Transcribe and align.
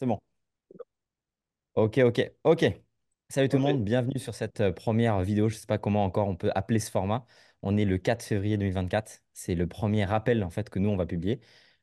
C'est 0.00 0.06
bon. 0.06 0.18
Ok, 1.74 1.98
ok, 1.98 2.32
ok. 2.44 2.64
Salut 3.28 3.50
tout 3.50 3.58
le 3.58 3.62
monde, 3.62 3.84
bienvenue 3.84 4.18
sur 4.18 4.34
cette 4.34 4.62
euh, 4.62 4.72
première 4.72 5.20
vidéo. 5.20 5.50
Je 5.50 5.56
ne 5.56 5.60
sais 5.60 5.66
pas 5.66 5.76
comment 5.76 6.06
encore 6.06 6.26
on 6.26 6.36
peut 6.36 6.50
appeler 6.54 6.78
ce 6.78 6.90
format. 6.90 7.26
On 7.60 7.76
est 7.76 7.84
le 7.84 7.98
4 7.98 8.22
février 8.22 8.56
2024. 8.56 9.20
C'est 9.34 9.54
le 9.54 9.66
premier 9.66 10.06
rappel 10.06 10.42
en 10.42 10.48
fait 10.48 10.70
que 10.70 10.78
nous 10.78 10.88
on 10.88 10.96
va 10.96 11.04
publier. 11.04 11.38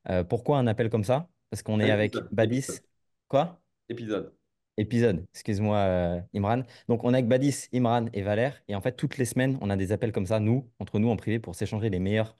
Euh, 0.09 0.23
pourquoi 0.23 0.57
un 0.57 0.65
appel 0.65 0.89
comme 0.89 1.03
ça? 1.03 1.29
Parce 1.51 1.61
qu'on 1.61 1.79
un 1.79 1.81
est 1.81 1.91
avec 1.91 2.15
épisode, 2.15 2.29
Badis. 2.31 2.57
épisode, 2.57 2.81
Quoi? 3.27 3.61
épisode. 3.87 4.33
Épisode, 4.77 5.25
excuse-moi 5.35 5.77
euh, 5.77 6.21
Imran. 6.33 6.63
Donc 6.87 7.03
on 7.03 7.13
est 7.13 7.17
avec 7.17 7.27
Badis, 7.27 7.67
Imran 7.71 8.07
et 8.13 8.23
Valère. 8.23 8.63
Et 8.67 8.73
en 8.73 8.81
fait, 8.81 8.93
toutes 8.93 9.19
les 9.19 9.25
semaines, 9.25 9.59
on 9.61 9.69
a 9.69 9.75
des 9.75 9.91
appels 9.91 10.11
comme 10.11 10.25
ça, 10.25 10.39
nous, 10.39 10.67
entre 10.79 10.97
nous 10.97 11.09
en 11.09 11.17
privé, 11.17 11.37
pour 11.37 11.53
s'échanger 11.53 11.91
les 11.91 11.99
meilleurs 11.99 12.35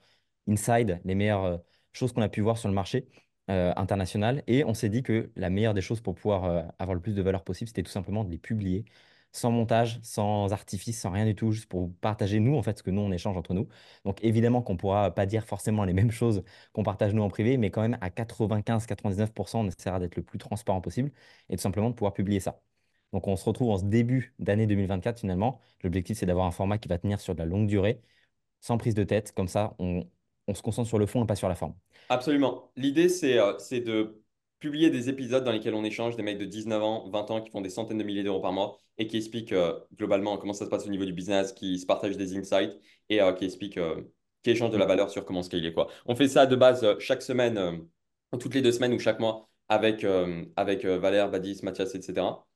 insides, 0.48 1.00
les 1.04 1.14
meilleures 1.14 1.44
euh, 1.44 1.56
choses 1.92 2.12
qu'on 2.12 2.22
a 2.22 2.28
pu 2.28 2.40
voir 2.40 2.58
sur 2.58 2.68
le 2.68 2.74
marché 2.74 3.06
euh, 3.50 3.72
international. 3.76 4.42
Et 4.46 4.64
on 4.64 4.74
s'est 4.74 4.88
dit 4.88 5.02
que 5.02 5.30
la 5.36 5.50
meilleure 5.50 5.74
des 5.74 5.80
choses 5.80 6.00
pour 6.00 6.14
pouvoir 6.14 6.44
euh, 6.44 6.62
avoir 6.78 6.94
le 6.94 7.00
plus 7.00 7.14
de 7.14 7.22
valeur 7.22 7.44
possible, 7.44 7.68
c'était 7.68 7.82
tout 7.82 7.90
simplement 7.90 8.24
de 8.24 8.30
les 8.30 8.38
publier 8.38 8.84
sans 9.32 9.50
montage, 9.50 10.00
sans 10.02 10.52
artifice, 10.52 11.00
sans 11.00 11.10
rien 11.10 11.24
du 11.26 11.34
tout, 11.34 11.52
juste 11.52 11.66
pour 11.68 11.92
partager 12.00 12.40
nous, 12.40 12.56
en 12.56 12.62
fait, 12.62 12.78
ce 12.78 12.82
que 12.82 12.90
nous, 12.90 13.00
on 13.02 13.12
échange 13.12 13.36
entre 13.36 13.54
nous. 13.54 13.68
Donc 14.04 14.22
évidemment 14.24 14.62
qu'on 14.62 14.72
ne 14.74 14.78
pourra 14.78 15.14
pas 15.14 15.26
dire 15.26 15.44
forcément 15.44 15.84
les 15.84 15.92
mêmes 15.92 16.10
choses 16.10 16.42
qu'on 16.72 16.82
partage 16.82 17.14
nous 17.14 17.22
en 17.22 17.28
privé, 17.28 17.56
mais 17.58 17.70
quand 17.70 17.82
même 17.82 17.98
à 18.00 18.10
95-99%, 18.10 19.58
on 19.60 19.68
essaiera 19.68 20.00
d'être 20.00 20.16
le 20.16 20.22
plus 20.22 20.38
transparent 20.38 20.80
possible 20.80 21.12
et 21.48 21.56
tout 21.56 21.62
simplement 21.62 21.90
de 21.90 21.94
pouvoir 21.94 22.14
publier 22.14 22.40
ça. 22.40 22.60
Donc 23.12 23.26
on 23.28 23.36
se 23.36 23.44
retrouve 23.44 23.70
en 23.70 23.78
ce 23.78 23.84
début 23.84 24.34
d'année 24.38 24.66
2024 24.66 25.20
finalement. 25.20 25.60
L'objectif, 25.82 26.18
c'est 26.18 26.26
d'avoir 26.26 26.46
un 26.46 26.50
format 26.50 26.78
qui 26.78 26.88
va 26.88 26.98
tenir 26.98 27.20
sur 27.20 27.34
de 27.34 27.40
la 27.40 27.46
longue 27.46 27.66
durée, 27.66 28.02
sans 28.60 28.78
prise 28.78 28.94
de 28.94 29.04
tête. 29.04 29.32
Comme 29.32 29.48
ça, 29.48 29.74
on, 29.78 30.06
on 30.48 30.54
se 30.54 30.62
concentre 30.62 30.88
sur 30.88 30.98
le 30.98 31.06
fond 31.06 31.22
et 31.22 31.26
pas 31.26 31.36
sur 31.36 31.48
la 31.48 31.54
forme. 31.54 31.74
Absolument. 32.08 32.72
L'idée, 32.76 33.08
c'est 33.08 33.38
euh, 33.38 33.52
de 33.70 34.20
publier 34.60 34.90
des 34.90 35.08
épisodes 35.08 35.44
dans 35.44 35.52
lesquels 35.52 35.74
on 35.74 35.84
échange 35.84 36.16
des 36.16 36.22
mecs 36.22 36.38
de 36.38 36.44
19 36.44 36.82
ans, 36.82 37.08
20 37.10 37.30
ans 37.30 37.40
qui 37.40 37.50
font 37.50 37.60
des 37.60 37.70
centaines 37.70 37.98
de 37.98 38.02
milliers 38.04 38.24
d'euros 38.24 38.40
par 38.40 38.52
mois 38.52 38.78
et 38.96 39.06
qui 39.06 39.16
expliquent 39.16 39.52
euh, 39.52 39.78
globalement 39.96 40.36
comment 40.38 40.52
ça 40.54 40.64
se 40.64 40.70
passe 40.70 40.86
au 40.86 40.90
niveau 40.90 41.04
du 41.04 41.12
business, 41.12 41.52
qui 41.52 41.78
se 41.78 41.86
partagent 41.86 42.16
des 42.16 42.36
insights 42.36 42.76
et 43.08 43.20
euh, 43.20 43.32
qui 43.32 43.44
expliquent, 43.44 43.78
euh, 43.78 44.02
qui 44.42 44.50
échangent 44.50 44.72
de 44.72 44.78
la 44.78 44.86
valeur 44.86 45.10
sur 45.10 45.24
comment 45.24 45.42
scaler 45.42 45.72
quoi. 45.72 45.88
On 46.06 46.16
fait 46.16 46.28
ça 46.28 46.46
de 46.46 46.56
base 46.56 46.98
chaque 46.98 47.22
semaine, 47.22 47.86
toutes 48.40 48.54
les 48.54 48.62
deux 48.62 48.72
semaines 48.72 48.92
ou 48.94 48.98
chaque 48.98 49.20
mois 49.20 49.48
avec, 49.68 50.04
avec 50.56 50.84
Valère, 50.84 51.30
Badis, 51.30 51.60
Mathias, 51.62 51.94
etc. 51.94 52.46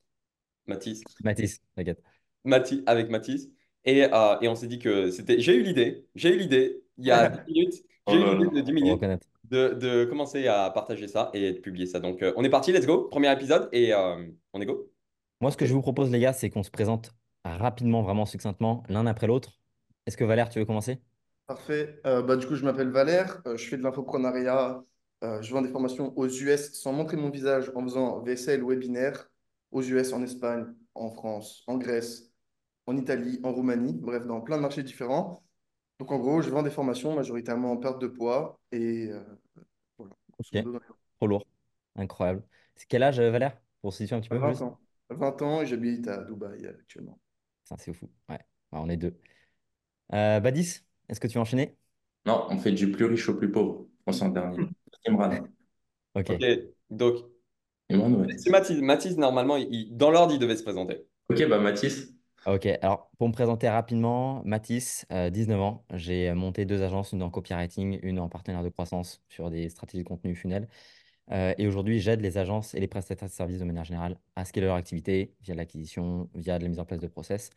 Mathis? 0.65 1.03
Mathis, 1.23 1.59
t'inquiète. 1.75 2.01
Mathi- 2.43 2.83
avec 2.85 3.09
Mathis. 3.09 3.49
Et, 3.85 3.99
et 3.99 4.47
on 4.47 4.55
s'est 4.55 4.67
dit 4.67 4.79
que 4.79 5.11
c'était. 5.11 5.39
J'ai 5.39 5.55
eu 5.55 5.61
l'idée, 5.63 6.05
j'ai 6.15 6.33
eu 6.33 6.37
l'idée, 6.37 6.82
il 6.97 7.05
y 7.05 7.11
a 7.11 7.29
10 7.29 7.53
minutes, 7.53 7.73
j'ai 8.07 8.17
eu 8.17 8.25
là 8.25 8.33
l'idée 8.35 8.45
là. 8.45 8.49
de 8.49 8.61
10 8.61 8.73
Faut 8.79 8.85
minutes 8.85 8.93
reconnaître. 8.93 9.27
de, 9.45 9.69
de 9.75 10.05
commencer 10.05 10.47
à 10.47 10.69
partager 10.71 11.07
ça 11.07 11.29
et 11.33 11.53
de 11.53 11.59
publier 11.59 11.85
ça. 11.87 11.99
Donc, 11.99 12.21
euh, 12.23 12.33
on 12.37 12.43
est 12.43 12.49
parti, 12.49 12.71
let's 12.71 12.85
go. 12.85 13.07
Premier 13.09 13.31
épisode 13.33 13.69
et 13.71 13.93
euh, 13.93 14.27
on 14.53 14.61
est 14.61 14.65
go. 14.65 14.91
Moi, 15.41 15.51
ce 15.51 15.57
que 15.57 15.65
je 15.67 15.73
vous 15.73 15.81
propose, 15.81 16.09
les 16.11 16.19
gars, 16.19 16.33
c'est 16.33 16.49
qu'on 16.49 16.63
se 16.63 16.71
présente 16.71 17.11
rapidement, 17.45 18.01
vraiment 18.03 18.25
succinctement, 18.25 18.83
l'un 18.89 19.05
après 19.05 19.27
l'autre. 19.27 19.59
Est-ce 20.05 20.17
que 20.17 20.23
Valère, 20.23 20.49
tu 20.49 20.59
veux 20.59 20.65
commencer? 20.65 21.01
Parfait. 21.47 21.99
Euh, 22.05 22.21
bah, 22.21 22.35
du 22.37 22.47
coup, 22.47 22.55
je 22.55 22.63
m'appelle 22.63 22.89
Valère, 22.89 23.41
euh, 23.47 23.57
je 23.57 23.67
fais 23.67 23.77
de 23.77 23.83
l'infoprenariat, 23.83 24.81
euh, 25.23 25.41
je 25.41 25.53
vends 25.53 25.61
des 25.61 25.69
formations 25.69 26.17
aux 26.17 26.27
US 26.27 26.73
sans 26.73 26.93
montrer 26.93 27.17
mon 27.17 27.29
visage 27.29 27.71
en 27.75 27.83
faisant 27.83 28.21
VSL 28.21 28.63
webinaire 28.63 29.29
aux 29.71 29.81
US, 29.81 30.13
en 30.13 30.23
Espagne, 30.23 30.65
en 30.95 31.09
France, 31.11 31.63
en 31.67 31.77
Grèce, 31.77 32.31
en 32.87 32.95
Italie, 32.97 33.39
en 33.43 33.51
Roumanie, 33.53 33.93
bref, 33.93 34.25
dans 34.25 34.41
plein 34.41 34.57
de 34.57 34.61
marchés 34.61 34.83
différents. 34.83 35.42
Donc, 36.03 36.11
en 36.11 36.19
gros, 36.19 36.41
je 36.41 36.49
vends 36.49 36.63
des 36.63 36.69
formations 36.69 37.15
majoritairement 37.15 37.71
en 37.71 37.77
perte 37.77 38.01
de 38.01 38.07
poids 38.07 38.59
et 38.73 39.07
euh, 39.09 39.23
voilà, 39.97 40.13
grosso 40.33 40.49
Ok, 40.49 40.55
modo, 40.57 40.73
dans 40.73 40.79
trop 41.17 41.27
lourd. 41.27 41.47
Incroyable. 41.95 42.43
C'est 42.75 42.87
quel 42.87 43.03
âge, 43.03 43.19
euh, 43.19 43.31
Valère? 43.31 43.57
Pour 43.81 43.93
se 43.93 43.99
situer 43.99 44.15
un 44.15 44.21
petit 44.21 44.29
peu, 44.29 44.39
20 44.39 44.47
juste? 44.47 44.63
ans. 44.63 44.79
20 45.09 45.41
ans 45.41 45.61
et 45.61 45.65
j'habite 45.65 46.07
à 46.07 46.23
Dubaï 46.23 46.65
euh, 46.65 46.71
actuellement. 46.79 47.19
Ça, 47.65 47.75
c'est 47.79 47.93
fou. 47.93 48.09
Ouais, 48.29 48.35
Ouais, 48.71 48.79
on 48.79 48.89
est 48.89 48.97
deux. 48.97 49.17
Euh, 50.13 50.39
Badis, 50.39 50.81
est-ce 51.09 51.19
que 51.21 51.27
tu 51.27 51.35
veux 51.35 51.41
enchaîner? 51.41 51.77
Non, 52.25 52.47
on 52.49 52.57
fait 52.57 52.71
du 52.71 52.91
plus 52.91 53.05
riche 53.05 53.29
au 53.29 53.35
plus 53.37 53.51
pauvre. 53.51 53.87
On 54.05 54.11
s'en 54.11 54.29
dernier. 54.29 54.69
Imran. 55.07 55.47
Ok. 56.15 56.29
Ok, 56.29 56.43
donc 56.91 57.17
Imran, 57.89 58.13
ouais. 58.15 58.31
c'est 58.37 58.49
Mathis. 58.51 58.79
Mathis, 58.81 59.17
normalement, 59.17 59.57
il- 59.57 59.95
dans 59.97 60.11
l'ordre, 60.11 60.33
il 60.33 60.39
devait 60.39 60.57
se 60.57 60.63
présenter. 60.63 61.05
Ok, 61.29 61.43
bah 61.49 61.59
Mathis. 61.59 62.12
Ok, 62.45 62.65
alors 62.81 63.09
pour 63.17 63.29
me 63.29 63.33
présenter 63.33 63.69
rapidement, 63.69 64.41
Mathis, 64.43 65.05
euh, 65.13 65.29
19 65.29 65.61
ans, 65.61 65.85
j'ai 65.93 66.29
euh, 66.29 66.35
monté 66.35 66.65
deux 66.65 66.81
agences, 66.81 67.13
une 67.13 67.23
en 67.23 67.29
copywriting, 67.29 67.99
une 68.03 68.19
en 68.19 68.27
partenaire 68.27 68.63
de 68.63 68.67
croissance 68.69 69.23
sur 69.29 69.49
des 69.49 69.69
stratégies 69.69 70.03
de 70.03 70.07
contenu 70.09 70.35
funnel. 70.35 70.67
Euh, 71.31 71.53
et 71.57 71.67
aujourd'hui, 71.67 71.99
j'aide 72.01 72.21
les 72.21 72.37
agences 72.37 72.75
et 72.75 72.81
les 72.81 72.87
prestataires 72.89 73.29
de 73.29 73.33
services 73.33 73.59
de 73.59 73.65
manière 73.65 73.85
générale 73.85 74.19
à 74.35 74.45
scaler 74.45 74.67
leur 74.67 74.75
activité 74.75 75.35
via 75.41 75.55
l'acquisition, 75.55 76.29
via 76.35 76.59
de 76.59 76.63
la 76.63 76.69
mise 76.69 76.79
en 76.79 76.85
place 76.85 76.99
de 76.99 77.07
process. 77.07 77.51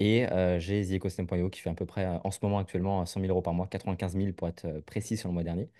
Et 0.00 0.26
euh, 0.32 0.58
j'ai 0.60 0.84
TheEcosystem.io 0.86 1.50
qui 1.50 1.60
fait 1.60 1.70
à 1.70 1.74
peu 1.74 1.86
près, 1.86 2.06
euh, 2.06 2.18
en 2.24 2.30
ce 2.32 2.38
moment 2.42 2.58
actuellement, 2.58 3.06
100 3.06 3.20
000 3.20 3.30
euros 3.32 3.42
par 3.42 3.54
mois, 3.54 3.66
95 3.68 4.16
000 4.16 4.34
pour 4.34 4.48
être 4.48 4.66
euh, 4.66 4.80
précis 4.82 5.16
sur 5.16 5.28
le 5.28 5.34
mois 5.34 5.44
dernier. 5.44 5.70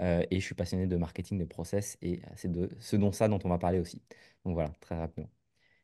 Euh, 0.00 0.24
et 0.30 0.40
je 0.40 0.44
suis 0.46 0.54
passionné 0.56 0.86
de 0.86 0.96
marketing, 0.96 1.38
de 1.38 1.44
process, 1.46 1.98
et 2.02 2.20
euh, 2.24 2.28
c'est 2.36 2.52
de 2.52 2.70
ce 2.80 2.96
dont 2.96 3.12
ça 3.12 3.28
dont 3.28 3.40
on 3.44 3.48
va 3.50 3.58
parler 3.58 3.80
aussi. 3.80 4.02
Donc 4.44 4.54
voilà, 4.54 4.70
très 4.80 4.96
rapidement. 4.98 5.30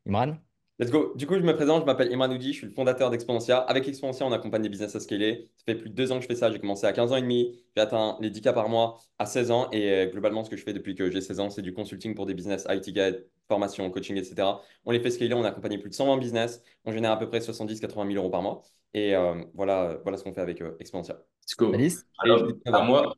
Imran? 0.07 0.37
Let's 0.79 0.91
go. 0.91 1.13
Du 1.17 1.27
coup, 1.27 1.35
je 1.35 1.41
me 1.41 1.55
présente, 1.55 1.83
je 1.83 1.87
m'appelle 1.87 2.13
Imran 2.13 2.31
Oudi, 2.31 2.53
je 2.53 2.59
suis 2.59 2.67
le 2.67 2.73
fondateur 2.73 3.11
d'Exponentia. 3.11 3.59
Avec 3.59 3.87
Exponentia, 3.87 4.27
on 4.27 4.33
accompagne 4.33 4.63
des 4.63 4.71
business 4.71 4.97
à 4.97 5.01
scaler. 5.01 5.51
Ça 5.57 5.65
fait 5.67 5.75
plus 5.75 5.91
de 5.91 5.95
deux 5.95 6.11
ans 6.13 6.17
que 6.17 6.23
je 6.23 6.27
fais 6.27 6.35
ça. 6.35 6.51
J'ai 6.51 6.59
commencé 6.59 6.87
à 6.87 6.93
15 6.93 7.13
ans 7.13 7.17
et 7.17 7.21
demi. 7.23 7.63
J'ai 7.77 7.83
atteint 7.83 8.17
les 8.21 8.31
10K 8.31 8.55
par 8.55 8.69
mois 8.71 8.99
à 9.19 9.27
16 9.27 9.51
ans. 9.51 9.69
Et 9.71 9.93
euh, 9.93 10.07
globalement, 10.07 10.45
ce 10.45 10.51
que 10.51 10.57
je 10.57 10.63
fais 10.63 10.73
depuis 10.73 10.95
que 10.95 11.11
j'ai 11.11 11.21
16 11.21 11.41
ans, 11.41 11.51
c'est 11.51 11.63
du 11.63 11.75
consulting 11.75 12.15
pour 12.15 12.25
des 12.25 12.33
business, 12.35 12.67
IT 12.71 12.87
guide, 12.87 13.27
formation, 13.49 13.89
coaching, 13.91 14.17
etc. 14.17 14.49
On 14.87 14.93
les 14.93 15.01
fait 15.01 15.11
scaler. 15.11 15.35
On 15.35 15.45
a 15.45 15.49
accompagné 15.49 15.77
plus 15.77 15.91
de 15.91 15.95
120 15.95 16.17
business. 16.17 16.63
On 16.87 16.93
génère 16.93 17.13
à 17.13 17.19
peu 17.19 17.29
près 17.29 17.41
70-80 17.41 18.07
000 18.07 18.15
euros 18.15 18.31
par 18.31 18.41
mois. 18.41 18.63
Et 18.95 19.15
euh, 19.15 19.45
voilà, 19.55 19.99
voilà 20.03 20.17
ce 20.17 20.25
qu'on 20.25 20.33
fait 20.33 20.41
avec 20.41 20.63
euh, 20.63 20.77
Exponentia. 20.81 21.23
Let's 21.43 21.57
go. 21.57 21.75
Et 21.75 21.91
Alors, 22.19 22.39
j'ai 22.39 22.53
19 22.55 22.75
à 22.75 22.83
moi, 22.83 23.15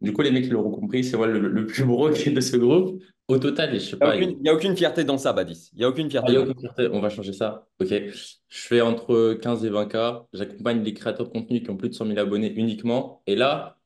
du 0.00 0.12
coup, 0.12 0.22
les 0.22 0.30
mecs, 0.30 0.48
l'auront 0.50 0.70
compris, 0.70 1.04
c'est 1.04 1.16
moi 1.16 1.26
le, 1.26 1.38
le 1.38 1.66
plus 1.66 1.84
gros 1.84 2.10
qui 2.10 2.28
est 2.30 2.32
de 2.32 2.40
ce 2.40 2.56
groupe. 2.56 3.02
Au 3.28 3.38
total, 3.38 3.72
je 3.74 3.78
sais 3.78 3.96
Il 3.96 3.96
n'y 3.98 4.02
a, 4.02 4.06
pas, 4.06 4.16
aucune- 4.16 4.36
il 4.40 4.46
y 4.46 4.48
a 4.48 4.54
aucune 4.54 4.76
fierté 4.76 5.04
dans 5.04 5.18
ça, 5.18 5.32
Badis. 5.32 5.70
Il 5.74 5.78
n'y 5.78 5.84
a 5.84 5.88
aucune 5.88 6.06
Ah, 6.06 6.10
fierté 6.10 6.32
il 6.32 6.34
y 6.34 6.38
a 6.38 6.40
aucune 6.42 6.58
fierté. 6.58 6.88
On 6.92 7.00
va 7.00 7.10
changer 7.10 7.32
ça. 7.32 7.68
Ok. 7.80 7.88
Je 7.88 8.26
fais 8.48 8.80
entre 8.80 9.34
15 9.34 9.64
et 9.64 9.70
20 9.70 9.86
k. 9.86 9.96
J'accompagne 10.32 10.82
les 10.82 10.94
créateurs 10.94 11.26
de 11.28 11.32
contenu 11.32 11.62
qui 11.62 11.70
ont 11.70 11.76
plus 11.76 11.88
de 11.90 11.94
100 11.94 12.06
000 12.06 12.18
abonnés 12.18 12.52
uniquement. 12.52 13.22
Et 13.26 13.36
là, 13.36 13.78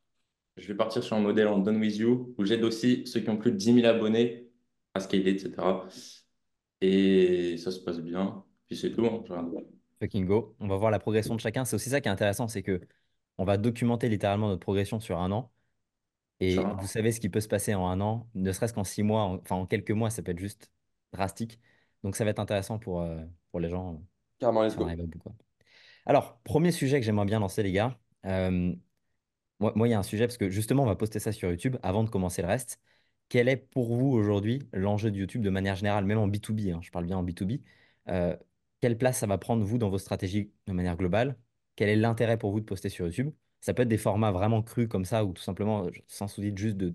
je 0.57 0.67
vais 0.69 0.75
partir 0.75 1.03
sur 1.03 1.17
un 1.17 1.21
modèle 1.21 1.49
en 1.49 1.59
Done 1.59 1.79
With 1.79 1.97
You 1.99 2.35
où 2.39 2.45
j'aide 2.45 2.65
aussi 2.65 3.03
ceux 3.07 3.21
qui 3.21 3.29
ont 3.31 3.37
plus 3.37 3.53
de 3.53 3.57
10 3.57 3.75
000 3.75 3.87
abonnés 3.87 4.49
à 4.95 5.01
scaler, 5.01 5.31
etc. 5.33 5.87
Et 6.81 7.57
ça 7.59 7.71
se 7.71 7.81
passe 7.81 8.01
bien. 8.01 8.45
Puis 8.67 8.77
c'est 8.77 8.93
tout. 8.93 9.07
hein. 9.07 9.23
Fucking 10.01 10.27
go. 10.27 10.55
On 10.61 10.69
va 10.69 10.77
voir 10.77 10.91
la 10.91 10.99
progression 10.99 11.35
de 11.35 11.41
chacun. 11.41 11.65
C'est 11.65 11.77
aussi 11.77 11.91
ça 11.91 12.01
qui 12.01 12.09
est 12.09 12.11
intéressant, 12.11 12.49
c'est 12.49 12.63
que 12.63 12.81
on 13.39 13.45
va 13.45 13.57
documenter 13.57 14.09
littéralement 14.09 14.49
notre 14.49 14.61
progression 14.61 15.01
sur 15.01 15.19
un 15.19 15.33
an. 15.33 15.51
Et 16.41 16.69
vous 16.79 16.87
savez 16.87 17.13
ce 17.13 17.21
qui 17.21 17.29
peut 17.29 17.41
se 17.41 17.49
passer 17.49 17.75
en 17.75 17.89
un 17.89 18.01
an, 18.01 18.29
ne 18.35 18.53
serait-ce 18.53 18.75
qu'en 18.75 18.85
six 18.85 19.03
mois, 19.03 19.23
en- 19.23 19.37
enfin 19.37 19.57
en 19.57 19.67
quelques 19.67 19.91
mois, 19.93 20.11
ça 20.11 20.23
peut 20.23 20.33
être 20.33 20.39
juste 20.41 20.71
drastique. 21.13 21.61
Donc 22.03 22.17
ça 22.17 22.25
va 22.25 22.31
être 22.31 22.39
intéressant 22.41 22.79
pour, 22.79 23.01
euh, 23.03 23.25
pour 23.51 23.61
les 23.61 23.71
gens 23.71 23.95
euh, 23.95 23.99
Carrément, 24.39 24.63
let's 24.63 24.75
si 24.75 24.79
on 24.79 24.83
go. 24.83 24.87
arrive 24.87 25.01
au 25.01 25.07
bout, 25.07 25.19
quoi. 25.19 25.35
Alors, 26.07 26.41
premier 26.45 26.73
sujet 26.73 27.01
que 27.01 27.07
j'aimerais 27.07 27.27
bien 27.27 27.41
lancer, 27.41 27.63
les 27.63 27.73
gars. 27.73 27.99
Euh, 28.27 28.75
moi, 29.61 29.73
moi, 29.77 29.89
il 29.89 29.91
y 29.93 29.95
a 29.95 29.99
un 29.99 30.03
sujet, 30.03 30.27
parce 30.27 30.37
que 30.39 30.51
justement, 30.51 30.83
on 30.85 30.87
va 30.87 30.97
poster 30.97 31.19
ça 31.21 31.33
sur 31.33 31.51
YouTube 31.51 31.77
avant 31.83 32.05
de 32.05 32.11
commencer 32.11 32.43
le 32.43 32.49
reste. 32.49 32.81
Quel 33.29 33.49
est 33.49 33.57
pour 33.57 33.95
vous 33.95 34.09
aujourd'hui 34.13 34.69
l'enjeu 34.73 35.11
de 35.11 35.17
YouTube 35.19 35.43
de 35.43 35.51
manière 35.51 35.77
générale, 35.77 36.05
même 36.05 36.19
en 36.19 36.29
B2B, 36.29 36.71
hein, 36.73 36.81
je 36.83 36.91
parle 36.91 37.07
bien 37.07 37.17
en 37.19 37.23
B2B. 37.23 37.63
euh, 38.09 38.37
quelle 38.81 38.99
place 38.99 39.19
ça 39.19 39.27
va 39.27 39.39
prendre, 39.39 39.65
vous, 39.65 39.79
dans 39.79 39.89
vos 39.91 39.99
stratégies 39.99 40.53
de 40.67 40.73
manière 40.73 40.97
globale? 40.97 41.39
Quel 41.77 41.89
est 41.89 41.97
l'intérêt 41.97 42.37
pour 42.39 42.53
vous 42.53 42.61
de 42.61 42.67
poster 42.67 42.89
sur 42.91 43.07
YouTube? 43.07 43.33
Ça 43.65 43.75
peut 43.75 43.83
être 43.83 43.89
des 43.89 43.99
formats 43.99 44.31
vraiment 44.33 44.63
crus 44.63 44.89
comme 44.89 45.05
ça, 45.05 45.25
ou 45.25 45.33
tout 45.33 45.43
simplement, 45.43 45.87
sans 46.07 46.29
souci 46.29 46.53
juste 46.57 46.77
de, 46.77 46.95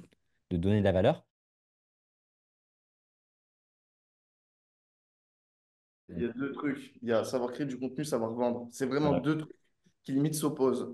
de 0.52 0.58
donner 0.58 0.80
de 0.80 0.86
la 0.86 0.92
valeur. 0.94 1.26
Il 6.16 6.24
y 6.24 6.26
a 6.26 6.30
deux 6.34 6.52
trucs. 6.52 6.94
Il 7.02 7.10
y 7.10 7.14
a 7.14 7.24
savoir 7.24 7.52
créer 7.52 7.66
du 7.68 7.78
contenu, 7.80 8.04
savoir 8.04 8.32
vendre. 8.34 8.68
C'est 8.72 8.86
vraiment 8.88 9.14
deux 9.14 9.38
trucs 9.38 9.56
qui 10.04 10.12
limite 10.14 10.36
s'opposent. 10.36 10.94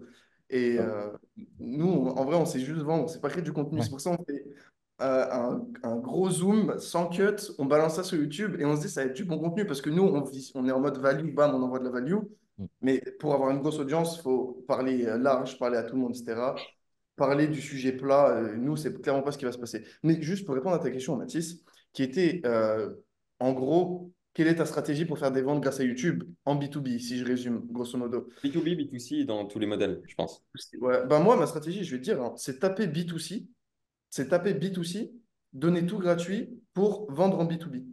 Et 0.50 0.78
euh, 0.80 1.12
nous, 1.60 1.88
on- 1.88 2.10
en 2.18 2.26
vrai, 2.26 2.36
on 2.38 2.46
sait 2.46 2.60
juste 2.60 2.82
vendre, 2.82 3.06
on 3.06 3.08
sait 3.08 3.22
pas 3.22 3.30
créer 3.30 3.44
du 3.44 3.54
contenu. 3.54 3.80
Ouais. 3.80 3.84
C'est 3.86 3.90
pour 3.92 4.02
ça 4.02 4.16
qu'on 4.16 4.24
fait 4.26 4.44
euh, 5.02 5.28
un, 5.32 5.68
un 5.84 5.98
gros 5.98 6.30
zoom 6.32 6.80
sans 6.80 7.10
cut, 7.10 7.38
on 7.60 7.66
balance 7.66 7.96
ça 7.96 8.04
sur 8.04 8.18
YouTube 8.20 8.58
et 8.60 8.66
on 8.66 8.76
se 8.78 8.82
dit 8.84 8.90
ça 8.90 9.04
va 9.04 9.08
être 9.10 9.16
du 9.18 9.26
bon 9.26 9.40
contenu 9.40 9.66
parce 9.68 9.82
que 9.82 9.90
nous, 9.90 10.04
on, 10.04 10.22
vit- 10.24 10.52
on 10.56 10.68
est 10.68 10.72
en 10.72 10.80
mode 10.82 10.98
value, 11.00 11.34
bam, 11.34 11.56
on 11.56 11.64
envoie 11.64 11.80
de 11.80 11.86
la 11.86 11.92
value. 11.92 12.16
Mm. 12.58 12.66
Mais 12.82 13.02
pour 13.20 13.34
avoir 13.34 13.52
une 13.52 13.60
grosse 13.60 13.80
audience, 13.80 14.18
il 14.18 14.22
faut 14.22 14.64
parler 14.68 15.06
euh, 15.06 15.18
large, 15.18 15.58
parler 15.60 15.78
à 15.78 15.84
tout 15.84 15.96
le 15.96 16.02
monde, 16.02 16.16
etc. 16.16 16.56
Parler 17.16 17.48
du 17.48 17.62
sujet 17.62 17.94
plat, 17.94 18.30
euh, 18.38 18.56
nous, 18.56 18.76
c'est 18.76 19.02
clairement 19.02 19.22
pas 19.24 19.32
ce 19.32 19.38
qui 19.38 19.46
va 19.46 19.52
se 19.52 19.58
passer. 19.58 19.86
Mais 20.04 20.22
juste 20.22 20.46
pour 20.46 20.56
répondre 20.56 20.76
à 20.76 20.80
ta 20.80 20.92
question, 20.92 21.16
Mathis, 21.16 21.64
qui 21.94 22.04
était 22.04 22.42
euh, 22.46 22.90
en 23.40 23.54
gros, 23.54 24.12
quelle 24.34 24.48
est 24.48 24.56
ta 24.56 24.66
stratégie 24.66 25.06
pour 25.06 25.18
faire 25.18 25.32
des 25.32 25.42
ventes 25.42 25.62
grâce 25.62 25.80
à 25.80 25.84
YouTube 25.84 26.24
en 26.44 26.56
B2B, 26.56 27.00
si 27.00 27.18
je 27.18 27.26
résume, 27.26 27.66
grosso 27.72 27.98
modo? 27.98 28.28
B2B, 28.44 28.76
B2C 28.76 29.26
dans 29.26 29.46
tous 29.46 29.60
les 29.60 29.66
modèles, 29.66 30.02
je 30.08 30.16
pense. 30.16 30.44
Ouais, 30.82 31.06
ben 31.08 31.20
moi, 31.20 31.38
ma 31.38 31.48
stratégie, 31.48 31.86
je 31.86 31.92
vais 31.96 32.00
te 32.00 32.04
dire, 32.04 32.22
hein, 32.22 32.34
c'est 32.36 32.60
taper 32.60 32.88
B2C, 32.88 33.48
c'est 34.10 34.28
taper 34.28 34.54
B2C, 34.54 35.14
donner 35.54 35.86
tout 35.86 36.00
gratuit 36.00 36.50
pour 36.74 37.10
vendre 37.12 37.40
en 37.40 37.46
B2B. 37.46 37.86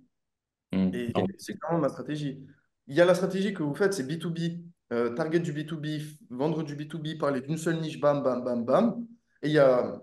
Hmm. 0.73 0.91
Et 0.93 1.13
Non. 1.15 1.27
c'est 1.39 1.57
quand 1.59 1.73
même 1.73 1.83
ma 1.83 1.89
stratégie. 1.89 2.41
Il 2.93 2.97
y 2.97 3.01
a 3.01 3.07
la 3.07 3.15
stratégie 3.15 3.55
que 3.55 3.63
vous 3.63 3.75
faites, 3.75 3.95
c'est 3.95 4.07
B2B, 4.07 4.63
euh, 4.93 5.15
target 5.15 5.41
du 5.41 5.51
B2B, 5.55 6.19
vendre 6.29 6.63
du 6.63 6.77
B2B, 6.77 7.17
parler 7.17 7.41
d'une 7.41 7.57
seule 7.57 7.81
niche, 7.81 7.99
bam, 7.99 8.23
bam, 8.23 8.45
bam, 8.45 8.67
bam. 8.67 9.07
Et 9.41 9.49
il 9.49 9.55
y 9.55 9.59
a 9.59 9.99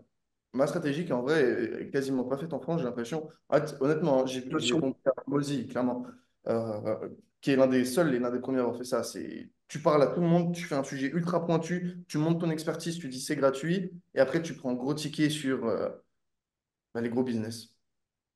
ma 0.54 0.66
stratégie 0.66 1.06
qui, 1.06 1.14
en 1.14 1.22
vrai, 1.22 1.84
est 1.84 1.92
quasiment 1.92 2.24
pas 2.24 2.36
faite 2.36 2.52
en 2.52 2.60
France, 2.60 2.80
j'ai 2.80 2.88
l'impression. 2.88 3.30
Fait, 3.54 3.76
Honnêtement, 3.80 4.24
hein, 4.24 4.26
j'ai 4.26 4.42
à 5.06 5.12
Mozy, 5.28 5.68
clairement, 5.68 6.08
euh, 6.48 7.10
qui 7.42 7.52
est 7.52 7.56
l'un 7.58 7.68
des 7.68 7.86
seuls 7.86 8.12
et 8.16 8.18
l'un 8.18 8.32
des 8.32 8.40
premiers 8.40 8.58
à 8.58 8.62
avoir 8.62 8.76
fait 8.76 8.86
ça. 8.86 9.04
C'est 9.04 9.52
tu 9.68 9.80
parles 9.84 10.02
à 10.02 10.08
tout 10.08 10.22
le 10.22 10.28
monde, 10.28 10.56
tu 10.56 10.64
fais 10.64 10.74
un 10.74 10.84
sujet 10.84 11.12
ultra 11.12 11.46
pointu, 11.46 12.04
tu 12.08 12.18
montes 12.18 12.42
ton 12.42 12.50
expertise, 12.50 12.98
tu 12.98 13.08
dis 13.08 13.22
c'est 13.22 13.36
gratuit, 13.36 13.92
et 14.16 14.20
après 14.20 14.42
tu 14.42 14.56
prends 14.56 14.72
un 14.72 14.74
gros 14.74 14.96
ticket 14.96 15.30
sur 15.30 15.64
euh, 15.68 15.90
bah, 16.96 17.02
les 17.02 17.10
gros 17.10 17.24
business. 17.24 17.76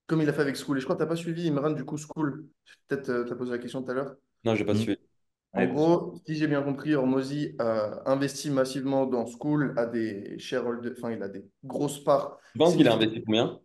Comme 0.05 0.21
il 0.21 0.29
a 0.29 0.33
fait 0.33 0.41
avec 0.41 0.57
School. 0.57 0.77
Et 0.77 0.81
je 0.81 0.85
crois 0.85 0.95
que 0.95 1.01
tu 1.01 1.05
n'as 1.05 1.09
pas 1.09 1.15
suivi 1.15 1.47
Imran, 1.47 1.71
du 1.71 1.85
coup, 1.85 1.97
School. 1.97 2.47
Peut-être 2.87 3.25
tu 3.25 3.33
as 3.33 3.35
posé 3.35 3.51
la 3.51 3.57
question 3.57 3.81
tout 3.81 3.89
à 3.91 3.93
l'heure. 3.95 4.15
Non, 4.45 4.55
j'ai 4.55 4.65
pas 4.65 4.73
Mm. 4.73 4.75
suivi. 4.75 4.97
En 5.53 5.65
gros, 5.67 6.15
si 6.25 6.35
j'ai 6.35 6.47
bien 6.47 6.63
compris, 6.63 6.95
Hormozy 6.95 7.55
a 7.59 8.09
investi 8.11 8.49
massivement 8.51 9.05
dans 9.07 9.25
School, 9.27 9.73
a 9.77 9.85
des 9.87 10.39
shareholders, 10.39 10.93
enfin, 10.97 11.11
il 11.11 11.23
a 11.23 11.29
des 11.29 11.45
grosses 11.65 12.03
parts. 12.03 12.39
Tu 12.53 12.57
penses 12.59 12.75
qu'il 12.75 12.87
a 12.87 12.93
investi 12.93 13.21
combien? 13.23 13.59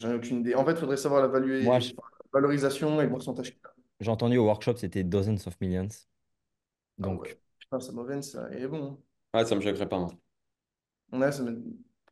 J'en 0.00 0.10
ai 0.10 0.14
aucune 0.14 0.40
idée. 0.40 0.54
En 0.54 0.64
fait, 0.64 0.72
il 0.72 0.76
faudrait 0.78 0.96
savoir 0.96 1.22
la, 1.22 1.28
valuer- 1.28 1.70
Moi, 1.70 1.78
je- 1.80 1.92
enfin, 1.96 2.08
la 2.34 2.40
valorisation 2.40 3.00
et 3.00 3.04
le 3.04 3.10
pourcentage. 3.10 3.56
J'ai 4.00 4.10
entendu 4.10 4.36
au 4.36 4.44
workshop, 4.44 4.76
c'était 4.76 5.02
dozens 5.02 5.46
of 5.46 5.58
millions. 5.62 5.88
Ah 7.02 7.08
Donc, 7.08 7.14
ouais. 7.14 7.38
Putain, 7.58 7.80
ça 7.80 7.92
m'aurait 7.92 8.22
ça. 8.22 8.50
Et 8.52 8.66
bon, 8.66 9.02
Ouais, 9.34 9.44
ça 9.44 9.54
me 9.54 9.60
choquerait 9.60 9.88
pas. 9.88 9.96
hein. 9.96 10.08
ouais, 11.12 11.32
ça 11.32 11.42
me... 11.42 11.62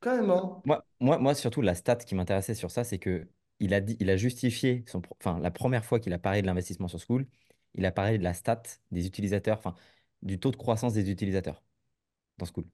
Carrément. 0.00 0.64
moi, 0.64 0.86
moi, 1.00 1.18
moi, 1.18 1.34
surtout, 1.34 1.62
la 1.62 1.74
stat 1.74 1.96
qui 1.96 2.14
m'intéressait 2.14 2.54
sur 2.54 2.70
ça, 2.70 2.84
c'est 2.84 2.98
que 2.98 3.28
il 3.60 3.74
a 3.74 3.80
dit, 3.80 3.96
il 4.00 4.10
a 4.10 4.16
justifié 4.16 4.84
son, 4.86 5.00
pro- 5.00 5.16
enfin, 5.20 5.38
la 5.40 5.50
première 5.50 5.84
fois 5.84 6.00
qu'il 6.00 6.12
a 6.12 6.18
parlé 6.18 6.40
de 6.42 6.46
l'investissement 6.46 6.88
sur 6.88 7.00
School, 7.00 7.26
il 7.74 7.84
a 7.86 7.92
parlé 7.92 8.18
de 8.18 8.24
la 8.24 8.34
stat 8.34 8.62
des 8.90 9.06
utilisateurs, 9.06 9.58
enfin, 9.58 9.74
du 10.22 10.38
taux 10.40 10.50
de 10.50 10.56
croissance 10.56 10.94
des 10.94 11.10
utilisateurs 11.10 11.62
dans 12.38 12.46
School. 12.46 12.66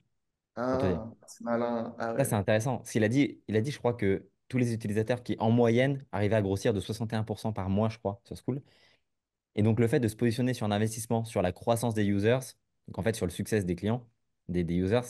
Ah, 0.55 1.11
c'est 1.27 1.45
malin. 1.45 1.95
Ah 1.99 2.15
Ça, 2.17 2.25
c'est 2.25 2.35
intéressant. 2.35 2.79
Parce 2.79 2.91
qu'il 2.93 3.05
a 3.05 3.09
dit, 3.09 3.43
il 3.49 3.57
a 3.57 3.61
dit, 3.61 3.71
je 3.71 3.79
crois 3.79 3.95
que 3.95 4.29
tous 4.49 4.59
les 4.59 4.73
utilisateurs 4.73 5.23
qui, 5.23 5.37
en 5.39 5.51
moyenne, 5.51 6.05
arrivaient 6.13 6.37
à 6.37 6.43
grossir 6.43 6.73
de 6.73 6.81
61% 6.81 7.53
par 7.53 7.69
mois, 7.69 7.89
je 7.89 7.99
crois, 7.99 8.21
sur 8.25 8.37
School. 8.37 8.63
Et 9.57 9.63
donc, 9.63 9.81
le 9.81 9.89
fait 9.89 10.01
de 10.01 10.09
se 10.09 10.17
positionner 10.17 10.55
sur 10.55 10.67
un 10.67 10.73
investissement, 10.73 11.25
sur 11.25 11.43
la 11.43 11.53
croissance 11.53 11.95
des 11.95 12.07
users, 12.07 12.39
donc 12.89 12.99
en 12.99 13.03
fait, 13.03 13.17
sur 13.17 13.27
le 13.27 13.33
succès 13.33 13.63
des 13.65 13.77
clients, 13.77 14.09
des, 14.49 14.65
des 14.65 14.75
users, 14.77 15.01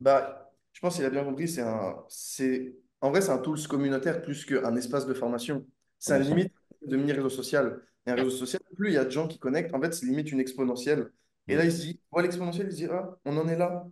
Bah, 0.00 0.52
je 0.72 0.80
pense 0.80 0.96
qu'il 0.96 1.04
a 1.04 1.10
bien 1.10 1.24
compris, 1.24 1.48
c'est 1.48 1.62
un, 1.62 2.04
c'est, 2.08 2.76
en 3.00 3.10
vrai, 3.10 3.20
c'est 3.20 3.30
un 3.30 3.38
tools 3.38 3.66
communautaire 3.68 4.22
plus 4.22 4.44
qu'un 4.44 4.76
espace 4.76 5.06
de 5.06 5.14
formation. 5.14 5.66
C'est 5.98 6.14
un 6.14 6.18
100%. 6.18 6.20
limite 6.20 6.52
de 6.86 6.96
mini-réseau 6.96 7.30
social. 7.30 7.82
Un 8.10 8.16
réseau 8.16 8.30
social, 8.30 8.60
plus 8.76 8.90
il 8.90 8.94
y 8.94 8.96
a 8.98 9.04
de 9.04 9.10
gens 9.10 9.28
qui 9.28 9.38
connectent, 9.38 9.74
en 9.74 9.80
fait, 9.80 9.92
c'est 9.94 10.06
limite 10.06 10.32
une 10.32 10.40
exponentielle. 10.40 11.12
Et 11.48 11.56
là, 11.56 11.64
il 11.64 11.72
se 11.72 11.78
dit, 11.82 12.00
l'exponentielle, 12.16 12.66
il 12.68 12.72
se 12.72 12.76
dit, 12.78 12.86
ah, 12.90 13.16
on 13.24 13.36
en 13.36 13.48
est 13.48 13.56
là. 13.56 13.86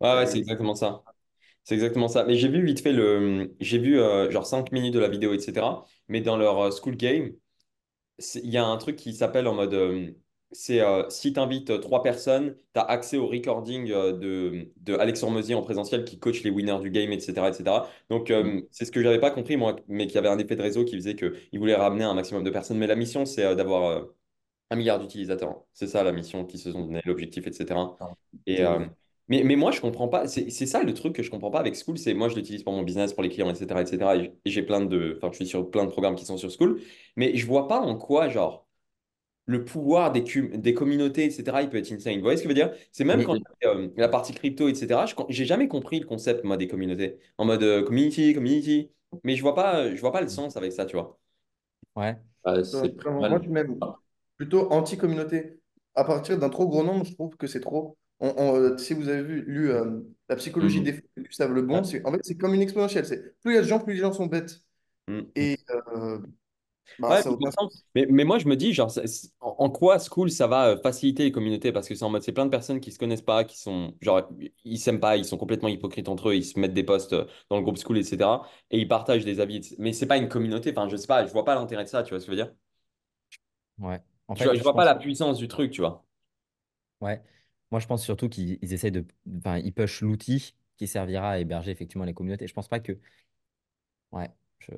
Ouais, 0.00 0.14
ouais, 0.14 0.26
Et- 0.26 0.26
c'est 0.26 0.38
exactement 0.38 0.74
ça. 0.74 1.04
C'est 1.64 1.74
exactement 1.74 2.08
ça. 2.08 2.24
Mais 2.24 2.36
j'ai 2.36 2.48
vu 2.48 2.64
vite 2.64 2.80
fait 2.82 2.92
le. 2.92 3.54
J'ai 3.60 3.78
vu 3.78 4.00
euh, 4.00 4.30
genre 4.30 4.46
5 4.46 4.72
minutes 4.72 4.94
de 4.94 5.00
la 5.00 5.08
vidéo, 5.08 5.34
etc. 5.34 5.84
Mais 6.08 6.20
dans 6.22 6.36
leur 6.38 6.58
euh, 6.60 6.70
school 6.72 6.96
game, 6.96 7.32
il 8.36 8.50
y 8.50 8.56
a 8.58 8.64
un 8.66 8.76
truc 8.78 8.96
qui 8.96 9.14
s'appelle 9.14 9.46
en 9.48 9.54
mode. 9.54 9.74
euh, 9.74 10.12
c'est 10.52 10.80
euh, 10.80 11.08
si 11.10 11.32
tu 11.32 11.40
invites 11.40 11.80
trois 11.80 12.02
personnes, 12.02 12.56
tu 12.74 12.80
as 12.80 12.82
accès 12.82 13.16
au 13.16 13.26
recording 13.26 13.90
euh, 13.90 14.12
de, 14.12 14.72
de 14.78 14.94
Alex 14.96 15.22
Hormozy 15.22 15.54
en 15.54 15.62
présentiel 15.62 16.04
qui 16.04 16.18
coach 16.18 16.42
les 16.42 16.50
winners 16.50 16.80
du 16.80 16.90
game, 16.90 17.12
etc. 17.12 17.48
etc. 17.48 17.88
Donc, 18.08 18.30
euh, 18.30 18.60
c'est 18.70 18.84
ce 18.84 18.90
que 18.92 19.02
j'avais 19.02 19.20
pas 19.20 19.30
compris, 19.30 19.56
moi, 19.56 19.76
mais 19.88 20.06
qu'il 20.06 20.16
y 20.16 20.18
avait 20.18 20.28
un 20.28 20.38
effet 20.38 20.56
de 20.56 20.62
réseau 20.62 20.84
qui 20.84 20.96
faisait 20.96 21.14
qu'il 21.14 21.58
voulait 21.58 21.76
ramener 21.76 22.04
un 22.04 22.14
maximum 22.14 22.42
de 22.44 22.50
personnes. 22.50 22.78
Mais 22.78 22.86
la 22.88 22.96
mission, 22.96 23.24
c'est 23.26 23.44
euh, 23.44 23.54
d'avoir 23.54 23.84
euh, 23.90 24.04
un 24.70 24.76
milliard 24.76 24.98
d'utilisateurs. 24.98 25.64
C'est 25.72 25.86
ça 25.86 26.04
la 26.04 26.12
mission 26.12 26.44
qui 26.44 26.58
se 26.58 26.72
sont 26.72 26.82
donné, 26.84 27.00
l'objectif, 27.04 27.46
etc. 27.46 27.80
Et, 28.46 28.62
euh, 28.64 28.86
mais, 29.28 29.42
mais 29.44 29.56
moi, 29.56 29.70
je 29.72 29.80
comprends 29.80 30.08
pas. 30.08 30.26
C'est 30.28 30.50
ça 30.66 30.82
le 30.82 30.94
truc 30.94 31.14
que 31.14 31.22
je 31.22 31.30
comprends 31.30 31.50
pas 31.50 31.60
avec 31.60 31.76
School. 31.76 31.98
C'est 31.98 32.14
moi, 32.14 32.28
je 32.28 32.36
l'utilise 32.36 32.62
pour 32.64 32.72
mon 32.72 32.82
business, 32.82 33.12
pour 33.12 33.22
les 33.22 33.28
clients, 33.28 33.50
etc. 33.50 33.80
etc. 33.80 34.30
et 34.44 34.50
j'ai 34.50 34.62
plein 34.62 34.80
de. 34.84 35.14
Enfin, 35.18 35.30
je 35.32 35.36
suis 35.36 35.46
sur 35.46 35.70
plein 35.70 35.84
de 35.84 35.90
programmes 35.90 36.14
qui 36.16 36.24
sont 36.24 36.36
sur 36.36 36.50
School. 36.50 36.80
Mais 37.16 37.36
je 37.36 37.46
vois 37.46 37.68
pas 37.68 37.80
en 37.80 37.96
quoi, 37.96 38.28
genre, 38.28 38.66
le 39.50 39.64
pouvoir 39.64 40.12
des, 40.12 40.22
des 40.22 40.74
communautés, 40.74 41.24
etc., 41.26 41.62
il 41.62 41.70
peut 41.70 41.78
être 41.78 41.90
insane. 41.92 42.16
Vous 42.16 42.22
voyez 42.22 42.36
ce 42.36 42.42
que 42.42 42.48
je 42.48 42.54
veux 42.54 42.54
dire? 42.54 42.72
C'est 42.92 43.04
même 43.04 43.18
Mais- 43.18 43.24
quand 43.24 43.34
fait, 43.34 43.66
euh, 43.66 43.88
la 43.96 44.08
partie 44.08 44.32
crypto, 44.34 44.68
etc., 44.68 45.06
je 45.06 45.14
j'ai 45.28 45.44
jamais 45.46 45.68
compris 45.68 46.00
le 46.00 46.06
concept, 46.06 46.44
moi, 46.44 46.56
des 46.56 46.68
communautés. 46.68 47.18
En 47.38 47.44
mode 47.44 47.62
euh, 47.62 47.82
community, 47.84 48.34
community. 48.34 48.90
Mais 49.24 49.36
je 49.36 49.42
vois 49.42 49.54
pas, 49.54 49.94
je 49.94 50.00
vois 50.00 50.12
pas 50.12 50.20
le 50.20 50.28
sens 50.28 50.56
avec 50.56 50.72
ça, 50.72 50.86
tu 50.86 50.96
vois. 50.96 51.18
ouais. 51.96 52.16
Ah, 52.44 52.64
c'est 52.64 52.94
moi, 53.04 53.38
même 53.40 53.78
plutôt 54.36 54.70
anti-communauté. 54.72 55.60
À 55.94 56.04
partir 56.04 56.38
d'un 56.38 56.48
trop 56.48 56.66
gros 56.68 56.82
nombre, 56.84 57.04
je 57.04 57.14
trouve 57.14 57.36
que 57.36 57.46
c'est 57.46 57.60
trop. 57.60 57.98
On- 58.20 58.34
on, 58.36 58.56
euh, 58.56 58.76
si 58.78 58.94
vous 58.94 59.08
avez 59.08 59.22
vu, 59.22 59.42
lu 59.46 59.70
euh, 59.70 60.00
La 60.28 60.36
psychologie 60.36 60.78
Mhm. 60.78 60.84
des 60.84 60.92
fous 60.94 61.02
de 61.16 61.22
Gustave 61.24 61.52
Le 61.52 61.62
Bon, 61.62 61.78
Ouais. 61.78 61.84
c'est, 61.84 62.06
en 62.06 62.12
fait, 62.12 62.20
c'est 62.22 62.36
comme 62.36 62.54
une 62.54 62.62
exponentielle. 62.62 63.04
C'est, 63.06 63.36
plus 63.40 63.52
il 63.52 63.54
y 63.56 63.58
a 63.58 63.62
de 63.62 63.66
gens, 63.66 63.80
plus 63.80 63.94
les 63.94 64.00
gens 64.00 64.12
sont 64.12 64.26
bêtes. 64.26 64.60
Mm. 65.08 65.32
Et 65.36 65.58
euh, 65.70 66.20
bah, 66.98 67.16
Ouais, 67.16 67.24
mais, 67.94 68.06
mais 68.10 68.24
moi, 68.24 68.38
je 68.38 68.48
me 68.48 68.56
dis, 68.56 68.72
genre, 68.74 68.90
en, 69.40 69.70
quoi 69.70 69.98
School, 69.98 70.30
ça 70.30 70.46
va 70.46 70.68
euh, 70.70 70.78
faciliter 70.82 71.24
les 71.24 71.32
communautés? 71.32 71.72
Parce 71.72 71.88
que 71.88 71.94
c'est 71.94 72.04
en 72.04 72.10
mode, 72.10 72.22
c'est 72.22 72.32
plein 72.32 72.46
de 72.46 72.50
personnes 72.50 72.80
qui 72.80 72.92
se 72.92 72.98
connaissent 72.98 73.22
pas, 73.22 73.44
qui 73.44 73.58
sont, 73.58 73.94
genre, 74.00 74.28
ils 74.64 74.78
s'aiment 74.78 75.00
pas, 75.00 75.16
ils 75.16 75.24
sont 75.24 75.38
complètement 75.38 75.68
hypocrites 75.68 76.08
entre 76.08 76.30
eux, 76.30 76.36
ils 76.36 76.44
se 76.44 76.58
mettent 76.58 76.74
des 76.74 76.84
posts 76.84 77.12
euh, 77.14 77.26
dans 77.50 77.56
le 77.56 77.62
groupe 77.62 77.78
School, 77.78 77.98
etc. 77.98 78.46
Et 78.70 78.78
ils 78.80 78.88
partagent 78.88 79.24
des 79.24 79.40
avis. 79.40 79.74
Mais 79.78 79.92
c'est 79.92 80.06
pas 80.06 80.18
une 80.18 80.28
communauté, 80.28 80.70
enfin, 80.72 80.88
je 80.88 80.96
sais 80.96 81.06
pas, 81.08 81.26
je 81.26 81.32
vois 81.32 81.44
pas 81.44 81.54
l'intérêt 81.56 81.84
de 81.84 81.88
ça, 81.88 82.02
tu 82.02 82.10
vois 82.10 82.20
ce 82.20 82.26
que 82.26 82.32
je 82.32 82.38
veux 82.38 82.44
dire? 82.44 82.54
Ouais. 83.78 84.00
En 84.28 84.36
Je 84.36 84.42
fait, 84.42 84.48
vois, 84.48 84.56
je 84.56 84.62
je 84.62 84.64
vois 84.64 84.74
pas 84.74 84.84
pense, 84.84 84.84
la 84.84 84.96
puissance 84.96 85.38
du 85.38 85.46
truc, 85.48 85.70
tu 85.70 85.82
vois. 85.82 86.04
ouais. 87.00 87.22
Moi, 87.70 87.80
je 87.80 87.86
pense 87.86 88.02
surtout 88.04 88.28
qu'ils 88.28 88.58
ils 88.62 88.72
essayent 88.72 88.90
de. 88.92 89.06
Enfin, 89.38 89.58
ils 89.58 89.72
push 89.72 90.00
l'outil 90.02 90.54
qui 90.76 90.86
servira 90.88 91.30
à 91.32 91.38
héberger 91.38 91.70
effectivement 91.70 92.04
les 92.04 92.14
communautés. 92.14 92.46
Je 92.48 92.54
pense 92.54 92.68
pas 92.68 92.80
que. 92.80 92.98
Ouais. 94.12 94.30
je- 94.60 94.72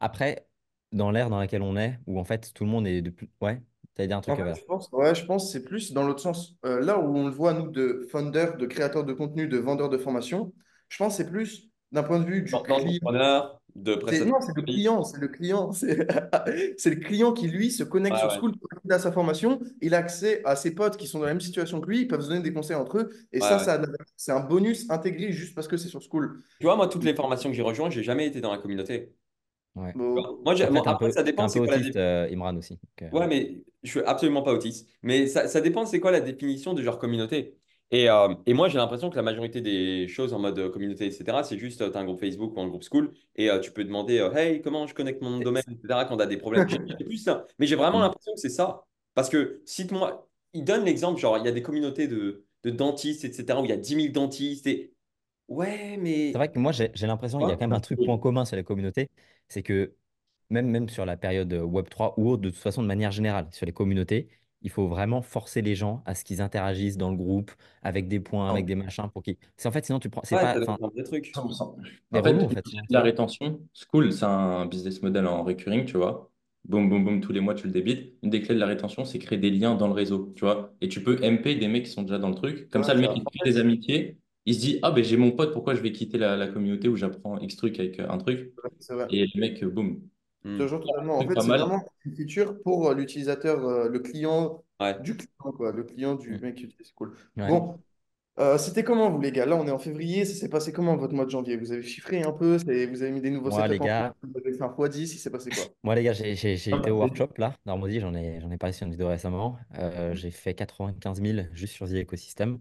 Après, 0.00 0.46
dans 0.92 1.10
l'ère 1.10 1.30
dans 1.30 1.38
laquelle 1.38 1.62
on 1.62 1.76
est, 1.76 1.98
où 2.06 2.18
en 2.18 2.24
fait 2.24 2.52
tout 2.54 2.64
le 2.64 2.70
monde 2.70 2.86
est 2.86 3.02
de 3.02 3.10
plus. 3.10 3.30
Ouais. 3.40 3.60
T'allais 3.94 4.08
dire 4.08 4.16
un 4.16 4.20
truc, 4.22 4.38
En 4.38 4.44
fait, 4.44 4.54
je 4.54 4.64
pense, 4.64 4.88
ouais, 4.92 5.14
je 5.14 5.24
pense 5.26 5.46
que 5.46 5.52
c'est 5.52 5.64
plus 5.64 5.92
dans 5.92 6.06
l'autre 6.06 6.20
sens. 6.20 6.56
Euh, 6.64 6.80
là 6.80 6.98
où 6.98 7.14
on 7.14 7.26
le 7.26 7.32
voit, 7.32 7.52
nous, 7.52 7.70
de 7.70 8.06
founder, 8.10 8.52
de 8.58 8.66
créateurs 8.66 9.04
de 9.04 9.12
contenu, 9.12 9.48
de 9.48 9.58
vendeurs 9.58 9.90
de 9.90 9.98
formation, 9.98 10.54
je 10.88 10.96
pense 10.96 11.16
que 11.16 11.22
c'est 11.22 11.30
plus 11.30 11.68
d'un 11.90 12.02
point 12.02 12.18
de 12.18 12.24
vue 12.24 12.42
du 12.42 12.50
client. 12.50 13.50
De. 13.74 13.94
Non, 14.24 14.40
c'est 14.40 14.54
le 14.54 14.62
client, 14.62 15.02
c'est 15.02 15.20
le 15.20 15.28
client. 15.28 15.72
C'est 15.72 16.06
c'est 16.78 16.90
le 16.90 16.96
client 16.96 17.32
qui, 17.32 17.48
lui, 17.48 17.70
se 17.70 17.84
connecte 17.84 18.16
sur 18.16 18.28
ouais. 18.28 18.36
School, 18.38 18.52
il 18.84 18.92
a 18.92 18.98
sa 18.98 19.12
formation, 19.12 19.60
il 19.80 19.94
a 19.94 19.98
accès 19.98 20.42
à 20.44 20.56
ses 20.56 20.74
potes 20.74 20.98
qui 20.98 21.06
sont 21.06 21.18
dans 21.18 21.24
la 21.26 21.32
même 21.32 21.40
situation 21.40 21.80
que 21.80 21.88
lui, 21.88 22.02
ils 22.02 22.08
peuvent 22.08 22.20
se 22.20 22.28
donner 22.28 22.42
des 22.42 22.52
conseils 22.52 22.76
entre 22.76 22.98
eux. 22.98 23.10
Et 23.32 23.40
Ouais, 23.40 23.48
ça, 23.48 23.58
ouais. 23.58 23.64
ça 23.64 23.82
c'est 24.16 24.32
un 24.32 24.40
bonus 24.40 24.90
intégré 24.90 25.32
juste 25.32 25.54
parce 25.54 25.68
que 25.68 25.76
c'est 25.76 25.88
sur 25.88 26.02
School. 26.02 26.42
Tu 26.60 26.66
vois, 26.66 26.76
moi, 26.76 26.88
toutes 26.88 27.04
les 27.04 27.14
formations 27.14 27.50
que 27.50 27.56
j'ai 27.56 27.62
rejointes, 27.62 27.92
j'ai 27.92 28.02
jamais 28.02 28.26
été 28.26 28.40
dans 28.40 28.52
la 28.52 28.58
communauté. 28.58 29.14
Ouais. 29.74 29.92
Bon, 29.94 30.38
Moi, 30.44 30.54
Après, 30.86 31.06
peu, 31.06 31.10
ça 31.10 31.22
dépend, 31.22 31.44
un 31.44 31.48
c'est 31.48 31.60
peu 31.60 31.66
quoi 31.66 31.74
la 31.74 31.80
autiste, 31.80 31.96
euh, 31.96 32.28
Imran 32.30 32.56
aussi. 32.56 32.74
donc, 32.74 33.02
euh, 33.02 33.10
Ouais, 33.10 33.26
mais 33.26 33.64
je 33.82 33.90
suis 33.90 34.00
absolument 34.00 34.42
pas 34.42 34.52
autiste. 34.52 34.88
Mais 35.02 35.26
ça, 35.26 35.48
ça 35.48 35.60
dépend, 35.60 35.86
c'est 35.86 36.00
quoi 36.00 36.10
la 36.10 36.20
définition 36.20 36.74
de 36.74 36.82
genre 36.82 36.98
communauté? 36.98 37.56
Et, 37.90 38.08
euh, 38.08 38.34
et 38.46 38.54
moi, 38.54 38.68
j'ai 38.68 38.78
l'impression 38.78 39.10
que 39.10 39.16
la 39.16 39.22
majorité 39.22 39.60
des 39.60 40.08
choses 40.08 40.32
en 40.32 40.38
mode 40.38 40.70
communauté, 40.72 41.06
etc., 41.06 41.42
c'est 41.44 41.58
juste, 41.58 41.78
tu 41.90 41.96
as 41.96 42.00
un 42.00 42.04
groupe 42.04 42.20
Facebook 42.20 42.56
ou 42.56 42.60
un 42.60 42.68
groupe 42.68 42.84
school 42.84 43.12
et 43.36 43.50
euh, 43.50 43.58
tu 43.60 43.70
peux 43.72 43.84
demander, 43.84 44.18
euh, 44.18 44.32
hey, 44.34 44.62
comment 44.62 44.86
je 44.86 44.94
connecte 44.94 45.20
mon 45.22 45.40
domaine, 45.40 45.62
etc., 45.68 46.06
quand 46.06 46.16
tu 46.16 46.22
as 46.22 46.26
des 46.26 46.38
problèmes. 46.38 46.66
J'ai 46.68 47.04
plus 47.04 47.18
ça. 47.18 47.46
Mais 47.58 47.66
j'ai 47.66 47.76
vraiment 47.76 47.98
Mm. 47.98 48.02
l'impression 48.02 48.32
que 48.34 48.40
c'est 48.40 48.48
ça. 48.48 48.84
Parce 49.14 49.28
que, 49.28 49.60
cite-moi, 49.66 50.28
il 50.54 50.64
donne 50.64 50.84
l'exemple, 50.84 51.20
genre, 51.20 51.36
il 51.38 51.44
y 51.44 51.48
a 51.48 51.52
des 51.52 51.62
communautés 51.62 52.08
de, 52.08 52.44
de 52.64 52.70
dentistes, 52.70 53.24
etc., 53.24 53.60
où 53.60 53.64
il 53.64 53.70
y 53.70 53.72
a 53.72 53.76
10 53.76 53.94
000 53.94 54.12
dentistes. 54.12 54.66
Et... 54.66 54.94
Ouais, 55.48 55.96
mais. 55.98 56.32
C'est 56.32 56.38
vrai 56.38 56.50
que 56.50 56.58
moi, 56.58 56.72
j'ai 56.72 56.90
j'ai 56.94 57.06
l'impression 57.06 57.40
qu'il 57.40 57.48
y 57.48 57.52
a 57.52 57.56
Ouais. 57.56 57.58
quand 57.58 57.66
même 57.66 57.74
un 57.74 57.80
truc 57.80 58.02
point 58.02 58.18
commun 58.18 58.44
sur 58.44 58.56
les 58.56 58.64
communautés. 58.64 59.10
C'est 59.48 59.62
que 59.62 59.94
même, 60.50 60.68
même 60.70 60.88
sur 60.88 61.04
la 61.06 61.16
période 61.16 61.52
euh, 61.52 61.62
Web3 61.62 62.14
ou 62.18 62.30
autre, 62.30 62.42
de 62.42 62.50
toute 62.50 62.58
façon, 62.58 62.82
de 62.82 62.86
manière 62.88 63.10
générale, 63.12 63.48
sur 63.52 63.66
les 63.66 63.72
communautés, 63.72 64.28
il 64.62 64.70
faut 64.70 64.88
vraiment 64.88 65.22
forcer 65.22 65.60
les 65.62 65.74
gens 65.74 66.02
à 66.06 66.14
ce 66.14 66.24
qu'ils 66.24 66.40
interagissent 66.40 66.96
dans 66.96 67.10
le 67.10 67.16
groupe, 67.16 67.52
avec 67.82 68.08
des 68.08 68.20
points, 68.20 68.50
avec 68.50 68.66
des 68.66 68.74
machins, 68.76 69.10
pour 69.12 69.22
qu'ils. 69.22 69.36
C'est 69.56 69.68
en 69.68 69.72
fait, 69.72 69.84
sinon, 69.84 70.00
tu 70.00 70.08
prends. 70.10 70.22
C'est 70.24 70.36
Ouais, 70.36 70.40
pas. 70.40 70.54
ça 70.54 70.60
enfin, 70.60 70.78
donne 70.78 70.84
un 70.84 70.88
vrai 70.88 71.02
truc. 71.02 71.26
100%. 71.34 71.76
des 72.12 72.18
En 72.18 72.22
fait, 72.22 72.32
en 72.42 72.48
la 72.88 73.00
rétention, 73.02 73.60
School, 73.74 74.12
c'est 74.12 74.24
un 74.24 74.66
business 74.66 75.02
model 75.02 75.26
en 75.26 75.42
recurring, 75.44 75.84
tu 75.84 75.96
vois. 75.96 76.30
Boum, 76.64 76.88
boum, 76.88 77.04
boum, 77.04 77.20
tous 77.20 77.32
les 77.32 77.40
mois, 77.40 77.54
tu 77.54 77.66
le 77.66 77.72
débites. 77.72 78.14
Une 78.22 78.30
des 78.30 78.40
clés 78.40 78.54
de 78.54 78.60
la 78.60 78.66
rétention, 78.66 79.04
c'est 79.04 79.18
créer 79.18 79.38
des 79.38 79.50
liens 79.50 79.74
dans 79.74 79.88
le 79.88 79.92
réseau, 79.94 80.32
tu 80.36 80.44
vois. 80.44 80.74
Et 80.80 80.88
tu 80.88 81.02
peux 81.02 81.22
MP 81.22 81.56
des 81.56 81.68
mecs 81.68 81.84
qui 81.86 81.90
sont 81.90 82.02
déjà 82.02 82.18
dans 82.18 82.28
le 82.28 82.34
truc. 82.34 82.70
Comme 82.70 82.82
Ouais, 82.82 82.84
ça, 82.84 82.94
le 82.94 83.00
mec, 83.00 83.10
il 83.16 83.24
crée 83.24 83.50
des 83.50 83.58
amitiés. 83.58 84.18
Il 84.46 84.54
se 84.54 84.60
dit, 84.60 84.78
ah 84.82 84.90
ben 84.90 85.04
j'ai 85.04 85.16
mon 85.16 85.32
pote, 85.32 85.52
pourquoi 85.52 85.74
je 85.74 85.80
vais 85.82 85.92
quitter 85.92 86.18
la, 86.18 86.36
la 86.36 86.48
communauté 86.48 86.88
où 86.88 86.96
j'apprends 86.96 87.38
X 87.38 87.56
truc 87.56 87.78
avec 87.80 87.98
euh, 88.00 88.08
un 88.10 88.18
truc. 88.18 88.52
c'est 88.80 88.94
vrai. 88.94 89.10
Et 89.10 89.26
le 89.34 89.40
mec, 89.40 89.62
euh, 89.64 89.70
boum. 89.70 90.02
Hmm. 90.44 90.64
rejoins 90.64 90.80
totalement. 90.80 91.18
En 91.18 91.26
fait, 91.26 91.34
pas 91.34 91.42
c'est 91.42 91.52
mal. 91.52 91.70
vraiment 91.70 91.84
une 92.04 92.14
feature 92.16 92.60
pour 92.62 92.88
euh, 92.88 92.94
l'utilisateur, 92.94 93.64
euh, 93.66 93.88
le 93.88 93.98
client 94.00 94.62
Ouais. 94.80 94.96
du 94.98 95.16
client, 95.16 95.52
quoi. 95.56 95.72
Le 95.72 95.84
client 95.84 96.14
du 96.14 96.36
Mm. 96.36 96.38
mec 96.38 96.56
qui 96.56 96.64
utilise 96.64 96.92
School. 96.96 97.14
Ouais. 97.36 97.52
Bon, 97.52 97.78
Euh, 98.40 98.58
c'était 98.58 98.84
comment, 98.84 99.10
vous, 99.10 99.20
les 99.20 99.32
gars? 99.32 99.46
Là, 99.46 99.56
on 99.56 99.66
est 99.66 99.70
en 99.72 99.78
février. 99.80 100.24
Ça 100.24 100.34
s'est 100.34 100.48
passé 100.50 100.72
comment, 100.72 100.96
votre 100.96 101.14
mois 101.14 101.26
de 101.26 101.30
janvier? 101.30 101.56
Vous 101.58 101.72
avez 101.72 101.82
chiffré 101.82 102.22
un 102.22 102.32
peu? 102.32 102.58
c'est- 102.58 102.86
Vous 102.86 103.02
avez 103.02 103.12
mis 103.12 103.20
des 103.20 103.30
nouveaux 103.30 103.50
Moi, 103.50 103.68
les 103.68 103.78
en 103.80 103.86
gars, 103.86 104.14
Vous 104.22 104.38
avez 104.38 104.52
fait 104.56 104.62
un 104.64 104.70
x10? 104.70 105.14
Il 105.14 105.18
s'est 105.18 105.30
passé 105.30 105.52
quoi? 105.52 105.72
moi, 105.82 105.94
les 105.94 106.02
gars, 106.04 106.12
j'ai 106.12 106.32
Ah, 106.70 106.76
été 106.76 106.90
au 106.90 106.98
bah, 106.98 106.98
workshop 106.98 107.30
là, 107.38 107.56
Normandie, 107.66 108.00
j'en 108.00 108.14
ai, 108.14 108.40
j'en 108.40 108.50
ai 108.50 108.56
parlé 108.58 108.72
sur 108.72 108.86
une 108.86 108.92
vidéo 108.92 109.08
récemment. 109.08 109.58
Euh, 109.74 110.14
j'ai 110.14 110.30
fait 110.30 110.54
95 110.54 111.20
000 111.20 111.48
juste 111.52 111.74
sur 111.74 111.88
The 111.88 111.92
Ecosystem. 111.94 112.60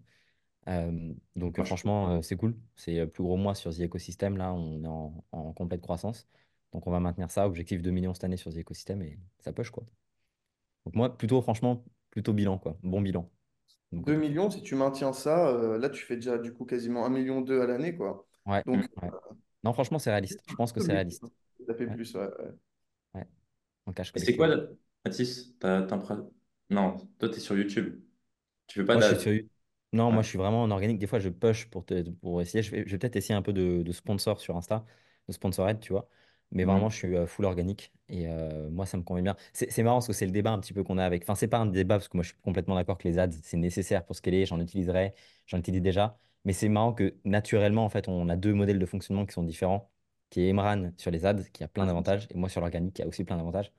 Euh, 0.68 1.14
donc 1.36 1.60
euh, 1.60 1.64
franchement, 1.64 2.12
euh, 2.18 2.22
c'est 2.22 2.36
cool. 2.38 2.56
C'est 2.76 2.96
le 2.96 3.10
plus 3.10 3.24
gros 3.24 3.38
mois 3.38 3.56
sur 3.56 3.74
The 3.76 3.82
Ecosystem. 3.82 4.38
Là, 4.38 4.54
on 4.54 4.84
est 4.84 4.88
en, 4.88 5.26
en 5.32 5.54
complète 5.54 5.82
croissance. 5.82 6.28
Donc 6.72 6.88
on 6.88 6.92
va 6.92 7.00
maintenir 7.00 7.32
ça. 7.32 7.48
Objectif 7.48 7.82
2 7.82 7.92
millions 7.92 8.14
cette 8.14 8.24
année 8.26 8.38
sur 8.38 8.52
The 8.54 8.58
Ecosystem 8.60 9.02
et 9.02 9.20
ça 9.40 9.54
push 9.54 9.70
quoi. 9.72 9.86
Donc 10.86 10.96
moi, 10.96 11.18
plutôt 11.18 11.42
franchement, 11.42 11.84
plutôt 12.12 12.34
bilan 12.34 12.58
quoi. 12.60 12.78
Bon 12.84 13.02
bilan 13.02 13.30
mon 13.92 14.04
2 14.06 14.16
côté. 14.16 14.18
millions, 14.18 14.50
si 14.50 14.62
tu 14.64 14.76
maintiens 14.76 15.14
ça, 15.14 15.48
euh, 15.50 15.78
là, 15.78 15.90
tu 15.90 16.04
fais 16.06 16.16
déjà 16.16 16.38
du 16.38 16.54
coup 16.54 16.66
quasiment 16.66 17.06
un 17.06 17.10
million 17.10 17.42
deux 17.42 17.62
à 17.62 17.68
l'année, 17.68 17.96
quoi. 17.96 18.28
Ouais, 18.46 18.64
Donc, 18.66 18.86
ouais. 19.02 19.14
Non, 19.64 19.74
franchement, 19.74 20.00
c'est 20.00 20.12
réaliste. 20.12 20.44
Je 20.48 20.56
pense 20.56 20.72
que 20.74 20.80
c'est 20.82 20.94
réaliste. 20.94 21.32
ça 21.68 21.74
fait 21.76 21.88
Ouais, 21.88 21.96
plus, 21.96 22.14
ouais, 22.16 22.28
ouais. 22.28 22.52
ouais. 23.14 23.28
En 23.88 23.94
cash 23.94 24.12
Et 24.16 24.20
c'est 24.20 24.36
quoi, 24.36 24.48
collectif. 24.48 24.70
Mathis? 25.06 25.54
T'as, 25.60 25.84
t'as 25.84 25.96
un 26.14 26.30
Non, 26.70 26.98
toi, 27.20 27.30
t'es 27.30 27.40
sur 27.40 27.58
YouTube. 27.58 28.02
Tu 28.68 28.80
fais 28.82 28.86
pas 28.86 28.96
Moi, 28.96 29.02
je 29.02 29.08
suis 29.08 29.16
d'ad. 29.16 29.20
sur... 29.20 29.32
Non, 29.94 30.12
Ouais. 30.12 30.12
moi, 30.12 30.24
je 30.24 30.30
suis 30.30 30.38
vraiment 30.38 30.64
en 30.64 30.72
organique. 30.72 31.00
Des 31.00 31.08
fois, 31.08 31.20
je 31.20 31.30
push 31.30 31.66
pour, 31.70 31.86
te... 31.86 32.10
pour 32.12 32.42
essayer. 32.42 32.64
Je 32.64 32.72
vais, 32.72 32.84
je 32.86 32.92
vais 32.92 32.98
peut-être 32.98 33.16
essayer 33.18 33.36
un 33.36 33.42
peu 33.42 33.52
de, 33.54 33.82
de 33.84 33.92
sponsor 33.92 34.40
sur 34.40 34.56
Insta, 34.56 34.86
de 35.28 35.34
sponsorette, 35.34 35.82
tu 35.82 35.92
vois. 35.92 36.08
Mais 36.52 36.64
vraiment, 36.66 36.90
je 36.90 36.98
suis 36.98 37.16
euh, 37.16 37.28
full 37.28 37.46
organique. 37.46 37.94
Et 38.10 38.28
euh, 38.28 38.70
moi, 38.70 38.86
ça 38.86 38.98
me 38.98 39.04
convient 39.04 39.24
bien. 39.24 39.36
C'est 39.54 39.70
c'est 39.72 39.84
marrant 39.84 39.98
parce 39.98 40.08
que 40.08 40.14
c'est 40.14 40.26
le 40.26 40.32
débat 40.32 40.52
un 40.52 40.60
petit 40.60 40.74
peu 40.74 40.84
qu'on 40.84 40.98
a 40.98 41.06
avec. 41.06 41.24
Enfin, 41.24 41.36
c'est 41.36 41.48
pas 41.48 41.58
un 41.58 41.66
débat 41.66 41.96
parce 41.98 42.08
que 42.08 42.16
moi, 42.18 42.24
je 42.24 42.30
suis 42.30 42.38
complètement 42.42 42.76
d'accord 42.76 42.98
que 42.98 43.08
les 43.08 43.20
ads, 43.20 43.32
c'est 43.44 43.58
nécessaire 43.58 44.06
pour 44.06 44.16
scaler. 44.16 44.46
J'en 44.46 44.60
utiliserai. 44.60 45.14
J'en 45.46 45.58
utilise 45.60 45.82
déjà. 45.82 46.18
Mais 46.46 46.54
c'est 46.54 46.70
marrant 46.70 46.94
que 46.94 47.16
naturellement, 47.26 47.84
en 47.86 47.90
fait, 47.90 48.08
on 48.08 48.30
a 48.30 48.36
deux 48.38 48.54
modèles 48.54 48.80
de 48.80 48.86
fonctionnement 48.86 49.26
qui 49.26 49.34
sont 49.34 49.44
différents. 49.44 49.92
Qui 50.30 50.42
est 50.44 50.50
Emran 50.50 50.92
sur 50.98 51.12
les 51.12 51.26
ads, 51.26 51.44
qui 51.52 51.64
a 51.64 51.68
plein 51.68 51.86
d'avantages. 51.86 52.28
Et 52.32 52.36
moi, 52.38 52.48
sur 52.50 52.62
l'organique, 52.62 52.96
qui 52.96 53.02
a 53.04 53.08
aussi 53.08 53.24
plein 53.26 53.36
d'avantages. 53.38 53.72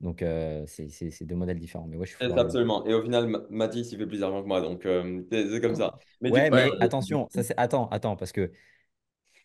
Donc, 0.00 0.22
euh, 0.22 0.64
c'est 0.66 0.88
c'est- 0.90 1.10
c'est 1.10 1.24
deux 1.26 1.34
modèles 1.36 1.58
différents. 1.58 1.86
Mais 1.86 1.96
ouais, 1.96 2.06
je 2.06 2.12
suis 2.12 2.20
full 2.20 2.30
organique. 2.32 2.58
absolument. 2.58 2.84
Et 2.86 2.94
au 2.94 3.02
final, 3.02 3.26
Ma- 3.28 3.42
Mathis, 3.50 3.92
il 3.92 3.98
fait 3.98 4.06
plus 4.06 4.20
d'argent 4.20 4.42
que 4.42 4.48
moi, 4.48 4.60
donc 4.60 4.86
euh, 4.86 5.22
c'est 5.30 5.48
c'est 5.50 5.60
comme 5.60 5.74
ça. 5.74 5.98
Mais 6.20 6.30
du 6.30 6.40
Ouais, 6.40 6.46
coup, 6.46 6.52
Ouais, 6.52 6.54
mais 6.54 6.76
attention, 6.80 7.28
ça 7.30 7.42
c'est. 7.42 7.54
Attends, 7.58 7.88
attends, 7.90 8.16
parce 8.16 8.32
que 8.32 8.52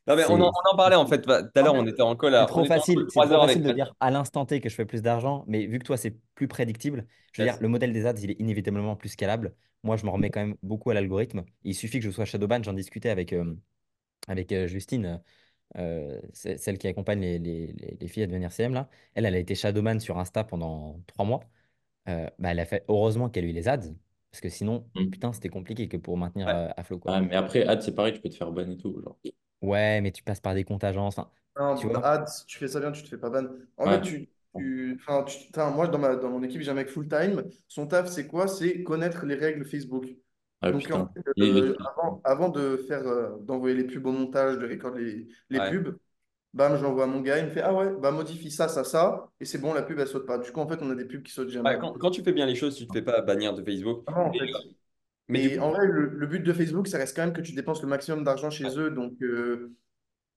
non, 0.07 0.15
mais 0.15 0.25
on 0.29 0.33
en, 0.41 0.45
c'est 0.45 0.53
on 0.65 0.73
en 0.73 0.77
parlait 0.77 0.95
en 0.95 1.07
fait. 1.07 1.21
Tout 1.21 1.31
à 1.31 1.61
l'heure, 1.61 1.75
on 1.75 1.87
était 1.87 2.01
en 2.01 2.15
call, 2.15 2.35
c'est 2.37 2.45
à- 2.45 2.51
on 2.53 2.61
trop 2.61 2.65
était 2.65 2.79
en 2.79 2.87
call 2.87 3.03
facile, 3.03 3.05
c'est 3.09 3.21
trop 3.21 3.39
heures 3.41 3.45
facile 3.45 3.63
de 3.63 3.71
Mathis. 3.71 3.71
dire 3.71 3.93
à 3.99 4.09
l'instant 4.11 4.45
T 4.45 4.59
que 4.61 4.69
je 4.69 4.75
fais 4.75 4.85
plus 4.85 5.01
d'argent, 5.01 5.43
mais 5.47 5.65
vu 5.67 5.79
que 5.79 5.83
toi 5.85 5.97
c'est 5.97 6.17
plus 6.35 6.47
prédictible, 6.47 7.07
je 7.31 7.41
veux 7.41 7.47
dire, 7.47 7.57
Yes. 7.57 7.61
le 7.61 7.67
modèle 7.67 7.93
des 7.93 8.05
ads, 8.05 8.13
il 8.21 8.31
est 8.31 8.39
inévitablement 8.39 8.95
plus 8.95 9.09
scalable. 9.09 9.55
Moi, 9.83 9.97
je 9.97 10.05
me 10.05 10.09
remets 10.11 10.29
quand 10.31 10.39
même 10.39 10.55
beaucoup 10.63 10.91
à 10.91 10.93
l'algorithme. 10.93 11.43
Il 11.63 11.75
suffit 11.75 11.99
que 11.99 12.05
je 12.05 12.11
sois 12.11 12.25
Shadowban, 12.25 12.63
j'en 12.63 12.73
discutais 12.73 13.09
avec, 13.09 13.33
euh, 13.33 13.55
avec 14.27 14.51
euh, 14.53 14.67
Justine, 14.67 15.21
euh, 15.77 16.21
c'est- 16.33 16.57
celle 16.57 16.77
qui 16.77 16.87
accompagne 16.87 17.19
les, 17.21 17.39
les- 17.39 17.67
les- 17.73 17.97
les 17.99 18.07
filles 18.07 18.23
à 18.23 18.27
devenir 18.27 18.51
CM 18.51 18.73
là. 18.73 18.89
Elle, 19.15 19.25
elle 19.25 19.35
a 19.35 19.39
été 19.39 19.55
Shadowban 19.55 19.99
sur 19.99 20.17
Insta 20.19 20.43
pendant 20.43 21.01
trois 21.07 21.25
mois. 21.25 21.41
Euh, 22.09 22.29
bah, 22.39 22.51
elle 22.51 22.59
a 22.59 22.65
fait 22.65 22.85
heureusement 22.89 23.29
qu'elle 23.29 23.45
a 23.45 23.47
eu 23.49 23.51
les 23.53 23.67
ads, 23.69 23.79
parce 24.31 24.41
que 24.41 24.49
sinon, 24.49 24.89
Mhm. 24.95 25.11
putain, 25.11 25.33
c'était 25.33 25.49
compliqué 25.49 25.87
que 25.89 25.97
pour 25.97 26.17
maintenir 26.17 26.47
Ouais. 26.47 26.53
euh, 26.53 26.69
à 26.77 26.83
flot, 26.83 26.99
quoi. 26.99 27.13
Ouais, 27.13 27.21
mais 27.21 27.35
après, 27.35 27.65
ad, 27.67 27.81
c'est 27.81 27.95
pareil, 27.95 28.13
tu 28.13 28.21
peux 28.21 28.29
te 28.29 28.35
faire 28.35 28.51
ban 28.51 28.69
et 28.69 28.77
tout. 28.77 29.01
Genre. 29.03 29.17
Ouais, 29.61 29.99
mais 30.01 30.11
tu 30.11 30.21
passes 30.23 30.41
par 30.41 30.53
des 30.53 30.63
comptes 30.63 30.83
agences, 30.83 31.19
tu 31.75 31.87
Non, 31.87 31.87
vois. 31.87 32.03
ads, 32.03 32.25
si 32.27 32.45
tu 32.47 32.57
fais 32.57 32.67
ça 32.67 32.79
bien, 32.79 32.91
tu 32.91 33.03
te 33.03 33.09
fais 33.09 33.17
pas 33.17 33.29
ban. 33.29 33.47
En 33.77 33.87
fait, 33.87 34.01
tu, 34.01 34.27
tu, 34.55 34.97
enfin, 34.99 35.23
tu- 35.23 35.37
moi, 35.75 35.87
dans 35.87 35.99
ma, 35.99 36.15
dans 36.15 36.29
mon 36.29 36.41
équipe, 36.43 36.61
j'ai 36.61 36.71
un 36.71 36.73
mec 36.73 36.89
full-time. 36.89 37.43
Son 37.67 37.85
taf, 37.87 38.07
c'est 38.09 38.27
quoi? 38.27 38.47
C'est 38.47 38.83
connaître 38.83 39.25
les 39.25 39.35
règles 39.35 39.65
Facebook. 39.65 40.05
Ah 40.63 40.71
Donc, 40.71 40.89
en 40.91 41.05
fait, 41.13 41.23
euh, 41.41 41.77
avant, 41.85 42.21
avant 42.23 42.49
de 42.49 42.77
faire, 42.87 43.05
euh, 43.07 43.37
d'envoyer 43.41 43.75
les 43.75 43.83
pubs 43.85 44.05
au 44.05 44.11
montage, 44.11 44.57
de 44.59 44.67
recorder 44.67 45.03
les, 45.03 45.27
les 45.49 45.59
Ouais. 45.59 45.79
pubs, 45.81 45.97
bam, 46.53 46.77
j'envoie 46.77 47.05
à 47.05 47.07
mon 47.07 47.21
gars, 47.21 47.39
il 47.39 47.45
me 47.47 47.51
fait, 47.51 47.61
ah 47.61 47.73
ouais, 47.73 47.93
bah 47.99 48.11
modifie 48.11 48.51
ça, 48.51 48.67
ça, 48.69 48.83
ça, 48.85 49.29
et 49.39 49.45
c'est 49.45 49.59
bon, 49.59 49.73
la 49.73 49.83
pub, 49.83 49.99
elle 49.99 50.07
saute 50.07 50.27
pas. 50.27 50.39
Du 50.39 50.51
coup, 50.51 50.61
en 50.61 50.67
fait, 50.69 50.79
on 50.81 50.91
a 50.91 50.95
des 50.95 51.05
pubs 51.05 51.23
qui 51.23 51.33
sautent 51.33 51.49
jamais. 51.49 51.71
Ouais, 51.71 51.77
quand, 51.79 51.93
quand 51.93 52.11
tu 52.11 52.23
fais 52.23 52.33
bien 52.33 52.45
les 52.45 52.55
choses, 52.55 52.75
tu 52.77 52.87
te 52.87 52.91
fais 52.91 53.01
pas 53.01 53.21
bannir 53.21 53.53
de 53.53 53.63
Facebook. 53.63 54.05
Vraiment, 54.07 54.29
en 54.31 54.33
Mais, 54.33 54.39
fait. 54.39 54.49
mais 55.29 55.39
du 55.39 55.51
Et 55.51 55.59
coup, 55.59 55.59
en 55.59 55.71
vrai, 55.71 55.87
le, 55.87 56.07
le 56.09 56.27
but 56.27 56.41
de 56.41 56.53
Facebook, 56.53 56.87
ça 56.87 56.97
reste 56.99 57.15
quand 57.15 57.23
même 57.25 57.33
que 57.33 57.41
tu 57.41 57.53
dépenses 57.53 57.81
le 57.81 57.87
maximum 57.89 58.23
d'argent 58.23 58.49
chez 58.51 58.79
eux. 58.79 58.91
Donc, 58.91 59.13
euh, 59.23 59.75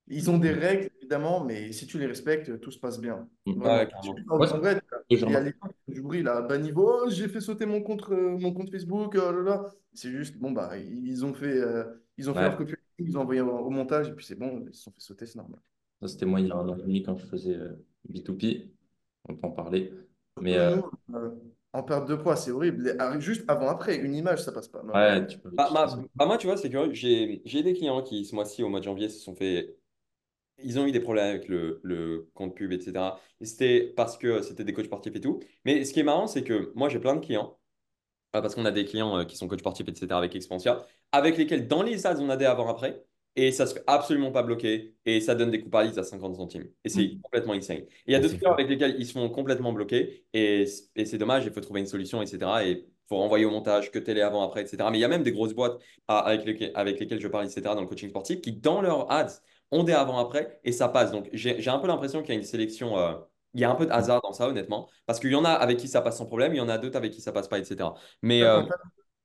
ils 0.08 0.30
ont 0.30 0.38
des 0.38 0.52
règles, 0.52 0.90
évidemment, 0.98 1.44
mais 1.44 1.72
si 1.72 1.86
tu 1.86 1.98
les 1.98 2.06
respectes, 2.06 2.60
tout 2.60 2.70
se 2.70 2.78
passe 2.78 3.00
bien. 3.00 3.28
Ouais, 3.46 3.88
carrément. 3.88 4.14
En, 4.28 4.38
Ouais, 4.38 4.46
vrai, 4.46 4.80
il 5.10 5.18
y 5.18 5.34
a 5.34 5.40
les 5.40 5.50
gens 5.50 5.68
qui 5.68 5.74
font 5.86 5.92
du 5.92 6.02
bruit 6.02 6.22
là, 6.22 6.42
bas 6.42 6.58
niveau, 6.58 7.02
oh, 7.04 7.10
j'ai 7.10 7.28
fait 7.28 7.40
sauter 7.40 7.66
mon 7.66 7.82
compte, 7.82 8.08
euh, 8.10 8.38
mon 8.38 8.52
compte 8.52 8.70
Facebook, 8.70 9.16
oh 9.16 9.32
là 9.32 9.42
là. 9.42 9.66
C'est 9.94 10.10
juste, 10.10 10.36
bon, 10.36 10.52
bah, 10.52 10.76
ils 10.78 11.24
ont 11.24 11.34
fait, 11.34 11.58
euh, 11.58 11.84
ils 12.18 12.30
ont 12.30 12.34
fait 12.34 12.42
leur 12.42 12.56
copie, 12.56 12.74
ils 12.98 13.16
ont 13.16 13.22
envoyé 13.22 13.40
au, 13.40 13.70
montage, 13.70 14.08
et 14.08 14.12
puis 14.12 14.24
c'est 14.24 14.34
bon, 14.34 14.64
ils 14.66 14.74
se 14.74 14.82
sont 14.82 14.90
fait 14.92 15.00
sauter, 15.00 15.26
c'est 15.26 15.36
normal. 15.36 15.60
Ça, 16.00 16.08
c'était 16.08 16.26
moi 16.26 16.40
il 16.40 16.48
y 16.48 16.50
a 16.50 16.56
un 16.56 16.68
an 16.68 16.76
et 16.76 16.82
demi 16.82 17.02
quand 17.02 17.16
je 17.16 17.26
faisais 17.26 17.54
euh, 17.56 17.72
B2P. 18.08 18.70
On 19.28 19.34
peut 19.34 19.46
en 19.46 19.50
parler. 19.50 19.92
Mais 20.40 20.56
euh, 20.56 20.76
euh, 21.14 21.30
en 21.72 21.82
perte 21.82 22.08
de 22.08 22.14
poids, 22.14 22.36
c'est 22.36 22.50
horrible. 22.50 22.94
Ah, 22.98 23.18
Juste 23.18 23.44
avant-après, 23.48 23.96
une 23.96 24.14
image, 24.14 24.42
ça 24.42 24.52
passe 24.52 24.68
pas. 24.68 24.82
Non, 24.82 24.88
non. 24.88 24.94
ouais, 24.94 25.26
tu 25.26 25.38
peux. 25.38 25.50
Bah, 25.50 25.70
ma- 25.72 25.86
bah, 26.14 26.26
moi, 26.26 26.38
tu 26.38 26.46
vois, 26.46 26.56
c'est 26.56 26.70
que 26.70 26.92
j'ai 26.92 27.42
j'ai 27.44 27.62
des 27.62 27.72
clients 27.72 28.02
qui, 28.02 28.24
ce 28.24 28.34
mois-ci, 28.34 28.62
au 28.62 28.68
mois 28.68 28.80
de 28.80 28.84
janvier, 28.84 29.08
se 29.08 29.20
sont 29.20 29.34
fait. 29.34 29.76
Ils 30.62 30.78
ont 30.78 30.86
eu 30.86 30.92
des 30.92 31.00
problèmes 31.00 31.26
avec 31.26 31.48
le, 31.48 31.80
le 31.82 32.30
compte 32.34 32.54
pub, 32.54 32.72
etc. 32.72 33.20
Et 33.40 33.46
c'était 33.46 33.92
parce 33.96 34.16
que 34.16 34.42
c'était 34.42 34.64
des 34.64 34.72
coachs 34.72 34.86
sportifs 34.86 35.14
et 35.14 35.20
tout. 35.20 35.40
Mais 35.64 35.84
ce 35.84 35.92
qui 35.92 36.00
est 36.00 36.02
marrant, 36.04 36.26
c'est 36.26 36.42
que 36.42 36.72
moi, 36.74 36.88
j'ai 36.88 36.98
plein 36.98 37.14
de 37.14 37.20
clients. 37.20 37.58
Ah, 38.32 38.42
parce 38.42 38.54
qu'on 38.54 38.66
a 38.66 38.70
des 38.70 38.84
clients 38.84 39.18
euh, 39.18 39.24
qui 39.24 39.36
sont 39.36 39.48
coachs 39.48 39.60
sportifs, 39.60 39.88
etc., 39.88 40.08
avec 40.10 40.34
Expansia, 40.36 40.86
avec 41.12 41.38
lesquels 41.38 41.66
dans 41.68 41.82
les 41.82 42.06
ads, 42.06 42.20
on 42.20 42.28
a 42.28 42.36
des 42.36 42.44
avant-après, 42.44 43.02
et 43.34 43.50
ça 43.50 43.66
se 43.66 43.74
fait 43.74 43.84
absolument 43.86 44.30
pas 44.30 44.42
bloquer, 44.42 44.94
et 45.06 45.20
ça 45.22 45.34
donne 45.34 45.50
des 45.50 45.60
coupes 45.60 45.74
à 45.74 45.80
à 45.80 46.02
50 46.02 46.36
centimes. 46.36 46.68
Et 46.84 46.90
c'est 46.90 47.16
complètement 47.22 47.54
insane. 47.54 47.78
Et 47.78 47.88
il 48.08 48.12
y 48.12 48.14
a 48.14 48.20
d'autres 48.20 48.36
clients 48.36 48.52
avec 48.52 48.68
lesquels 48.68 48.96
ils 48.98 49.06
se 49.06 49.12
font 49.12 49.28
complètement 49.30 49.72
bloquer, 49.72 50.26
et, 50.34 50.66
et 50.96 51.04
c'est 51.06 51.18
dommage, 51.18 51.46
il 51.46 51.52
faut 51.52 51.60
trouver 51.60 51.80
une 51.80 51.86
solution, 51.86 52.20
etc. 52.20 52.38
Et 52.64 52.70
il 52.72 52.84
faut 53.08 53.16
renvoyer 53.16 53.46
au 53.46 53.50
montage, 53.50 53.90
que 53.90 53.98
télé 53.98 54.20
avant-après, 54.20 54.60
etc. 54.62 54.78
Mais 54.90 54.98
il 54.98 55.00
y 55.00 55.04
a 55.04 55.08
même 55.08 55.22
des 55.22 55.32
grosses 55.32 55.54
boîtes 55.54 55.80
ah, 56.08 56.18
avec, 56.18 56.44
lesquelles, 56.44 56.72
avec 56.74 57.00
lesquelles 57.00 57.20
je 57.20 57.28
parle, 57.28 57.46
etc., 57.46 57.62
dans 57.62 57.80
le 57.80 57.86
coaching 57.86 58.10
sportif, 58.10 58.42
qui 58.42 58.52
dans 58.52 58.82
leurs 58.82 59.10
ads 59.10 59.40
ont 59.70 59.82
des 59.84 59.92
avant-après, 59.92 60.60
et 60.64 60.72
ça 60.72 60.88
passe. 60.88 61.12
Donc 61.12 61.28
j'ai 61.32 61.60
j'ai 61.60 61.70
un 61.70 61.78
peu 61.78 61.86
l'impression 61.88 62.22
qu'il 62.22 62.30
y 62.34 62.36
a 62.36 62.40
une 62.40 62.46
sélection. 62.46 62.98
euh, 62.98 63.14
il 63.54 63.60
y 63.60 63.64
a 63.64 63.70
un 63.70 63.74
peu 63.74 63.86
de 63.86 63.90
hasard 63.92 64.20
dans 64.22 64.32
ça, 64.34 64.48
honnêtement, 64.48 64.88
parce 65.06 65.18
qu'il 65.20 65.30
y 65.30 65.34
en 65.34 65.44
a 65.44 65.50
avec 65.50 65.78
qui 65.78 65.88
ça 65.88 66.02
passe 66.02 66.18
sans 66.18 66.26
problème, 66.26 66.52
il 66.54 66.58
y 66.58 66.60
en 66.60 66.68
a 66.68 66.76
d'autres 66.78 66.96
avec 66.98 67.12
qui 67.12 67.20
ça 67.22 67.32
passe 67.32 67.48
pas, 67.48 67.58
etc. 67.58 67.94
Mais 68.22 68.42
euh, 68.42 68.60
en 68.60 68.66
fait, 68.66 68.74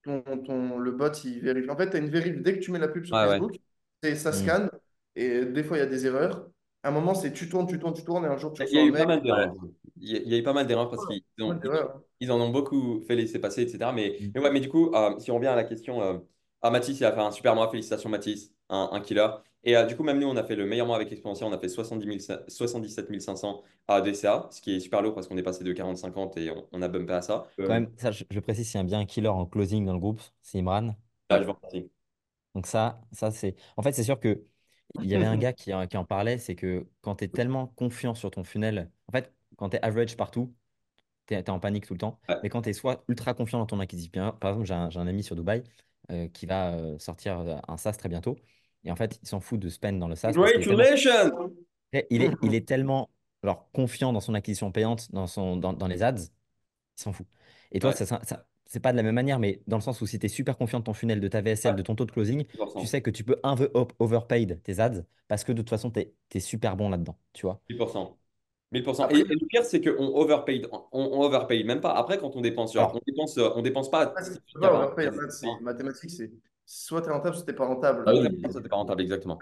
ton, 0.03 0.21
ton- 0.43 0.77
le 0.79 0.91
bot, 0.91 1.11
il 1.25 1.41
vérifie. 1.41 1.69
En 1.69 1.77
fait, 1.77 1.89
tu 1.89 1.97
as 1.97 1.99
une 1.99 2.09
vérif 2.09 2.41
dès 2.41 2.55
que 2.59 2.63
tu 2.63 2.71
mets 2.71 2.79
la 2.79 2.87
pub 2.87 3.05
sur. 3.05 3.19
Facebook, 3.19 3.55
ça 4.15 4.31
Hmm. 4.31 4.31
scanne, 4.33 4.69
et 5.15 5.45
des 5.45 5.63
fois, 5.63 5.77
il 5.77 5.79
y 5.81 5.83
a 5.83 5.85
des 5.87 6.05
erreurs. 6.05 6.49
À 6.83 6.89
un 6.89 6.91
moment, 6.91 7.13
c'est 7.15 7.33
tu 7.33 7.49
tournes, 7.49 7.67
tu 7.67 7.79
tournes, 7.79 7.93
tu 7.93 8.03
tournes, 8.03 8.25
et 8.25 8.27
un 8.27 8.37
jour, 8.37 8.53
tu 8.53 8.63
Il 8.69 8.75
y 8.75 8.79
a 8.79 8.83
eu 8.83 8.95
pas 8.95 9.05
mal 9.05 9.21
d'erreurs. 9.21 9.53
Il 9.99 10.09
y 10.11 10.15
a 10.17 10.19
il 10.19 10.29
y 10.29 10.35
a 10.35 10.37
eu 10.37 10.43
pas 10.43 10.53
mal 10.53 10.67
d'erreurs 10.67 10.89
parce 10.89 11.05
Ouais, 11.05 11.07
qu'ils 11.07 11.23
ont, 11.39 11.59
ils 12.19 12.31
en 12.31 12.39
ont 12.41 12.49
beaucoup 12.49 13.01
fait 13.07 13.15
laisser 13.15 13.39
passer, 13.39 13.63
etc. 13.63 13.91
Mais, 13.93 14.19
Hmm. 14.19 14.31
mais 14.33 14.41
ouais, 14.41 14.51
mais 14.51 14.59
du 14.61 14.69
coup, 14.69 14.91
euh, 14.95 15.17
si 15.19 15.31
on 15.31 15.35
revient 15.35 15.47
à 15.47 15.55
la 15.55 15.63
question, 15.63 16.01
euh, 16.01 16.19
ah, 16.61 16.69
Mathis, 16.71 16.99
il 16.99 17.05
a 17.05 17.11
fait 17.13 17.19
un 17.21 17.31
super 17.31 17.55
mois. 17.55 17.69
Félicitations, 17.69 18.09
Mathis, 18.09 18.53
un, 18.69 18.89
un 18.91 19.01
killer. 19.01 19.27
Et 19.63 19.77
euh, 19.77 19.85
du 19.85 19.95
coup, 19.95 20.03
même 20.03 20.19
nous, 20.19 20.27
on 20.27 20.35
a 20.37 20.43
fait 20.43 20.55
le 20.55 20.65
meilleur 20.65 20.87
mois 20.87 20.95
avec 20.95 21.11
Exponential. 21.11 21.49
On 21.49 21.53
a 21.53 21.59
fait 21.59 21.69
70 21.69 22.19
000 22.19 22.43
77 22.47 23.21
500 23.21 23.63
à 23.87 24.01
DCA, 24.01 24.47
ce 24.51 24.61
qui 24.61 24.75
est 24.75 24.79
super 24.79 25.01
lourd 25.01 25.13
parce 25.13 25.27
qu'on 25.27 25.37
est 25.37 25.43
passé 25.43 25.63
de 25.63 25.71
40-50 25.73 26.35
et 26.37 26.49
on, 26.51 26.67
on 26.71 26.81
a 26.81 26.87
bumpé 26.87 27.13
à 27.13 27.21
ça. 27.21 27.45
Quand 27.57 27.63
Euh, 27.63 27.67
même, 27.67 27.91
ça, 27.97 28.11
je, 28.11 28.23
je 28.29 28.39
précise, 28.39 28.67
s'il 28.67 28.77
y 28.79 28.81
a 28.81 28.83
bien 28.83 28.99
un 28.99 29.05
killer 29.05 29.27
en 29.27 29.45
closing 29.45 29.85
dans 29.85 29.93
le 29.93 29.99
groupe, 29.99 30.21
c'est 30.41 30.59
Imran. 30.59 30.95
là, 31.29 31.41
je 31.41 31.47
repartir. 31.47 31.83
Donc 32.55 32.67
ça, 32.67 33.01
ça 33.11 33.31
c'est... 33.31 33.55
En 33.77 33.81
fait, 33.83 33.93
c'est 33.93 34.03
sûr 34.03 34.19
que 34.19 34.43
il 34.99 35.09
y 35.09 35.15
avait 35.15 35.25
un 35.25 35.37
gars 35.37 35.53
qui, 35.53 35.73
en- 35.73 35.87
qui 35.87 35.97
en 35.97 36.05
parlait, 36.05 36.37
c'est 36.37 36.55
que 36.55 36.87
quand 37.01 37.15
tu 37.15 37.23
es 37.25 37.27
tellement 37.29 37.67
confiant 37.67 38.13
sur 38.13 38.29
ton 38.31 38.43
funnel, 38.43 38.91
en 39.07 39.11
fait, 39.13 39.33
quand 39.57 39.69
tu 39.69 39.77
es 39.77 39.81
average 39.85 40.17
partout, 40.17 40.53
tu 41.27 41.35
es, 41.35 41.49
en 41.49 41.59
panique 41.59 41.87
tout 41.87 41.93
le 41.93 41.99
temps. 41.99 42.19
Ouais. 42.29 42.35
Mais 42.43 42.49
quand 42.49 42.63
tu 42.63 42.69
es 42.69 42.73
soit 42.73 43.03
ultra 43.09 43.33
confiant 43.33 43.59
dans 43.59 43.65
ton 43.67 43.79
acquisition, 43.79 44.33
par 44.39 44.51
exemple, 44.61 44.67
j'ai 44.67 44.99
un, 44.99 45.07
ami 45.07 45.23
sur 45.23 45.35
Dubaï 45.35 45.63
euh, 46.11 46.27
qui 46.29 46.45
va 46.47 46.73
euh, 46.75 46.99
sortir 46.99 47.39
un 47.67 47.77
SaaS 47.77 47.93
très 47.93 48.09
bientôt. 48.09 48.37
Et 48.83 48.91
en 48.91 48.95
fait, 48.95 49.19
il 49.21 49.27
s'en 49.27 49.39
fout 49.39 49.59
de 49.59 49.69
spend 49.69 49.99
dans 49.99 50.07
le 50.07 50.15
SaaS 50.15 50.33
Congratulations! 50.33 51.53
il 52.09 52.23
est, 52.23 52.31
il 52.41 52.55
est 52.55 52.67
tellement 52.67 53.09
confiant 53.73 54.13
dans 54.13 54.19
son 54.21 54.33
acquisition 54.33 54.71
payante, 54.71 55.11
dans, 55.11 55.27
son, 55.27 55.57
dans, 55.57 55.73
dans 55.73 55.87
les 55.87 56.03
ads, 56.03 56.15
il 56.17 57.01
s'en 57.01 57.13
fout. 57.13 57.25
Et 57.71 57.79
toi, 57.79 57.91
Ouais, 57.91 58.05
ça, 58.05 58.19
c'est 58.65 58.79
pas 58.79 58.91
de 58.93 58.97
la 58.97 59.03
même 59.03 59.15
manière, 59.15 59.39
mais 59.39 59.61
dans 59.67 59.77
le 59.77 59.81
sens 59.81 59.99
où 59.99 60.07
si 60.07 60.17
tu 60.17 60.25
es 60.25 60.29
super 60.29 60.57
confiant 60.57 60.79
de 60.79 60.85
ton 60.85 60.93
funnel, 60.93 61.19
de 61.19 61.27
ta 61.27 61.41
VSL, 61.41 61.75
de 61.75 61.81
ton 61.81 61.93
taux 61.93 62.05
de 62.05 62.11
closing, 62.11 62.45
tu 62.45 62.57
10%. 62.57 62.85
sais 62.85 63.01
que 63.01 63.09
tu 63.09 63.25
peux 63.25 63.37
un 63.43 63.57
peu 63.57 63.69
overpaid 63.99 64.61
tes 64.63 64.79
ads 64.79 65.03
parce 65.27 65.43
que 65.43 65.51
de 65.51 65.57
toute 65.57 65.69
façon, 65.69 65.91
tu 65.91 65.99
es, 65.99 66.39
super 66.39 66.77
bon 66.77 66.89
là-dedans, 66.89 67.17
tu 67.33 67.45
vois. 67.45 67.61
1000%. 67.69 68.15
1000%. 68.73 68.99
Et, 68.99 69.03
Après, 69.03 69.19
et 69.19 69.23
le 69.25 69.47
pire, 69.47 69.65
c'est 69.65 69.81
qu'on 69.81 70.15
overpaid. 70.15 70.69
On, 70.71 70.83
on 70.93 71.21
overpaid. 71.21 71.65
Même 71.65 71.81
pas. 71.81 71.91
Après, 71.91 72.17
quand 72.17 72.35
on 72.37 72.41
dépense, 72.41 72.73
genre, 72.73 72.95
on 72.95 72.99
dépense, 73.05 73.37
on 73.37 73.61
dépense 73.61 73.91
pas 73.91 74.13
fait, 74.95 75.11
c'est 75.31 75.47
mathématique, 75.61 76.11
c'est 76.11 76.31
soit 76.73 77.01
tu 77.01 77.09
es 77.09 77.11
rentable, 77.11 77.35
soit 77.35 77.45
tu 77.45 77.51
n'es 77.51 77.57
pas 77.57 77.65
rentable. 77.65 78.03
Ah 78.05 78.13
oui. 78.15 78.41
Ça, 78.49 78.59
c'est 78.61 78.69
pas 78.69 78.75
rentable, 78.77 79.01
exactement. 79.01 79.37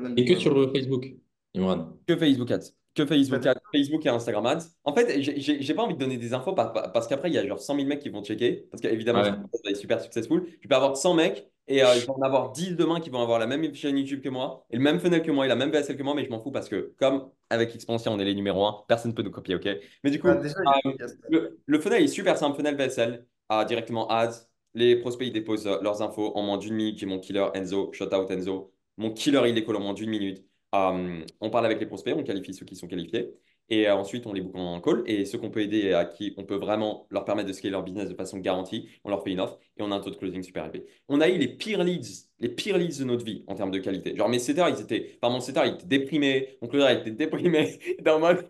même. 0.00 0.14
Et 0.16 0.24
que 0.24 0.36
sur 0.36 0.58
euh, 0.58 0.70
Facebook, 0.74 1.06
Imran? 1.54 1.96
Que 2.06 2.16
Facebook 2.16 2.50
Ads. 2.50 2.72
Que 2.94 3.06
Facebook 3.06 3.46
Ads, 3.46 3.54
Facebook 3.74 4.04
et 4.04 4.08
Instagram 4.10 4.46
Ads. 4.46 4.64
En 4.84 4.94
fait, 4.94 5.22
j'ai- 5.22 5.74
pas 5.74 5.82
envie 5.82 5.94
de 5.94 5.98
donner 5.98 6.18
des 6.18 6.34
infos 6.34 6.52
par- 6.52 6.72
par- 6.72 6.92
parce 6.92 7.06
qu'après, 7.06 7.28
il 7.30 7.34
y 7.34 7.38
a 7.38 7.46
genre 7.46 7.58
100 7.60 7.76
000 7.76 7.86
mecs 7.88 8.00
qui 8.00 8.10
vont 8.10 8.22
checker. 8.22 8.66
Parce 8.70 8.80
qu'évidemment, 8.82 9.20
Ouais. 9.22 9.30
ça 9.30 9.60
va 9.64 9.70
être 9.70 9.76
super 9.76 10.00
successful. 10.00 10.44
Tu 10.60 10.68
peux 10.68 10.74
avoir 10.74 10.96
100 10.96 11.14
mecs 11.14 11.48
Et 11.68 11.84
euh, 11.84 11.94
je 11.94 12.00
vais 12.06 12.10
en 12.10 12.20
avoir 12.22 12.50
10 12.50 12.74
demain 12.74 12.98
qui 12.98 13.08
vont 13.08 13.22
avoir 13.22 13.38
la 13.38 13.46
même 13.46 13.72
chaîne 13.72 13.96
YouTube 13.96 14.20
que 14.20 14.28
moi, 14.28 14.66
et 14.68 14.76
le 14.76 14.82
même 14.82 14.98
funnel 14.98 15.22
que 15.22 15.30
moi, 15.30 15.44
et 15.44 15.48
la 15.48 15.54
même 15.54 15.70
VSL 15.70 15.96
que 15.96 16.02
moi, 16.02 16.12
mais 16.12 16.24
je 16.24 16.30
m'en 16.30 16.42
fous 16.42 16.50
parce 16.50 16.68
que, 16.68 16.92
comme 16.98 17.30
avec 17.50 17.72
Expansia, 17.72 18.10
on 18.10 18.18
est 18.18 18.24
les 18.24 18.34
numéros 18.34 18.66
1, 18.66 18.84
personne 18.88 19.12
ne 19.12 19.16
peut 19.16 19.22
nous 19.22 19.30
copier, 19.30 19.54
ok? 19.54 19.68
Mais 20.02 20.10
du 20.10 20.18
coup, 20.18 20.26
Ah, 20.26 20.34
déjà, 20.34 20.56
euh, 20.84 21.06
le, 21.30 21.60
le 21.64 21.78
funnel 21.80 22.02
est 22.02 22.08
super 22.08 22.36
simple, 22.36 22.56
funnel 22.56 22.74
VSL, 22.76 23.24
ah, 23.48 23.64
directement 23.64 24.08
ads. 24.10 24.48
Les 24.74 24.96
prospects, 24.96 25.26
ils 25.26 25.32
déposent 25.32 25.66
leurs 25.66 26.02
infos 26.02 26.34
en 26.36 26.42
moins 26.42 26.58
d'une 26.58 26.74
minute. 26.74 26.98
J'ai 26.98 27.06
mon 27.06 27.18
killer 27.18 27.48
Enzo, 27.54 27.92
shout 27.92 28.14
out 28.14 28.30
Enzo. 28.30 28.72
Mon 28.96 29.10
killer, 29.12 29.42
il 29.48 29.54
décolle 29.54 29.76
en 29.76 29.80
moins 29.80 29.94
d'une 29.94 30.10
minute. 30.10 30.44
Euh, 30.74 31.24
on 31.40 31.50
parle 31.50 31.66
avec 31.66 31.80
les 31.80 31.86
prospects, 31.86 32.14
on 32.16 32.22
qualifie 32.24 32.54
ceux 32.54 32.64
qui 32.64 32.76
sont 32.76 32.88
qualifiés. 32.88 33.34
Et 33.68 33.88
euh, 33.88 33.94
ensuite, 33.94 34.26
on 34.26 34.32
les 34.32 34.40
book 34.40 34.54
en 34.56 34.80
call. 34.80 35.02
Et 35.06 35.24
ceux 35.24 35.38
qu'on 35.38 35.50
peut 35.50 35.60
aider 35.60 35.78
et 35.78 35.94
à 35.94 36.04
qui 36.04 36.34
on 36.36 36.44
peut 36.44 36.56
vraiment 36.56 37.06
leur 37.10 37.24
permettre 37.24 37.48
de 37.48 37.52
scaler 37.52 37.70
leur 37.72 37.82
business 37.82 38.08
de 38.08 38.14
façon 38.14 38.38
garantie, 38.38 38.88
on 39.04 39.10
leur 39.10 39.22
fait 39.22 39.30
une 39.32 39.40
offre 39.40 39.58
et 39.76 39.82
on 39.82 39.90
a 39.92 39.96
un 39.96 40.00
taux 40.00 40.10
de 40.10 40.16
closing 40.16 40.42
super 40.42 40.64
élevé. 40.64 40.86
On 41.08 41.20
a 41.20 41.28
eu 41.28 41.38
les 41.38 41.48
pires 41.48 41.84
leads, 41.84 42.28
les 42.40 42.48
pires 42.48 42.78
leads 42.78 42.98
de 42.98 43.04
notre 43.04 43.24
vie 43.24 43.44
en 43.46 43.54
termes 43.54 43.70
de 43.70 43.78
qualité. 43.78 44.16
Genre, 44.16 44.28
mes 44.28 44.38
setters, 44.38 44.68
ils 44.68 44.80
étaient, 44.80 45.18
enfin, 45.22 45.32
mon 45.32 45.40
setter, 45.40 45.62
il 45.66 45.74
était 45.74 45.86
déprimé. 45.86 46.58
Mon 46.60 46.68
closer, 46.68 46.92
il 46.92 46.98
était 47.00 47.10
déprimé. 47.12 47.78
Dans 48.02 48.18
mode, 48.18 48.46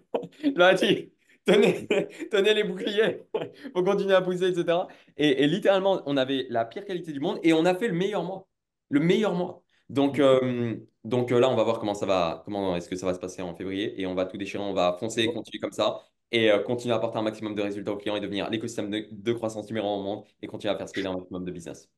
dit, 0.81 1.13
tenez, 1.47 1.89
tenez 2.31 2.55
les 2.55 2.65
boucliers, 2.65 3.27
faut 3.75 3.83
continuer 3.83 4.15
à 4.15 4.23
pousser, 4.23 4.49
etc. 4.49 4.87
Et, 5.17 5.43
et 5.43 5.47
littéralement, 5.47 6.03
on 6.07 6.17
avait 6.17 6.47
la 6.51 6.65
pire 6.65 6.85
qualité 6.85 7.13
du 7.13 7.21
monde 7.21 7.39
et 7.43 7.53
on 7.53 7.65
a 7.65 7.75
fait 7.75 7.89
le 7.89 7.95
meilleur 7.95 8.23
mois. 8.25 8.49
Le 8.91 9.01
meilleur 9.01 9.35
mois. 9.35 9.63
Donc, 9.89 10.19
euh, 10.19 10.77
donc 11.05 11.33
euh, 11.33 11.41
là, 11.41 11.51
on 11.51 11.57
va 11.57 11.65
voir 11.65 11.79
comment 11.79 11.95
ça 11.95 12.07
va, 12.07 12.43
comment 12.45 12.77
est-ce 12.77 12.89
que 12.89 12.97
ça 12.97 13.07
va 13.07 13.15
se 13.15 13.19
passer 13.19 13.43
en 13.43 13.55
février 13.55 14.01
et 14.01 14.07
on 14.07 14.15
va 14.15 14.25
tout 14.27 14.37
déchirer, 14.37 14.63
on 14.63 14.73
va 14.73 14.97
foncer, 14.99 15.27
continuer 15.27 15.61
comme 15.61 15.73
ça 15.73 16.01
et 16.31 16.51
euh, 16.51 16.61
continuer 16.61 16.95
à 16.95 16.97
apporter 16.97 17.19
un 17.19 17.23
maximum 17.23 17.55
de 17.55 17.63
résultats 17.63 17.93
aux 17.93 17.97
clients 17.99 18.17
et 18.17 18.21
devenir 18.21 18.49
l'écosystème 18.49 18.91
de, 18.91 19.07
de 19.11 19.33
croissance 19.33 19.67
numéro 19.69 19.87
un 19.89 19.99
au 19.99 20.03
monde 20.03 20.25
et 20.41 20.47
continuer 20.47 20.75
à 20.75 20.79
faire 20.79 20.89
scaler 20.89 21.07
un 21.07 21.15
maximum 21.15 21.45
de 21.45 21.51
business. 21.51 21.91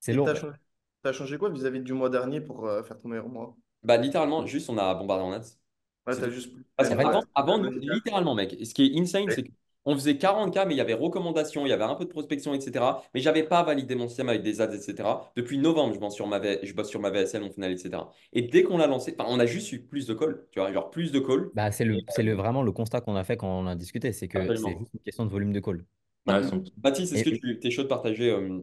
C'est 0.00 0.12
lourd. 0.12 0.26
t'as 0.26 0.34
changé, 0.34 0.56
t'as 1.02 1.12
changé 1.12 1.38
quoi 1.38 1.50
vis-à-vis 1.50 1.80
du 1.80 1.92
mois 1.92 2.10
dernier 2.10 2.40
pour 2.40 2.66
euh, 2.66 2.82
faire 2.82 2.98
ton 2.98 3.08
meilleur 3.08 3.28
mois? 3.28 3.56
Bah, 3.84 3.96
littéralement, 3.96 4.44
juste 4.44 4.68
on 4.68 4.78
a 4.78 4.94
bombardé 4.94 5.24
en 5.24 5.32
ads. 5.32 5.56
Ouais, 6.06 6.16
C'est 6.16 6.20
t'as 6.20 6.28
tout. 6.28 6.30
juste. 6.30 6.52
Parce 6.76 6.88
qu'avant, 6.88 7.24
avant, 7.34 7.58
nous, 7.58 7.70
littéralement, 7.70 8.34
mec, 8.34 8.56
ce 8.64 8.74
qui 8.74 8.84
est 8.86 8.98
insane, 9.00 9.28
Ouais. 9.28 9.36
c'est 9.36 9.44
qu'on 9.84 9.94
faisait 9.94 10.18
40K, 10.18 10.64
mais 10.66 10.74
il 10.74 10.76
y 10.78 10.80
avait 10.80 10.94
recommandations, 10.94 11.66
il 11.66 11.70
y 11.70 11.72
avait 11.72 11.84
un 11.84 11.94
peu 11.96 12.04
de 12.04 12.10
prospection, 12.10 12.54
etc. 12.54 13.02
Mais 13.14 13.20
j'avais 13.20 13.42
pas 13.42 13.62
validé 13.64 13.94
mon 13.96 14.08
système 14.08 14.28
avec 14.28 14.42
des 14.42 14.60
ads, 14.60 14.72
etc. 14.74 15.32
Depuis 15.36 15.58
novembre, 15.58 15.94
je 15.94 15.98
bosse 16.00 16.14
sur 16.14 16.26
ma, 16.28 16.38
V- 16.38 16.60
je 16.62 16.72
bosse 16.74 16.88
sur 16.88 17.00
ma 17.00 17.10
VSL, 17.10 17.42
mon 17.42 17.50
final, 17.52 17.72
etc. 17.72 18.10
Et 18.32 18.42
dès 18.42 18.62
qu'on 18.62 18.78
l'a 18.78 18.86
lancé, 18.86 19.14
enfin, 19.18 19.28
on 19.30 19.40
a 19.40 19.46
juste 19.46 19.72
eu 19.72 19.82
plus 19.84 20.06
de 20.06 20.14
calls, 20.14 20.46
tu 20.52 20.60
vois, 20.60 20.72
genre 20.72 20.90
plus 20.90 21.10
de 21.12 21.18
calls. 21.20 21.50
Bah, 21.54 21.72
c'est 21.72 21.84
le, 21.86 21.98
c'est 22.08 22.22
le, 22.22 22.34
vraiment 22.34 22.62
le 22.62 22.70
constat 22.72 23.00
qu'on 23.00 23.16
a 23.16 23.24
fait 23.24 23.36
quand 23.38 23.48
on 23.48 23.66
a 23.66 23.74
discuté, 23.74 24.12
c'est 24.12 24.28
que 24.28 24.54
c'est 24.54 24.76
juste 24.76 24.92
une 24.92 25.00
question 25.00 25.24
de 25.24 25.30
volume 25.30 25.52
de 25.52 25.60
call. 25.60 25.84
Ma- 26.26 26.34
Ouais, 26.34 26.42
sans- 26.42 26.62
Baptiste, 26.76 27.12
est-ce 27.14 27.22
Et 27.22 27.24
que 27.24 27.30
tu 27.30 27.58
es 27.66 27.70
chaud 27.70 27.82
de 27.84 27.88
partager 27.88 28.30
euh, 28.30 28.60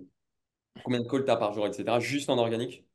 combien 0.83 1.01
de 1.01 1.07
calls 1.09 1.25
tu 1.25 1.31
as 1.31 1.37
par 1.37 1.53
jour, 1.53 1.67
etc. 1.67 1.99
Juste 2.01 2.29
en 2.31 2.37
organique? 2.39 2.85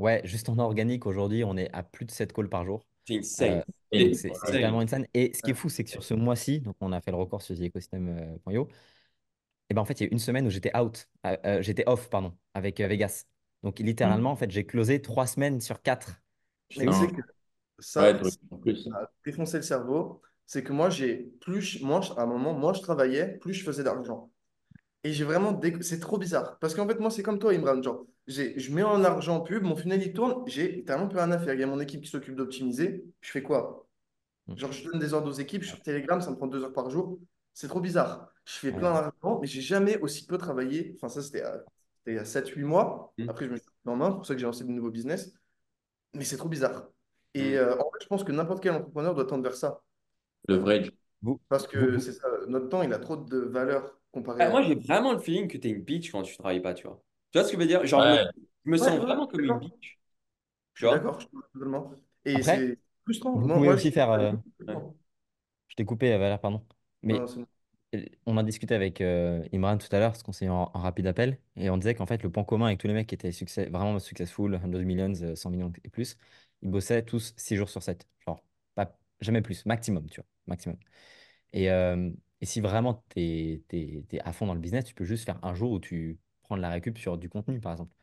ouais, 0.00 0.20
juste 0.24 0.48
en 0.48 0.58
organique, 0.58 1.06
aujourd'hui, 1.06 1.44
on 1.44 1.56
est 1.56 1.72
à 1.72 1.82
plus 1.84 2.04
de 2.04 2.10
7 2.10 2.32
calls 2.32 2.48
par 2.48 2.64
jour. 2.64 2.84
C'est 3.08 3.18
insane. 3.18 3.62
Euh, 3.94 4.10
C'est 4.12 4.34
c'est 4.34 4.64
insane. 4.64 5.06
Et 5.14 5.32
ce 5.34 5.42
qui 5.42 5.50
est 5.50 5.54
fou, 5.54 5.68
c'est 5.68 5.84
que 5.84 5.90
sur 5.90 6.02
ce 6.04 6.14
mois-ci, 6.14 6.60
donc 6.60 6.76
on 6.80 6.92
a 6.92 7.00
fait 7.00 7.10
le 7.10 7.16
record 7.16 7.42
sur 7.42 7.56
theecosystem.io, 7.56 8.68
et 9.70 9.74
ben 9.74 9.82
en 9.82 9.84
fait, 9.84 10.00
il 10.00 10.04
y 10.04 10.06
a 10.06 10.12
une 10.12 10.18
semaine 10.18 10.46
où 10.46 10.50
j'étais 10.50 10.76
out, 10.76 11.08
euh, 11.26 11.36
euh, 11.44 11.62
j'étais 11.62 11.84
off, 11.88 12.08
pardon, 12.10 12.36
avec 12.54 12.80
euh, 12.80 12.88
Vegas. 12.88 13.24
Donc 13.62 13.78
littéralement, 13.80 14.30
en 14.30 14.36
fait, 14.36 14.50
j'ai 14.50 14.64
closé 14.66 15.02
3 15.02 15.26
semaines 15.26 15.60
sur 15.60 15.82
4. 15.82 16.20
Mais 16.76 16.88
tu 16.88 16.92
Putain. 16.92 16.98
sais 16.98 17.12
que 17.12 17.20
Ouais, 17.98 18.14
ça, 18.14 18.20
ça 18.22 18.30
a 18.94 19.10
défoncé 19.24 19.58
le 19.58 19.62
cerveau. 19.62 20.22
C'est 20.46 20.62
que 20.64 20.72
moi, 20.72 20.90
j'ai 20.90 21.16
plus, 21.40 21.60
je- 21.62 21.84
moi, 21.84 22.00
je- 22.00 22.12
à 22.14 22.22
un 22.22 22.26
moment, 22.26 22.54
moi, 22.54 22.72
je 22.72 22.80
travaillais, 22.82 23.38
plus 23.38 23.54
je 23.54 23.64
faisais 23.64 23.84
d'argent. 23.84 24.32
Et 25.04 25.12
j'ai 25.12 25.24
vraiment. 25.24 25.60
C'est 25.82 26.00
trop 26.00 26.18
bizarre. 26.18 26.58
Parce 26.60 26.74
qu'en 26.74 26.88
fait, 26.88 26.98
moi, 27.00 27.10
c'est 27.10 27.22
comme 27.22 27.38
toi, 27.40 27.52
Imran. 27.54 27.82
Genre, 27.82 28.06
je 28.28 28.72
mets 28.72 28.82
en 28.82 29.02
argent 29.04 29.36
en 29.36 29.40
pub, 29.40 29.62
mon 29.64 29.76
funnel, 29.76 30.02
il 30.02 30.12
tourne, 30.12 30.44
j'ai 30.46 30.68
littéralement 30.72 31.08
plus 31.08 31.18
rien 31.18 31.30
à 31.32 31.38
faire. 31.38 31.54
Il 31.54 31.60
y 31.60 31.62
a 31.62 31.66
mon 31.66 31.80
équipe 31.80 32.02
qui 32.02 32.10
s'occupe 32.10 32.36
d'optimiser. 32.36 33.04
Je 33.20 33.30
fais 33.30 33.42
quoi? 33.42 33.86
Mm. 34.46 34.56
Genre, 34.56 34.72
je 34.72 34.84
donne 34.90 34.98
des 35.00 35.14
ordres 35.14 35.28
aux 35.28 35.32
équipes 35.40 35.64
sur 35.64 35.80
Telegram, 35.82 36.20
ça 36.20 36.30
me 36.30 36.36
prend 36.36 36.46
deux 36.46 36.62
heures 36.62 36.72
par 36.72 36.90
jour. 36.90 37.18
C'est 37.54 37.68
trop 37.68 37.80
bizarre. 37.80 38.32
Je 38.44 38.54
fais 38.54 38.72
Ouais. 38.72 38.78
plein 38.78 38.92
d'argent, 38.92 39.38
mais 39.40 39.46
j'ai 39.46 39.60
jamais 39.60 39.98
aussi 39.98 40.26
peu 40.26 40.38
travaillé. 40.38 40.92
Enfin, 40.96 41.08
ça, 41.08 41.22
c'était 41.22 41.42
il 42.06 42.14
y 42.14 42.18
a 42.18 42.24
7-8 42.24 42.64
mois. 42.64 43.12
Mm. 43.18 43.28
Après, 43.28 43.46
je 43.46 43.50
me 43.50 43.56
suis 43.56 43.66
pris 43.66 43.92
en 43.92 43.96
main. 43.96 44.10
C'est 44.10 44.16
pour 44.16 44.26
ça 44.26 44.34
que 44.34 44.40
j'ai 44.40 44.46
lancé 44.46 44.64
de 44.64 44.70
nouveaux 44.70 44.90
business. 44.90 45.32
Mais 46.14 46.24
c'est 46.24 46.36
trop 46.36 46.48
bizarre. 46.48 46.88
Et 47.34 47.56
euh, 47.58 47.74
en 47.78 47.90
fait, 47.92 48.02
je 48.02 48.06
pense 48.08 48.24
que 48.24 48.32
n'importe 48.32 48.62
quel 48.62 48.72
entrepreneur 48.74 49.14
doit 49.14 49.26
tendre 49.26 49.42
vers 49.44 49.54
ça. 49.56 49.82
Le 50.48 50.56
vrai. 50.56 50.82
Parce 51.48 51.66
que 51.66 51.98
c'est 51.98 52.12
ça, 52.12 52.28
notre 52.48 52.68
temps, 52.68 52.82
il 52.82 52.92
a 52.92 52.98
trop 52.98 53.16
de 53.16 53.38
valeur 53.38 53.98
comparé 54.12 54.44
Ah, 54.44 54.50
moi, 54.50 54.60
à. 54.60 54.62
j'ai 54.62 54.74
vraiment 54.76 55.12
le 55.12 55.18
feeling 55.18 55.48
que 55.48 55.58
tu 55.58 55.68
es 55.68 55.70
une 55.70 55.82
bitch 55.82 56.10
quand 56.12 56.22
tu 56.22 56.36
travailles 56.36 56.62
pas, 56.62 56.74
tu 56.74 56.86
vois. 56.86 57.02
Tu 57.32 57.38
vois 57.38 57.44
ce 57.46 57.52
que 57.52 57.56
je 57.58 57.62
veux 57.62 57.66
dire? 57.68 57.86
Genre, 57.86 58.06
Ouais. 58.06 58.24
je 58.64 58.70
me 58.70 58.76
sens 58.76 58.98
ouais, 58.98 59.00
vraiment 59.00 59.26
comme 59.26 59.44
une 59.44 59.60
vois? 60.86 61.02
d'accord, 61.02 61.18
totalement. 61.52 61.92
Et 62.24 62.42
c'est 62.42 62.78
frustrant. 63.04 63.38
vous 63.40 63.48
Moi, 63.48 63.60
pouvez 63.60 63.70
moi, 63.74 63.76
aussi 63.76 63.90
je... 63.90 63.92
faire. 63.92 64.10
euh, 64.10 64.32
Ouais. 64.66 64.76
je 65.68 65.74
t'ai 65.76 65.84
coupé, 65.84 66.16
Valère, 66.16 66.40
pardon. 66.40 66.64
Mais 67.02 67.24
euh, 67.94 68.04
on 68.26 68.36
a 68.36 68.42
discuté 68.42 68.74
avec 68.74 69.00
euh, 69.00 69.44
Imran 69.52 69.78
tout 69.78 69.88
à 69.92 69.98
l'heure, 69.98 70.12
parce 70.12 70.22
qu'on 70.22 70.32
s'est 70.32 70.46
eu 70.46 70.50
en, 70.50 70.70
en 70.74 70.80
rapide 70.80 71.06
appel, 71.06 71.38
et 71.56 71.70
on 71.70 71.78
disait 71.78 71.94
qu'en 71.94 72.06
fait, 72.06 72.22
le 72.22 72.30
point 72.30 72.44
commun 72.44 72.66
avec 72.68 72.78
tous 72.80 72.88
les 72.88 72.94
mecs 72.94 73.08
qui 73.08 73.14
étaient 73.14 73.32
succès, 73.32 73.66
vraiment 73.70 73.98
successful, 73.98 74.58
100 74.60 74.68
millions, 74.68 75.12
euh, 75.22 75.36
100 75.36 75.50
millions 75.50 75.72
et 75.84 75.90
plus, 75.90 76.16
ils 76.62 76.70
bossaient 76.70 77.04
tous 77.04 77.34
6 77.36 77.56
jours 77.56 77.70
sur 77.70 77.82
7. 77.82 78.06
Genre, 78.20 78.42
pas, 78.74 78.98
jamais 79.20 79.42
plus, 79.42 79.66
maximum, 79.66 80.08
tu 80.10 80.20
vois, 80.20 80.28
maximum. 80.46 80.78
Et, 81.52 81.70
euh, 81.70 82.10
et 82.40 82.46
si 82.46 82.60
vraiment 82.60 83.04
tu 83.10 83.20
es, 83.20 84.20
à 84.24 84.32
fond 84.32 84.46
dans 84.46 84.54
le 84.54 84.60
business, 84.60 84.84
tu 84.84 84.94
peux 84.94 85.04
juste 85.04 85.24
faire 85.24 85.38
un 85.44 85.54
jour 85.54 85.72
où 85.72 85.80
tu 85.80 86.18
prends 86.48 86.56
de 86.58 86.62
la 86.62 86.70
récup 86.70 86.98
sur 86.98 87.18
du 87.18 87.28
contenu, 87.30 87.60
par 87.60 87.72
exemple. 87.72 87.94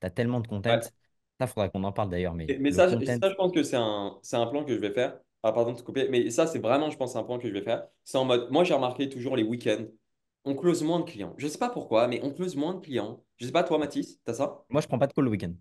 Tu 0.00 0.06
as 0.06 0.10
tellement 0.10 0.40
de 0.40 0.48
content. 0.48 0.80
Ouais. 0.80 0.94
Ça, 1.40 1.46
faudra 1.48 1.68
qu'on 1.70 1.84
en 1.84 1.92
parle 1.92 2.10
d'ailleurs, 2.10 2.34
mais 2.34 2.52
ça, 2.72 2.88
je- 2.88 3.04
content, 3.04 3.20
ça, 3.20 3.30
je 3.30 3.34
pense 3.34 3.52
que 3.52 3.62
c'est 3.62 3.76
un, 3.76 4.18
c'est 4.22 4.36
un 4.36 4.46
plan 4.46 4.64
que 4.64 4.74
je 4.74 4.78
vais 4.80 4.92
faire. 4.92 5.18
Ah, 5.42 5.52
pardon 5.52 5.72
de 5.72 5.78
te 5.78 5.82
couper. 5.82 6.08
Mais 6.10 6.30
ça, 6.30 6.46
c'est 6.46 6.58
vraiment, 6.58 6.90
je 6.90 6.96
pense, 6.96 7.16
un 7.16 7.22
plan 7.24 7.38
que 7.38 7.48
je 7.48 7.52
vais 7.52 7.62
faire. 7.62 7.86
C'est 8.04 8.18
en 8.18 8.24
mode, 8.24 8.50
moi, 8.50 8.64
j'ai 8.64 8.74
remarqué 8.74 9.08
toujours 9.08 9.36
les 9.36 9.42
week-ends, 9.42 9.86
on 10.44 10.54
close 10.54 10.82
moins 10.82 11.00
de 11.00 11.04
clients. 11.04 11.34
Je 11.38 11.48
sais 11.48 11.58
pas 11.58 11.70
pourquoi, 11.70 12.08
mais 12.08 12.20
on 12.22 12.32
close 12.32 12.56
moins 12.56 12.74
de 12.74 12.80
clients. 12.80 13.22
Je 13.38 13.46
sais 13.46 13.52
pas, 13.52 13.62
toi, 13.64 13.78
Mathis, 13.78 14.20
t'as 14.24 14.34
ça? 14.34 14.64
moi, 14.68 14.80
je 14.82 14.86
prends 14.88 14.98
pas 14.98 15.06
de 15.06 15.12
call 15.14 15.24
le 15.24 15.30
week-end. 15.30 15.54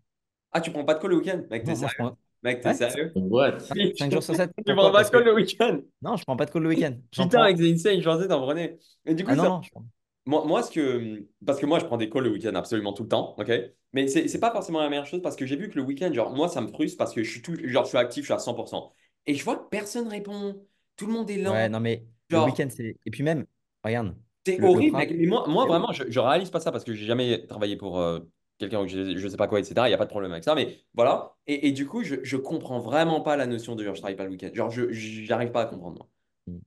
Ah, 0.52 0.62
tu 0.62 0.72
prends 0.72 0.86
pas 0.86 0.94
de 0.96 1.00
call 1.00 1.12
le 1.12 1.18
week-end? 1.18 1.44
Mec, 1.50 1.64
t'es 1.64 1.76
sérieux? 1.76 1.96
prends. 1.96 2.18
Mec, 2.44 2.62
t'es 2.62 2.74
Ouais, 2.74 2.74
sérieux? 2.74 3.14
What? 3.16 3.60
5 3.96 4.12
jours 4.12 4.24
sur 4.24 4.36
7. 4.36 4.52
Tu 4.66 4.76
prends 4.76 4.92
pas 4.92 5.04
de 5.04 5.10
call 5.10 5.24
que... 5.24 5.26
le 5.26 5.34
week-end? 5.34 5.82
Non, 6.02 6.18
je 6.18 6.24
prends 6.26 6.38
pas 6.38 6.46
de 6.46 6.52
call 6.52 6.64
le 6.64 6.70
week-end. 6.70 6.98
J'en 7.14 7.28
Putain, 7.28 7.30
prends. 7.30 7.44
avec 7.44 7.58
des 7.58 7.72
insane, 7.74 8.00
je 8.02 8.06
pensais 8.06 8.28
t'en 8.28 8.42
prenais. 8.42 8.78
Et 9.06 9.14
du 9.16 9.24
coup, 9.26 9.34
Ah 9.34 9.36
non, 9.36 9.62
je 9.62 9.70
prends. 9.72 9.86
Moi, 10.26 10.46
moi, 10.46 10.64
ce 10.64 10.72
que. 10.72 11.28
Parce 11.46 11.60
que 11.60 11.66
moi, 11.66 11.80
je 11.80 11.86
prends 11.86 11.98
des 11.98 12.10
calls 12.10 12.24
le 12.24 12.30
week-end 12.32 12.56
absolument 12.56 12.94
tout 12.94 13.04
le 13.04 13.10
temps, 13.10 13.36
ok? 13.38 13.52
Mais 13.92 14.08
c'est 14.08 14.28
c'est 14.28 14.40
pas 14.40 14.52
forcément 14.52 14.80
la 14.80 14.90
meilleure 14.90 15.06
chose 15.06 15.22
parce 15.22 15.36
que 15.36 15.46
j'ai 15.46 15.56
vu 15.56 15.70
que 15.70 15.76
le 15.76 15.84
week-end, 15.84 16.12
genre, 16.14 16.34
moi, 16.34 16.48
ça 16.48 16.62
me 16.62 16.68
frustre 16.68 16.98
parce 16.98 17.14
que 17.14 17.24
je 17.24 17.30
suis 17.30 17.42
tout. 17.42 17.56
Genre, 17.64 17.84
je 17.84 17.90
suis 17.90 17.98
actif, 17.98 18.22
je 18.24 18.28
suis 18.28 18.34
à 18.34 18.40
100%. 18.40 18.94
Et 19.26 19.36
je 19.36 19.44
vois 19.44 19.58
que 19.58 19.68
personne 19.70 20.08
répond. 20.08 20.66
Tout 20.96 21.08
le 21.08 21.14
monde 21.14 21.30
est 21.30 21.38
Ouais, 21.38 21.44
lent. 21.44 21.70
non, 21.70 21.80
mais 21.80 22.06
le 22.30 22.40
week-end, 22.40 22.68
c'est. 22.70 22.98
Et 23.06 23.12
puis 23.12 23.24
même, 23.24 23.46
regarde, 23.84 24.16
c'est 24.46 24.58
le, 24.58 24.68
le 24.68 24.70
horrible, 24.70 24.98
mec. 24.98 25.12
Mais 25.12 25.26
moi, 25.26 25.46
moi 25.48 25.66
vraiment, 25.66 25.92
je, 25.92 26.04
je 26.10 26.20
réalise 26.20 26.50
pas 26.50 26.60
ça 26.60 26.72
parce 26.72 26.84
que 26.84 26.94
j'ai 26.94 27.06
jamais 27.06 27.46
travaillé 27.48 27.76
pour 27.78 28.00
euh, 28.00 28.20
quelqu'un 28.60 28.82
ou 28.82 28.88
je, 28.88 29.18
je 29.18 29.28
sais 29.28 29.38
pas 29.38 29.48
quoi, 29.48 29.60
etc. 29.60 29.88
Il 29.88 29.92
n'y 29.92 29.96
a 29.96 29.98
pas 29.98 30.06
de 30.06 30.10
problème 30.10 30.32
avec 30.32 30.44
ça. 30.44 30.56
Mais 30.56 30.80
voilà. 30.94 31.36
Et, 31.48 31.68
et 31.68 31.72
du 31.72 31.86
coup, 31.88 32.04
je, 32.04 32.16
je 32.24 32.38
comprends 32.38 32.80
vraiment 32.80 33.22
pas 33.22 33.36
la 33.36 33.46
notion 33.48 33.76
de 33.76 33.84
genre, 33.84 33.96
je 33.96 34.02
travaille 34.02 34.16
pas 34.18 34.26
le 34.26 34.32
week-end. 34.32 34.50
Genre, 34.54 34.70
je 34.70 34.92
j'arrive 34.92 35.52
pas 35.52 35.62
à 35.64 35.66
comprendre, 35.66 35.98
moi. 35.98 36.10
Mm. 36.48 36.60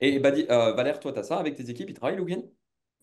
Et 0.00 0.18
bah, 0.20 0.30
dis- 0.30 0.46
euh, 0.50 0.72
Valère, 0.74 1.00
toi, 1.00 1.12
t'as 1.12 1.22
ça 1.22 1.38
avec 1.38 1.54
tes 1.56 1.68
équipes, 1.70 1.90
ils 1.90 1.94
travaillent 1.94 2.16
le 2.16 2.22
week-end? 2.22 2.42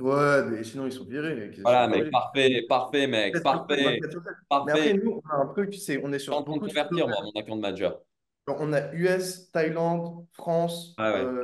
Ouais, 0.04 0.44
mais 0.50 0.64
sinon, 0.64 0.86
ils 0.86 0.92
sont 0.92 1.06
virés. 1.06 1.50
Que 1.52 1.56
Voilà, 1.64 1.88
tu 1.88 1.90
mec, 1.90 2.12
parfait, 2.12 2.66
parfait, 2.68 3.08
mec, 3.08 3.34
24 3.34 3.48
sur 3.50 3.66
7, 3.70 3.80
parfait, 3.80 3.84
24 3.84 4.12
sur 4.12 4.24
7. 4.24 4.34
Mais 4.66 4.72
parfait. 4.72 4.72
après, 4.74 4.94
nous, 4.94 5.22
on 5.24 5.30
a 5.30 5.36
un 5.44 5.48
truc, 5.48 5.74
c'est 5.76 5.98
on 6.04 6.12
est 6.12 6.20
Je 6.20 6.24
suis 6.24 6.26
sur 6.26 6.36
en 6.36 6.44
train 6.44 6.54
de 6.54 6.60
beaucoup 6.60 6.68
de 6.68 6.74
convertir, 6.74 7.08
moi, 7.08 7.22
mon 7.24 7.40
account 7.42 7.56
manager. 7.56 8.00
Genre, 8.48 8.58
on 8.60 8.74
a 8.74 8.94
US, 8.94 9.52
Thaïlande, 9.52 10.26
France, 10.34 10.96
Ah 10.98 11.12
ouais. 11.14 11.24
euh, 11.24 11.44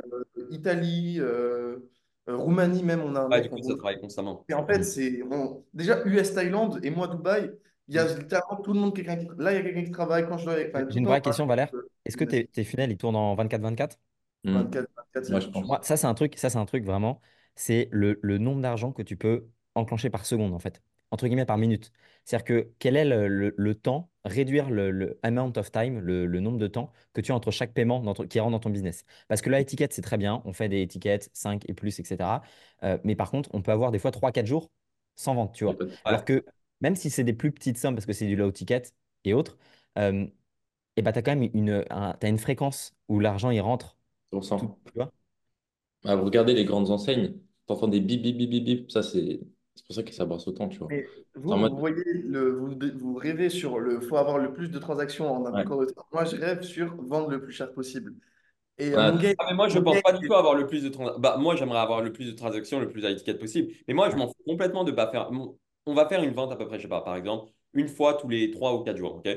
Italie, 0.50 1.16
euh, 1.20 1.78
Roumanie 2.26 2.82
même, 2.82 3.00
on 3.02 3.16
a 3.16 3.26
Ouais, 3.30 3.40
du 3.40 3.48
mec 3.48 3.50
coup, 3.50 3.56
ça 3.62 3.62
Roumanie. 3.62 3.78
travaille 3.78 4.00
constamment. 4.00 4.44
Et 4.48 4.54
en 4.54 4.66
fait, 4.66 4.80
Mm. 4.80 4.82
c'est 4.82 5.22
on- 5.22 5.64
déjà 5.72 6.02
US, 6.04 6.34
Thaïlande 6.34 6.80
et 6.84 6.90
moi, 6.90 7.08
Dubaï, 7.08 7.50
il 7.88 7.94
y 7.94 7.98
a 7.98 8.04
Mm. 8.04 8.18
littéralement 8.18 8.60
tout 8.62 8.72
le 8.74 8.80
monde, 8.80 8.94
quelqu'un 8.94 9.16
qui... 9.16 9.26
là, 9.38 9.52
il 9.52 9.56
y 9.56 9.58
a 9.58 9.62
quelqu'un 9.62 9.84
qui 9.84 9.90
travaille 9.90 10.26
quand 10.28 10.38
je 10.38 10.44
dois. 10.44 10.56
Enfin, 10.68 10.86
J'ai 10.90 10.98
une 10.98 11.06
vraie 11.06 11.20
question, 11.22 11.46
Valère. 11.46 11.72
Est-ce 12.04 12.16
que 12.16 12.24
tes, 12.24 12.46
tes 12.46 12.64
funnels, 12.64 12.90
ils 12.90 12.96
tournent 12.98 13.16
en 13.16 13.34
24-24? 13.34 13.98
Hmm. 14.44 14.52
24, 14.54 14.88
24, 14.96 15.30
Moi, 15.30 15.40
je 15.40 15.46
pense. 15.48 15.66
Moi, 15.66 15.80
ça, 15.82 15.96
c'est 15.96 16.06
un 16.06 16.14
truc, 16.14 16.36
ça, 16.38 16.50
c'est 16.50 16.58
un 16.58 16.66
truc 16.66 16.84
vraiment, 16.84 17.20
c'est 17.54 17.88
le, 17.92 18.18
le 18.22 18.38
nombre 18.38 18.60
d'argent 18.62 18.92
que 18.92 19.02
tu 19.02 19.16
peux 19.16 19.48
enclencher 19.74 20.10
par 20.10 20.26
seconde, 20.26 20.54
en 20.54 20.58
fait, 20.58 20.82
entre 21.10 21.26
guillemets 21.26 21.44
par 21.46 21.58
minute. 21.58 21.92
C'est-à-dire 22.24 22.44
que 22.44 22.72
quel 22.78 22.96
est 22.96 23.04
le, 23.04 23.28
le- 23.28 23.54
le 23.56 23.74
temps, 23.74 24.10
réduire 24.24 24.70
le, 24.70 24.90
le 24.90 25.18
amount 25.22 25.52
of 25.56 25.70
time, 25.72 25.98
le, 26.00 26.26
le 26.26 26.40
nombre 26.40 26.58
de 26.58 26.66
temps 26.66 26.92
que 27.12 27.20
tu 27.20 27.32
as 27.32 27.34
entre 27.34 27.50
chaque 27.50 27.72
paiement 27.72 28.00
dans 28.00 28.14
ton- 28.14 28.26
qui 28.26 28.40
rentre 28.40 28.52
dans 28.52 28.58
ton 28.60 28.70
business? 28.70 29.04
Parce 29.28 29.42
que 29.42 29.50
la 29.50 29.60
étiquette, 29.60 29.92
c'est 29.92 30.02
très 30.02 30.18
bien, 30.18 30.42
on 30.44 30.52
fait 30.52 30.68
des 30.68 30.82
étiquettes 30.82 31.30
5 31.32 31.64
et 31.68 31.74
plus, 31.74 31.98
etc. 31.98 32.42
Euh, 32.82 32.98
mais 33.04 33.16
par 33.16 33.30
contre, 33.30 33.50
on 33.52 33.62
peut 33.62 33.72
avoir 33.72 33.90
des 33.92 33.98
fois 33.98 34.10
3-4 34.10 34.46
jours 34.46 34.70
sans 35.16 35.34
vente, 35.34 35.54
tu 35.54 35.64
vois. 35.64 35.80
Alors 36.06 36.24
que 36.24 36.44
même 36.80 36.96
si 36.96 37.10
c'est 37.10 37.24
des 37.24 37.32
plus 37.34 37.52
petites 37.52 37.78
sommes, 37.78 37.94
parce 37.94 38.06
que 38.06 38.12
c'est 38.12 38.26
du 38.26 38.36
low 38.36 38.50
ticket 38.52 38.82
et 39.24 39.34
autres, 39.34 39.58
euh, 39.98 40.26
et 40.96 41.02
bah, 41.02 41.12
tu 41.12 41.18
as 41.18 41.22
quand 41.22 41.36
même 41.36 41.50
une, 41.54 41.84
un- 41.90 42.14
t'as 42.14 42.28
une 42.28 42.38
fréquence 42.38 42.94
où 43.08 43.20
l'argent, 43.20 43.50
il 43.50 43.60
rentre, 43.60 43.96
tout, 44.56 44.66
100%. 44.66 44.80
tu 44.86 44.92
vois? 44.96 45.12
Ah, 46.04 46.16
vous 46.16 46.24
regardez 46.24 46.54
les 46.54 46.64
grandes 46.64 46.90
enseignes, 46.90 47.34
t'entends 47.66 47.88
des 47.88 48.00
bip 48.00 48.22
bip 48.22 48.36
bip 48.36 48.50
bip 48.50 48.64
bip, 48.64 48.90
ça 48.90 49.02
c'est 49.02 49.40
c'est 49.74 49.86
pour 49.86 49.94
ça 49.94 50.02
que 50.02 50.12
ça 50.12 50.26
brasse 50.26 50.46
autant, 50.46 50.68
tu 50.68 50.78
vois. 50.78 50.88
Mais 50.88 51.06
vous, 51.34 51.50
en 51.52 51.58
mode, 51.58 51.72
vous 51.72 51.78
voyez, 51.78 52.04
le, 52.04 52.50
vous, 52.52 52.74
vous 52.98 53.14
rêvez 53.14 53.48
sur 53.48 53.78
le 53.78 54.00
faut 54.00 54.16
avoir 54.16 54.38
le 54.38 54.52
plus 54.52 54.70
de 54.70 54.78
transactions 54.78 55.32
en 55.32 55.46
un 55.46 55.52
ouais, 55.52 55.64
court 55.64 55.80
de 55.80 55.86
temps. 55.86 56.04
Moi, 56.12 56.24
je 56.24 56.36
rêve 56.36 56.62
sur 56.62 56.94
vendre 56.96 57.30
le 57.30 57.40
plus 57.40 57.52
cher 57.52 57.72
possible. 57.72 58.14
Et 58.78 58.92
euh, 58.92 58.96
ouais, 58.96 59.12
mon 59.12 59.18
game, 59.18 59.34
Ah, 59.38 59.46
mais 59.48 59.54
moi, 59.54 59.68
je 59.68 59.78
mon 59.78 59.84
pense 59.84 60.02
pas 60.02 60.12
du 60.12 60.26
tout 60.26 60.34
avoir 60.34 60.54
le 60.54 60.66
plus 60.66 60.82
de 60.82 60.88
transactions. 60.88 61.20
Bah, 61.20 61.36
moi, 61.38 61.56
j'aimerais 61.56 61.78
avoir 61.78 62.02
le 62.02 62.12
plus 62.12 62.26
de 62.26 62.32
transactions, 62.32 62.80
le 62.80 62.90
plus 62.90 63.04
à 63.06 63.10
étiquette 63.10 63.38
possible. 63.38 63.72
Mais 63.88 63.94
moi, 63.94 64.10
je 64.10 64.16
m'en 64.16 64.26
fous 64.28 64.42
complètement 64.46 64.84
de 64.84 64.92
pas 64.92 65.10
faire. 65.10 65.30
On 65.86 65.94
va 65.94 66.06
faire 66.06 66.22
une 66.22 66.34
vente 66.34 66.52
à 66.52 66.56
peu 66.56 66.66
près, 66.66 66.78
je 66.78 66.82
sais 66.82 66.88
pas, 66.88 67.00
par 67.00 67.16
exemple, 67.16 67.50
une 67.72 67.88
fois 67.88 68.14
tous 68.14 68.28
les 68.28 68.50
3 68.50 68.74
ou 68.74 68.82
4 68.82 68.96
jours, 68.96 69.16
ok? 69.16 69.28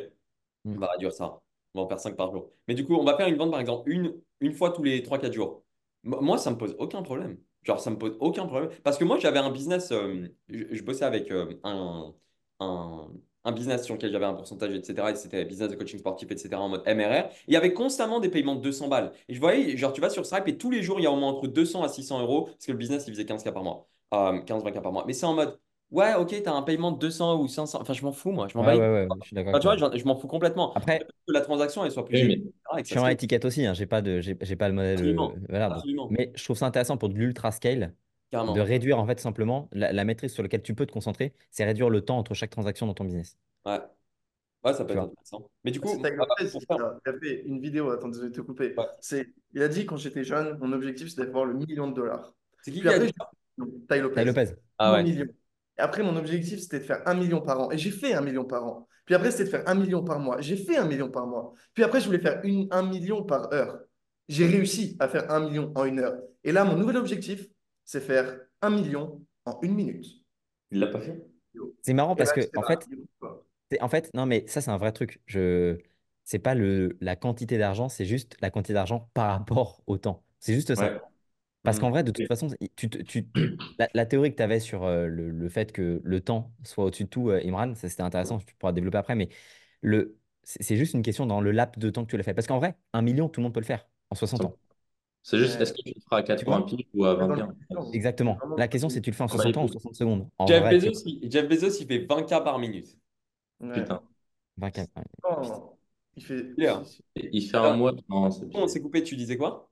Mm. 0.66 0.76
On 0.76 0.80
va 0.80 0.88
réduire 0.88 1.14
ça. 1.14 1.42
On 1.74 1.80
va 1.80 1.86
en 1.86 1.88
faire 1.88 2.00
5 2.00 2.16
par 2.16 2.32
jour. 2.32 2.52
Mais 2.68 2.74
du 2.74 2.86
coup, 2.86 2.96
on 2.96 3.04
va 3.04 3.16
faire 3.16 3.28
une 3.28 3.38
vente, 3.38 3.52
par 3.52 3.60
exemple, 3.60 3.90
une, 3.90 4.14
une 4.40 4.54
fois 4.54 4.72
tous 4.72 4.84
les 4.84 5.04
trois 5.04 5.20
quatre 5.20 5.34
jours. 5.34 5.63
Mo- 6.04 6.22
Moi, 6.22 6.38
ça 6.38 6.52
me 6.52 6.58
pose 6.58 6.76
aucun 6.80 7.02
problème. 7.04 7.38
Genre, 7.64 7.80
ça 7.80 7.90
me 7.90 7.98
pose 7.98 8.18
aucun 8.20 8.46
problème. 8.46 8.70
Parce 8.84 8.98
que 8.98 9.04
moi, 9.06 9.18
j'avais 9.20 9.40
un 9.40 9.52
business, 9.52 9.92
euh, 9.92 10.28
je, 10.50 10.82
bossais 10.84 11.06
avec 11.06 11.32
euh, 11.32 11.54
un, 11.64 12.14
un, 12.60 13.08
un 13.46 13.52
business 13.54 13.84
sur 13.86 13.96
lequel 13.96 14.12
j'avais 14.12 14.26
un 14.26 14.34
pourcentage, 14.34 14.74
etc. 14.74 15.12
Et 15.12 15.16
c'était 15.16 15.46
business 15.46 15.70
de 15.70 15.76
coaching 15.76 16.00
sportif, 16.00 16.30
etc. 16.32 16.62
en 16.62 16.70
mode 16.70 16.84
MRR. 16.86 17.30
Il 17.48 17.54
y 17.54 17.58
avait 17.58 17.74
constamment 17.74 18.20
des 18.20 18.30
paiements 18.30 18.56
de 18.56 18.62
200 18.62 18.88
balles. 18.90 19.14
Et 19.30 19.34
je 19.34 19.40
voyais, 19.40 19.78
genre, 19.78 19.94
tu 19.94 20.02
vas 20.02 20.10
sur 20.10 20.26
Stripe 20.26 20.48
et 20.48 20.58
tous 20.58 20.72
les 20.72 20.84
jours, 20.84 21.00
il 21.00 21.04
y 21.04 21.06
a 21.08 21.12
au 21.12 21.16
moins 21.16 21.30
entre 21.32 21.48
200 21.48 21.84
à 21.84 21.90
600 21.90 22.22
euros. 22.22 22.46
Parce 22.46 22.66
que 22.66 22.72
le 22.74 22.78
business, 22.78 23.06
il 23.08 23.14
faisait 23.14 23.26
15K 23.26 23.54
par 23.54 23.64
mois. 23.64 23.88
Euh, 24.14 24.42
15-20K 24.42 24.82
par 24.82 24.92
mois. 24.92 25.06
Mais 25.08 25.14
c'est 25.14 25.26
en 25.26 25.34
mode, 25.34 25.58
ouais, 25.94 26.16
ok, 26.16 26.30
tu 26.30 26.48
as 26.50 26.54
un 26.54 26.62
paiement 26.64 26.92
de 26.92 27.00
200 27.00 27.40
ou 27.42 27.48
500. 27.48 27.80
Enfin, 27.82 27.94
je 27.94 28.04
m'en 28.04 28.12
fous, 28.12 28.32
moi. 28.32 28.48
Je 28.48 28.58
m'en 28.58 28.64
Ouais, 28.66 28.76
ouais, 28.76 28.90
ouais, 28.90 29.08
je 29.22 29.28
suis 29.28 29.36
d'accord 29.36 29.52
Enfin, 29.52 29.60
avec 29.60 29.62
tu 29.62 29.68
vois, 29.68 29.78
toi. 29.78 29.92
je, 29.94 30.00
je 30.00 30.06
m'en 30.06 30.16
fous 30.16 30.28
complètement. 30.28 30.74
Après, 30.76 31.00
Que 31.28 31.34
la 31.34 31.42
transaction, 31.42 31.86
elle 31.86 31.92
soit 31.92 32.06
plus 32.06 32.18
oui, 32.18 32.52
je 32.84 32.90
suis 32.90 33.00
en 33.00 33.04
scale. 33.04 33.14
étiquette 33.14 33.46
aussi, 33.46 33.66
hein, 33.66 33.74
j'ai 33.74 33.86
pas 33.86 34.02
de, 34.02 34.20
j'ai, 34.22 34.38
j'ai 34.42 34.56
pas 34.56 34.68
le 34.68 34.74
modèle. 34.76 35.00
euh, 35.00 35.28
Absolument. 35.30 35.34
voilà. 35.50 35.78
Mais 36.10 36.32
je 36.36 36.44
trouve 36.44 36.58
ça 36.58 36.66
intéressant 36.68 36.98
pour 36.98 37.10
de 37.10 37.16
l'ultra 37.16 37.52
scale, 37.52 37.94
de 38.32 38.60
réduire 38.62 39.00
en 39.00 39.06
fait 39.06 39.20
simplement 39.20 39.70
la, 39.72 39.92
la 39.94 40.06
maîtrise 40.06 40.34
sur 40.34 40.44
laquelle 40.44 40.64
tu 40.64 40.76
peux 40.76 40.86
te 40.86 40.92
concentrer, 40.92 41.34
c'est 41.52 41.66
réduire 41.66 41.90
le 41.90 42.02
temps 42.02 42.18
entre 42.18 42.34
chaque 42.34 42.50
transaction 42.52 42.88
dans 42.88 42.94
ton 42.94 43.06
business. 43.06 43.38
Ouais. 43.66 43.80
Ouais, 44.64 44.74
ça 44.74 44.86
peut 44.86 44.94
Tu 44.94 45.00
être 45.00 45.04
intéressant. 45.06 45.52
Mais 45.64 45.72
du 45.72 45.80
c'est 45.80 45.82
coup, 45.82 46.02
ah, 46.04 46.10
faire. 46.68 46.86
a, 47.06 47.14
fait 47.20 47.44
une 47.46 47.60
vidéo. 47.62 47.92
Attends, 47.92 48.10
désolé 48.10 48.30
de 48.30 48.36
te 48.36 48.42
couper. 48.42 48.76
Ouais. 48.78 48.86
C'est, 49.02 49.28
il 49.54 49.62
a 49.62 49.68
dit 49.68 49.86
quand 49.86 49.98
j'étais 49.98 50.24
jeune, 50.24 50.58
mon 50.60 50.72
objectif 50.74 51.10
c'était 51.10 51.26
d'avoir 51.26 51.46
le 51.46 51.54
million 51.56 51.88
de 51.90 51.96
dollars. 51.96 52.34
C'est 52.62 52.72
qui 52.72 52.82
qui 52.82 52.88
a 52.88 53.00
dit 53.00 53.12
Ty 53.90 54.02
Ty 54.16 54.26
Lopez. 54.26 54.56
Ah 54.78 54.92
Un 54.92 54.94
ouais. 54.94 55.04
million. 55.04 55.26
Et 55.78 55.82
après, 55.82 56.04
mon 56.04 56.16
objectif, 56.16 56.60
c'était 56.60 56.80
de 56.80 56.86
faire 56.86 57.02
un 57.08 57.16
million 57.16 57.42
par 57.42 57.60
an. 57.60 57.72
Et 57.72 57.78
j'ai 57.78 57.92
fait 57.92 58.14
un 58.14 58.22
million 58.22 58.46
par 58.46 58.66
an. 58.66 58.88
Puis 59.06 59.16
après, 59.16 59.32
c'était 59.32 59.46
de 59.46 59.50
faire 59.50 59.68
un 59.68 59.76
million 59.76 60.04
par 60.04 60.20
mois. 60.20 60.40
J'ai 60.40 60.56
fait 60.56 60.78
un 60.78 60.86
million 60.86 61.10
par 61.10 61.28
mois. 61.28 61.54
Puis 61.74 61.84
après, 61.84 62.00
je 62.00 62.06
voulais 62.06 62.20
faire 62.20 62.40
une, 62.44 62.68
un 62.72 62.84
million 62.84 63.24
par 63.24 63.52
heure. 63.54 63.80
J'ai 64.30 64.48
réussi 64.48 64.96
à 65.00 65.08
faire 65.08 65.30
un 65.32 65.42
million 65.42 65.72
en 65.76 65.86
une 65.86 66.00
heure. 66.00 66.18
Et 66.44 66.52
là, 66.52 66.64
mon 66.64 66.78
nouvel 66.78 66.98
objectif, 66.98 67.48
c'est 67.84 68.02
faire 68.02 68.40
un 68.62 68.70
million 68.70 69.22
en 69.46 69.60
une 69.62 69.74
minute. 69.76 70.06
il 70.72 70.80
l'a 70.80 70.88
pas 70.88 71.02
fait? 71.02 71.22
C'est 71.82 71.94
marrant 71.94 72.16
parce 72.16 72.30
là, 72.30 72.36
que 72.36 72.42
c'est 72.42 72.58
en 72.58 72.64
fait, 72.64 72.88
en 73.80 73.88
fait, 73.88 74.10
non 74.14 74.26
mais 74.26 74.46
ça 74.48 74.62
c'est 74.62 74.72
un 74.72 74.78
vrai 74.78 74.92
truc. 74.92 75.22
Je, 75.26 75.78
c'est 76.24 76.40
pas 76.40 76.56
le 76.56 76.98
la 77.00 77.16
quantité 77.16 77.58
d'argent, 77.58 77.90
c'est 77.90 78.06
juste 78.06 78.38
la 78.42 78.50
quantité 78.50 78.74
d'argent 78.74 79.10
par 79.14 79.38
rapport 79.38 79.84
au 79.86 79.98
temps. 79.98 80.24
C'est 80.40 80.54
juste 80.54 80.74
ça. 80.74 80.94
Ouais. 80.94 81.02
Parce 81.64 81.80
qu'en 81.80 81.90
Mhm. 81.90 81.92
vrai, 81.92 82.04
de 82.04 82.12
toute 82.12 82.28
façon, 82.28 82.50
tu, 82.76 82.90
tu, 82.90 83.28
la, 83.80 83.88
la 83.94 84.06
théorie 84.06 84.32
que 84.32 84.38
tu 84.38 84.44
avais 84.44 84.60
sur 84.60 84.84
euh, 84.84 85.08
le, 85.08 85.30
le 85.32 85.50
fait 85.50 85.72
que 85.72 86.02
le 86.04 86.22
temps 86.22 86.54
soit 86.64 86.86
au-dessus 86.86 87.06
de 87.06 87.10
tout, 87.10 87.30
euh, 87.30 87.42
Imran, 87.46 87.76
ça 87.76 87.90
c'était 87.90 88.04
intéressant, 88.04 88.40
tu 88.40 88.56
pourras 88.56 88.74
développer 88.74 88.98
après, 88.98 89.16
mais 89.16 89.30
le, 89.82 90.18
c'est 90.44 90.78
juste 90.78 90.94
une 90.94 91.04
question 91.04 91.26
dans 91.26 91.42
le 91.42 91.52
laps 91.52 91.80
de 91.80 91.90
temps 91.90 92.06
que 92.06 92.12
tu 92.12 92.18
l'as 92.18 92.24
fait. 92.24 92.34
Parce 92.34 92.48
qu'en 92.48 92.60
vrai, 92.60 92.76
un 92.94 93.02
million, 93.02 93.30
tout 93.30 93.40
le 93.42 93.44
monde 93.46 93.54
peut 93.54 93.60
le 93.62 93.66
faire 93.66 93.88
en 94.12 94.16
60 94.16 94.46
ans. 94.46 94.58
C'est 95.24 95.38
juste, 95.38 95.60
est-ce 95.62 95.74
que 95.74 95.82
tu 95.82 95.94
le 95.96 96.02
feras 96.02 96.18
à 96.20 96.24
Tu 96.36 96.46
80 96.46 96.46
vois? 96.46 96.64
piges 96.64 96.86
ou 96.94 97.06
à 97.06 97.16
dans 97.18 97.36
le 97.36 97.36
21? 97.36 97.56
futur, 97.60 97.84
c'est 97.86 97.94
Exactement. 97.94 98.48
La 98.56 98.68
question, 98.68 98.90
c'est 98.90 99.02
tu 99.02 99.12
le 99.12 99.16
fais 99.16 99.24
en 99.24 99.28
Ça 99.28 99.46
60 99.48 99.58
ans 99.58 99.64
ou 99.66 99.68
dépend. 99.68 99.70
60 99.70 99.96
secondes. 99.96 100.30
En 100.40 100.50
Jeff 100.50 100.60
vrai, 100.60 100.80
Bezos, 100.82 101.04
il, 101.06 101.32
Jeff 101.32 101.48
Bezos, 101.50 101.80
il 101.82 101.88
fait 101.88 102.06
20K 102.08 102.44
par 102.44 102.60
minute. 102.60 102.98
Ouais. 103.60 103.88
Putain. 103.88 104.02
24, 104.58 104.92
ouais. 104.98 105.04
Non, 105.24 105.78
il 106.16 106.24
fait. 106.26 106.46
Il 107.16 107.50
fait 107.50 107.58
un 107.58 107.70
Alors, 107.70 107.74
mois. 107.74 107.94
Non, 108.10 108.30
on 108.54 108.68
s'est 108.68 108.82
coupé, 108.82 109.04
tu 109.04 109.16
disais 109.16 109.38
quoi? 109.38 109.72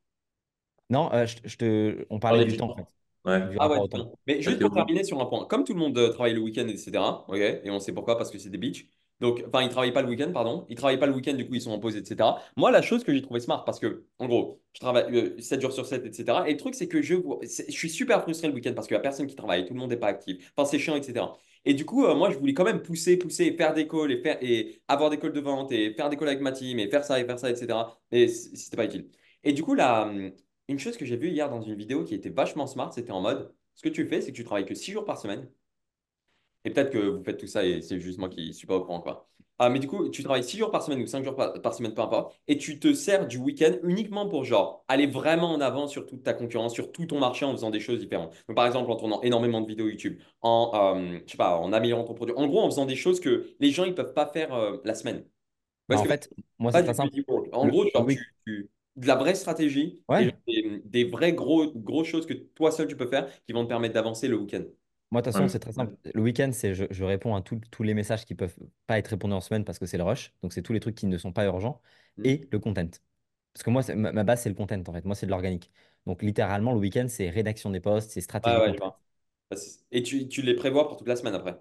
Non, 0.91 1.11
euh, 1.13 1.25
je, 1.25 1.37
je 1.43 1.57
te, 1.57 2.05
on 2.09 2.19
parlait 2.19 2.45
du 2.45 2.51
du 2.51 2.57
temps 2.57 2.71
en 2.71 2.75
fait, 2.75 2.85
Ouais. 3.25 3.49
du 3.49 3.57
Ah 3.59 3.69
ouais. 3.69 3.79
Mais 4.27 4.41
juste 4.41 4.59
pour 4.59 4.73
terminer 4.73 5.03
sur 5.03 5.19
un 5.21 5.25
point, 5.25 5.45
comme 5.45 5.63
tout 5.63 5.73
le 5.73 5.79
monde 5.79 5.97
euh, 5.97 6.09
travaille 6.11 6.33
le 6.33 6.41
week-end, 6.41 6.67
etc., 6.67 7.23
ok, 7.27 7.37
et 7.37 7.69
on 7.69 7.79
sait 7.79 7.93
pourquoi, 7.93 8.17
parce 8.17 8.31
que 8.31 8.37
c'est 8.39 8.49
des 8.49 8.57
bitches. 8.57 8.87
Donc, 9.19 9.43
enfin, 9.47 9.61
ils 9.61 9.69
travaillent 9.69 9.93
pas 9.93 10.01
le 10.01 10.09
week-end, 10.09 10.31
pardon. 10.33 10.65
Ils 10.67 10.75
travaillent 10.75 10.97
pas 10.99 11.05
le 11.05 11.13
week-end, 11.13 11.33
du 11.33 11.47
coup, 11.47 11.53
ils 11.53 11.61
sont 11.61 11.71
en 11.71 11.79
pause, 11.79 11.95
etc. 11.95 12.41
Moi, 12.57 12.71
la 12.71 12.81
chose 12.81 13.03
que 13.03 13.13
j'ai 13.13 13.21
trouvé 13.21 13.39
smart, 13.39 13.63
parce 13.65 13.79
que, 13.79 14.05
en 14.17 14.27
gros, 14.27 14.59
je 14.73 14.79
travaille 14.79 15.15
euh, 15.15 15.39
7 15.39 15.61
jours 15.61 15.71
sur 15.73 15.85
7, 15.85 16.03
etc. 16.05 16.43
Et 16.47 16.53
le 16.53 16.57
truc, 16.57 16.73
c'est 16.73 16.87
que 16.87 17.01
je, 17.03 17.15
je 17.43 17.71
suis 17.71 17.89
super 17.89 18.23
frustré 18.23 18.47
le 18.47 18.53
week-end 18.55 18.73
parce 18.73 18.87
qu'il 18.87 18.95
y 18.95 18.97
a 18.97 19.01
personne 19.01 19.27
qui 19.27 19.35
travaille, 19.35 19.65
tout 19.65 19.73
le 19.73 19.79
monde 19.79 19.91
n'est 19.91 19.97
pas 19.97 20.07
actif. 20.07 20.51
Enfin, 20.57 20.67
c'est 20.67 20.79
chiant, 20.79 20.95
etc. 20.95 21.37
Et 21.65 21.75
du 21.75 21.85
coup, 21.85 22.05
euh, 22.05 22.15
moi, 22.15 22.31
je 22.31 22.37
voulais 22.39 22.53
quand 22.55 22.63
même 22.63 22.81
pousser, 22.81 23.17
pousser, 23.17 23.45
et 23.45 23.55
faire 23.55 23.73
des 23.75 23.87
calls, 23.87 24.11
et, 24.11 24.21
faire, 24.23 24.37
et 24.41 24.81
avoir 24.87 25.11
des 25.11 25.19
calls 25.19 25.33
de 25.33 25.39
vente, 25.39 25.71
et 25.71 25.93
faire 25.93 26.09
des 26.09 26.17
calls 26.17 26.29
avec 26.29 26.41
ma 26.41 26.51
team, 26.51 26.79
et 26.79 26.89
faire 26.89 27.03
ça, 27.05 27.19
et 27.19 27.25
faire 27.25 27.37
ça, 27.37 27.49
etc. 27.51 27.99
Et 28.11 28.27
c'était 28.27 28.77
pas 28.77 28.85
utile. 28.85 29.07
Et 29.43 29.53
du 29.53 29.61
coup, 29.63 29.75
là, 29.75 30.11
une 30.71 30.79
chose 30.79 30.97
que 30.97 31.05
j'ai 31.05 31.17
vue 31.17 31.29
hier 31.29 31.49
dans 31.49 31.61
une 31.61 31.75
vidéo 31.75 32.03
qui 32.05 32.15
était 32.15 32.29
vachement 32.29 32.67
smart, 32.67 32.91
c'était 32.93 33.11
en 33.11 33.21
mode, 33.21 33.53
ce 33.75 33.83
que 33.83 33.89
tu 33.89 34.07
fais, 34.07 34.21
c'est 34.21 34.31
que 34.31 34.37
tu 34.37 34.43
travailles 34.43 34.65
que 34.65 34.75
6 34.75 34.91
jours 34.91 35.05
par 35.05 35.19
semaine. 35.19 35.49
Et 36.63 36.71
peut-être 36.71 36.91
que 36.91 36.97
vous 36.99 37.23
faites 37.23 37.39
tout 37.39 37.47
ça 37.47 37.65
et 37.65 37.81
c'est 37.81 37.99
juste 37.99 38.19
moi 38.19 38.29
qui 38.29 38.47
ne 38.47 38.51
suis 38.53 38.67
pas 38.67 38.75
au 38.75 38.81
courant, 38.83 39.01
quoi. 39.01 39.27
Ah, 39.57 39.69
mais 39.69 39.79
du 39.79 39.87
coup, 39.87 40.09
tu 40.09 40.23
travailles 40.23 40.43
6 40.43 40.57
jours 40.57 40.71
par 40.71 40.81
semaine 40.83 41.01
ou 41.01 41.05
5 41.07 41.23
jours 41.23 41.35
par, 41.35 41.53
par 41.61 41.73
semaine, 41.73 41.93
peu 41.93 42.01
importe, 42.01 42.35
et 42.47 42.57
tu 42.57 42.79
te 42.79 42.93
sers 42.93 43.27
du 43.27 43.37
week-end 43.37 43.73
uniquement 43.83 44.27
pour, 44.27 44.43
genre, 44.43 44.83
aller 44.87 45.05
vraiment 45.05 45.51
en 45.53 45.61
avant 45.61 45.87
sur 45.87 46.05
toute 46.07 46.23
ta 46.23 46.33
concurrence, 46.33 46.73
sur 46.73 46.91
tout 46.91 47.05
ton 47.05 47.19
marché 47.19 47.45
en 47.45 47.51
faisant 47.51 47.69
des 47.69 47.79
choses 47.79 47.99
différentes. 47.99 48.33
Donc, 48.47 48.55
par 48.55 48.65
exemple, 48.65 48.89
en 48.91 48.95
tournant 48.95 49.21
énormément 49.21 49.61
de 49.61 49.67
vidéos 49.67 49.87
YouTube, 49.87 50.19
en, 50.41 50.95
euh, 50.97 51.19
je 51.25 51.31
sais 51.31 51.37
pas, 51.37 51.57
en 51.57 51.73
améliorant 51.73 52.03
ton 52.03 52.13
produit. 52.15 52.33
En 52.35 52.47
gros, 52.47 52.61
en 52.61 52.69
faisant 52.69 52.85
des 52.87 52.95
choses 52.95 53.19
que 53.19 53.47
les 53.59 53.69
gens, 53.71 53.85
ils 53.85 53.93
peuvent 53.95 54.13
pas 54.13 54.25
faire 54.27 54.51
euh, 54.53 54.77
la 54.83 54.95
semaine. 54.95 55.25
Bah, 55.89 55.97
Parce 55.97 56.01
en 56.01 56.03
que 56.03 56.09
fait, 56.09 56.29
moi, 56.59 56.71
c'est 56.71 56.83
très 56.83 56.93
simple. 56.93 57.13
En 57.51 57.65
Le, 57.65 57.71
gros, 57.71 57.85
genre, 57.93 58.05
week- 58.05 58.17
tu, 58.17 58.33
tu- 58.45 58.69
de 58.95 59.07
la 59.07 59.15
vraie 59.15 59.35
stratégie 59.35 60.03
Ouais. 60.07 60.31
des, 60.47 60.81
des 60.85 61.03
vraies 61.05 61.33
gros, 61.33 61.71
grosses 61.73 62.07
choses 62.07 62.25
que 62.27 62.33
toi 62.33 62.71
seul 62.71 62.87
tu 62.87 62.97
peux 62.97 63.07
faire 63.07 63.27
qui 63.45 63.53
vont 63.53 63.63
te 63.63 63.69
permettre 63.69 63.93
d'avancer 63.95 64.27
le 64.27 64.37
week-end. 64.37 64.63
Moi, 65.11 65.21
de 65.21 65.25
toute 65.25 65.33
façon, 65.33 65.47
Ouais. 65.47 65.49
c'est 65.49 65.59
très 65.59 65.73
simple. 65.73 65.93
Le 66.13 66.21
week-end, 66.21 66.51
c'est 66.53 66.73
je, 66.73 66.85
je 66.89 67.03
réponds 67.03 67.35
à 67.35 67.41
tout- 67.41 67.59
tous 67.69 67.83
les 67.83 67.93
messages 67.93 68.25
qui 68.25 68.33
peuvent 68.33 68.57
pas 68.87 68.97
être 68.97 69.07
répondus 69.09 69.33
en 69.33 69.41
semaine 69.41 69.65
parce 69.65 69.77
que 69.77 69.85
c'est 69.85 69.97
le 69.97 70.03
rush. 70.03 70.33
Donc, 70.41 70.53
c'est 70.53 70.61
tous 70.61 70.71
les 70.73 70.79
trucs 70.79 70.95
qui 70.95 71.05
ne 71.05 71.17
sont 71.17 71.33
pas 71.33 71.45
urgents. 71.45 71.81
Mm. 72.17 72.23
Et 72.23 72.47
le 72.51 72.59
content. 72.59 72.87
Parce 73.53 73.63
que 73.63 73.69
moi, 73.69 73.81
ma, 73.95 74.11
ma 74.13 74.23
base, 74.23 74.41
c'est 74.43 74.49
le 74.49 74.55
content, 74.55 74.81
en 74.87 74.93
fait. 74.93 75.03
Moi, 75.05 75.15
c'est 75.15 75.25
de 75.25 75.31
l'organique. 75.31 75.69
Donc, 76.05 76.21
littéralement, 76.23 76.73
le 76.73 76.79
week-end, 76.79 77.07
c'est 77.09 77.29
rédaction 77.29 77.69
des 77.71 77.81
posts, 77.81 78.11
c'est 78.11 78.21
Ah 78.43 78.59
stratégie 78.61 78.61
ouais, 78.61 78.75
Et 79.91 80.03
tu, 80.03 80.27
tu 80.27 80.41
les 80.41 80.55
prévois 80.55 80.87
pour 80.87 80.97
toute 80.97 81.07
la 81.07 81.15
semaine 81.15 81.35
après? 81.35 81.59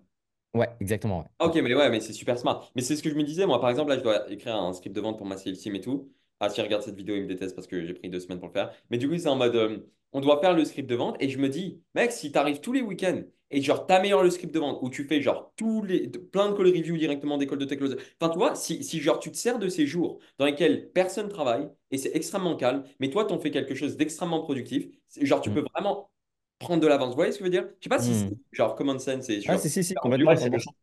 Ouais, 0.55 0.69
exactement. 0.81 1.19
ouais. 1.23 1.27
Ah, 1.39 1.47
ok, 1.47 1.55
mais 1.57 1.75
ouais, 1.75 1.89
mais 1.91 2.01
c'est 2.01 2.13
super 2.13 2.39
smart. 2.39 2.71
Mais 2.77 2.83
c'est 2.83 2.97
ce 2.97 3.03
que 3.03 3.09
je 3.09 3.15
me 3.15 3.23
disais, 3.25 3.47
moi, 3.47 3.61
par 3.61 3.71
exemple, 3.71 3.89
là, 3.91 3.97
je 3.99 4.03
dois 4.03 4.31
écrire 4.31 4.57
un 4.57 4.73
script 4.75 4.95
de 4.95 5.01
vente 5.01 5.17
pour 5.17 5.27
ma 5.27 5.39
sales 5.39 5.57
team 5.57 5.75
et 5.75 5.81
tout. 5.81 6.13
Ah, 6.41 6.49
si 6.51 6.61
regarde 6.63 6.83
cette 6.83 6.97
vidéo, 6.97 7.17
il 7.17 7.23
me 7.23 7.29
déteste 7.29 7.55
parce 7.55 7.67
que 7.67 7.85
j'ai 7.85 7.95
pris 7.95 8.09
deux 8.09 8.21
semaines 8.21 8.39
pour 8.39 8.49
le 8.49 8.53
faire. 8.55 8.73
Mais 8.91 8.99
du 8.99 9.09
coup, 9.09 9.17
c'est 9.19 9.29
en 9.29 9.37
mode, 9.37 9.55
euh, 9.57 9.79
on 10.13 10.21
doit 10.21 10.41
faire 10.41 10.55
le 10.55 10.65
script 10.65 10.89
de 10.89 10.95
vente 10.95 11.17
et 11.21 11.29
je 11.29 11.39
me 11.39 11.49
dis, 11.49 11.83
mec, 11.95 12.13
si 12.13 12.33
tu 12.33 12.39
arrives 12.39 12.61
tous 12.61 12.73
les 12.73 12.81
week-ends 12.83 13.23
et 13.51 13.61
genre, 13.63 13.87
t'améliores 13.87 14.23
le 14.23 14.31
script 14.31 14.55
de 14.55 14.59
vente 14.61 14.79
ou 14.83 14.89
tu 14.91 15.05
fais 15.05 15.21
genre 15.21 15.53
tous 15.57 15.83
les, 15.85 16.09
plein 16.09 16.51
de 16.51 16.57
call 16.57 16.67
reviews 16.69 16.97
directement 16.97 17.37
des 17.37 17.47
calls 17.47 17.59
de 17.59 17.65
tech. 17.67 17.79
Enfin, 18.21 18.31
tu 18.33 18.39
vois, 18.39 18.55
si, 18.55 18.83
si 18.85 19.01
genre 19.01 19.19
tu 19.19 19.31
te 19.31 19.37
sers 19.37 19.59
de 19.59 19.69
ces 19.69 19.87
jours 19.87 20.19
dans 20.39 20.47
lesquels 20.47 20.91
personne 20.93 21.29
travaille 21.29 21.69
et 21.91 21.99
c'est 21.99 22.15
extrêmement 22.17 22.57
calme, 22.57 22.85
mais 23.01 23.11
toi, 23.11 23.25
t'en 23.27 23.39
fais 23.39 23.51
quelque 23.51 23.75
chose 23.75 23.97
d'extrêmement 23.97 24.41
productif, 24.43 24.87
genre, 25.21 25.41
tu 25.43 25.51
Mm. 25.51 25.55
peux 25.55 25.65
vraiment 25.75 26.11
prendre 26.59 26.81
de 26.83 26.87
l'avance. 26.87 27.11
Vous 27.11 27.17
voyez 27.17 27.33
ce 27.33 27.39
que 27.39 27.45
je 27.45 27.51
veux 27.51 27.51
dire? 27.51 27.69
Je 27.81 27.85
sais 27.85 27.89
pas 27.91 27.99
si 27.99 28.15
c'est 28.15 28.27
Mm. 28.31 28.37
genre 28.53 28.75
common 28.77 28.99
sense 28.99 29.29
et 29.29 29.41
Ah, 29.47 29.57
genre 29.57 29.59
si, 29.59 29.71
si, 29.71 29.83
si, 29.85 29.95
super 29.95 30.03
complètement. 30.03 30.35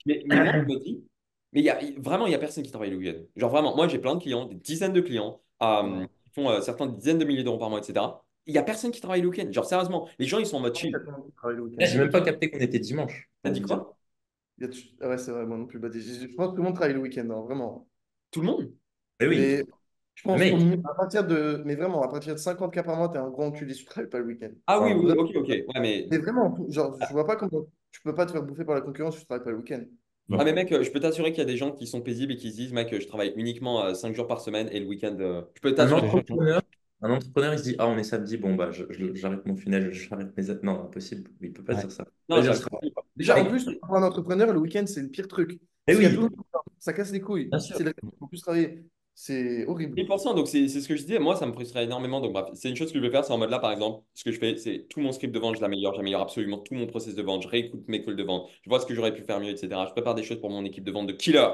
Mais, 0.05 0.23
mais 0.25 0.39
moi, 0.39 0.53
je 0.67 0.73
me 0.73 0.79
dis, 0.79 1.07
mais 1.53 1.61
il 1.61 1.65
y 1.65 1.69
a, 1.69 1.79
vraiment, 1.97 2.25
il 2.25 2.29
n'y 2.29 2.35
a 2.35 2.39
personne 2.39 2.63
qui 2.63 2.71
travaille 2.71 2.89
le 2.91 2.97
week-end. 2.97 3.21
Genre 3.35 3.49
vraiment, 3.49 3.75
moi, 3.75 3.87
j'ai 3.87 3.99
plein 3.99 4.15
de 4.15 4.21
clients, 4.21 4.45
des 4.45 4.55
dizaines 4.55 4.93
de 4.93 5.01
clients, 5.01 5.41
euh, 5.63 6.05
font 6.33 6.49
euh, 6.49 6.61
certains 6.61 6.87
des 6.87 6.97
dizaines 6.97 7.19
de 7.19 7.25
milliers 7.25 7.43
d'euros 7.43 7.57
par 7.57 7.69
mois, 7.69 7.79
etc. 7.79 8.23
Il 8.45 8.53
n'y 8.53 8.59
a 8.59 8.63
personne 8.63 8.91
qui 8.91 9.01
travaille 9.01 9.21
le 9.21 9.27
week-end. 9.27 9.51
Genre, 9.51 9.65
sérieusement, 9.65 10.07
les 10.19 10.25
gens, 10.25 10.39
ils 10.39 10.45
sont 10.45 10.57
en 10.57 10.61
mode 10.61 10.75
Il 10.75 10.77
y 10.77 10.79
a 10.79 10.91
chill. 10.91 11.01
J'ai 11.79 11.97
même 11.99 12.09
pas 12.09 12.21
capté 12.21 12.49
qu'on 12.49 12.59
était 12.59 12.79
dimanche. 12.79 13.29
T'as 13.43 13.49
dit 13.49 13.61
quoi? 13.61 13.97
Il 14.59 14.65
y 14.65 14.67
a- 14.67 14.71
ah 15.01 15.09
ouais, 15.09 15.17
c'est 15.17 15.31
vrai, 15.31 15.45
moi 15.45 15.57
non 15.57 15.65
plus. 15.65 15.79
Bah, 15.79 15.89
je 15.91 16.35
pense 16.35 16.47
que 16.49 16.51
tout 16.51 16.57
le 16.57 16.63
monde 16.63 16.75
travaille 16.75 16.93
le 16.93 16.99
week-end, 17.01 17.29
hein, 17.29 17.41
vraiment. 17.41 17.87
Tout 18.31 18.41
le 18.41 18.47
monde? 18.47 18.71
Eh 19.19 19.27
oui, 19.27 19.37
Mais 19.37 19.63
je 20.15 20.23
pense 20.23 20.41
partir 20.95 21.25
de, 21.25 21.61
mais 21.65 21.75
vraiment, 21.75 22.01
à 22.03 22.07
partir 22.09 22.33
de 22.33 22.39
50 22.39 22.73
cas 22.73 22.83
par 22.83 22.97
mois, 22.97 23.09
t'es 23.09 23.17
un 23.17 23.29
grand 23.29 23.47
enculé 23.47 23.73
si 23.73 23.81
tu 23.81 23.85
travailles 23.85 24.09
pas 24.09 24.19
le 24.19 24.25
week-end. 24.25 24.51
Ah 24.67 24.79
oui, 24.81 24.93
Enfin, 24.93 24.99
oui, 24.99 25.05
vraiment. 25.05 25.23
ok, 25.23 25.31
ok. 25.35 25.47
Ouais, 25.49 25.65
mais... 25.81 26.07
Mais 26.09 26.17
vraiment, 26.19 26.55
genre, 26.69 26.97
je 27.01 27.11
vois 27.13 27.25
pas 27.27 27.35
comment 27.35 27.65
tu 27.91 28.01
peux 28.01 28.15
pas 28.15 28.25
te 28.25 28.31
faire 28.31 28.43
bouffer 28.43 28.65
par 28.65 28.75
la 28.75 28.81
concurrence 28.81 29.15
si 29.15 29.21
tu 29.21 29.27
travailles 29.27 29.43
pas 29.45 29.51
le 29.51 29.57
week-end. 29.57 29.83
Ah, 30.31 30.43
mais 30.43 30.53
mec, 30.53 30.71
euh, 30.71 30.83
je 30.83 30.91
peux 30.91 30.99
t'assurer 30.99 31.31
qu'il 31.31 31.39
y 31.39 31.41
a 31.41 31.45
des 31.45 31.57
gens 31.57 31.71
qui 31.71 31.87
sont 31.87 32.01
paisibles 32.01 32.33
et 32.33 32.35
qui 32.35 32.51
se 32.51 32.57
disent, 32.57 32.73
mec, 32.73 32.91
euh, 32.93 32.99
je 32.99 33.07
travaille 33.07 33.33
uniquement 33.35 33.93
5 33.93 34.13
jours 34.15 34.27
par 34.27 34.41
semaine 34.41 34.67
et 34.71 34.79
le 34.79 34.85
week-end. 34.87 35.15
euh, 35.19 35.41
Je 35.55 35.61
peux 35.61 35.69
Un 35.69 35.73
t'assurer. 35.73 36.01
entrepreneur, 36.01 36.61
un 37.01 37.11
entrepreneur, 37.11 37.53
il 37.53 37.59
se 37.59 37.63
dit, 37.63 37.75
ah, 37.79 37.87
on 37.87 37.97
est 37.97 38.03
samedi, 38.03 38.37
bon, 38.37 38.55
bah, 38.55 38.71
j'arrête 39.13 39.45
mon 39.45 39.55
funnel, 39.55 39.93
j'arrête 39.93 40.35
mes... 40.35 40.43
Non, 40.63 40.83
impossible, 40.85 41.29
il 41.41 41.53
peut 41.53 41.63
pas 41.63 41.73
Ouais. 41.75 41.81
dire 41.81 41.91
ça. 41.91 42.05
Non, 42.27 42.41
dire. 42.41 42.53
Déjà, 43.15 43.39
en 43.39 43.45
plus, 43.45 43.69
pour 43.81 43.95
un 43.95 44.03
entrepreneur, 44.03 44.51
le 44.51 44.59
week-end, 44.59 44.85
c'est 44.85 45.01
le 45.01 45.09
pire 45.09 45.27
truc. 45.27 45.59
Eh 45.87 45.93
y 45.93 46.05
a 46.05 46.09
oui. 46.09 46.27
ça 46.79 46.91
casse 46.91 47.11
les 47.11 47.21
couilles. 47.21 47.45
Bien 47.45 47.59
sûr. 47.59 47.77
C'est 47.77 47.83
le- 47.83 47.93
faut 48.19 48.27
plus 48.27 48.41
travailler. 48.41 48.83
C'est 49.19 49.65
horrible. 49.65 49.95
10%, 49.95 50.33
donc 50.35 50.47
c'est 50.47 50.67
c'est 50.67 50.79
ce 50.79 50.87
que 50.87 50.95
je 50.95 51.01
disais, 51.01 51.17
moi 51.19 51.35
ça 51.35 51.45
me 51.47 51.51
frustrait 51.53 51.83
énormément. 51.85 52.21
Donc 52.21 52.33
bref, 52.33 52.45
c'est 52.53 52.69
une 52.69 52.75
chose 52.75 52.91
que 52.91 52.99
je 52.99 53.03
vais 53.03 53.09
faire, 53.09 53.25
c'est 53.25 53.33
en 53.33 53.37
mode 53.39 53.49
là 53.49 53.57
par 53.59 53.71
exemple, 53.71 54.03
ce 54.13 54.23
que 54.23 54.31
je 54.31 54.37
fais, 54.39 54.57
c'est 54.57 54.85
tout 54.89 54.99
mon 55.01 55.11
script 55.11 55.33
de 55.33 55.39
vente, 55.39 55.55
je 55.55 55.61
l'améliore, 55.61 55.95
j'améliore 55.95 56.21
absolument 56.21 56.59
tout 56.59 56.75
mon 56.75 56.85
process 56.87 57.15
de 57.15 57.21
vente, 57.23 57.41
je 57.43 57.47
réécoute 57.47 57.83
mes 57.87 58.03
calls 58.05 58.15
de 58.15 58.23
vente, 58.23 58.47
je 58.63 58.69
vois 58.69 58.79
ce 58.79 58.85
que 58.85 58.93
j'aurais 58.93 59.13
pu 59.15 59.23
faire 59.23 59.39
mieux, 59.39 59.49
etc. 59.49 59.87
Je 59.87 59.91
prépare 59.93 60.13
des 60.15 60.23
choses 60.23 60.39
pour 60.39 60.51
mon 60.51 60.63
équipe 60.65 60.83
de 60.83 60.91
vente 60.91 61.07
de 61.07 61.13
killer. 61.13 61.47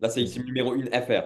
Là, 0.00 0.08
c'est 0.10 0.22
ici 0.22 0.40
numéro 0.40 0.72
1 0.74 0.86
FR 0.90 1.22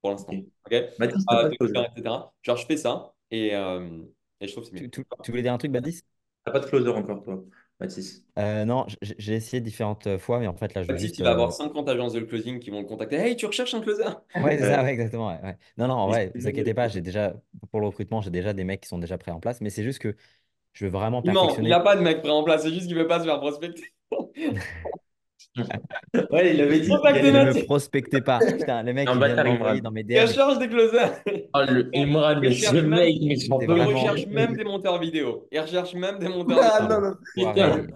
pour 0.00 0.10
l'instant. 0.10 0.32
Ok. 0.32 0.44
ok 0.66 0.72
Baptiste, 0.98 1.28
Euh, 1.32 1.42
pas 1.42 1.48
de 1.50 1.56
closer. 1.56 1.78
etc. 1.78 2.32
Genre, 2.42 2.56
je 2.56 2.66
fais 2.66 2.76
ça 2.76 3.14
et, 3.30 3.54
euh, 3.54 4.02
et 4.40 4.46
je 4.48 4.52
trouve 4.52 4.64
que 4.64 4.70
c'est 4.70 4.76
Tu, 4.76 4.84
mieux. 4.84 4.90
tu- 4.90 5.04
tu 5.22 5.30
voulais 5.30 5.42
dire 5.42 5.52
un 5.52 5.58
truc, 5.58 5.70
Badis? 5.72 6.02
T'as 6.44 6.52
pas 6.52 6.60
de 6.60 6.66
closer 6.66 6.90
encore, 6.90 7.22
toi, 7.24 7.42
Baptiste. 7.80 8.24
Euh, 8.38 8.64
non, 8.64 8.86
j'ai 9.02 9.34
essayé 9.34 9.60
différentes 9.60 10.16
fois, 10.18 10.38
mais 10.40 10.46
en 10.46 10.56
fait, 10.56 10.74
là, 10.74 10.82
je 10.82 10.90
veux 10.92 10.98
Baptiste, 10.98 10.98
juste. 10.98 11.18
il 11.18 11.22
va 11.22 11.30
avoir 11.30 11.52
euh, 11.52 11.54
50 11.54 11.88
agences 11.88 12.12
de 12.12 12.20
closing 12.20 12.58
qui 12.60 12.68
vont 12.70 12.80
le 12.80 12.86
contacter. 12.86 13.16
Hey, 13.16 13.34
tu 13.36 13.46
recherches 13.46 13.72
un 13.74 13.80
closer? 13.80 14.04
Ouais, 14.36 14.56
c'est 14.58 14.66
ça, 14.66 14.82
ouais, 14.84 14.92
exactement. 14.92 15.28
ouais, 15.28 15.42
ouais. 15.42 15.58
Non, 15.76 15.88
non, 15.88 15.94
en 15.94 16.06
vrai, 16.08 16.32
vous 16.36 16.46
inquiétez 16.46 16.72
pas, 16.72 16.86
j'ai 16.88 17.00
déjà, 17.00 17.34
pour 17.70 17.80
le 17.80 17.86
recrutement, 17.86 18.20
j'ai 18.20 18.30
déjà 18.30 18.52
des 18.52 18.62
mecs 18.64 18.80
qui 18.82 18.88
sont 18.88 18.98
déjà 18.98 19.18
prêts 19.18 19.32
en 19.32 19.40
place, 19.40 19.60
mais 19.60 19.70
c'est 19.70 19.82
juste 19.82 19.98
que 19.98 20.16
je 20.74 20.86
veux 20.86 20.90
vraiment 20.92 21.22
ment, 21.22 21.58
il 21.62 21.68
perfectionner. 21.68 21.68
n'a 21.68 21.80
pas 21.80 21.96
de 21.96 22.02
mec 22.02 22.20
prêt 22.20 22.30
en 22.30 22.44
place, 22.44 22.62
c'est 22.62 22.72
juste 22.72 22.86
qu'il 22.86 22.96
ne 22.96 23.02
veut 23.02 23.08
pas 23.08 23.20
se 23.20 23.24
faire 23.24 23.40
prospecter. 23.40 23.92
Ouais, 26.30 26.54
il 26.54 26.60
avait 26.60 26.80
dit 26.80 26.88
Ne 26.90 27.52
me 27.54 27.64
prospectez 27.64 28.20
pas. 28.20 28.38
Putain, 28.40 28.82
les 28.82 28.92
mecs, 28.92 29.08
Un 29.08 29.14
ils 29.14 29.18
viennent 29.18 29.36
bâtard, 29.36 29.44
m'envoyer 29.46 29.72
Imran. 29.80 29.82
dans 29.82 29.90
mes 29.90 30.00
Il 30.02 30.06
DM. 30.06 30.20
recherche 30.26 30.58
des 30.58 30.68
closers. 30.68 31.12
Oh, 31.54 31.60
le 31.68 31.90
Imran, 31.94 32.32
Il 32.32 32.40
mais 32.40 32.52
ce 32.52 32.54
recherche 32.66 32.72
même- 32.74 32.88
mec, 32.90 33.16
mais 33.22 33.34
peux 33.66 33.76
Il 33.76 33.82
recherche 33.82 34.26
même 34.26 34.56
des 34.56 34.64
monteurs 34.64 34.98
vidéo. 35.00 35.48
Il 35.50 35.60
recherche 35.60 35.94
même 35.94 36.18
des 36.18 36.28
monteurs 36.28 36.58
Ah, 36.62 36.80
vidéo. 36.82 37.00
non, 37.00 37.08
non. 37.08 37.14
Putain. 37.34 37.86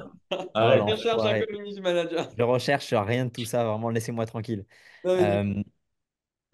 Ah, 0.55 0.77
Non, 0.79 0.87
Il 0.89 0.93
recherche 0.93 1.23
un 1.25 1.41
community 1.41 1.81
manager. 1.81 2.29
Je 2.37 2.43
recherche 2.43 2.93
rien 2.93 3.27
de 3.27 3.31
tout 3.31 3.45
ça, 3.45 3.65
vraiment, 3.65 3.91
laissez-moi 3.91 4.27
tranquille. 4.27 4.65
Non, 5.05 5.17
mais- 5.17 5.23
Euh, 5.23 5.63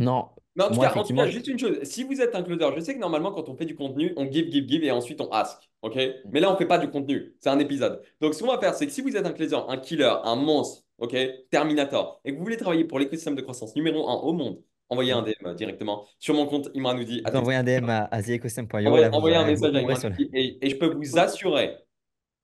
non, 0.01 0.29
Mais 0.61 0.65
en 0.67 0.69
tout 0.69 0.75
moi, 0.77 0.89
cas, 0.89 1.01
en 1.01 1.05
tout 1.05 1.15
cas, 1.15 1.27
juste 1.27 1.47
une 1.49 1.59
chose, 1.59 1.79
si 1.83 2.05
vous 2.05 2.21
êtes 2.21 2.35
un 2.35 2.43
closer, 2.43 2.67
je 2.77 2.81
sais 2.81 2.95
que 2.95 3.01
normalement, 3.01 3.33
quand 3.33 3.49
on 3.49 3.57
fait 3.57 3.65
du 3.65 3.75
contenu, 3.75 4.13
on 4.17 4.31
give, 4.31 4.51
give, 4.51 4.69
give 4.69 4.85
et 4.85 4.91
ensuite 4.91 5.21
on 5.21 5.31
ask. 5.31 5.59
ok? 5.83 5.99
Mais 6.31 6.41
là, 6.41 6.51
on 6.51 6.53
ne 6.53 6.59
fait 6.59 6.67
pas 6.67 6.79
du 6.79 6.89
contenu, 6.91 7.35
c'est 7.41 7.51
un 7.51 7.59
épisode. 7.59 8.03
Donc, 8.21 8.35
ce 8.35 8.43
qu'on 8.43 8.51
va 8.51 8.59
faire, 8.59 8.75
c'est 8.75 8.87
que 8.87 8.93
si 8.93 9.01
vous 9.01 9.17
êtes 9.17 9.27
un 9.27 9.33
closer, 9.33 9.57
un 9.69 9.77
killer, 9.77 10.13
un 10.25 10.37
monstre, 10.37 10.85
ok? 10.99 11.17
Terminator, 11.51 12.21
et 12.25 12.33
que 12.33 12.39
vous 12.39 12.45
voulez 12.45 12.57
travailler 12.57 12.85
pour 12.85 12.99
l'écosystème 12.99 13.35
de 13.35 13.43
croissance 13.43 13.75
numéro 13.77 14.09
1 14.09 14.15
au 14.15 14.33
monde, 14.33 14.63
envoyez 14.91 15.13
un 15.13 15.23
DM 15.23 15.55
directement 15.55 16.07
sur 16.19 16.35
mon 16.35 16.47
compte 16.47 16.69
Imran 16.75 16.95
nous 16.95 17.05
dit 17.05 17.23
envoyez 17.33 17.59
un 17.59 17.63
DM 17.63 17.89
à, 17.89 18.09
à 18.11 18.23
theecosystem.io 18.23 18.89
Envoyez, 19.13 19.37
un 19.37 19.47
message 19.47 19.75
à 19.75 19.79
Imran 19.79 19.95
et, 20.33 20.59
et 20.67 20.71
je 20.71 20.77
peux 20.77 20.93
vous 20.93 21.19
assurer 21.19 21.77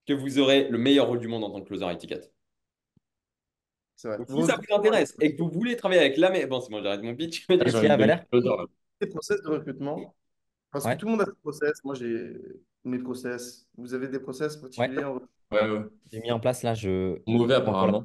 que 0.06 0.12
vous 0.12 0.38
aurez 0.38 0.68
le 0.68 0.78
meilleur 0.78 1.08
rôle 1.08 1.18
du 1.18 1.28
monde 1.28 1.44
en 1.44 1.50
tant 1.50 1.60
que 1.60 1.66
closer 1.66 1.90
étiquette. 1.92 2.32
Vrai. 4.04 4.18
Donc, 4.18 4.28
Vous 4.28 4.42
si 4.42 4.46
ça 4.48 4.56
vous 4.56 4.74
intéresse 4.76 5.14
et 5.20 5.34
que 5.34 5.42
vous 5.42 5.50
voulez 5.50 5.76
travailler 5.76 6.00
avec 6.00 6.16
la 6.18 6.30
meilleure. 6.30 6.48
Bon, 6.48 6.60
c'est 6.60 6.70
bon, 6.70 6.82
j'arrête 6.82 7.02
mon 7.02 7.14
pitch. 7.16 7.46
Qu'est-ce 7.46 7.76
qu'il 7.76 7.84
y 7.84 7.88
a, 7.88 7.96
Valère 7.96 8.24
les 9.00 9.08
process 9.08 9.42
de 9.42 9.48
recrutement, 9.50 10.14
parce 10.72 10.86
Ouais. 10.86 10.94
que 10.94 11.00
tout 11.00 11.06
le 11.06 11.12
monde 11.12 11.20
a 11.22 11.26
ses 11.26 11.32
process. 11.42 11.84
Moi, 11.84 11.94
j'ai 11.94 12.32
mes 12.84 12.98
process. 12.98 13.66
Vous 13.76 13.92
avez 13.92 14.08
des 14.08 14.18
process 14.20 14.56
particuliers 14.56 15.04
en 15.04 15.20
Ouais, 15.52 15.70
ouais. 15.70 15.84
J'ai 16.10 16.20
mis 16.20 16.32
en 16.32 16.40
place 16.40 16.62
là, 16.62 16.74
je. 16.74 17.18
Mauvais, 17.26 17.54
apparemment. 17.54 18.04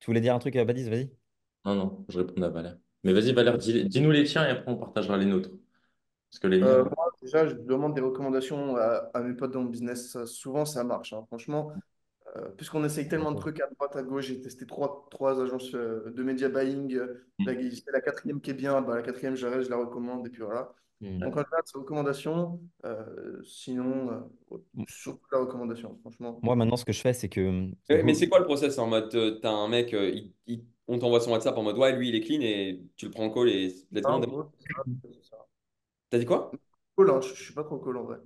Tu 0.00 0.06
voulais 0.06 0.20
dire 0.20 0.34
un 0.34 0.38
truc, 0.38 0.54
euh, 0.56 0.64
Badis, 0.64 0.88
vas-y. 0.90 1.10
Non, 1.64 1.74
non, 1.74 2.04
je 2.08 2.18
réponds 2.18 2.42
à 2.42 2.48
Valère. 2.48 2.78
Mais 3.04 3.12
vas-y, 3.12 3.32
Valère, 3.32 3.58
dis- 3.58 3.84
dis-nous 3.84 4.10
les 4.10 4.24
tiens 4.24 4.44
et 4.46 4.50
après 4.50 4.70
on 4.70 4.76
partagera 4.76 5.16
les 5.16 5.24
nôtres. 5.26 5.50
Parce 6.30 6.40
que 6.40 6.46
les 6.48 6.62
Euh, 6.62 6.84
moi, 6.84 7.10
déjà, 7.22 7.46
je 7.46 7.54
demande 7.54 7.94
des 7.94 8.00
recommandations 8.00 8.76
à, 8.76 9.10
à 9.14 9.20
mes 9.22 9.34
potes 9.34 9.52
dans 9.52 9.62
le 9.62 9.68
business. 9.68 10.22
Souvent, 10.26 10.64
ça 10.64 10.84
marche. 10.84 11.12
hein. 11.12 11.24
Franchement, 11.28 11.72
euh, 12.36 12.48
puisqu'on 12.56 12.84
essaye 12.84 13.08
tellement 13.08 13.32
de 13.32 13.38
trucs 13.38 13.60
à 13.60 13.66
droite, 13.68 13.96
à 13.96 14.02
gauche, 14.02 14.26
j'ai 14.26 14.40
testé 14.40 14.66
trois, 14.66 15.06
trois 15.10 15.40
agences 15.42 15.74
euh, 15.74 16.10
de 16.10 16.22
media 16.22 16.48
buying. 16.48 16.94
euh, 16.94 17.24
Mm. 17.40 17.50
la, 17.92 18.00
quatrième 18.00 18.40
qui 18.40 18.50
est 18.50 18.54
bien. 18.54 18.80
Bah, 18.82 18.96
la 18.96 19.02
quatrième, 19.02 19.36
j'arrête, 19.36 19.62
je 19.62 19.70
la 19.70 19.76
recommande. 19.76 20.26
Et 20.26 20.30
puis 20.30 20.42
voilà. 20.42 20.74
Hmm. 21.00 21.18
Donc, 21.20 21.36
en 21.36 21.42
général, 21.44 21.62
c'est 21.64 21.78
recommandation. 21.78 22.60
Euh, 22.84 23.40
sinon, 23.44 24.10
euh, 24.52 24.58
surtout 24.88 25.24
la 25.30 25.38
recommandation, 25.38 25.96
franchement. 26.00 26.40
Moi, 26.42 26.56
maintenant, 26.56 26.76
ce 26.76 26.84
que 26.84 26.92
je 26.92 27.00
fais, 27.00 27.12
c'est 27.12 27.28
que. 27.28 27.68
C'est 27.84 28.02
Mais 28.02 28.14
c'est 28.14 28.28
quoi 28.28 28.40
le 28.40 28.44
process 28.44 28.76
en 28.78 28.88
mode, 28.88 29.38
t'as 29.40 29.50
un 29.52 29.68
mec, 29.68 29.94
euh, 29.94 30.10
il- 30.10 30.32
il- 30.48 30.64
on 30.88 30.98
t'envoie 30.98 31.20
son 31.20 31.30
WhatsApp 31.30 31.56
en 31.56 31.62
mode, 31.62 31.78
ouais, 31.78 31.94
lui, 31.96 32.08
il 32.08 32.16
est 32.16 32.20
clean 32.20 32.40
et 32.40 32.82
tu 32.96 33.04
le 33.06 33.12
prends 33.12 33.26
en 33.26 33.30
call 33.30 33.48
et 33.50 33.68
let's 33.92 34.04
Ah, 34.04 34.18
go. 34.18 34.50
T'as 36.10 36.18
dit 36.18 36.24
quoi? 36.24 36.50
Call, 36.96 37.10
hein, 37.10 37.20
je, 37.20 37.28
je 37.34 37.42
suis 37.44 37.54
pas 37.54 37.62
trop 37.62 37.78
call 37.78 37.96
en 37.98 38.02
vrai. 38.04 38.16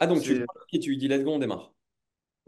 Ah, 0.00 0.06
donc 0.06 0.20
tu 0.20 0.28
C'est- 0.34 0.38
le 0.40 0.44
prends 0.44 0.60
et 0.72 0.78
tu 0.80 0.90
lui 0.90 0.98
dis, 0.98 1.08
let's 1.08 1.24
go, 1.24 1.30
on 1.30 1.38
démarre. 1.38 1.72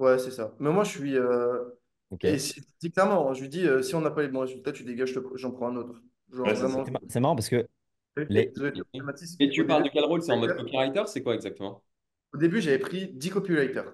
Ouais, 0.01 0.19
c'est 0.19 0.33
ça. 0.33 0.55
Mais 0.61 0.71
moi, 0.73 0.85
je 0.85 0.91
suis. 0.91 1.17
euh, 1.19 1.65
Ok. 2.11 2.25
Et 2.25 2.39
si- 2.39 2.61
je 2.61 2.67
dis 2.81 2.93
clairement, 2.93 3.35
je 3.35 3.43
lui 3.43 3.49
dis, 3.51 3.67
euh, 3.67 3.83
si 3.83 3.95
on 3.97 4.03
n'a 4.03 4.11
pas 4.13 4.23
les 4.23 4.29
bons 4.29 4.41
résultats, 4.43 4.73
tu 4.73 4.85
dégages, 4.85 5.11
je 5.15 5.21
te- 5.21 5.37
j'en 5.39 5.53
prends 5.53 5.69
un 5.71 5.77
autre. 5.77 6.03
Genre 6.33 6.57
c'est 6.57 6.67
vraiment. 6.67 6.85
C'est 6.85 6.91
mar- 6.91 7.03
c'est 7.09 7.21
marrant 7.21 7.37
parce 7.37 7.49
que 7.49 7.67
les- 8.29 8.53
automatisme. 8.95 9.41
Et 9.41 9.51
tu 9.51 9.67
parles 9.67 9.85
de 9.85 9.89
début, 9.89 9.95
quel 9.95 10.05
rôle? 10.05 10.23
C'est 10.23 10.33
en 10.33 10.39
mode 10.39 10.55
copywriter? 10.57 11.03
C'est 11.07 11.23
quoi 11.23 11.35
exactement? 11.35 11.83
au 12.35 12.39
début, 12.39 12.61
j'avais 12.61 12.79
pris 12.79 13.09
10 13.13 13.31
copywriters. 13.31 13.93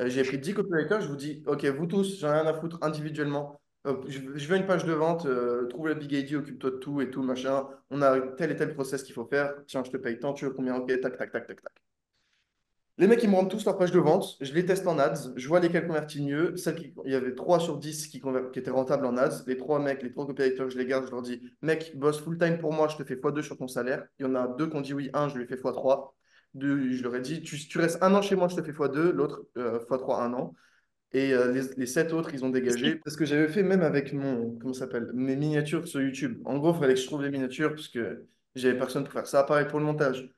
Euh, 0.00 0.08
J'ai 0.08 0.24
pris 0.24 0.38
10 0.38 0.54
copywriters, 0.54 1.00
je 1.02 1.08
vous 1.08 1.16
dis, 1.16 1.42
OK, 1.46 1.64
vous 1.66 1.86
tous, 1.86 2.18
j'en 2.20 2.30
ai 2.30 2.40
rien 2.40 2.46
à 2.46 2.54
foutre 2.54 2.78
individuellement. 2.82 3.60
Euh, 3.86 4.02
je, 4.08 4.20
je 4.36 4.48
veux 4.48 4.56
une 4.56 4.66
page 4.66 4.84
de 4.84 4.92
vente, 4.92 5.26
euh, 5.26 5.66
trouve 5.68 5.88
la 5.88 5.94
Big 5.94 6.12
ID, 6.12 6.36
occupe-toi 6.36 6.70
de 6.72 6.76
tout 6.78 7.00
et 7.00 7.10
tout, 7.10 7.22
machin. 7.22 7.68
On 7.90 8.02
a 8.02 8.20
tel 8.20 8.50
et 8.52 8.56
tel 8.56 8.74
process 8.74 9.02
qu'il 9.04 9.14
faut 9.14 9.26
faire. 9.26 9.54
Tiens, 9.66 9.84
je 9.84 9.90
te 9.90 9.96
paye 9.98 10.18
tant, 10.18 10.34
tu 10.34 10.44
veux 10.46 10.52
combien? 10.52 10.76
OK, 10.76 10.88
tac, 11.00 11.16
tac, 11.18 11.30
tac, 11.32 11.46
tac, 11.48 11.62
tac. 11.62 11.85
Les 12.98 13.06
mecs, 13.06 13.22
ils 13.22 13.28
me 13.28 13.34
rendent 13.34 13.50
tous 13.50 13.64
leur 13.66 13.76
page 13.76 13.92
de 13.92 13.98
vente. 13.98 14.38
Je 14.40 14.54
les 14.54 14.64
teste 14.64 14.86
en 14.86 14.98
ads. 14.98 15.32
Je 15.36 15.48
vois 15.48 15.60
lesquels 15.60 15.86
convertissent 15.86 16.22
mieux. 16.22 16.54
Il 17.04 17.12
y 17.12 17.14
avait 17.14 17.34
3 17.34 17.60
sur 17.60 17.76
10 17.76 18.06
qui, 18.08 18.22
étaient 18.54 18.70
rentables 18.70 19.04
en 19.04 19.18
ads. 19.18 19.44
Les 19.46 19.58
3 19.58 19.80
mecs, 19.80 20.02
les 20.02 20.10
3 20.10 20.26
copywriters, 20.26 20.70
je 20.70 20.78
les 20.78 20.86
garde. 20.86 21.04
Je 21.06 21.10
leur 21.10 21.20
dis, 21.20 21.42
mec, 21.60 21.92
boss 21.94 22.20
full-time 22.20 22.58
pour 22.58 22.72
moi, 22.72 22.88
je 22.88 22.96
te 22.96 23.04
fais 23.04 23.16
x2 23.16 23.42
sur 23.42 23.58
ton 23.58 23.68
salaire. 23.68 24.06
Il 24.18 24.22
y 24.22 24.26
en 24.26 24.34
a 24.34 24.48
deux 24.48 24.68
qui 24.68 24.76
ont 24.76 24.80
dit 24.80 24.94
oui. 24.94 25.10
Un, 25.12 25.28
je 25.28 25.36
lui 25.36 25.46
fais 25.46 25.56
x3. 25.56 26.12
Deux, 26.54 26.92
je 26.92 27.02
leur 27.02 27.14
ai 27.14 27.20
dit, 27.20 27.42
tu, 27.42 27.78
restes 27.78 28.02
un 28.02 28.14
an 28.14 28.22
chez 28.22 28.34
moi, 28.34 28.48
je 28.48 28.56
te 28.56 28.62
fais 28.62 28.72
x2. 28.72 29.10
L'autre, 29.10 29.44
euh, 29.58 29.78
x3, 29.78 30.22
un 30.22 30.32
an. 30.32 30.54
Et 31.12 31.34
euh, 31.34 31.52
les, 31.52 31.62
les 31.76 31.86
7 31.86 32.14
autres, 32.14 32.32
ils 32.32 32.46
ont 32.46 32.50
dégagé. 32.50 32.96
Parce 32.96 33.16
que 33.16 33.26
j'avais 33.26 33.48
fait 33.48 33.62
même 33.62 33.82
avec 33.82 34.14
mon, 34.14 34.56
comment 34.58 34.72
s'appelle, 34.72 35.10
mes 35.12 35.36
miniatures 35.36 35.86
sur 35.86 36.00
YouTube. 36.00 36.40
En 36.46 36.56
gros, 36.56 36.72
il 36.72 36.78
fallait 36.78 36.94
que 36.94 37.00
je 37.00 37.06
trouve 37.06 37.22
les 37.22 37.30
miniatures 37.30 37.74
parce 37.74 37.88
que 37.88 38.24
j'avais 38.54 38.78
personne 38.78 39.04
pour 39.04 39.12
faire 39.12 39.26
ça. 39.26 39.44
Pareil 39.44 39.66
pour 39.66 39.80
le 39.80 39.84
montage. 39.84 40.30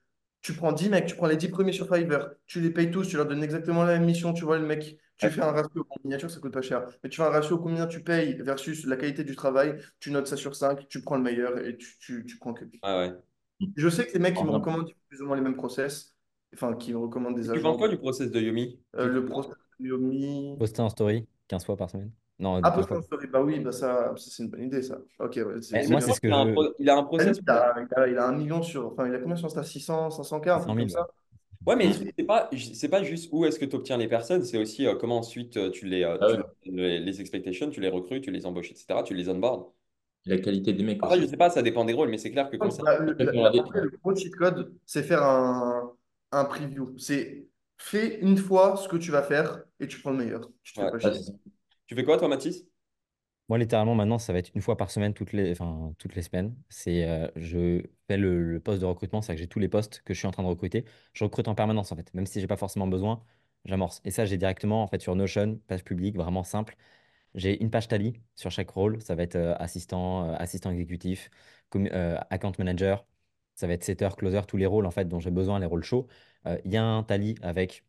Tu 0.42 0.54
prends 0.54 0.72
10 0.72 0.88
mecs, 0.88 1.06
tu 1.06 1.16
prends 1.16 1.26
les 1.26 1.36
10 1.36 1.48
premiers 1.48 1.72
sur 1.72 1.86
Fiverr, 1.94 2.30
tu 2.46 2.60
les 2.60 2.70
payes 2.70 2.90
tous, 2.90 3.06
tu 3.08 3.16
leur 3.16 3.26
donnes 3.26 3.42
exactement 3.42 3.82
la 3.84 3.94
même 3.98 4.04
mission, 4.06 4.32
tu 4.32 4.44
vois 4.44 4.58
le 4.58 4.66
mec, 4.66 4.96
tu 5.16 5.26
Ouais. 5.26 5.32
fais 5.32 5.42
un 5.42 5.50
ratio, 5.50 5.84
en 5.90 5.96
miniature 6.04 6.30
ça 6.30 6.38
coûte 6.40 6.52
pas 6.52 6.62
cher, 6.62 6.86
mais 7.02 7.10
tu 7.10 7.16
fais 7.16 7.24
un 7.24 7.30
ratio 7.30 7.58
combien 7.58 7.86
tu 7.88 8.02
payes 8.02 8.34
versus 8.40 8.86
la 8.86 8.96
qualité 8.96 9.24
du 9.24 9.34
travail, 9.34 9.78
tu 10.00 10.10
notes 10.12 10.28
ça 10.28 10.36
sur 10.36 10.54
5, 10.54 10.86
tu 10.88 11.02
prends 11.02 11.16
le 11.16 11.22
meilleur 11.22 11.58
et 11.58 11.76
tu, 11.76 11.98
tu, 11.98 12.24
tu 12.24 12.38
prends 12.38 12.54
que. 12.54 12.64
Ah 12.82 12.98
ouais. 12.98 13.12
Je 13.76 13.88
sais 13.88 14.06
que 14.06 14.12
les 14.12 14.20
mecs 14.20 14.36
qui 14.36 14.44
me 14.44 14.50
recommandent 14.50 14.92
plus 15.08 15.20
ou 15.22 15.26
moins 15.26 15.34
les 15.36 15.42
mêmes 15.42 15.56
process, 15.56 16.14
enfin 16.54 16.74
qui 16.76 16.92
me 16.92 16.98
recommandent 16.98 17.36
des 17.36 17.44
Tu 17.46 17.50
agents. 17.50 17.62
penses 17.62 17.76
quoi 17.78 17.88
du 17.88 17.98
process 17.98 18.30
de 18.30 18.40
Yomi? 18.40 18.78
Euh, 18.94 19.08
le 19.08 19.24
process 19.24 19.54
de 19.80 19.86
Yomi. 19.88 20.56
poster 20.58 20.80
en 20.82 20.88
story 20.90 21.26
15 21.48 21.64
fois 21.64 21.76
par 21.76 21.90
semaine. 21.90 22.12
Non, 22.38 22.62
Ah, 22.62 22.82
story, 23.02 23.28
bah 23.28 23.40
oui, 23.42 23.60
bah 23.60 23.70
ça, 23.72 24.14
ça, 24.16 24.30
c'est 24.30 24.42
une 24.42 24.50
bonne 24.50 24.64
idée 24.64 24.82
ça. 24.82 24.98
Ok, 25.20 25.36
ouais, 25.36 25.86
moi, 25.88 26.00
c'est 26.00 26.12
ce 26.12 26.20
que 26.20 26.28
Il 26.28 26.32
a 26.32 26.38
un, 26.38 26.46
je. 26.46 26.50
pro- 26.52 26.74
il 26.78 26.88
a 26.90 26.96
un 26.96 27.04
Il 27.18 27.26
process. 27.26 27.40
a, 27.50 27.74
il 27.80 27.94
a- 27.96 28.08
il 28.08 28.18
a 28.18 28.26
un 28.28 28.32
million 28.32 28.62
sur. 28.62 28.86
Enfin, 28.92 29.06
il 29.08 29.14
a 29.14 29.18
combien 29.18 29.36
sur 29.36 29.46
Insta? 29.46 29.62
600, 29.64 30.10
500K, 30.10 30.48
un 30.48 30.60
600 30.60 30.74
truc 30.74 30.76
000, 30.76 30.86
comme 30.86 30.88
ça? 30.88 31.06
Ouais, 31.66 31.76
mais 31.76 31.92
c'est 31.92 32.24
pas, 32.24 32.50
c'est 32.74 32.88
pas 32.88 33.02
juste 33.04 33.30
où 33.32 33.44
est-ce 33.46 33.58
que 33.58 33.64
tu 33.66 33.76
obtiens 33.76 33.98
les 33.98 34.08
personnes, 34.08 34.44
c'est 34.44 34.58
aussi 34.58 34.86
euh, 34.86 34.96
comment 34.96 35.18
ensuite 35.18 35.56
euh, 35.58 35.70
tu 35.70 35.86
les, 35.88 36.04
euh, 36.04 36.18
Ah 36.20 36.26
tu 36.26 36.36
ouais. 36.36 36.58
les, 36.66 37.00
les 37.00 37.20
expectations, 37.20 37.70
tu 37.70 37.80
les 37.80 37.88
recrutes, 37.90 38.24
tu 38.24 38.30
les 38.32 38.46
embauches, 38.46 38.70
etc. 38.72 39.02
Tu 39.04 39.14
les 39.14 39.28
onboards. 39.28 39.72
La 40.26 40.38
qualité 40.38 40.72
des 40.74 40.82
mecs 40.84 41.02
Après, 41.02 41.20
je 41.20 41.26
sais 41.26 41.36
pas, 41.38 41.50
ça 41.50 41.62
dépend 41.62 41.84
des 41.84 41.92
rôles, 41.94 42.08
mais 42.10 42.18
c'est 42.18 42.30
clair 42.32 42.50
que 42.50 42.56
comme 42.56 42.70
ça. 42.70 42.84
Le, 43.00 43.12
Après, 43.12 43.26
la- 43.26 43.32
faut 43.32 43.32
la- 43.32 43.48
regarder. 43.48 43.62
après, 43.62 43.80
le 43.80 43.90
gros 44.02 44.14
cheat 44.14 44.34
code, 44.36 44.74
c'est 44.86 45.02
faire 45.02 45.22
un, 45.22 45.92
un 46.32 46.44
preview. 46.44 46.96
C'est 46.98 47.46
fais 47.76 48.18
une 48.20 48.36
fois 48.36 48.76
ce 48.76 48.88
que 48.88 48.96
tu 48.96 49.10
vas 49.10 49.22
faire 49.22 49.64
et 49.80 49.86
tu 49.88 50.00
prends 50.00 50.10
le 50.10 50.18
meilleur. 50.18 50.50
Tu 50.62 50.72
te 50.74 50.78
fais 50.78 50.86
Ouais. 50.86 50.90
pas 50.90 50.98
Tu 51.88 51.94
fais 51.94 52.04
quoi, 52.04 52.18
toi, 52.18 52.28
Mathis? 52.28 52.66
Moi, 53.48 53.58
littéralement, 53.58 53.94
maintenant, 53.94 54.18
ça 54.18 54.32
va 54.34 54.40
être 54.40 54.50
une 54.54 54.60
fois 54.60 54.76
par 54.76 54.90
semaine, 54.90 55.14
toutes 55.14 55.32
les, 55.32 55.52
enfin, 55.52 55.94
toutes 55.98 56.14
les 56.14 56.22
semaines. 56.22 56.54
C'est, 56.68 57.08
euh, 57.08 57.28
je 57.36 57.82
fais 58.06 58.18
le, 58.18 58.60
poste 58.60 58.80
de 58.82 58.86
recrutement, 58.86 59.22
c'est-à-dire 59.22 59.38
que 59.38 59.44
j'ai 59.44 59.48
tous 59.48 59.58
les 59.58 59.68
postes 59.68 60.02
que 60.04 60.12
je 60.12 60.18
suis 60.18 60.28
en 60.28 60.30
train 60.32 60.42
de 60.42 60.48
recruter. 60.48 60.84
Je 61.14 61.24
recrute 61.24 61.48
en 61.48 61.54
permanence, 61.54 61.90
en 61.90 61.96
fait. 61.96 62.12
Même 62.12 62.26
si 62.26 62.40
j'ai 62.40 62.46
pas 62.46 62.58
forcément 62.58 62.86
besoin, 62.86 63.24
j'amorce. 63.64 64.02
Et 64.04 64.10
ça, 64.10 64.26
j'ai 64.26 64.36
directement, 64.36 64.82
en 64.82 64.86
fait, 64.86 65.00
sur 65.00 65.16
Notion, 65.16 65.58
page 65.66 65.82
publique, 65.82 66.16
vraiment 66.16 66.44
simple. 66.44 66.76
J'ai 67.34 67.62
une 67.62 67.70
page 67.70 67.88
Tally 67.88 68.14
sur 68.36 68.50
chaque 68.50 68.70
rôle. 68.70 69.02
Ça 69.02 69.14
va 69.14 69.22
être 69.22 69.36
euh, 69.36 69.54
assistant, 69.58 70.30
euh, 70.30 70.36
assistant 70.38 70.70
exécutif, 70.72 71.30
account 72.30 72.52
manager. 72.58 73.06
Ça 73.54 73.66
va 73.66 73.74
être 73.74 73.84
setter, 73.84 74.08
closer, 74.16 74.42
tous 74.46 74.58
les 74.58 74.66
rôles, 74.66 74.86
en 74.86 74.90
fait, 74.90 75.06
dont 75.08 75.20
j'ai 75.20 75.30
besoin, 75.30 75.58
les 75.60 75.66
rôles 75.66 75.84
chauds. 75.84 76.06
Il 76.64 76.72
y 76.72 76.76
a 76.76 76.84
un 76.84 77.02
Tally 77.02 77.36
avec 77.42 77.84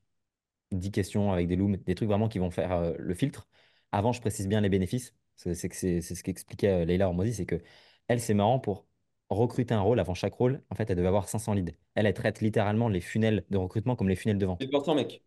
10 0.71 0.91
questions 0.91 1.31
avec 1.33 1.47
des 1.47 1.55
looms, 1.55 1.77
des 1.77 1.95
trucs 1.95 2.09
vraiment 2.09 2.29
qui 2.29 2.39
vont 2.39 2.51
faire 2.51 2.93
le 2.97 3.13
filtre. 3.13 3.47
Avant, 3.91 4.11
je 4.13 4.21
précise 4.21 4.47
bien 4.47 4.61
les 4.61 4.69
bénéfices. 4.69 5.13
C'est 5.35 5.53
c'est 5.55 5.73
c'est 5.73 6.01
c'est 6.01 6.15
ce 6.15 6.23
qu'expliquait 6.23 6.69
euh, 6.83 6.85
Leïla 6.85 7.07
Hormozy, 7.07 7.33
c'est 7.33 7.45
que 7.45 7.61
elle, 8.07 8.19
c'est 8.21 8.33
marrant 8.33 8.59
pour 8.59 8.85
recruter 9.29 9.73
un 9.73 9.81
rôle 9.81 9.99
avant 9.99 10.13
chaque 10.15 10.33
rôle. 10.33 10.63
En 10.69 10.75
fait, 10.75 10.89
elle 10.89 10.97
devait 10.97 11.07
avoir 11.07 11.29
500 11.29 11.53
leads. 11.53 11.73
Elle, 11.95 12.05
elle 12.05 12.13
traite 12.13 12.41
littéralement 12.41 12.89
les 12.89 13.01
funnels 13.01 13.45
de 13.49 13.57
recrutement 13.57 13.95
comme 13.95 14.09
les 14.09 14.15
funnels 14.15 14.37
de 14.39 14.45
vente. 14.45 14.61
C'est 14.61 14.67
important, 14.67 14.95
mec. 14.95 15.23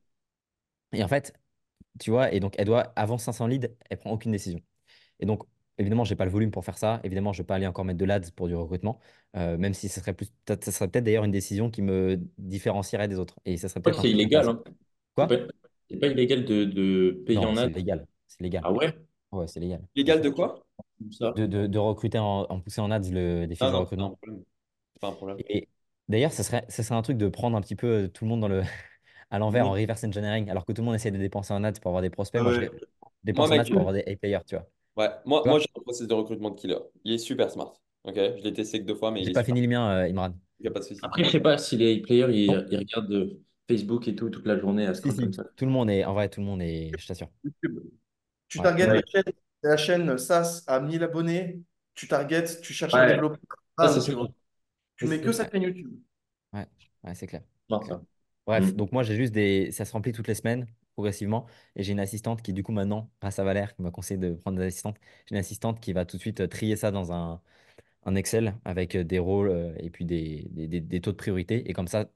Et 0.92 1.02
en 1.04 1.08
fait, 1.08 1.32
tu 2.00 2.10
vois, 2.10 2.32
et 2.32 2.40
donc 2.40 2.54
elle 2.58 2.66
doit, 2.66 2.92
avant 2.96 3.18
500 3.18 3.46
leads, 3.48 3.68
elle 3.90 3.98
prend 3.98 4.12
aucune 4.12 4.32
décision. 4.32 4.60
Et 5.20 5.26
donc, 5.26 5.44
évidemment, 5.78 6.04
j'ai 6.04 6.16
pas 6.16 6.26
le 6.26 6.30
volume 6.30 6.50
pour 6.50 6.64
faire 6.64 6.78
ça. 6.78 7.00
Évidemment, 7.04 7.32
je 7.32 7.42
vais 7.42 7.46
pas 7.46 7.56
aller 7.56 7.66
encore 7.66 7.84
mettre 7.84 7.98
de 7.98 8.04
l'ads 8.06 8.20
pour 8.36 8.48
du 8.48 8.54
recrutement, 8.56 9.00
euh, 9.36 9.58
même 9.58 9.74
si 9.74 9.88
ce 9.90 10.00
serait 10.00 10.14
plus, 10.14 10.30
peut-être- 10.46 10.64
ça 10.64 10.72
serait 10.72 10.88
peut-être 10.88 11.04
d'ailleurs 11.04 11.24
une 11.24 11.32
décision 11.32 11.70
qui 11.70 11.82
me 11.82 12.18
différencierait 12.38 13.08
des 13.08 13.18
autres. 13.18 13.40
Et 13.46 13.56
ça 13.58 13.68
serait 13.68 13.80
peut-être 13.82 14.00
c'est 14.00 14.10
illégal. 14.10 14.48
Hein. 14.48 14.62
C'est 14.66 14.74
Quoi? 15.14 15.38
c'est 15.90 15.98
pas 15.98 16.08
illégal 16.08 16.44
de, 16.44 16.64
de 16.64 17.22
payer 17.26 17.44
Non, 17.44 17.46
en 17.46 17.56
c'est 17.56 17.68
ad. 17.68 17.76
légal. 17.76 18.06
C'est 18.36 18.42
légal. 18.42 18.64
Ah 18.64 18.72
ouais? 18.72 18.94
Ouais, 19.32 19.46
c'est 19.48 19.60
légal. 19.60 19.86
Légal 19.96 20.20
de 20.22 20.28
quoi? 20.30 20.66
Ça? 21.12 21.34
De, 21.34 21.46
de, 21.46 21.66
de 21.66 21.78
recruter 21.78 22.18
en, 22.18 22.42
en 22.48 22.60
poussant 22.60 22.84
en 22.84 22.90
ads 22.90 23.10
le, 23.10 23.46
des 23.46 23.54
fiches 23.54 23.68
Ah 23.68 23.70
de 23.70 23.76
non, 23.76 23.84
c'est 23.86 23.94
pas 23.96 24.02
un 24.04 24.06
recrutement. 24.06 24.18
problème. 24.20 24.44
C'est 24.94 25.00
pas 25.00 25.08
un 25.08 25.12
problème. 25.14 25.42
Et 25.50 25.68
d'ailleurs, 26.08 26.32
ce 26.32 26.42
serait, 26.42 26.64
ce 26.68 26.82
serait 26.82 26.94
un 26.94 27.02
truc 27.02 27.16
de 27.18 27.28
prendre 27.28 27.56
un 27.56 27.60
petit 27.60 27.76
peu 27.76 27.86
euh, 28.04 28.08
tout 28.08 28.24
le 28.24 28.28
monde 28.30 28.40
dans 28.40 28.48
le, 28.48 28.62
à 29.30 29.38
l'envers, 29.38 29.66
en 29.68 29.72
reverse 29.72 30.04
engineering, 30.04 30.50
alors 30.50 30.64
que 30.66 30.72
tout 30.72 30.82
le 30.82 30.86
monde 30.86 30.94
essaie 30.94 31.10
de 31.10 31.18
dépenser 31.18 31.52
en 31.54 31.64
ads 31.64 31.72
pour 31.80 31.90
avoir 31.90 32.02
des 32.02 32.10
prospects. 32.10 32.40
Ah 32.40 32.42
Moi, 32.42 32.52
je 32.52 32.58
ouais. 32.58 32.70
dé- 32.70 32.70
Moi, 33.32 33.46
dépense 33.46 33.50
en 33.52 33.58
ads 33.58 33.70
pour 33.70 33.80
avoir 33.80 33.94
des 33.94 34.00
A-players, 34.12 34.40
tu 34.46 34.56
vois. 34.56 34.66
ouais, 34.96 35.10
moi, 35.24 35.44
moi 35.46 35.58
j'ai 35.58 35.66
un 35.76 35.80
process 35.82 36.06
de 36.06 36.14
recrutement 36.14 36.50
de 36.50 36.56
killer. 36.60 36.78
Il 37.04 37.12
est 37.12 37.18
super 37.18 37.50
smart. 37.50 37.72
Ok? 38.04 38.14
Je 38.16 38.42
l'ai 38.42 38.52
testé 38.52 38.80
que 38.80 38.86
deux 38.86 38.94
fois, 38.94 39.10
mais 39.10 39.22
il 39.22 39.28
J'ai 39.28 39.30
pas 39.30 39.44
fini 39.44 39.60
le 39.62 39.68
mien, 39.68 39.90
euh, 39.90 40.08
Imran. 40.10 40.34
Il 40.60 40.62
n'y 40.64 40.68
a 40.68 40.72
pas 40.72 40.80
de 40.80 40.84
souci. 40.84 41.00
Après, 41.02 41.24
je 41.24 41.30
sais 41.30 41.40
pas 41.40 41.58
si 41.58 41.76
les 41.76 42.00
players 42.00 42.28
ils, 42.32 42.66
ils 42.70 42.76
regardent 42.78 43.12
euh, 43.12 43.40
Facebook 43.68 44.08
et 44.08 44.14
tout 44.16 44.30
toute 44.30 44.46
la 44.46 44.58
journée 44.58 44.86
à 44.86 44.94
Si, 44.94 45.14
comme 45.16 45.32
ça. 45.32 45.44
Tout 45.56 45.64
le 45.66 45.70
monde 45.70 45.90
est, 45.90 46.04
en 46.04 46.14
vrai, 46.14 46.28
tout 46.30 46.40
le 46.40 46.46
monde 46.46 46.62
est, 46.62 46.96
je 46.98 47.06
t'assure. 47.06 47.30
Tu 48.52 48.60
Ouais. 48.60 48.64
targetes 48.64 48.88
Ouais. 48.88 48.94
la 48.94 49.02
chaîne, 49.06 49.32
la 49.62 49.76
chaîne 49.76 50.18
SaaS 50.18 50.62
à 50.66 50.80
1000 50.80 51.02
abonnés, 51.02 51.62
tu 51.94 52.08
targetes, 52.08 52.60
tu 52.60 52.72
cherches 52.74 52.96
un 52.96 53.02
Ouais. 53.02 53.06
développeur, 53.06 53.40
Ça, 53.78 53.98
tu, 54.00 54.12
tu 54.96 55.06
mets 55.06 55.20
que 55.20 55.32
sa 55.32 55.50
chaîne 55.50 55.62
YouTube. 55.62 55.92
ouais, 56.52 56.66
ouais, 57.04 57.14
c'est 57.14 57.26
clair. 57.26 57.42
Bref, 58.46 58.74
Mm. 58.74 58.76
donc 58.76 58.90
moi 58.92 59.02
j'ai 59.04 59.16
juste 59.16 59.32
des. 59.32 59.70
Ça 59.72 59.84
se 59.84 59.92
remplit 59.92 60.12
toutes 60.12 60.26
les 60.28 60.34
semaines, 60.34 60.66
progressivement. 60.94 61.46
Et 61.76 61.82
j'ai 61.84 61.92
une 61.92 62.00
assistante 62.00 62.42
qui, 62.42 62.52
du 62.52 62.62
coup, 62.64 62.72
maintenant, 62.72 63.10
grâce 63.20 63.38
à 63.38 63.44
Valère, 63.44 63.74
qui 63.76 63.82
m'a 63.82 63.90
conseillé 63.92 64.18
de 64.18 64.34
prendre 64.34 64.58
des 64.58 64.64
assistantes, 64.66 64.96
j'ai 65.28 65.34
une 65.36 65.38
assistante 65.40 65.80
qui 65.80 65.92
va 65.92 66.04
tout 66.04 66.16
de 66.16 66.20
suite 66.22 66.40
euh, 66.40 66.48
trier 66.48 66.74
ça 66.76 66.90
dans 66.90 67.12
un, 67.12 67.40
un 68.04 68.14
Excel 68.16 68.54
avec 68.64 68.96
euh, 68.96 69.04
des 69.04 69.18
rôles 69.20 69.50
euh, 69.50 69.74
et 69.78 69.90
puis 69.90 70.04
des, 70.06 70.48
des, 70.50 70.68
des- 70.68 70.80
des 70.80 71.00
taux 71.02 71.12
de 71.12 71.16
priorité. 71.16 71.68
Et 71.70 71.74
comme 71.74 71.88
ça, 71.88 72.10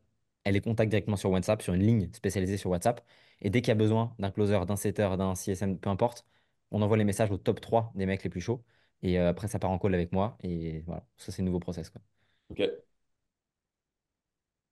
elle 0.44 0.54
les 0.54 0.60
contacte 0.62 0.90
directement 0.90 1.16
sur 1.16 1.30
WhatsApp, 1.30 1.62
sur 1.62 1.74
une 1.74 1.82
ligne 1.82 2.10
spécialisée 2.14 2.56
sur 2.58 2.70
WhatsApp. 2.70 3.04
Et 3.40 3.50
dès 3.50 3.60
qu'il 3.62 3.68
y 3.68 3.72
a 3.72 3.74
besoin 3.74 4.14
d'un 4.18 4.30
closer, 4.30 4.60
d'un 4.66 4.76
setter, 4.76 5.10
d'un 5.18 5.34
CSM, 5.34 5.78
peu 5.78 5.90
importe, 5.90 6.26
on 6.70 6.82
envoie 6.82 6.96
les 6.96 7.04
messages 7.04 7.30
au 7.30 7.36
top 7.38 7.60
3 7.60 7.92
des 7.94 8.06
mecs 8.06 8.22
les 8.24 8.30
plus 8.30 8.40
chauds. 8.40 8.62
Et 9.02 9.18
euh, 9.20 9.28
après, 9.30 9.48
ça 9.48 9.58
part 9.58 9.70
en 9.70 9.78
call 9.78 9.94
avec 9.94 10.12
moi. 10.12 10.36
Et 10.42 10.80
voilà, 10.86 11.06
ça, 11.16 11.32
c'est 11.32 11.42
le 11.42 11.46
nouveau 11.46 11.60
process. 11.60 11.90
Quoi. 11.90 12.00
Ok. 12.50 12.62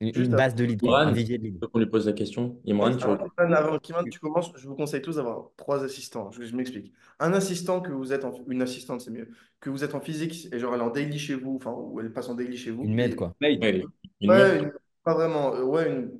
Une, 0.00 0.12
Juste 0.12 0.26
une 0.26 0.36
base 0.36 0.54
de 0.54 0.64
lead, 0.64 0.80
quoi, 0.80 0.98
un 0.98 1.02
Imran, 1.02 1.12
vivier 1.12 1.38
de 1.38 1.44
lead. 1.44 1.60
faut 1.62 1.68
qu'on 1.68 1.78
lui 1.78 1.86
pose 1.86 2.06
la 2.06 2.12
question. 2.12 2.60
Imran, 2.66 2.96
tu 2.96 3.04
avant 3.04 3.78
tu 3.78 4.18
commences, 4.18 4.52
je 4.56 4.66
vous 4.66 4.74
conseille 4.74 5.00
tous 5.02 5.16
d'avoir 5.16 5.50
trois 5.56 5.84
assistants. 5.84 6.30
Je, 6.32 6.42
je 6.42 6.56
m'explique. 6.56 6.92
Un 7.20 7.32
assistant 7.32 7.80
que 7.80 7.92
vous 7.92 8.12
êtes 8.12 8.24
en, 8.24 8.32
une 8.48 8.60
assistante, 8.62 9.00
c'est 9.02 9.10
mieux, 9.12 9.30
que 9.60 9.70
vous 9.70 9.84
êtes 9.84 9.94
en 9.94 10.00
physique 10.00 10.48
et 10.52 10.58
genre 10.58 10.74
elle 10.74 10.80
est 10.80 10.84
en 10.84 10.90
daily 10.90 11.18
chez 11.18 11.34
vous, 11.34 11.56
enfin, 11.56 11.72
ou 11.72 12.00
elle 12.00 12.12
passe 12.12 12.28
en 12.28 12.34
daily 12.34 12.56
chez 12.56 12.70
vous. 12.72 12.84
Une 12.84 12.98
Et- 12.98 13.14
quoi. 13.14 13.34
Ouais, 13.40 13.54
une 13.54 14.30
Ouais, 14.30 14.58
une- 14.58 14.72
pas 15.04 15.14
vraiment. 15.14 15.54
euh, 15.54 15.62
ouais, 15.62 15.88
une, 15.90 16.10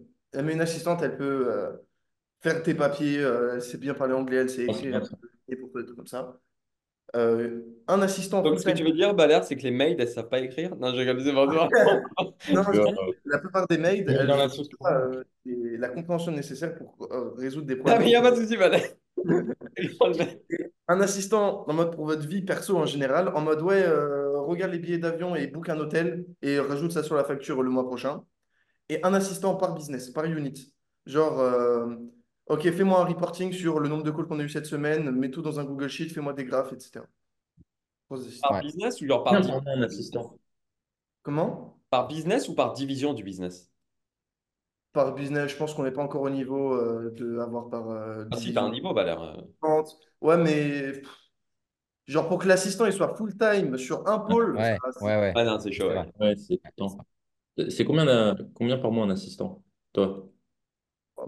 mais 0.42 0.52
une 0.54 0.60
assistante, 0.60 1.02
elle 1.02 1.16
peut 1.16 1.52
euh, 1.52 1.72
faire 2.44 2.62
tes 2.62 2.74
papiers, 2.74 3.18
euh, 3.18 3.54
elle 3.54 3.62
sait 3.62 3.78
bien 3.78 3.94
parler 3.94 4.14
anglais, 4.14 4.36
elle 4.36 4.50
sait 4.50 4.66
Ah, 4.68 4.72
c'est 4.74 4.86
écrire, 4.88 5.02
et 5.48 5.56
pour 5.56 5.70
trucs 5.72 5.96
comme 5.96 6.06
ça. 6.06 6.38
Euh, 7.16 7.60
un 7.86 8.02
assistant 8.02 8.42
Donc, 8.42 8.58
ce 8.58 8.64
que 8.64 8.70
tu 8.72 8.82
veux 8.82 8.92
dire, 8.92 9.14
Balère, 9.14 9.44
c'est 9.44 9.56
que 9.56 9.62
les 9.62 9.70
maids, 9.70 9.96
elles 9.98 10.08
savent 10.08 10.28
pas 10.28 10.40
écrire? 10.40 10.74
Non, 10.76 10.92
c'est 10.94 11.06
pas 11.32 11.44
ça. 11.48 11.70
Non, 12.52 12.62
Euh, 12.74 13.12
la 13.24 13.38
plupart 13.38 13.66
des 13.68 13.78
Mais 13.78 13.96
elles 13.98 14.26
la 14.26 14.46
ont 14.46 14.48
pas 14.80 15.00
euh, 15.00 15.24
la 15.44 15.88
compréhension 15.88 16.32
nécessaire 16.32 16.74
pour 16.74 16.96
résoudre 17.36 17.66
des 17.66 17.74
Ah, 17.74 17.78
problèmes. 17.78 17.98
mais 18.00 18.04
il 18.06 18.08
n'y 18.08 18.16
a 18.16 18.22
pas 18.22 18.30
de 18.32 18.36
souci, 18.36 18.56
Balère. 18.56 18.82
Un 20.88 21.00
assistant 21.00 21.64
en 21.68 21.72
mode 21.72 21.94
pour 21.94 22.04
votre 22.06 22.26
vie 22.26 22.42
perso 22.42 22.76
en 22.76 22.86
général, 22.86 23.28
en 23.28 23.40
mode 23.40 23.62
ouais, 23.62 23.82
euh, 23.82 24.38
regarde 24.40 24.72
les 24.72 24.78
billets 24.78 24.98
d'avion 24.98 25.34
et 25.34 25.46
book 25.46 25.68
un 25.68 25.78
hôtel 25.78 26.26
et 26.42 26.58
rajoute 26.58 26.92
ça 26.92 27.02
sur 27.02 27.14
la 27.14 27.24
facture 27.24 27.62
le 27.62 27.70
mois 27.70 27.86
prochain. 27.86 28.22
Et 28.88 29.00
un 29.02 29.14
assistant 29.14 29.54
par 29.56 29.74
business, 29.74 30.10
par 30.10 30.26
unit. 30.26 30.72
Genre, 31.06 31.40
ok, 32.46 32.62
fais-moi 32.72 33.00
un 33.00 33.04
reporting 33.04 33.52
sur 33.52 33.80
le 33.80 33.88
nombre 33.88 34.02
de 34.02 34.10
calls 34.10 34.26
qu'on 34.26 34.38
a 34.40 34.42
eu 34.44 34.48
cette 34.48 34.66
semaine, 34.66 35.10
mets 35.10 35.30
tout 35.30 35.42
dans 35.42 35.60
un 35.60 35.64
Google 35.64 35.88
Sheet, 35.88 36.08
fais-moi 36.10 36.32
des 36.32 36.44
graphes, 36.44 36.72
etc. 36.72 37.06
Par 38.40 38.58
Ouais. 38.58 38.62
business 38.62 39.00
ou 39.00 39.06
genre 39.08 39.24
par, 39.24 39.36
Combien 39.36 39.40
di- 39.40 39.50
pour 39.50 39.62
moi, 39.62 39.72
un 39.74 39.82
assistant? 39.82 40.38
Comment? 41.24 41.80
par 41.88 42.08
business 42.08 42.48
ou 42.50 42.54
par 42.54 42.74
division 42.74 43.14
du 43.14 43.24
business? 43.24 43.70
Par 44.94 45.14
business, 45.14 45.50
je 45.52 45.56
pense 45.56 45.74
qu'on 45.74 45.82
n'est 45.82 45.90
pas 45.92 46.02
encore 46.02 46.22
au 46.22 46.30
niveau 46.30 46.72
euh, 46.74 47.10
de 47.16 47.38
avoir 47.38 47.68
par 47.68 47.90
euh, 47.90 48.24
Ah 48.30 48.36
si, 48.36 48.52
t'as 48.52 48.62
un 48.64 48.70
division. 48.70 48.70
niveau, 48.70 48.92
Balère. 48.94 49.22
euh. 49.22 49.40
Ouais, 50.20 50.36
mais 50.38 50.92
pff, 50.92 51.08
genre 52.06 52.28
pour 52.28 52.38
que 52.38 52.48
l'assistant 52.48 52.86
il 52.86 52.92
soit 52.92 53.14
full-time 53.16 53.78
sur 53.78 54.06
un 54.08 54.18
pôle, 54.18 54.62
Ouais, 54.62 54.80
ça- 54.92 55.00
ouais, 55.00 55.16
ouais. 55.18 55.32
Ah 55.34 55.44
non, 55.44 55.58
c'est 55.60 55.72
chaud, 55.72 55.88
ouais. 55.88 56.06
c'est 57.70 57.84
combien, 57.84 58.36
combien 58.54 58.78
par 58.78 58.90
mois 58.92 59.04
un 59.06 59.10
assistant, 59.10 59.62
toi? 59.92 60.28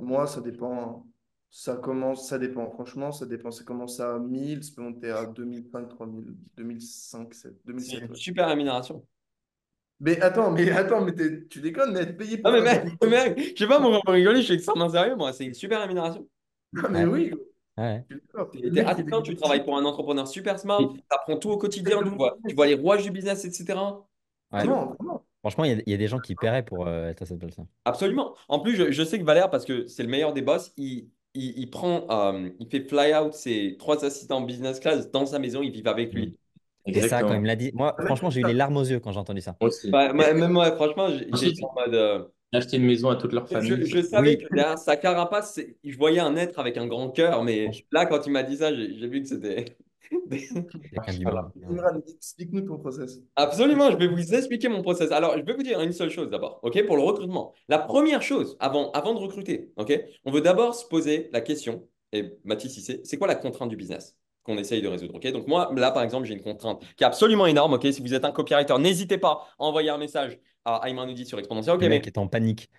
Moi, 0.00 0.26
ça 0.26 0.40
dépend. 0.40 1.06
Ça 1.50 1.76
commence, 1.76 2.28
ça 2.28 2.38
dépend. 2.38 2.70
Franchement, 2.70 3.12
ça 3.12 3.26
dépend. 3.26 3.50
Ça 3.50 3.64
commence 3.64 4.00
à 4.00 4.18
1000, 4.18 4.62
ça 4.64 4.72
peut 4.76 4.82
monter 4.82 5.10
à 5.10 5.26
2005, 5.26 5.88
3000, 5.88 6.34
2005, 6.56 7.34
7, 7.34 7.54
C'est 7.54 7.66
2007. 7.66 8.00
une 8.00 8.10
ouais. 8.10 8.16
super 8.16 8.48
rémunération. 8.48 9.06
Mais 10.00 10.20
attends, 10.20 10.50
mais 10.52 10.70
attends, 10.70 11.00
mais 11.04 11.14
t'es- 11.14 11.46
tu 11.48 11.60
déconnes, 11.60 11.92
mais 11.92 12.00
être 12.00 12.16
payé 12.16 12.38
Ah 12.44 12.50
pour 12.50 12.52
mais 12.52 12.62
faire 12.62 12.84
mec, 12.84 13.02
mec, 13.02 13.52
je 13.56 13.64
sais 13.64 13.68
pas, 13.68 13.78
mon 13.78 14.00
pour 14.02 14.12
rigoler, 14.12 14.40
je 14.40 14.44
suis 14.46 14.54
extrêmement 14.54 14.90
sérieux, 14.90 15.16
moi. 15.16 15.32
C'est 15.32 15.44
une 15.46 15.54
super 15.54 15.80
rémunération. 15.80 16.28
Ah, 16.84 16.88
mais 16.90 17.04
Ouais. 17.04 17.30
oui, 17.30 17.32
Ouais. 17.78 18.04
T'es 18.74 18.80
assistant, 18.84 19.22
tu 19.22 19.36
travailles 19.36 19.64
pour 19.64 19.76
un 19.78 19.84
entrepreneur 19.84 20.26
super 20.28 20.58
smart, 20.58 20.80
tu 20.94 21.00
apprends 21.10 21.38
tout 21.38 21.50
au 21.50 21.58
quotidien, 21.58 22.02
tu 22.02 22.10
vois, 22.10 22.36
tu 22.48 22.54
vois 22.54 22.66
les 22.66 22.74
rouages 22.74 23.04
du 23.04 23.10
business, 23.10 23.44
etc. 23.44 24.06
Ouais. 24.52 24.64
Vraiment, 24.64 24.94
vraiment. 24.98 25.25
Franchement, 25.46 25.62
il 25.64 25.70
y, 25.70 25.74
a- 25.74 25.82
il 25.86 25.90
y 25.92 25.94
a 25.94 25.96
des 25.96 26.08
gens 26.08 26.18
qui 26.18 26.34
paieraient 26.34 26.64
pour 26.64 26.88
euh, 26.88 27.08
être 27.08 27.22
à 27.22 27.24
cette 27.26 27.38
place-là. 27.38 27.64
Absolument. 27.84 28.34
En 28.48 28.58
plus, 28.58 28.74
je, 28.74 28.90
je 28.90 29.02
sais 29.04 29.16
que 29.20 29.24
Valère, 29.24 29.48
parce 29.48 29.64
que 29.64 29.86
c'est 29.86 30.02
le 30.02 30.08
meilleur 30.08 30.32
des 30.32 30.42
boss, 30.42 30.72
il, 30.76 31.08
il, 31.34 31.56
il 31.56 31.70
prend, 31.70 32.04
euh, 32.10 32.48
il 32.58 32.66
fait 32.68 32.80
fly 32.80 33.14
out 33.14 33.32
ses 33.32 33.76
trois 33.78 34.04
assistants 34.04 34.40
business 34.40 34.80
class 34.80 35.08
dans 35.12 35.24
sa 35.24 35.38
maison, 35.38 35.62
ils 35.62 35.70
vivent 35.70 35.86
avec 35.86 36.12
Mm. 36.12 36.16
lui. 36.16 36.36
Et 36.86 37.00
ça, 37.02 37.22
quand 37.22 37.34
il 37.34 37.40
me 37.40 37.46
l'a 37.46 37.54
dit, 37.54 37.70
moi, 37.74 37.94
franchement, 38.06 38.28
j'ai 38.30 38.40
eu 38.40 38.44
les 38.46 38.54
larmes 38.54 38.76
aux 38.76 38.84
yeux 38.84 38.98
quand 38.98 39.12
j'ai 39.12 39.18
entendu 39.20 39.40
ça. 39.40 39.56
Moi 39.60 39.68
aussi. 39.70 39.88
Bah, 39.90 40.12
moi- 40.12 40.32
même 40.32 40.50
moi, 40.50 40.72
franchement, 40.72 41.08
été 41.08 41.64
en 41.64 41.74
mode. 41.74 41.94
euh, 41.94 42.24
j'ai 42.52 42.58
acheté 42.58 42.76
une 42.78 42.84
maison 42.86 43.08
à 43.10 43.16
toute 43.16 43.32
leur 43.32 43.48
famille. 43.48 43.86
je 43.86 44.02
savais 44.02 44.36
Oui. 44.36 44.38
que 44.38 44.54
derrière 44.54 44.78
sa 44.78 44.96
carapace, 44.96 45.60
je 45.84 45.96
voyais 45.96 46.20
un 46.20 46.34
être 46.36 46.58
avec 46.58 46.76
un 46.76 46.86
grand 46.88 47.10
cœur, 47.10 47.44
mais 47.44 47.70
là, 47.92 48.06
quand 48.06 48.26
il 48.26 48.30
m'a 48.32 48.42
dit 48.42 48.56
ça, 48.56 48.74
j'ai 48.74 49.06
vu 49.08 49.20
que 49.22 49.28
c'était. 49.28 49.76
Imran, 51.68 52.02
explique-nous 52.06 52.62
ton 52.62 52.78
process. 52.78 53.20
Absolument, 53.36 53.90
je 53.90 53.96
vais 53.96 54.08
vous 54.08 54.34
expliquer 54.34 54.68
mon 54.68 54.82
process. 54.82 55.10
Alors, 55.12 55.36
je 55.36 55.42
vais 55.42 55.54
vous 55.54 55.62
dire 55.62 55.80
une 55.80 55.92
seule 55.92 56.10
chose 56.10 56.30
d'abord, 56.30 56.60
ok, 56.62 56.86
pour 56.86 56.96
le 56.96 57.02
recrutement. 57.02 57.52
La 57.68 57.78
première 57.78 58.22
chose, 58.22 58.56
avant, 58.60 58.90
avant 58.92 59.14
de 59.14 59.18
recruter, 59.18 59.72
ok, 59.76 59.92
on 60.24 60.30
veut 60.32 60.40
d'abord 60.40 60.74
se 60.74 60.86
poser 60.86 61.28
la 61.32 61.40
question, 61.40 61.86
et 62.12 62.32
Mathis, 62.44 62.76
ici, 62.76 63.00
c'est 63.04 63.18
quoi 63.18 63.26
la 63.28 63.34
contrainte 63.34 63.68
du 63.68 63.76
business 63.76 64.16
qu'on 64.42 64.56
essaye 64.58 64.80
de 64.80 64.88
résoudre, 64.88 65.16
ok? 65.16 65.26
Donc 65.32 65.48
moi, 65.48 65.70
là, 65.76 65.90
par 65.90 66.02
exemple, 66.02 66.26
j'ai 66.26 66.34
une 66.34 66.42
contrainte 66.42 66.82
qui 66.96 67.02
est 67.04 67.06
absolument 67.06 67.46
énorme, 67.46 67.74
ok? 67.74 67.86
Si 67.92 68.00
vous 68.00 68.14
êtes 68.14 68.24
un 68.24 68.32
copywriter, 68.32 68.78
n'hésitez 68.78 69.18
pas 69.18 69.46
à 69.58 69.64
envoyer 69.64 69.90
un 69.90 69.98
message 69.98 70.38
à 70.64 70.80
Ayman 70.88 71.08
Oudi 71.10 71.26
sur 71.26 71.38
Exponential, 71.38 71.76
ok? 71.76 71.82
Le 71.82 71.88
Mais 71.88 71.90
mec 71.90 72.06
est 72.06 72.18
en 72.18 72.28
panique. 72.28 72.70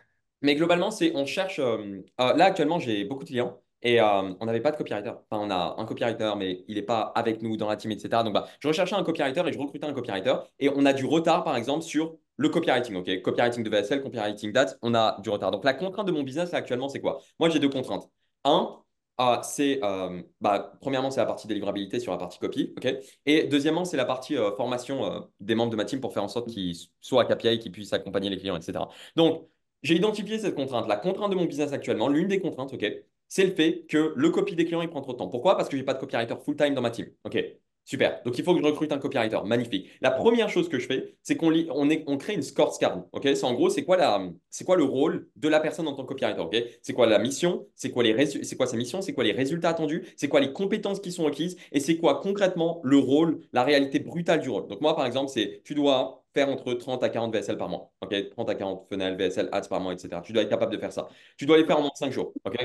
mais 0.41 0.55
globalement, 0.55 0.91
c'est 0.91 1.11
on 1.15 1.25
cherche. 1.25 1.59
euh, 1.59 2.01
euh, 2.21 2.33
là, 2.35 2.45
actuellement, 2.45 2.79
j'ai 2.79 3.05
beaucoup 3.05 3.23
de 3.23 3.29
clients 3.29 3.61
et 3.81 4.01
euh, 4.01 4.33
on 4.39 4.45
n'avait 4.45 4.61
pas 4.61 4.71
de 4.71 4.77
copywriter. 4.77 5.09
Enfin, 5.09 5.43
on 5.45 5.49
a 5.51 5.75
un 5.77 5.85
copywriter, 5.85 6.33
mais 6.37 6.63
il 6.67 6.75
n'est 6.75 6.81
pas 6.81 7.11
avec 7.15 7.41
nous 7.41 7.57
dans 7.57 7.69
la 7.69 7.75
team, 7.75 7.91
etc. 7.91 8.23
Donc, 8.23 8.33
bah, 8.33 8.47
je 8.59 8.67
recherchais 8.67 8.95
un 8.95 9.03
copywriter 9.03 9.43
et 9.47 9.53
je 9.53 9.59
recrutais 9.59 9.85
un 9.85 9.93
copywriter. 9.93 10.35
Et 10.59 10.69
on 10.69 10.85
a 10.85 10.93
du 10.93 11.05
retard, 11.05 11.43
par 11.43 11.55
exemple, 11.55 11.83
sur 11.83 12.17
le 12.37 12.49
copywriting. 12.49 12.95
ok? 12.95 13.21
Copywriting 13.21 13.63
de 13.63 13.69
VSL, 13.69 14.01
copywriting 14.01 14.51
d'ads, 14.51 14.75
on 14.81 14.93
a 14.95 15.19
du 15.21 15.29
retard. 15.29 15.51
Donc, 15.51 15.63
la 15.63 15.73
contrainte 15.73 16.07
de 16.07 16.11
mon 16.11 16.23
business, 16.23 16.53
actuellement, 16.53 16.89
c'est 16.89 17.01
quoi? 17.01 17.19
Moi, 17.39 17.49
j'ai 17.49 17.59
deux 17.59 17.69
contraintes. 17.69 18.09
Un, 18.43 18.77
euh, 19.19 19.37
c'est 19.43 19.79
euh, 19.83 20.21
bah, 20.41 20.73
premièrement, 20.81 21.11
c'est 21.11 21.19
la 21.19 21.25
partie 21.25 21.47
délivrabilité 21.47 21.99
sur 21.99 22.11
la 22.11 22.17
partie 22.17 22.39
copy. 22.39 22.73
ok? 22.77 22.95
Et 23.25 23.43
deuxièmement, 23.45 23.85
c'est 23.85 23.97
la 23.97 24.05
partie 24.05 24.35
formation 24.57 25.27
des 25.39 25.55
membres 25.55 25.71
de 25.71 25.75
ma 25.75 25.85
team 25.85 25.99
pour 26.01 26.13
faire 26.13 26.23
en 26.23 26.27
sorte 26.27 26.49
qu'ils 26.49 26.75
soient 27.01 27.23
à 27.23 27.25
KPI, 27.25 27.59
qu'ils 27.59 27.71
puissent 27.71 27.93
accompagner 27.93 28.29
les 28.29 28.37
clients, 28.37 28.55
etc. 28.57 28.79
Donc, 29.15 29.47
j'ai 29.83 29.95
identifié 29.95 30.39
cette 30.39 30.55
contrainte. 30.55 30.87
La 30.87 30.97
contrainte 30.97 31.31
de 31.31 31.35
mon 31.35 31.45
business 31.45 31.71
actuellement, 31.73 32.09
l'une 32.09 32.27
des 32.27 32.39
contraintes, 32.39 32.73
ok, 32.73 32.85
c'est 33.27 33.45
le 33.45 33.51
fait 33.51 33.85
que 33.89 34.13
le 34.15 34.29
copy 34.29 34.55
des 34.55 34.65
clients, 34.65 34.81
il 34.81 34.89
prend 34.89 35.01
trop 35.01 35.13
de 35.13 35.17
temps. 35.17 35.27
Pourquoi? 35.27 35.57
Parce 35.57 35.69
que 35.69 35.77
j'ai 35.77 35.83
pas 35.83 35.93
de 35.93 35.99
copywriter 35.99 36.35
full-time 36.43 36.73
dans 36.73 36.81
ma 36.81 36.91
team. 36.91 37.07
Ok, 37.23 37.37
super. 37.85 38.21
Donc 38.25 38.37
il 38.37 38.43
faut 38.43 38.53
que 38.53 38.59
je 38.61 38.65
recrute 38.65 38.91
un 38.91 38.99
copywriter. 38.99 39.39
Magnifique. 39.45 39.89
La 40.01 40.11
première 40.11 40.49
chose 40.49 40.69
que 40.69 40.79
je 40.79 40.87
fais, 40.87 41.15
c'est 41.23 41.35
qu'on 41.37 41.53
on 42.07 42.17
crée 42.17 42.33
une 42.33 42.41
scorecard. 42.43 43.05
Ok, 43.11 43.23
c'est 43.23 43.43
en 43.43 43.53
gros, 43.53 43.69
c'est 43.69 43.83
quoi 43.83 43.97
quoi 44.65 44.75
le 44.75 44.83
rôle 44.83 45.29
de 45.35 45.47
la 45.47 45.59
personne 45.59 45.87
en 45.87 45.93
tant 45.93 46.03
que 46.03 46.09
copywriter? 46.13 46.39
Ok, 46.41 46.55
c'est 46.81 46.93
quoi 46.93 47.07
la 47.07 47.19
mission? 47.19 47.67
C'est 47.75 47.91
quoi 47.91 48.03
quoi 48.57 48.67
sa 48.67 48.77
mission? 48.77 49.01
C'est 49.01 49.13
quoi 49.13 49.23
les 49.23 49.31
résultats 49.31 49.69
attendus? 49.69 50.05
C'est 50.15 50.27
quoi 50.27 50.39
les 50.39 50.53
compétences 50.53 50.99
qui 50.99 51.11
sont 51.11 51.23
requises 51.23 51.57
Et 51.71 51.79
c'est 51.79 51.97
quoi 51.97 52.21
concrètement 52.21 52.81
le 52.83 52.97
rôle, 52.97 53.41
la 53.53 53.63
réalité 53.63 53.99
brutale 53.99 54.41
du 54.41 54.49
rôle? 54.49 54.67
Donc 54.67 54.81
moi, 54.81 54.95
par 54.95 55.05
exemple, 55.05 55.29
c'est 55.31 55.61
tu 55.63 55.73
dois 55.75 56.23
faire 56.33 56.49
entre 56.49 56.73
30 56.73 57.03
à 57.03 57.09
40 57.09 57.33
VSL 57.33 57.57
par 57.57 57.69
mois. 57.69 57.91
ok 58.01 58.29
30 58.31 58.49
à 58.49 58.55
40 58.55 58.87
funnels, 58.89 59.15
VSL, 59.17 59.49
ads 59.51 59.67
par 59.69 59.79
mois, 59.79 59.93
etc. 59.93 60.21
Tu 60.23 60.33
dois 60.33 60.43
être 60.43 60.49
capable 60.49 60.71
de 60.73 60.77
faire 60.77 60.91
ça. 60.93 61.07
Tu 61.37 61.45
dois 61.45 61.57
les 61.57 61.65
faire 61.65 61.77
en 61.77 61.81
moins 61.81 61.91
de 61.91 61.97
5 61.97 62.11
jours. 62.11 62.33
ok? 62.45 62.55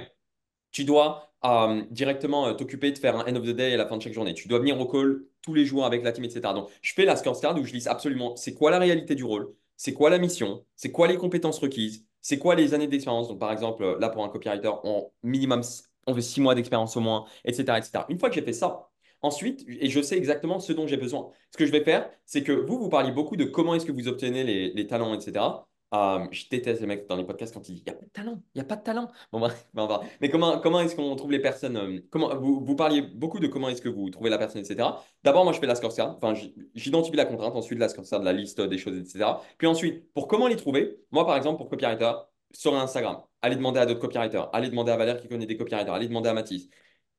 Tu 0.72 0.84
dois 0.84 1.32
euh, 1.44 1.82
directement 1.90 2.46
euh, 2.46 2.54
t'occuper 2.54 2.92
de 2.92 2.98
faire 2.98 3.16
un 3.16 3.24
end 3.30 3.36
of 3.36 3.44
the 3.44 3.50
day 3.50 3.74
à 3.74 3.76
la 3.76 3.86
fin 3.86 3.96
de 3.96 4.02
chaque 4.02 4.12
journée. 4.12 4.34
Tu 4.34 4.48
dois 4.48 4.58
venir 4.60 4.80
au 4.80 4.86
call 4.86 5.24
tous 5.42 5.54
les 5.54 5.64
jours 5.64 5.84
avec 5.84 6.02
la 6.04 6.12
team, 6.12 6.24
etc. 6.24 6.40
Donc, 6.54 6.70
je 6.82 6.94
fais 6.94 7.04
la 7.04 7.16
scorecard 7.16 7.58
où 7.58 7.64
je 7.64 7.72
lise 7.72 7.88
absolument 7.88 8.36
c'est 8.36 8.54
quoi 8.54 8.70
la 8.70 8.78
réalité 8.78 9.14
du 9.14 9.24
rôle, 9.24 9.52
c'est 9.76 9.92
quoi 9.92 10.08
la 10.10 10.18
mission, 10.18 10.64
c'est 10.76 10.92
quoi 10.92 11.08
les 11.08 11.16
compétences 11.16 11.58
requises, 11.58 12.06
c'est 12.20 12.38
quoi 12.38 12.54
les 12.54 12.74
années 12.74 12.86
d'expérience. 12.86 13.28
Donc, 13.28 13.40
par 13.40 13.50
exemple, 13.52 13.82
euh, 13.82 13.98
là, 13.98 14.08
pour 14.08 14.24
un 14.24 14.28
copywriter, 14.28 14.70
on, 14.84 15.10
minimum, 15.22 15.62
on 16.06 16.12
veut 16.12 16.20
six 16.20 16.40
mois 16.40 16.54
d'expérience 16.54 16.96
au 16.96 17.00
moins, 17.00 17.24
etc., 17.44 17.78
etc. 17.78 18.04
Une 18.08 18.18
fois 18.18 18.28
que 18.28 18.36
j'ai 18.36 18.42
fait 18.42 18.52
ça, 18.52 18.88
ensuite, 19.20 19.64
et 19.68 19.88
je 19.88 20.00
sais 20.00 20.16
exactement 20.16 20.60
ce 20.60 20.72
dont 20.72 20.86
j'ai 20.86 20.96
besoin, 20.96 21.30
ce 21.50 21.56
que 21.58 21.66
je 21.66 21.72
vais 21.72 21.82
faire, 21.84 22.08
c'est 22.24 22.44
que 22.44 22.52
vous, 22.52 22.78
vous 22.78 22.88
parliez 22.88 23.12
beaucoup 23.12 23.36
de 23.36 23.44
comment 23.44 23.74
est-ce 23.74 23.86
que 23.86 23.92
vous 23.92 24.08
obtenez 24.08 24.72
les 24.72 24.86
talents, 24.86 25.14
etc. 25.14 25.44
Je 25.92 26.48
déteste 26.48 26.80
les 26.80 26.86
mecs 26.86 27.06
dans 27.06 27.16
les 27.16 27.24
podcasts 27.24 27.52
quand 27.52 27.68
ils 27.68 27.74
disent 27.74 27.84
il 27.86 27.90
n'y 27.90 27.96
a 27.96 28.00
pas 28.00 28.06
de 28.06 28.10
talent, 28.10 28.42
il 28.54 28.58
n'y 28.58 28.60
a 28.62 28.64
pas 28.64 28.76
de 28.76 28.82
talent. 28.82 29.08
Bon, 29.30 29.40
va. 29.40 30.00
Mais 30.20 30.30
comment, 30.30 30.58
comment 30.58 30.80
est-ce 30.80 30.96
qu'on 30.96 31.14
trouve 31.16 31.32
les 31.32 31.40
personnes 31.40 32.02
comment, 32.10 32.34
vous, 32.36 32.64
vous 32.64 32.76
parliez 32.76 33.02
beaucoup 33.02 33.40
de 33.40 33.46
comment 33.46 33.68
est-ce 33.68 33.82
que 33.82 33.88
vous 33.88 34.08
trouvez 34.10 34.30
la 34.30 34.38
personne, 34.38 34.62
etc. 34.62 34.88
D'abord, 35.22 35.44
moi, 35.44 35.52
je 35.52 35.60
fais 35.60 35.66
la 35.66 35.74
scorecard. 35.74 36.16
Enfin, 36.16 36.34
j'identifie 36.74 37.16
la 37.16 37.26
contrainte, 37.26 37.54
ensuite 37.54 37.78
la 37.78 37.88
scorecard, 37.88 38.20
de 38.20 38.24
la 38.24 38.32
liste 38.32 38.60
des 38.60 38.78
choses, 38.78 38.96
etc. 38.96 39.38
Puis 39.58 39.66
ensuite, 39.66 40.12
pour 40.14 40.28
comment 40.28 40.46
les 40.46 40.56
trouver, 40.56 40.96
moi, 41.10 41.26
par 41.26 41.36
exemple, 41.36 41.58
pour 41.58 41.68
copywriter, 41.68 42.12
sur 42.52 42.74
Instagram, 42.74 43.22
allez 43.40 43.56
demander 43.56 43.80
à 43.80 43.86
d'autres 43.86 44.00
copywriters, 44.00 44.50
allez 44.52 44.68
demander 44.68 44.92
à 44.92 44.96
Valère 44.96 45.18
qui 45.20 45.28
connaît 45.28 45.46
des 45.46 45.56
copywriters, 45.56 45.94
allez 45.94 46.08
demander 46.08 46.28
à 46.28 46.34
Mathis, 46.34 46.68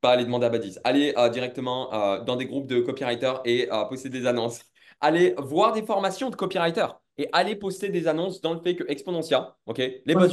pas 0.00 0.12
aller 0.12 0.24
demander 0.24 0.46
à 0.46 0.50
Badis, 0.50 0.76
allez 0.84 1.14
directement 1.32 2.18
dans 2.24 2.36
des 2.36 2.46
groupes 2.46 2.66
de 2.66 2.80
copywriters 2.80 3.40
et 3.44 3.68
poster 3.88 4.08
des 4.10 4.26
annonces. 4.26 4.60
Allez 5.00 5.34
voir 5.38 5.72
des 5.72 5.82
formations 5.82 6.30
de 6.30 6.36
copywriters 6.36 7.00
et 7.18 7.28
allez 7.32 7.56
poster 7.56 7.88
des 7.88 8.08
annonces 8.08 8.40
dans 8.40 8.54
le 8.54 8.60
fait 8.60 8.74
que 8.76 8.84
Exponentia, 8.88 9.56
ok, 9.66 9.78
les 10.04 10.14
boss, 10.14 10.32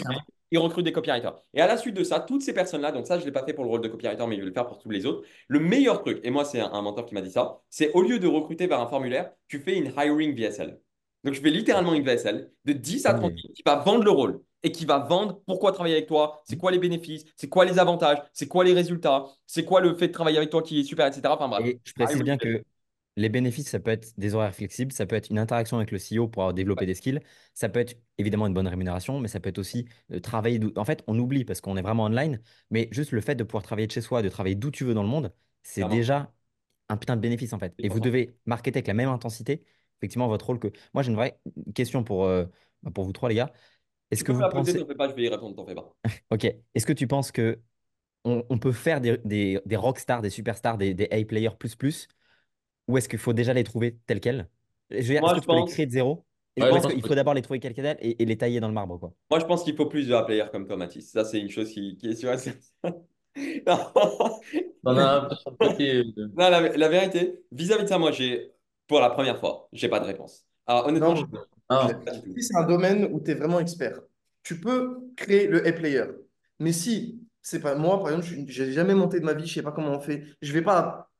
ils 0.52 0.58
recrutent 0.58 0.86
des 0.86 0.92
copywriters. 0.92 1.36
Et 1.54 1.62
à 1.62 1.68
la 1.68 1.78
suite 1.78 1.96
de 1.96 2.04
ça, 2.04 2.20
toutes 2.20 2.42
ces 2.42 2.54
personnes-là, 2.54 2.92
donc 2.92 3.08
ça, 3.08 3.16
je 3.18 3.22
ne 3.22 3.26
l'ai 3.28 3.32
pas 3.32 3.46
fait 3.46 3.54
pour 3.54 3.64
le 3.64 3.70
rôle 3.70 3.82
de 3.82 3.88
copywriter, 3.88 4.26
mais 4.28 4.36
je 4.36 4.42
vais 4.42 4.48
le 4.48 4.54
faire 4.54 4.68
pour 4.68 4.80
tous 4.80 4.90
les 4.90 5.06
autres. 5.06 5.26
Le 5.48 5.60
meilleur 5.60 6.02
truc, 6.02 6.20
et 6.24 6.32
moi, 6.32 6.44
c'est 6.46 6.60
un, 6.60 6.72
un 6.74 6.82
mentor 6.82 7.06
qui 7.06 7.14
m'a 7.14 7.22
dit 7.22 7.32
ça, 7.32 7.62
c'est 7.70 7.92
au 7.94 8.02
lieu 8.02 8.20
de 8.20 8.28
recruter 8.28 8.68
vers 8.68 8.80
un 8.82 8.88
formulaire, 8.88 9.32
tu 9.48 9.60
fais 9.60 9.78
une 9.78 9.94
hiring 9.98 10.36
VSL. 10.36 10.80
Donc, 11.24 11.34
je 11.36 11.42
fais 11.42 11.52
littéralement 11.52 11.94
une 11.94 12.04
VSL 12.04 12.52
de 12.66 12.74
10 12.74 13.06
à 13.06 13.14
30 13.14 13.32
Oui. 13.32 13.36
minutes 13.36 13.56
qui 13.56 13.64
va 13.66 13.76
vendre 13.78 14.04
le 14.04 14.12
rôle 14.12 14.42
et 14.64 14.72
qui 14.72 14.86
va 14.86 15.00
vendre 15.00 15.42
pourquoi 15.46 15.72
travailler 15.72 15.96
avec 15.96 16.08
toi, 16.08 16.42
c'est 16.46 16.58
quoi 16.58 16.72
les 16.72 16.80
bénéfices, 16.80 17.26
c'est 17.36 17.48
quoi 17.48 17.66
les 17.66 17.80
avantages, 17.80 18.18
c'est 18.34 18.48
quoi 18.48 18.64
les 18.64 18.74
résultats, 18.74 19.26
c'est 19.48 19.64
quoi 19.66 19.82
le 19.82 19.96
fait 19.96 20.08
de 20.08 20.14
travailler 20.14 20.38
avec 20.38 20.50
toi 20.50 20.62
qui 20.62 20.80
est 20.80 20.84
super, 20.84 21.08
etc. 21.08 21.36
Enfin 21.36 21.48
bref. 21.48 21.66
Et 21.66 21.80
je 21.84 21.94
précise 21.94 22.22
bien 22.24 22.38
que 22.38 22.64
les 23.18 23.30
bénéfices, 23.30 23.70
ça 23.70 23.80
peut 23.80 23.92
être 23.92 24.14
des 24.18 24.36
horaires 24.36 24.56
flexibles, 24.56 24.92
ça 24.92 25.06
peut 25.06 25.16
être 25.16 25.30
une 25.30 25.40
interaction 25.40 25.78
avec 25.78 25.92
le 25.92 26.00
CEO 26.00 26.28
pour 26.28 26.44
avoir 26.44 26.54
développé 26.54 26.86
des 26.86 26.96
skills, 26.96 27.20
ça 27.54 27.70
peut 27.70 27.80
être 27.80 27.96
évidemment 28.18 28.48
une 28.48 28.54
bonne 28.54 28.68
rémunération, 28.68 29.20
mais 29.20 29.28
ça 29.28 29.40
peut 29.40 29.50
être 29.50 29.58
aussi 29.60 29.86
euh, 30.12 30.20
travailler. 30.20 30.60
En 30.78 30.86
fait, 30.86 31.04
on 31.08 31.20
oublie 31.20 31.44
parce 31.46 31.62
qu'on 31.62 31.78
est 31.78 31.82
vraiment 31.82 32.06
online, 32.06 32.42
mais 32.70 32.88
juste 32.92 33.12
le 33.12 33.22
fait 33.22 33.36
de 33.36 33.44
pouvoir 33.44 33.64
travailler 33.64 33.88
de 33.88 33.92
chez 33.92 34.02
soi, 34.02 34.22
de 34.22 34.30
travailler 34.30 34.56
d'où 34.56 34.72
tu 34.72 34.84
veux 34.86 34.94
dans 34.94 35.04
le 35.04 35.10
monde, 35.10 35.34
c'est 35.64 35.88
déjà 35.90 36.34
un 36.90 36.98
putain 36.98 37.16
de 37.16 37.22
bénéfice 37.22 37.54
en 37.54 37.60
fait. 37.60 37.74
Et 37.78 37.90
vous 37.90 37.96
100%. 37.96 38.06
devez 38.06 38.36
marketer 38.46 38.78
avec 38.78 38.88
la 38.88 38.94
même 38.94 39.10
intensité, 39.10 39.64
effectivement, 40.00 40.28
votre 40.28 40.46
rôle 40.46 40.60
que. 40.60 40.68
Moi, 40.94 41.04
j'ai 41.04 41.10
une 41.10 41.16
vraie 41.16 41.40
question 41.76 42.04
pour, 42.04 42.26
euh, 42.26 42.46
bah, 42.84 42.92
pour 42.92 43.04
vous 43.04 43.14
trois, 43.14 43.30
les 43.30 43.36
gars. 43.36 43.52
Est-ce 44.10 44.24
que 44.24 44.32
vous 44.32 44.42
pensez. 44.50 44.84
pas, 44.96 45.10
je 45.10 45.14
vais 45.14 45.24
y 45.24 45.30
répondre, 45.30 45.56
t'en 45.56 45.66
fais 45.66 45.76
pas. 45.76 45.90
Ok. 46.32 46.46
Est-ce 46.46 46.86
que 46.86 46.94
tu 46.94 47.08
penses 47.08 47.32
que 47.32 47.60
on, 48.24 48.44
on 48.50 48.58
peut 48.60 48.72
faire 48.72 49.02
des, 49.02 49.18
des, 49.26 49.60
des 49.66 49.76
rockstars, 49.76 50.22
des 50.22 50.30
superstars, 50.30 50.78
des, 50.78 50.94
des 50.94 51.06
A-players 51.12 51.56
plus 51.58 51.76
plus, 51.76 52.08
ou 52.88 52.98
est-ce 52.98 53.10
qu'il 53.10 53.20
faut 53.20 53.34
déjà 53.34 53.54
les 53.54 53.64
trouver 53.64 53.98
tels 54.08 54.20
quels? 54.22 54.50
Je 54.90 54.98
veux 54.98 55.04
dire, 55.04 55.24
est-ce 55.24 55.34
Moi, 55.34 55.36
que 55.36 55.40
je 55.40 55.42
tu 55.42 55.48
peux 55.48 55.56
les 55.56 55.66
créer 55.66 55.86
de 55.86 55.92
zéro? 55.92 56.26
Et 56.56 56.62
je 56.62 56.68
Ouais, 56.68 56.74
je 56.74 56.80
pense 56.80 56.86
pense 56.86 56.94
qu'il 56.94 57.02
que- 57.02 57.08
faut 57.08 57.16
d'abord 57.16 57.34
les 57.34 57.42
trouver 57.42 57.60
quels 57.60 57.74
quels 57.74 57.98
et, 58.02 58.22
et 58.22 58.26
les 58.26 58.38
tailler 58.38 58.60
dans 58.60 58.68
le 58.68 58.74
marbre, 58.74 58.98
quoi? 59.00 59.14
moi, 59.30 59.40
je 59.40 59.46
pense 59.46 59.64
qu'il 59.64 59.76
faut 59.76 59.86
plus 59.88 60.08
de 60.08 60.22
players 60.26 60.48
comme 60.52 60.68
toi, 60.68 60.76
Mathis. 60.78 61.12
Ça, 61.12 61.24
c'est 61.26 61.40
une 61.40 61.50
chose 61.50 61.72
qui, 61.72 61.98
qui 61.98 62.08
est 62.10 62.16
sûre. 62.16 62.38
certaine. 62.40 62.62
Non. 63.68 63.94
Euh, 64.88 65.30
Non, 66.36 66.50
la, 66.50 66.62
la 66.78 66.90
vérité, 66.90 67.44
vis-à-vis 67.52 67.84
de 67.84 67.90
ça, 67.90 67.98
moi, 67.98 68.12
j'ai, 68.12 68.52
pour 68.88 69.00
la 69.00 69.10
première 69.10 69.40
fois, 69.40 69.68
j'ai 69.74 69.90
pas 69.90 70.00
de 70.00 70.06
réponse. 70.06 70.46
Alors, 70.66 70.88
honnêtement, 70.88 71.14
Non, 71.14 71.16
je 71.16 71.26
Ah, 71.70 71.88
j'ai- 72.06 72.42
c'est 72.42 72.56
un 72.56 72.66
domaine 72.68 73.06
où 73.12 73.20
tu 73.22 73.32
es 73.32 73.36
vraiment 73.36 73.60
expert, 73.60 74.00
tu 74.44 74.60
peux 74.60 75.00
créer 75.18 75.48
le 75.48 75.66
A-player. 75.68 76.06
Mais 76.60 76.72
si 76.74 77.22
c'est 77.42 77.60
pas 77.62 77.76
moi, 77.76 78.00
par 78.00 78.10
exemple, 78.12 78.26
je 78.50 78.64
n'ai 78.64 78.72
jamais 78.72 78.94
monté 78.96 79.20
de 79.20 79.26
ma 79.26 79.34
vie, 79.34 79.46
je 79.48 79.54
sais 79.56 79.64
pas 79.64 79.72
comment 79.72 79.92
on 79.92 80.00
fait. 80.02 80.24
Je 80.42 80.54
vais 80.54 80.62
pas 80.62 81.11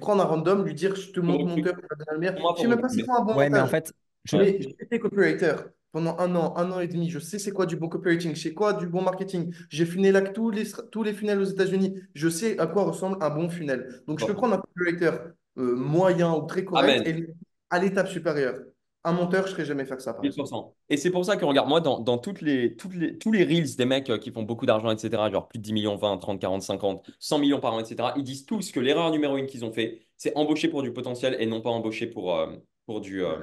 prendre 0.00 0.22
un 0.22 0.26
random, 0.26 0.64
lui 0.64 0.74
dire 0.74 0.94
je 0.96 1.10
te 1.10 1.20
montre 1.20 1.46
mon 1.46 1.62
cœur. 1.62 1.74
Je 1.78 2.62
sais 2.62 2.68
même 2.68 2.80
pas 2.80 2.88
c'est 2.88 3.02
quoi 3.02 3.20
un 3.20 3.24
bon 3.24 3.36
Ouais, 3.36 3.50
mais 3.50 3.60
en 3.60 3.66
fait, 3.66 3.92
je... 4.24 4.36
Mais 4.36 4.60
j'ai 4.60 4.76
été 4.80 4.98
copywriter 4.98 5.54
pendant 5.92 6.16
un 6.18 6.34
an, 6.36 6.54
un 6.56 6.70
an 6.70 6.80
et 6.80 6.88
demi. 6.88 7.10
Je 7.10 7.18
sais 7.18 7.38
c'est 7.38 7.52
quoi 7.52 7.66
du 7.66 7.76
bon 7.76 7.88
copywriting, 7.88 8.34
je 8.34 8.40
sais 8.40 8.54
quoi 8.54 8.72
du 8.74 8.86
bon 8.86 9.02
marketing. 9.02 9.52
J'ai 9.68 9.86
funnel 9.86 10.32
tous 10.32 10.50
les, 10.50 10.64
tous 10.90 11.02
les 11.02 11.12
funnels 11.12 11.40
aux 11.40 11.44
États-Unis. 11.44 12.00
Je 12.14 12.28
sais 12.28 12.58
à 12.58 12.66
quoi 12.66 12.84
ressemble 12.84 13.16
un 13.20 13.30
bon 13.30 13.48
funnel. 13.48 14.02
Donc 14.06 14.20
je 14.20 14.26
peux 14.26 14.34
prendre 14.34 14.54
un 14.54 14.58
copywriter 14.58 15.12
euh, 15.58 15.74
moyen 15.76 16.32
ou 16.32 16.46
très 16.46 16.64
correct 16.64 17.06
Amen. 17.06 17.24
et 17.24 17.34
à 17.70 17.78
l'étape 17.78 18.08
supérieure. 18.08 18.60
Un 19.02 19.12
monteur, 19.12 19.44
je 19.46 19.48
ne 19.48 19.54
serais 19.54 19.64
jamais 19.64 19.86
faire 19.86 20.00
ça, 20.00 20.12
par 20.12 20.24
exemple. 20.24 20.50
1000%. 20.50 20.74
Et 20.90 20.96
c'est 20.98 21.10
pour 21.10 21.24
ça 21.24 21.36
que, 21.36 21.44
regarde, 21.44 21.68
moi, 21.68 21.80
dans, 21.80 22.00
dans 22.00 22.18
toutes 22.18 22.42
les, 22.42 22.76
toutes 22.76 22.94
les, 22.94 23.16
tous 23.16 23.32
les 23.32 23.44
reels 23.44 23.74
des 23.76 23.84
mecs 23.86 24.10
euh, 24.10 24.18
qui 24.18 24.30
font 24.30 24.42
beaucoup 24.42 24.66
d'argent, 24.66 24.90
etc., 24.90 25.30
genre 25.30 25.48
plus 25.48 25.58
de 25.58 25.64
10 25.64 25.72
millions, 25.72 25.96
20, 25.96 26.18
30, 26.18 26.38
40, 26.40 26.62
50, 26.62 27.10
100 27.18 27.38
millions 27.38 27.60
par 27.60 27.72
an, 27.72 27.80
etc., 27.80 28.12
ils 28.16 28.24
disent 28.24 28.44
tous 28.44 28.70
que 28.72 28.80
l'erreur 28.80 29.10
numéro 29.10 29.38
une 29.38 29.46
qu'ils 29.46 29.64
ont 29.64 29.72
fait, 29.72 30.06
c'est 30.18 30.36
embaucher 30.36 30.68
pour 30.68 30.82
du 30.82 30.92
potentiel 30.92 31.36
et 31.40 31.46
non 31.46 31.62
pas 31.62 31.70
embaucher 31.70 32.06
pour, 32.08 32.36
euh, 32.36 32.54
pour, 32.84 33.00
du, 33.00 33.24
euh, 33.24 33.38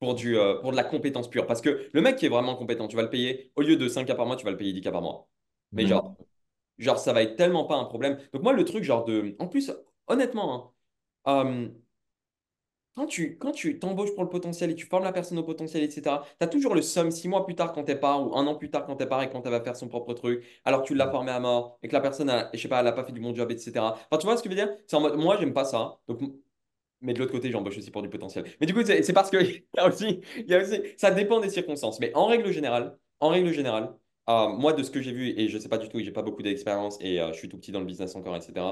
pour, 0.00 0.14
du, 0.14 0.36
euh, 0.38 0.60
pour 0.60 0.70
de 0.70 0.76
la 0.76 0.84
compétence 0.84 1.28
pure. 1.28 1.46
Parce 1.46 1.60
que 1.60 1.88
le 1.92 2.00
mec 2.00 2.16
qui 2.16 2.26
est 2.26 2.28
vraiment 2.28 2.56
compétent, 2.56 2.88
tu 2.88 2.96
vas 2.96 3.02
le 3.02 3.10
payer, 3.10 3.52
au 3.56 3.62
lieu 3.62 3.76
de 3.76 3.88
5K 3.88 4.14
par 4.16 4.26
mois, 4.26 4.36
tu 4.36 4.44
vas 4.44 4.50
le 4.52 4.56
payer 4.56 4.72
10K 4.72 4.92
par 4.92 5.02
mois. 5.02 5.28
Mais 5.74 5.86
genre, 5.86 6.16
genre, 6.78 6.98
ça 6.98 7.12
va 7.12 7.22
être 7.22 7.36
tellement 7.36 7.64
pas 7.64 7.76
un 7.76 7.84
problème. 7.84 8.18
Donc 8.32 8.42
moi, 8.42 8.52
le 8.52 8.64
truc, 8.64 8.84
genre 8.84 9.04
de... 9.04 9.36
En 9.38 9.48
plus, 9.48 9.72
honnêtement, 10.06 10.74
hein, 11.26 11.44
euh, 11.46 11.68
quand 12.98 13.06
tu, 13.06 13.38
quand 13.38 13.52
tu 13.52 13.78
t'embauches 13.78 14.12
pour 14.14 14.24
le 14.24 14.28
potentiel 14.28 14.70
et 14.70 14.74
tu 14.74 14.86
formes 14.86 15.04
la 15.04 15.12
personne 15.12 15.38
au 15.38 15.44
potentiel, 15.44 15.82
etc., 15.84 16.16
tu 16.38 16.44
as 16.44 16.48
toujours 16.48 16.74
le 16.74 16.82
somme 16.82 17.10
six 17.10 17.28
mois 17.28 17.44
plus 17.46 17.54
tard 17.54 17.72
quand 17.72 17.84
t'es 17.84 17.96
pas, 17.96 18.18
ou 18.18 18.34
un 18.36 18.46
an 18.46 18.56
plus 18.56 18.70
tard 18.70 18.84
quand 18.86 18.96
t'es 18.96 19.06
pas 19.06 19.24
et 19.24 19.30
quand 19.30 19.44
elle 19.44 19.52
va 19.52 19.60
faire 19.62 19.76
son 19.76 19.88
propre 19.88 20.14
truc, 20.14 20.44
alors 20.64 20.82
que 20.82 20.88
tu 20.88 20.94
l'as 20.94 21.10
formé 21.10 21.30
à 21.30 21.38
mort 21.40 21.78
et 21.82 21.88
que 21.88 21.92
la 21.92 22.00
personne, 22.00 22.28
a, 22.28 22.50
je 22.52 22.58
sais 22.60 22.68
pas, 22.68 22.80
elle 22.80 22.86
a 22.88 22.92
pas 22.92 23.04
fait 23.04 23.12
du 23.12 23.20
bon 23.20 23.34
job, 23.34 23.50
etc. 23.52 23.72
Enfin, 24.10 24.18
tu 24.18 24.26
vois 24.26 24.36
ce 24.36 24.42
que 24.42 24.50
je 24.50 24.54
veux 24.56 24.60
dire? 24.66 24.74
C'est 24.86 24.96
en 24.96 25.00
mode, 25.00 25.16
moi, 25.16 25.36
j'aime 25.38 25.54
pas 25.54 25.64
ça. 25.64 26.00
Donc, 26.08 26.20
mais 27.00 27.14
de 27.14 27.20
l'autre 27.20 27.32
côté, 27.32 27.50
j'embauche 27.50 27.78
aussi 27.78 27.90
pour 27.90 28.02
du 28.02 28.08
potentiel. 28.10 28.44
Mais 28.60 28.66
du 28.66 28.74
coup, 28.74 28.82
c'est 28.84 29.12
parce 29.12 29.30
que 29.30 29.36
il 29.42 29.64
y 29.76 29.80
a 29.80 29.86
aussi, 29.88 30.20
il 30.36 30.48
y 30.50 30.54
a 30.54 30.60
aussi, 30.62 30.80
ça 30.96 31.10
dépend 31.12 31.40
des 31.40 31.50
circonstances. 31.50 32.00
Mais 32.00 32.12
en 32.14 32.26
règle 32.26 32.50
générale, 32.52 32.98
en 33.20 33.28
règle 33.28 33.52
générale, 33.52 33.94
euh, 34.28 34.48
moi, 34.48 34.72
de 34.72 34.82
ce 34.82 34.90
que 34.90 35.00
j'ai 35.00 35.12
vu, 35.12 35.28
et 35.38 35.48
je 35.48 35.58
sais 35.58 35.68
pas 35.68 35.78
du 35.78 35.88
tout, 35.88 35.98
et 36.00 36.04
j'ai 36.04 36.12
pas 36.12 36.22
beaucoup 36.22 36.42
d'expérience, 36.42 36.98
et 37.00 37.20
euh, 37.20 37.32
je 37.32 37.38
suis 37.38 37.48
tout 37.48 37.58
petit 37.58 37.72
dans 37.72 37.80
le 37.80 37.86
business 37.86 38.14
encore, 38.16 38.36
etc 38.36 38.64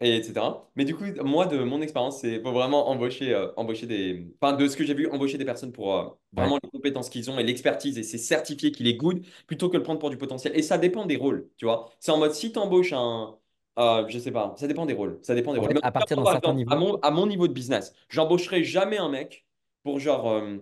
et 0.00 0.16
etc. 0.16 0.68
Mais 0.76 0.84
du 0.84 0.94
coup, 0.94 1.04
moi, 1.24 1.46
de 1.46 1.58
mon 1.58 1.80
expérience, 1.80 2.20
c'est 2.20 2.40
faut 2.42 2.52
vraiment 2.52 2.88
embaucher, 2.88 3.32
euh, 3.34 3.52
embaucher 3.56 3.86
des... 3.86 4.28
Enfin, 4.40 4.54
de 4.56 4.66
ce 4.68 4.76
que 4.76 4.84
j'ai 4.84 4.94
vu, 4.94 5.08
embaucher 5.08 5.38
des 5.38 5.44
personnes 5.46 5.72
pour 5.72 5.94
euh, 5.96 6.08
vraiment 6.36 6.58
les 6.62 6.68
compétences 6.70 7.08
qu'ils 7.10 7.30
ont 7.30 7.38
et 7.38 7.42
l'expertise 7.44 7.98
et 7.98 8.02
c'est 8.02 8.18
certifié 8.18 8.72
qu'il 8.72 8.86
est 8.88 8.94
good 8.96 9.24
plutôt 9.46 9.70
que 9.70 9.76
le 9.76 9.82
prendre 9.82 9.98
pour 10.00 10.10
du 10.10 10.18
potentiel. 10.18 10.54
Et 10.56 10.62
ça 10.62 10.78
dépend 10.78 11.06
des 11.06 11.16
rôles, 11.16 11.48
tu 11.56 11.64
vois. 11.64 11.90
C'est 12.00 12.10
en 12.12 12.18
mode, 12.18 12.32
si 12.34 12.52
tu 12.52 12.58
embauches 12.58 12.92
un... 12.92 13.38
euh, 13.78 14.06
je 14.08 14.18
sais 14.18 14.32
pas, 14.32 14.54
ça 14.58 14.66
dépend 14.66 14.86
des 14.86 14.94
rôles. 14.94 15.18
Ça 15.22 15.34
dépend 15.34 15.52
des 15.54 15.58
En 15.58 15.62
rôles. 15.62 15.68
fait, 15.68 15.74
Mais 15.74 15.80
en 15.80 15.82
à 15.82 15.92
partir 15.92 16.16
d'un 16.16 16.24
par 16.24 16.32
certain 16.32 16.52
exemple, 16.52 16.64
à 16.68 16.76
niveau, 16.76 16.76
mon, 16.76 16.96
à 17.00 17.10
mon 17.10 17.26
niveau 17.26 17.48
de 17.48 17.52
business, 17.52 17.92
j'embaucherai 18.08 18.64
jamais 18.64 18.98
un 18.98 19.08
mec 19.08 19.46
pour 19.82 19.98
genre... 20.00 20.28
euh, 20.30 20.58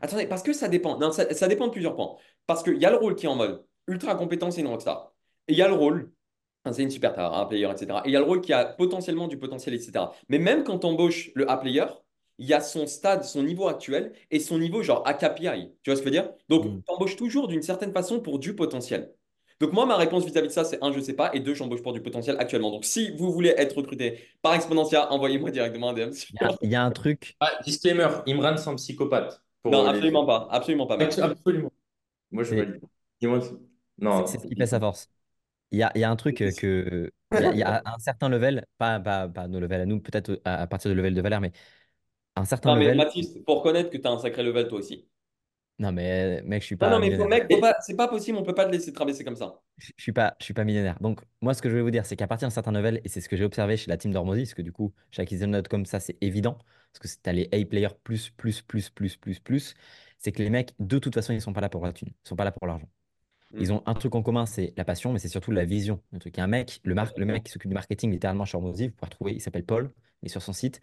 Attendez, 0.00 0.26
parce 0.26 0.42
que 0.42 0.52
ça 0.52 0.68
dépend. 0.68 0.98
Non, 0.98 1.12
ça, 1.12 1.32
ça 1.34 1.48
dépend 1.48 1.66
de 1.66 1.72
plusieurs 1.72 1.96
points. 1.96 2.16
Parce 2.46 2.62
qu'il 2.62 2.76
y 2.78 2.84
a 2.86 2.90
le 2.90 2.96
rôle 2.96 3.16
qui 3.16 3.26
est 3.26 3.28
en 3.28 3.36
mode 3.36 3.66
ultra 3.88 4.14
compétent, 4.14 4.50
c'est 4.50 4.60
une 4.60 4.68
rockstar. 4.68 5.12
Et 5.48 5.52
il 5.54 5.58
y 5.58 5.62
a 5.62 5.68
le 5.68 5.74
rôle 5.74 6.12
C'est 6.72 6.82
une 6.82 6.90
super 6.90 7.12
star, 7.12 7.32
un 7.36 7.46
player, 7.46 7.66
etc. 7.70 8.00
Et 8.04 8.08
il 8.10 8.12
y 8.12 8.16
a 8.16 8.20
le 8.20 8.24
rôle 8.26 8.40
qui 8.40 8.52
a 8.52 8.64
potentiellement 8.64 9.28
du 9.28 9.38
potentiel, 9.38 9.74
etc. 9.74 10.12
Mais 10.28 10.38
même 10.38 10.64
quand 10.64 10.78
tu 10.80 10.86
embauches 10.86 11.30
le 11.34 11.50
A-player, 11.50 11.86
il 12.38 12.46
y 12.46 12.54
a 12.54 12.60
son 12.60 12.86
stade, 12.86 13.24
son 13.24 13.42
niveau 13.42 13.66
actuel 13.68 14.12
et 14.30 14.38
son 14.40 14.58
niveau 14.58 14.82
genre 14.82 15.02
à 15.06 15.14
KPI. 15.14 15.72
Tu 15.82 15.90
vois 15.90 15.96
ce 15.96 16.02
que 16.02 16.08
je 16.10 16.14
veux 16.14 16.22
dire? 16.22 16.30
Donc, 16.48 16.64
Mm. 16.66 16.82
tu 16.86 16.92
embauches 16.94 17.16
toujours 17.16 17.48
d'une 17.48 17.62
certaine 17.62 17.92
façon 17.92 18.20
pour 18.20 18.38
du 18.38 18.54
potentiel. 18.54 19.12
Donc, 19.60 19.72
moi, 19.72 19.86
ma 19.86 19.96
réponse 19.96 20.24
vis-à-vis 20.24 20.46
de 20.46 20.52
ça, 20.52 20.62
c'est 20.62 20.78
un, 20.84 20.92
je 20.92 21.00
sais 21.00 21.14
pas, 21.14 21.30
et 21.34 21.40
deux, 21.40 21.52
j'embauche 21.54 21.82
pour 21.82 21.92
du 21.92 22.00
potentiel 22.00 22.36
actuellement. 22.38 22.70
Donc, 22.70 22.84
si 22.84 23.10
vous 23.16 23.32
voulez 23.32 23.54
être 23.56 23.76
recruté 23.76 24.20
par 24.40 24.54
Exponentia, 24.54 25.12
envoyez-moi 25.12 25.50
directement 25.50 25.88
un 25.90 25.94
DM. 25.94 26.10
il 26.30 26.36
y 26.40 26.44
a, 26.44 26.68
y 26.70 26.74
a 26.76 26.82
un 26.84 26.92
truc. 26.92 27.34
Ah, 27.40 27.50
disclaimer, 27.64 28.06
Imran, 28.28 28.56
c'est 28.56 28.70
un 28.70 28.76
psychopathe. 28.76 29.42
Pour 29.62 29.72
Non, 29.72 29.82
les- 29.82 29.88
absolument 29.88 30.24
pas. 30.24 30.46
Absolument 30.52 30.86
pas. 30.86 30.96
Absolument. 30.96 31.72
Moi, 32.30 32.44
je 32.44 32.54
valide. 32.54 32.80
Dis-moi. 33.20 33.40
si- 33.40 33.50
Non. 33.98 34.24
c'est 34.26 34.38
ce 34.38 34.46
qui 34.46 34.54
fait 34.54 34.66
sa 34.66 34.78
force. 34.78 35.10
Il 35.70 35.78
y 35.78 35.82
a, 35.82 35.92
il 35.94 36.00
y 36.00 36.04
a 36.04 36.10
un 36.10 36.16
truc 36.16 36.40
euh, 36.42 36.52
que. 36.52 37.12
Il 37.30 37.40
y 37.40 37.44
a, 37.44 37.52
il 37.52 37.58
y 37.58 37.62
a 37.62 37.82
un 37.84 37.98
certain 37.98 38.30
level, 38.30 38.64
pas, 38.78 38.98
pas, 39.00 39.28
pas 39.28 39.48
nos 39.48 39.60
levels 39.60 39.82
à 39.82 39.84
nous, 39.84 40.00
peut-être 40.00 40.40
à, 40.46 40.62
à 40.62 40.66
partir 40.66 40.90
du 40.90 40.96
level 40.96 41.14
de 41.14 41.20
Valère, 41.20 41.42
mais 41.42 41.52
un 42.36 42.46
certain 42.46 42.70
Non, 42.70 42.76
mais 42.76 42.84
level. 42.86 42.96
Mathis, 42.96 43.36
faut 43.46 43.56
reconnaître 43.56 43.90
que 43.90 43.98
tu 43.98 44.06
as 44.06 44.10
un 44.10 44.18
sacré 44.18 44.42
level 44.42 44.66
toi 44.68 44.78
aussi. 44.78 45.06
Non, 45.78 45.92
mais 45.92 46.42
mec, 46.42 46.62
je 46.62 46.66
suis 46.66 46.76
pas 46.76 46.90
non, 46.90 46.98
mais 46.98 47.16
faut, 47.16 47.28
mec, 47.28 47.48
pas, 47.60 47.76
c'est 47.80 47.96
pas 47.96 48.08
possible, 48.08 48.36
on 48.38 48.42
peut 48.42 48.54
pas 48.54 48.64
te 48.64 48.72
laisser 48.72 48.92
te 48.92 48.98
rabaisser 48.98 49.24
comme 49.24 49.36
ça. 49.36 49.60
Je 49.76 49.92
suis 49.96 50.12
pas, 50.12 50.34
je 50.40 50.44
suis 50.44 50.54
pas 50.54 50.64
millionnaire. 50.64 50.98
Donc, 51.00 51.20
moi, 51.40 51.54
ce 51.54 51.62
que 51.62 51.70
je 51.70 51.76
vais 51.76 51.82
vous 51.82 51.90
dire, 51.92 52.04
c'est 52.04 52.16
qu'à 52.16 52.26
partir 52.26 52.48
d'un 52.48 52.50
certain 52.50 52.72
level, 52.72 53.00
et 53.04 53.08
c'est 53.08 53.20
ce 53.20 53.28
que 53.28 53.36
j'ai 53.36 53.44
observé 53.44 53.76
chez 53.76 53.88
la 53.88 53.96
team 53.96 54.12
d'Hormozy, 54.12 54.42
parce 54.42 54.54
que 54.54 54.62
du 54.62 54.72
coup, 54.72 54.92
chez 55.12 55.22
Acquisition.com, 55.22 55.86
ça, 55.86 56.00
c'est 56.00 56.16
évident, 56.20 56.58
parce 56.92 57.14
que 57.14 57.22
tu 57.22 57.30
as 57.30 57.32
les 57.32 57.48
A-players 57.52 57.94
plus, 58.02 58.30
plus, 58.30 58.60
plus, 58.62 58.90
plus, 58.90 59.16
plus, 59.16 59.38
plus, 59.38 59.74
c'est 60.18 60.32
que 60.32 60.42
les 60.42 60.50
mecs, 60.50 60.74
de 60.80 60.98
toute 60.98 61.14
façon, 61.14 61.32
ils 61.32 61.40
sont 61.40 61.52
pas 61.52 61.60
là 61.60 61.68
pour 61.68 61.84
la 61.84 61.92
thune, 61.92 62.08
ils 62.08 62.28
sont 62.28 62.36
pas 62.36 62.44
là 62.44 62.50
pour 62.50 62.66
l'argent. 62.66 62.88
Ils 63.56 63.72
ont 63.72 63.82
un 63.86 63.94
truc 63.94 64.14
en 64.14 64.22
commun, 64.22 64.46
c'est 64.46 64.74
la 64.76 64.84
passion, 64.84 65.12
mais 65.12 65.18
c'est 65.18 65.28
surtout 65.28 65.50
la 65.50 65.64
vision. 65.64 66.02
Le 66.12 66.18
truc. 66.18 66.36
Il 66.36 66.38
y 66.38 66.40
a 66.40 66.44
un 66.44 66.48
mec, 66.48 66.80
le, 66.84 66.94
mar- 66.94 67.12
le 67.16 67.24
mec 67.24 67.44
qui 67.44 67.52
s'occupe 67.52 67.70
du 67.70 67.74
marketing 67.74 68.10
littéralement 68.10 68.44
chez 68.44 68.56
Hormozy, 68.56 68.88
vous 68.88 68.94
pouvez 68.94 69.06
retrouver, 69.06 69.32
il 69.34 69.40
s'appelle 69.40 69.64
Paul, 69.64 69.92
il 70.22 70.26
est 70.26 70.28
sur 70.30 70.42
son 70.42 70.52
site. 70.52 70.80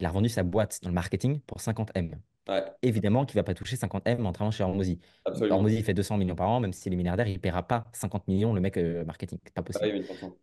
Il 0.00 0.06
a 0.06 0.08
revendu 0.08 0.28
sa 0.28 0.42
boîte 0.42 0.80
dans 0.82 0.88
le 0.88 0.94
marketing 0.94 1.40
pour 1.40 1.60
50 1.60 1.90
M. 1.94 2.20
Ouais, 2.48 2.64
Évidemment 2.82 3.24
qu'il 3.24 3.36
ne 3.36 3.40
va 3.40 3.44
pas 3.44 3.54
toucher 3.54 3.76
50 3.76 4.06
M 4.06 4.24
en 4.26 4.32
travaillant 4.32 4.50
chez 4.50 4.62
Hormozy. 4.64 5.00
Hormozy 5.26 5.82
fait 5.82 5.94
200 5.94 6.16
millions 6.18 6.34
par 6.36 6.48
an, 6.48 6.60
même 6.60 6.72
s'il 6.72 6.92
est 6.92 6.96
milliardaire, 6.96 7.26
il 7.28 7.34
ne 7.34 7.38
paiera 7.38 7.66
pas 7.66 7.84
50 7.92 8.28
millions 8.28 8.52
le 8.52 8.60
mec 8.60 8.76
euh, 8.76 9.04
marketing. 9.04 9.38
C'est 9.44 9.54
pas 9.54 9.62
Ouais, 9.62 9.66
possible. 9.66 9.98
1000%. 9.98 10.36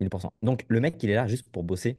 1000%. 0.00 0.32
Donc 0.42 0.64
le 0.68 0.80
mec, 0.80 1.02
il 1.02 1.10
est 1.10 1.14
là 1.14 1.26
juste 1.26 1.50
pour 1.50 1.62
bosser. 1.62 1.98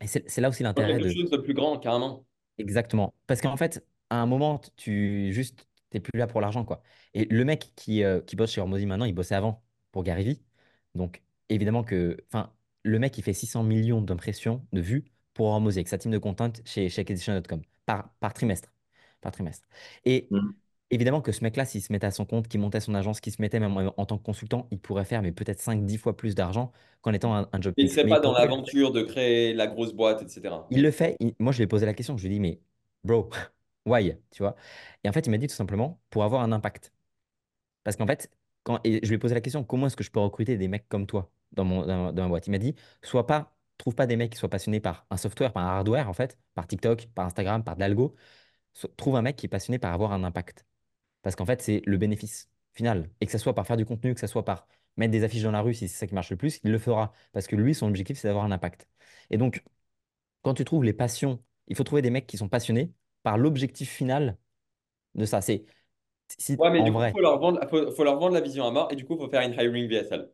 Et 0.00 0.06
c'est 0.06 0.40
là 0.40 0.48
aussi 0.48 0.62
l'intérêt 0.62 0.98
quelque 0.98 1.08
de, 1.08 1.14
chose 1.14 1.30
de 1.30 1.38
plus 1.38 1.54
grand, 1.54 1.78
carrément. 1.78 2.26
Exactement. 2.58 3.14
Parce 3.26 3.40
qu'en 3.40 3.56
fait, 3.56 3.84
à 4.10 4.16
un 4.20 4.26
moment, 4.26 4.60
tu 4.76 5.32
juste, 5.32 5.66
t'es 5.90 6.00
plus 6.00 6.18
là 6.18 6.26
pour 6.26 6.40
l'argent, 6.40 6.64
quoi. 6.64 6.82
Et 7.14 7.24
le 7.26 7.44
mec 7.44 7.72
qui, 7.76 8.02
euh, 8.04 8.20
qui 8.20 8.36
bosse 8.36 8.52
chez 8.52 8.60
Hormozy 8.60 8.86
maintenant, 8.86 9.04
il 9.06 9.14
bossait 9.14 9.34
avant 9.34 9.64
pour 9.92 10.02
Gary 10.04 10.24
Vee. 10.24 10.42
Donc, 10.94 11.22
évidemment 11.48 11.84
que, 11.84 12.16
enfin, 12.28 12.52
le 12.82 12.98
mec, 12.98 13.16
il 13.18 13.22
fait 13.22 13.32
600 13.32 13.62
millions 13.62 14.00
d'impressions, 14.02 14.66
de 14.72 14.80
vues 14.80 15.04
pour 15.34 15.46
Hormozy 15.46 15.78
avec 15.78 15.88
sa 15.88 15.98
team 15.98 16.12
de 16.12 16.18
content 16.18 16.52
chez, 16.64 16.88
chez 16.88 17.00
Acquisition.com 17.02 17.62
par, 17.86 18.12
par 18.20 18.32
trimestre. 18.34 18.72
Par 19.20 19.32
trimestre. 19.32 19.66
Et 20.04 20.28
Mm. 20.30 20.56
évidemment 20.90 21.20
que 21.22 21.32
ce 21.32 21.42
mec-là, 21.44 21.64
s'il 21.64 21.82
se 21.82 21.92
mettait 21.92 22.06
à 22.06 22.10
son 22.10 22.24
compte, 22.26 22.48
qu'il 22.48 22.60
montait 22.60 22.80
son 22.80 22.94
agence, 22.94 23.20
qu'il 23.20 23.32
se 23.32 23.42
mettait 23.42 23.60
même 23.60 23.76
en, 23.76 23.92
en 23.96 24.06
tant 24.06 24.18
que 24.18 24.22
consultant, 24.24 24.68
il 24.70 24.78
pourrait 24.80 25.04
faire 25.04 25.22
mais 25.22 25.32
peut-être 25.32 25.60
5-10 25.60 25.98
fois 25.98 26.16
plus 26.16 26.34
d'argent 26.34 26.72
qu'en 27.02 27.12
étant 27.12 27.34
un, 27.34 27.48
un 27.52 27.60
job 27.60 27.74
Il 27.78 27.86
ne 27.86 27.90
serait 27.90 28.06
pas 28.08 28.20
dans 28.20 28.32
l'aventure 28.32 28.92
de 28.92 29.02
créer 29.02 29.54
la 29.54 29.66
grosse 29.66 29.92
boîte, 29.94 30.22
etc. 30.22 30.66
il 30.70 30.82
le 30.82 30.90
fait. 30.90 31.16
il- 31.20 31.34
Moi, 31.38 31.52
je 31.52 31.58
lui 31.58 31.64
ai 31.64 31.66
posé 31.66 31.86
la 31.86 31.94
question. 31.94 32.16
Je 32.16 32.22
lui 32.26 32.30
ai 32.34 32.34
dit, 32.34 32.40
mais 32.40 32.60
bro, 33.04 33.30
why? 33.86 34.16
Tu 34.30 34.42
vois? 34.42 34.56
Et 35.04 35.08
en 35.08 35.12
fait, 35.12 35.26
il 35.26 35.30
m'a 35.30 35.38
dit 35.38 35.46
tout 35.46 35.54
simplement 35.54 36.00
pour 36.10 36.24
avoir 36.24 36.42
un 36.42 36.52
impact. 36.52 36.92
Parce 37.84 37.96
qu'en 37.96 38.06
fait, 38.06 38.30
quand, 38.64 38.80
je 38.84 38.90
lui 39.08 39.14
ai 39.14 39.18
posé 39.18 39.34
la 39.34 39.40
question, 39.40 39.64
comment 39.64 39.86
est-ce 39.86 39.96
que 39.96 40.04
je 40.04 40.10
peux 40.10 40.20
recruter 40.20 40.56
des 40.58 40.68
mecs 40.68 40.88
comme 40.88 41.06
toi 41.06 41.30
dans, 41.52 41.64
mon, 41.64 41.86
dans, 41.86 42.12
ma 42.12 42.28
boîte? 42.28 42.46
Il 42.48 42.50
m'a 42.50 42.58
dit, 42.58 42.74
sois 43.02 43.26
pas, 43.26 43.56
trouve 43.78 43.94
pas 43.94 44.06
des 44.06 44.16
mecs 44.16 44.32
qui 44.32 44.38
soient 44.38 44.50
passionnés 44.50 44.80
par 44.80 45.06
un 45.10 45.16
software, 45.16 45.52
par 45.52 45.64
un 45.64 45.68
hardware, 45.78 46.08
en 46.08 46.12
fait, 46.12 46.38
par 46.54 46.66
TikTok, 46.66 47.08
par 47.14 47.26
Instagram, 47.26 47.64
par 47.64 47.76
de 47.76 47.80
l'algo. 47.80 48.14
Trouve 48.96 49.16
un 49.16 49.22
mec 49.22 49.36
qui 49.36 49.46
est 49.46 49.48
passionné 49.48 49.78
par 49.78 49.92
avoir 49.94 50.12
un 50.12 50.24
impact. 50.24 50.66
Parce 51.22 51.36
qu'en 51.36 51.46
fait, 51.46 51.62
c'est 51.62 51.82
le 51.86 51.96
bénéfice 51.98 52.50
final. 52.74 53.10
Et 53.20 53.26
que 53.26 53.32
ce 53.32 53.38
soit 53.38 53.54
par 53.54 53.66
faire 53.66 53.76
du 53.76 53.84
contenu, 53.86 54.14
que 54.14 54.20
ce 54.20 54.26
soit 54.26 54.44
par 54.44 54.68
mettre 54.96 55.12
des 55.12 55.24
affiches 55.24 55.42
dans 55.42 55.50
la 55.52 55.60
rue, 55.62 55.74
si 55.74 55.88
c'est 55.88 55.96
ça 55.98 56.06
qui 56.06 56.14
marche 56.14 56.30
le 56.30 56.36
plus, 56.36 56.60
il 56.64 56.72
le 56.72 56.78
fera. 56.78 57.12
Parce 57.32 57.46
que 57.46 57.56
lui, 57.56 57.74
son 57.74 57.88
objectif, 57.88 58.18
c'est 58.18 58.28
d'avoir 58.28 58.44
un 58.44 58.52
impact. 58.52 58.88
Et 59.30 59.38
donc, 59.38 59.64
quand 60.42 60.54
tu 60.54 60.64
trouves 60.64 60.84
les 60.84 60.92
passions, 60.92 61.42
il 61.68 61.76
faut 61.76 61.84
trouver 61.84 62.02
des 62.02 62.10
mecs 62.10 62.26
qui 62.26 62.36
sont 62.38 62.48
passionnés 62.48 62.92
par 63.26 63.38
l'objectif 63.38 63.90
final 63.90 64.38
de 65.16 65.24
ça. 65.24 65.40
C'est 65.40 65.66
si 66.38 66.54
Ouais, 66.56 66.70
mais 66.70 66.80
en 66.80 66.84
du 66.84 66.92
coup, 66.92 66.98
vrai. 66.98 67.10
il 67.10 67.14
faut 67.14 67.20
leur 67.20 67.38
vendre, 67.40 67.60
faut, 67.68 67.90
faut 67.90 68.04
leur 68.04 68.18
vendre 68.20 68.34
la 68.34 68.40
vision 68.40 68.66
à 68.66 68.70
mort 68.70 68.88
et 68.92 68.96
du 68.96 69.04
coup, 69.04 69.14
il 69.14 69.18
faut 69.18 69.28
faire 69.28 69.42
une 69.42 69.52
hiring 69.54 69.88
VSL. 69.88 70.30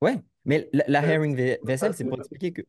Ouais, 0.00 0.16
mais 0.44 0.68
la, 0.72 1.02
hiring 1.06 1.36
VSL, 1.36 1.94
c'est 1.94 2.04
pour 2.04 2.18
expliquer 2.18 2.52
que, 2.52 2.62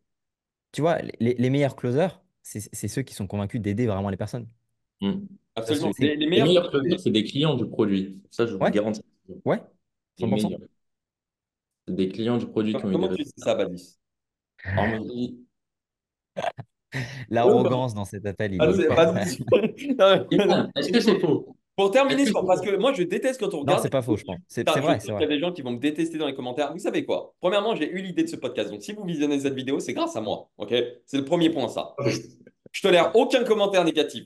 tu 0.72 0.82
vois, 0.82 1.00
les, 1.20 1.34
les 1.34 1.50
meilleurs 1.50 1.76
closers, 1.76 2.22
c'est 2.44 2.60
c'est 2.74 2.88
ceux 2.88 3.02
qui 3.02 3.16
sont 3.16 3.26
convaincus 3.28 3.62
d'aider 3.62 3.88
vraiment 3.88 4.10
les 4.10 4.18
personnes. 4.18 4.48
Mm. 5.02 5.26
Absolument. 5.56 5.92
Les, 6.00 6.08
les 6.10 6.18
Les 6.18 6.28
meilleurs. 6.30 6.48
meilleurs 6.48 6.70
closers, 6.70 7.00
c'est 7.00 7.12
des 7.12 7.24
clients 7.24 7.56
du 7.56 7.68
produit. 7.68 8.22
Ça, 8.32 8.46
je 8.46 8.54
vous 8.56 8.64
Ouais. 8.64 8.72
garantis. 8.72 9.02
Ouais, 9.46 9.62
Les 10.20 10.26
100%. 10.28 10.50
meilleurs. 10.50 10.60
C'est 11.88 11.96
des 11.96 12.10
clients 12.10 12.38
du 12.38 12.48
produit 12.48 12.74
qui 12.74 12.86
ont 12.86 12.90
eu 12.90 12.92
des 12.92 12.98
Comment 13.00 13.08
tu 13.16 13.24
sais 13.26 13.32
ça, 13.38 13.56
Badis? 13.56 13.98
Hormozy. 16.94 17.04
L'arrogance 17.30 17.94
dans 17.94 18.06
cet 18.06 18.26
appel, 18.26 18.54
il 18.54 18.62
Ah, 18.62 18.66
est. 18.68 20.36
Non, 20.46 20.70
Est-ce 20.76 20.92
que 20.92 21.00
c'est 21.00 21.20
faux? 21.20 21.56
Pour 21.76 21.90
terminer, 21.90 22.26
sur- 22.28 22.46
parce 22.46 22.62
que 22.62 22.76
moi, 22.78 22.94
je 22.94 23.02
déteste 23.02 23.40
quand 23.40 23.52
on 23.54 23.58
Non, 23.58 23.62
regarde. 23.64 23.82
c'est 23.82 23.90
pas 23.90 24.04
faux, 24.04 24.16
je 24.16 24.24
pense. 24.24 24.38
C'est 24.48 24.68
vrai, 24.70 25.00
qu'il 25.00 25.10
y 25.12 25.24
a 25.24 25.26
des 25.28 25.40
gens 25.40 25.52
qui 25.52 25.64
vont 25.64 25.72
me 25.72 25.80
détester 25.80 26.20
dans 26.20 26.28
les 26.28 26.36
commentaires. 26.36 26.72
Vous 26.72 26.78
savez 26.80 27.04
quoi? 27.04 27.34
Premièrement, 27.42 27.76
j'ai 27.76 27.90
eu 27.90 28.00
l'idée 28.02 28.22
de 28.24 28.30
ce 28.30 28.36
podcast. 28.36 28.70
Donc, 28.70 28.84
si 28.84 28.94
vous 28.94 29.04
visionnez 29.04 29.40
cette 29.40 29.56
vidéo, 29.56 29.80
c'est 29.80 29.94
grâce 29.94 30.16
à 30.16 30.22
moi. 30.22 30.50
OK? 30.60 30.72
C'est 31.08 31.18
le 31.18 31.26
premier 31.26 31.50
point, 31.50 31.68
ça. 31.68 31.96
Je 32.72 32.82
tolère 32.82 33.16
aucun 33.16 33.44
commentaire 33.44 33.84
négatif. 33.86 34.26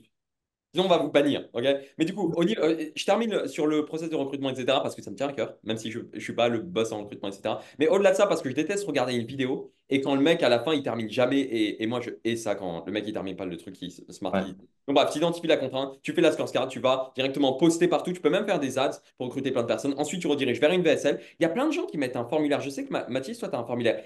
Sinon, 0.74 0.84
on 0.84 0.88
va 0.88 0.98
vous 0.98 1.10
bannir. 1.10 1.48
OK? 1.54 1.64
Mais 1.96 2.04
du 2.04 2.14
coup, 2.14 2.30
O'Neil, 2.36 2.56
euh, 2.58 2.90
je 2.94 3.04
termine 3.04 3.48
sur 3.48 3.66
le 3.66 3.84
process 3.86 4.10
de 4.10 4.16
recrutement, 4.16 4.50
etc. 4.50 4.82
parce 4.82 4.94
que 4.94 5.02
ça 5.02 5.10
me 5.10 5.16
tient 5.16 5.28
à 5.28 5.32
cœur, 5.32 5.56
même 5.64 5.78
si 5.78 5.90
je 5.90 6.00
ne 6.12 6.20
suis 6.20 6.34
pas 6.34 6.48
le 6.48 6.60
boss 6.60 6.92
en 6.92 7.00
recrutement, 7.02 7.28
etc. 7.30 7.60
Mais 7.78 7.88
au-delà 7.88 8.10
de 8.12 8.16
ça, 8.16 8.26
parce 8.26 8.42
que 8.42 8.50
je 8.50 8.54
déteste 8.54 8.86
regarder 8.86 9.14
une 9.14 9.24
vidéo 9.26 9.72
et 9.88 10.00
quand 10.02 10.14
le 10.14 10.20
mec, 10.20 10.42
à 10.42 10.48
la 10.50 10.60
fin, 10.62 10.74
il 10.74 10.82
termine 10.82 11.08
jamais. 11.08 11.40
Et, 11.40 11.82
et 11.82 11.86
moi, 11.86 12.00
je 12.02 12.10
hais 12.24 12.36
ça 12.36 12.54
quand 12.54 12.84
le 12.86 12.92
mec, 12.92 13.04
il 13.06 13.12
termine 13.14 13.34
pas 13.36 13.46
le 13.46 13.56
truc, 13.56 13.80
il 13.80 13.90
se 13.90 14.02
se 14.12 14.22
martyrise. 14.22 14.56
Donc, 14.86 14.96
bref, 14.96 15.10
tu 15.10 15.18
identifies 15.18 15.46
la 15.46 15.56
contrainte, 15.56 15.98
tu 16.02 16.12
fais 16.12 16.20
la 16.20 16.32
scorecard, 16.32 16.68
tu 16.68 16.80
vas 16.80 17.12
directement 17.14 17.54
poster 17.54 17.88
partout. 17.88 18.12
Tu 18.12 18.20
peux 18.20 18.30
même 18.30 18.46
faire 18.46 18.60
des 18.60 18.78
ads 18.78 19.00
pour 19.16 19.26
recruter 19.26 19.50
plein 19.50 19.62
de 19.62 19.66
personnes. 19.66 19.94
Ensuite, 19.98 20.20
tu 20.20 20.26
rediriges 20.26 20.60
vers 20.60 20.72
une 20.72 20.82
VSL. 20.82 21.20
Il 21.40 21.42
y 21.42 21.46
a 21.46 21.48
plein 21.50 21.66
de 21.66 21.72
gens 21.72 21.86
qui 21.86 21.96
mettent 21.98 22.16
un 22.16 22.24
formulaire. 22.26 22.60
Je 22.60 22.70
sais 22.70 22.84
que 22.84 22.92
Ma- 22.92 23.06
Mathis, 23.08 23.38
toi, 23.38 23.48
tu 23.48 23.56
as 23.56 23.58
un 23.58 23.64
formulaire. 23.66 24.02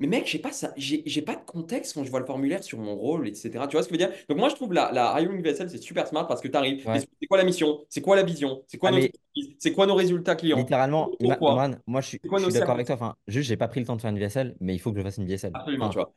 Mais 0.00 0.06
mec, 0.08 0.26
j'ai 0.26 0.38
pas 0.40 0.50
ça, 0.52 0.72
j'ai 0.76 1.02
j'ai 1.06 1.22
pas 1.22 1.36
de 1.36 1.44
contexte 1.44 1.94
quand 1.94 2.02
je 2.04 2.10
vois 2.10 2.20
le 2.20 2.26
formulaire 2.26 2.64
sur 2.64 2.78
mon 2.78 2.96
rôle, 2.96 3.28
etc. 3.28 3.68
Tu 3.68 3.76
vois 3.76 3.82
ce 3.84 3.88
que 3.88 3.94
je 3.96 4.00
veux 4.00 4.06
dire? 4.08 4.16
Donc 4.28 4.38
moi, 4.38 4.48
je 4.48 4.54
trouve 4.56 4.72
la, 4.72 4.90
la 4.92 5.20
hiring 5.20 5.40
VSL, 5.42 5.70
c'est 5.70 5.78
super 5.82 6.06
smart 6.08 6.26
parce 6.26 6.40
que 6.40 6.48
tu 6.48 6.56
arrives, 6.56 6.84
Ouais. 6.86 7.00
c'est 7.20 7.26
quoi 7.28 7.38
la 7.38 7.44
mission? 7.44 7.84
C'est 7.88 8.00
quoi 8.00 8.16
la 8.16 8.24
vision? 8.24 8.64
C'est 8.66 8.78
quoi 8.78 8.90
Ah, 8.90 8.92
mais? 8.92 9.12
C'est 9.58 9.72
quoi 9.72 9.86
nos 9.86 9.94
résultats 9.94 10.34
clients? 10.36 10.58
littéralement, 10.58 11.10
Pourquoi? 11.20 11.50
Moi, 11.86 12.00
je 12.00 12.06
suis, 12.08 12.20
d'accord 12.52 12.74
avec 12.74 12.86
toi. 12.86 12.94
Enfin, 12.96 13.16
juste, 13.26 13.48
j'ai 13.48 13.56
pas 13.56 13.68
pris 13.68 13.80
le 13.80 13.86
temps 13.86 13.96
de 13.96 14.00
faire 14.00 14.10
une 14.10 14.18
VSL, 14.18 14.56
mais 14.60 14.74
il 14.74 14.78
faut 14.78 14.92
que 14.92 14.98
je 14.98 15.02
fasse 15.04 15.16
une 15.18 15.26
VSL. 15.26 15.52
Absolument, 15.52 15.86
Enfin, 15.86 15.90
tu 15.90 15.98
vois. 15.98 16.12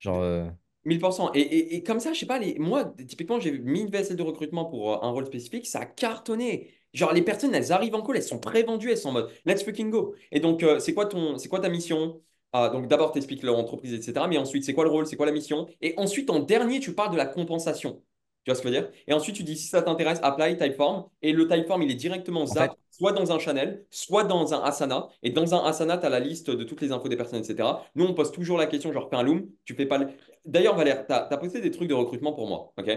genre, 0.00 0.20
euh, 0.20 0.48
1000%. 0.84 1.32
Et, 1.34 1.40
et, 1.40 1.76
et 1.76 1.82
comme 1.82 2.00
ça, 2.00 2.12
je 2.12 2.20
sais 2.20 2.26
pas, 2.26 2.38
les, 2.38 2.58
moi, 2.58 2.84
typiquement, 3.08 3.38
j'ai 3.40 3.52
mis 3.58 3.80
une 3.82 3.90
VSL 3.90 4.16
de 4.16 4.22
recrutement 4.22 4.64
pour 4.64 4.92
euh, 4.92 4.98
un 5.06 5.10
rôle 5.10 5.26
spécifique, 5.26 5.66
ça 5.66 5.80
a 5.80 5.86
cartonné. 5.86 6.72
Genre, 6.92 7.12
les 7.12 7.22
personnes, 7.22 7.54
elles 7.54 7.72
arrivent 7.72 7.94
en 7.94 8.02
call, 8.02 8.16
elles 8.16 8.22
sont 8.22 8.38
pré-vendues, 8.38 8.90
elles 8.90 8.98
sont 8.98 9.10
en 9.10 9.12
mode 9.12 9.30
let's 9.46 9.62
fucking 9.64 9.90
go. 9.90 10.14
Et 10.30 10.40
donc, 10.40 10.62
euh, 10.62 10.78
c'est 10.78 10.94
quoi 10.94 11.06
ton, 11.06 11.38
c'est 11.38 11.48
quoi 11.48 11.60
ta 11.60 11.68
mission? 11.68 12.20
Ah, 12.52 12.68
donc, 12.68 12.86
d'abord, 12.86 13.12
tu 13.12 13.18
expliques 13.18 13.42
leur 13.42 13.58
entreprise, 13.58 13.94
etc. 13.94 14.28
Mais 14.28 14.36
ensuite, 14.36 14.64
c'est 14.64 14.74
quoi 14.74 14.84
le 14.84 14.90
rôle? 14.90 15.06
C'est 15.06 15.16
quoi 15.16 15.26
la 15.26 15.32
mission? 15.32 15.66
Et 15.80 15.94
ensuite, 15.96 16.28
en 16.30 16.40
dernier, 16.40 16.80
tu 16.80 16.94
parles 16.94 17.12
de 17.12 17.16
la 17.16 17.26
compensation. 17.26 18.02
Tu 18.44 18.50
vois 18.50 18.56
ce 18.56 18.62
que 18.62 18.68
je 18.68 18.74
veux 18.74 18.80
dire? 18.80 18.90
Et 19.06 19.12
ensuite, 19.14 19.36
tu 19.36 19.42
dis 19.44 19.56
si 19.56 19.68
ça 19.68 19.82
t'intéresse, 19.82 20.18
apply 20.22 20.58
Typeform. 20.58 21.08
Et 21.22 21.32
le 21.32 21.46
Typeform, 21.48 21.82
il 21.82 21.90
est 21.90 21.94
directement 21.94 22.44
zap, 22.44 22.72
fait- 22.72 22.76
soit 22.90 23.12
dans 23.12 23.32
un 23.32 23.38
channel, 23.38 23.86
soit 23.90 24.24
dans 24.24 24.52
un 24.52 24.62
Asana. 24.62 25.08
Et 25.22 25.30
dans 25.30 25.54
un 25.54 25.64
Asana, 25.64 25.96
tu 25.96 26.06
as 26.06 26.10
la 26.10 26.20
liste 26.20 26.50
de 26.50 26.64
toutes 26.64 26.80
les 26.82 26.92
infos 26.92 27.08
des 27.08 27.16
personnes, 27.16 27.42
etc. 27.42 27.84
Nous, 27.94 28.04
on 28.04 28.14
pose 28.14 28.32
toujours 28.32 28.58
la 28.58 28.66
question 28.66 28.92
genre, 28.92 29.08
fais 29.08 29.16
un 29.16 29.22
loom, 29.22 29.48
tu 29.64 29.74
fais 29.74 29.86
pas 29.86 29.98
le. 29.98 30.08
D'ailleurs, 30.44 30.76
Valère, 30.76 31.06
tu 31.06 31.12
as, 31.12 31.36
posté 31.38 31.60
des 31.60 31.70
trucs 31.70 31.88
de 31.88 31.94
recrutement 31.94 32.32
pour 32.32 32.48
moi. 32.48 32.72
OK? 32.76 32.90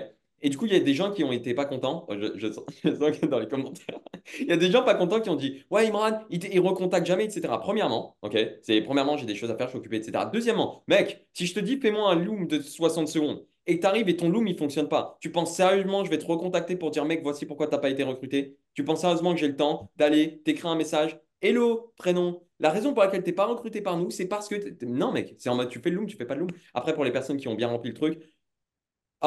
Et 0.45 0.49
du 0.49 0.57
coup, 0.57 0.67
il 0.67 0.73
y 0.73 0.75
a 0.75 0.79
des 0.79 0.93
gens 0.93 1.11
qui 1.11 1.23
ont 1.23 1.31
été 1.31 1.55
pas 1.55 1.65
contents. 1.65 2.05
Je, 2.35 2.51
sens, 2.51 2.63
que 2.83 3.25
dans 3.25 3.39
les 3.39 3.47
commentaires. 3.47 3.99
Il 4.39 4.45
y 4.45 4.51
a 4.51 4.57
des 4.57 4.69
gens 4.69 4.83
pas 4.83 4.93
contents 4.93 5.19
qui 5.19 5.31
ont 5.31 5.35
dit 5.35 5.63
Ouais, 5.71 5.87
Imran, 5.87 6.19
il, 6.29 6.45
il 6.53 6.59
recontacte 6.59 7.07
jamais, 7.07 7.25
etc. 7.25 7.41
Premièrement, 7.59 8.15
ok, 8.21 8.37
c'est 8.61 8.81
premièrement, 8.81 9.17
j'ai 9.17 9.25
des 9.25 9.33
choses 9.33 9.49
à 9.49 9.57
faire, 9.57 9.67
je 9.67 9.71
suis 9.71 9.79
occupé, 9.79 9.97
etc. 9.97 10.25
Deuxièmement, 10.31 10.83
mec, 10.87 11.25
si 11.33 11.47
je 11.47 11.55
te 11.55 11.59
dis 11.59 11.77
fais-moi 11.77 12.11
un 12.11 12.15
loom 12.15 12.47
de 12.47 12.59
60 12.59 13.07
secondes 13.07 13.43
et 13.65 13.79
tu 13.79 13.87
arrives 13.87 14.07
et 14.07 14.15
ton 14.15 14.29
loom 14.29 14.47
il 14.47 14.57
fonctionne 14.57 14.87
pas, 14.87 15.17
tu 15.19 15.31
penses 15.31 15.55
sérieusement 15.55 16.03
je 16.03 16.09
vais 16.11 16.19
te 16.19 16.25
recontacter 16.25 16.75
pour 16.75 16.91
dire 16.91 17.05
mec, 17.05 17.21
voici 17.23 17.45
pourquoi 17.47 17.67
t'as 17.67 17.79
pas 17.79 17.89
été 17.89 18.03
recruté 18.03 18.57
Tu 18.75 18.83
penses 18.83 19.01
sérieusement 19.01 19.33
que 19.33 19.39
j'ai 19.39 19.47
le 19.47 19.55
temps 19.55 19.91
d'aller 19.95 20.41
t'écrire 20.43 20.71
un 20.71 20.75
message 20.75 21.19
Hello, 21.41 21.93
prénom. 21.97 22.41
La 22.59 22.69
raison 22.69 22.93
pour 22.93 23.03
laquelle 23.03 23.21
t'es 23.21 23.33
pas 23.33 23.45
recruté 23.45 23.81
par 23.81 23.97
nous, 23.97 24.09
c'est 24.09 24.25
parce 24.27 24.47
que 24.47 24.55
non 24.85 25.11
mec, 25.11 25.35
c'est 25.37 25.49
en 25.49 25.55
mode 25.55 25.69
tu 25.69 25.79
fais 25.79 25.89
le 25.89 25.97
loom, 25.97 26.07
tu 26.07 26.15
fais 26.15 26.25
pas 26.25 26.35
le 26.35 26.41
loom. 26.41 26.49
Après 26.73 26.93
pour 26.93 27.03
les 27.03 27.11
personnes 27.11 27.37
qui 27.37 27.47
ont 27.47 27.55
bien 27.55 27.67
rempli 27.67 27.89
le 27.89 27.95
truc, 27.95 28.19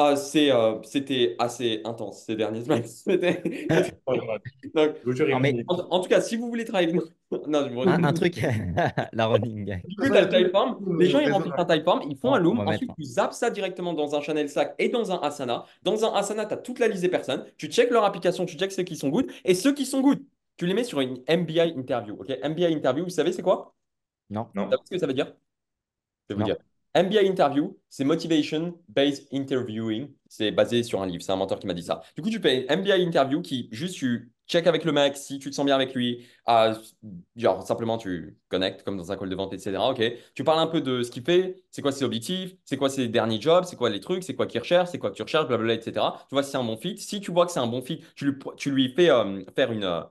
ah, 0.01 0.15
c'est, 0.15 0.51
euh, 0.51 0.81
c'était 0.83 1.35
assez 1.39 1.81
intense 1.83 2.23
ces 2.25 2.35
dernières 2.35 2.63
semaines. 2.63 2.83
C'était- 2.85 3.41
Donc, 4.75 4.95
Non, 5.29 5.39
mais- 5.39 5.63
en, 5.67 5.75
en 5.89 5.99
tout 5.99 6.09
cas, 6.09 6.21
si 6.21 6.35
vous 6.37 6.47
voulez 6.47 6.63
travailler 6.65 6.89
avec 6.93 7.01
nous, 7.01 7.37
non, 7.47 7.67
je 7.67 7.73
me 7.73 7.87
un, 7.87 8.03
un 8.03 8.13
truc, 8.13 8.41
la 9.13 9.27
running. 9.27 9.81
Du 9.87 9.95
coup, 9.95 10.05
tu 10.07 10.15
as 10.15 10.21
le 10.21 10.29
Typeform. 10.29 10.99
Les 10.99 11.07
gens, 11.09 11.19
ils 11.19 11.31
remplissent 11.31 11.53
un 11.57 11.65
Typeform, 11.65 12.01
ils 12.09 12.15
font 12.17 12.29
On- 12.31 12.33
un 12.35 12.39
loom. 12.39 12.59
Ensuite, 12.59 12.81
mettre. 12.89 12.95
tu 12.95 13.03
zappes 13.03 13.33
ça 13.33 13.49
directement 13.49 13.93
dans 13.93 14.15
un 14.15 14.21
channel 14.21 14.49
Slack 14.49 14.75
et 14.79 14.89
dans 14.89 15.11
un 15.11 15.19
Asana. 15.21 15.65
Dans 15.83 16.05
un 16.05 16.13
Asana, 16.15 16.45
tu 16.45 16.53
as 16.53 16.57
toute 16.57 16.79
la 16.79 16.87
liste 16.87 17.01
des 17.01 17.09
personnes. 17.09 17.45
Tu 17.57 17.67
checkes 17.67 17.91
leur 17.91 18.03
application, 18.05 18.45
tu 18.45 18.57
checkes 18.57 18.71
ceux 18.71 18.83
qui 18.83 18.95
sont 18.95 19.09
good. 19.09 19.29
Et 19.45 19.53
ceux 19.53 19.73
qui 19.73 19.85
sont 19.85 20.01
good, 20.01 20.19
tu 20.57 20.65
les 20.65 20.73
mets 20.73 20.83
sur 20.83 21.01
une 21.01 21.17
MBI 21.29 21.73
interview. 21.77 22.15
ok? 22.19 22.37
MBI 22.43 22.71
interview, 22.73 23.03
vous 23.03 23.09
savez, 23.09 23.31
c'est 23.31 23.41
quoi? 23.43 23.73
Non. 24.29 24.47
Non. 24.55 24.65
Vous 24.65 24.71
savez 24.71 24.81
ce 24.85 24.89
que 24.91 24.97
ça 24.99 25.07
veut 25.07 25.13
dire? 25.13 25.33
Je 26.29 26.35
vais 26.35 26.35
vous 26.35 26.39
Non. 26.41 26.45
dire. 26.45 26.57
MBI 26.95 27.27
interview, 27.27 27.77
c'est 27.89 28.03
Motivation 28.03 28.79
Based 28.87 29.27
Interviewing. 29.31 30.09
C'est 30.27 30.51
basé 30.51 30.83
sur 30.83 31.01
un 31.01 31.05
livre. 31.07 31.23
C'est 31.23 31.31
un 31.31 31.35
mentor 31.35 31.59
qui 31.59 31.67
m'a 31.67 31.73
dit 31.73 31.83
ça. 31.83 32.01
Du 32.15 32.21
coup, 32.21 32.29
tu 32.29 32.39
fais 32.39 32.65
MBI 32.75 33.03
interview 33.03 33.41
qui 33.41 33.69
juste 33.71 33.95
tu 33.95 34.31
check 34.47 34.65
avec 34.67 34.83
le 34.83 34.91
mec 34.91 35.15
si 35.15 35.39
tu 35.39 35.49
te 35.49 35.55
sens 35.55 35.65
bien 35.65 35.75
avec 35.75 35.93
lui. 35.93 36.27
Genre 37.35 37.65
simplement 37.65 37.97
tu 37.97 38.37
connectes 38.49 38.83
comme 38.83 38.97
dans 38.97 39.11
un 39.11 39.17
call 39.17 39.29
de 39.29 39.35
vente, 39.35 39.53
etc. 39.53 39.77
Ok. 39.91 40.01
Tu 40.33 40.43
parles 40.43 40.59
un 40.59 40.67
peu 40.67 40.81
de 40.81 41.03
ce 41.03 41.11
qu'il 41.11 41.23
fait, 41.23 41.63
c'est 41.71 41.81
quoi 41.81 41.91
ses 41.91 42.03
objectifs, 42.03 42.55
c'est 42.65 42.77
quoi 42.77 42.89
ses 42.89 43.07
derniers 43.07 43.39
jobs, 43.39 43.63
c'est 43.65 43.75
quoi 43.75 43.89
les 43.89 43.99
trucs, 43.99 44.23
c'est 44.23 44.35
quoi 44.35 44.47
qu'il 44.47 44.59
recherche, 44.59 44.89
c'est 44.89 44.97
quoi 44.99 45.11
que 45.11 45.15
tu 45.15 45.21
recherches, 45.23 45.47
blablabla, 45.47 45.75
etc. 45.75 46.05
Tu 46.27 46.35
vois 46.35 46.43
si 46.43 46.51
c'est 46.51 46.57
un 46.57 46.63
bon 46.63 46.77
fit. 46.77 46.97
Si 46.97 47.21
tu 47.21 47.31
vois 47.31 47.45
que 47.45 47.51
c'est 47.51 47.59
un 47.59 47.67
bon 47.67 47.81
fit, 47.81 48.03
tu 48.15 48.25
lui, 48.25 48.39
tu 48.57 48.71
lui 48.71 48.93
fais 48.95 49.09
euh, 49.11 49.43
faire 49.55 49.71
une 49.71 49.83
euh, 49.83 50.01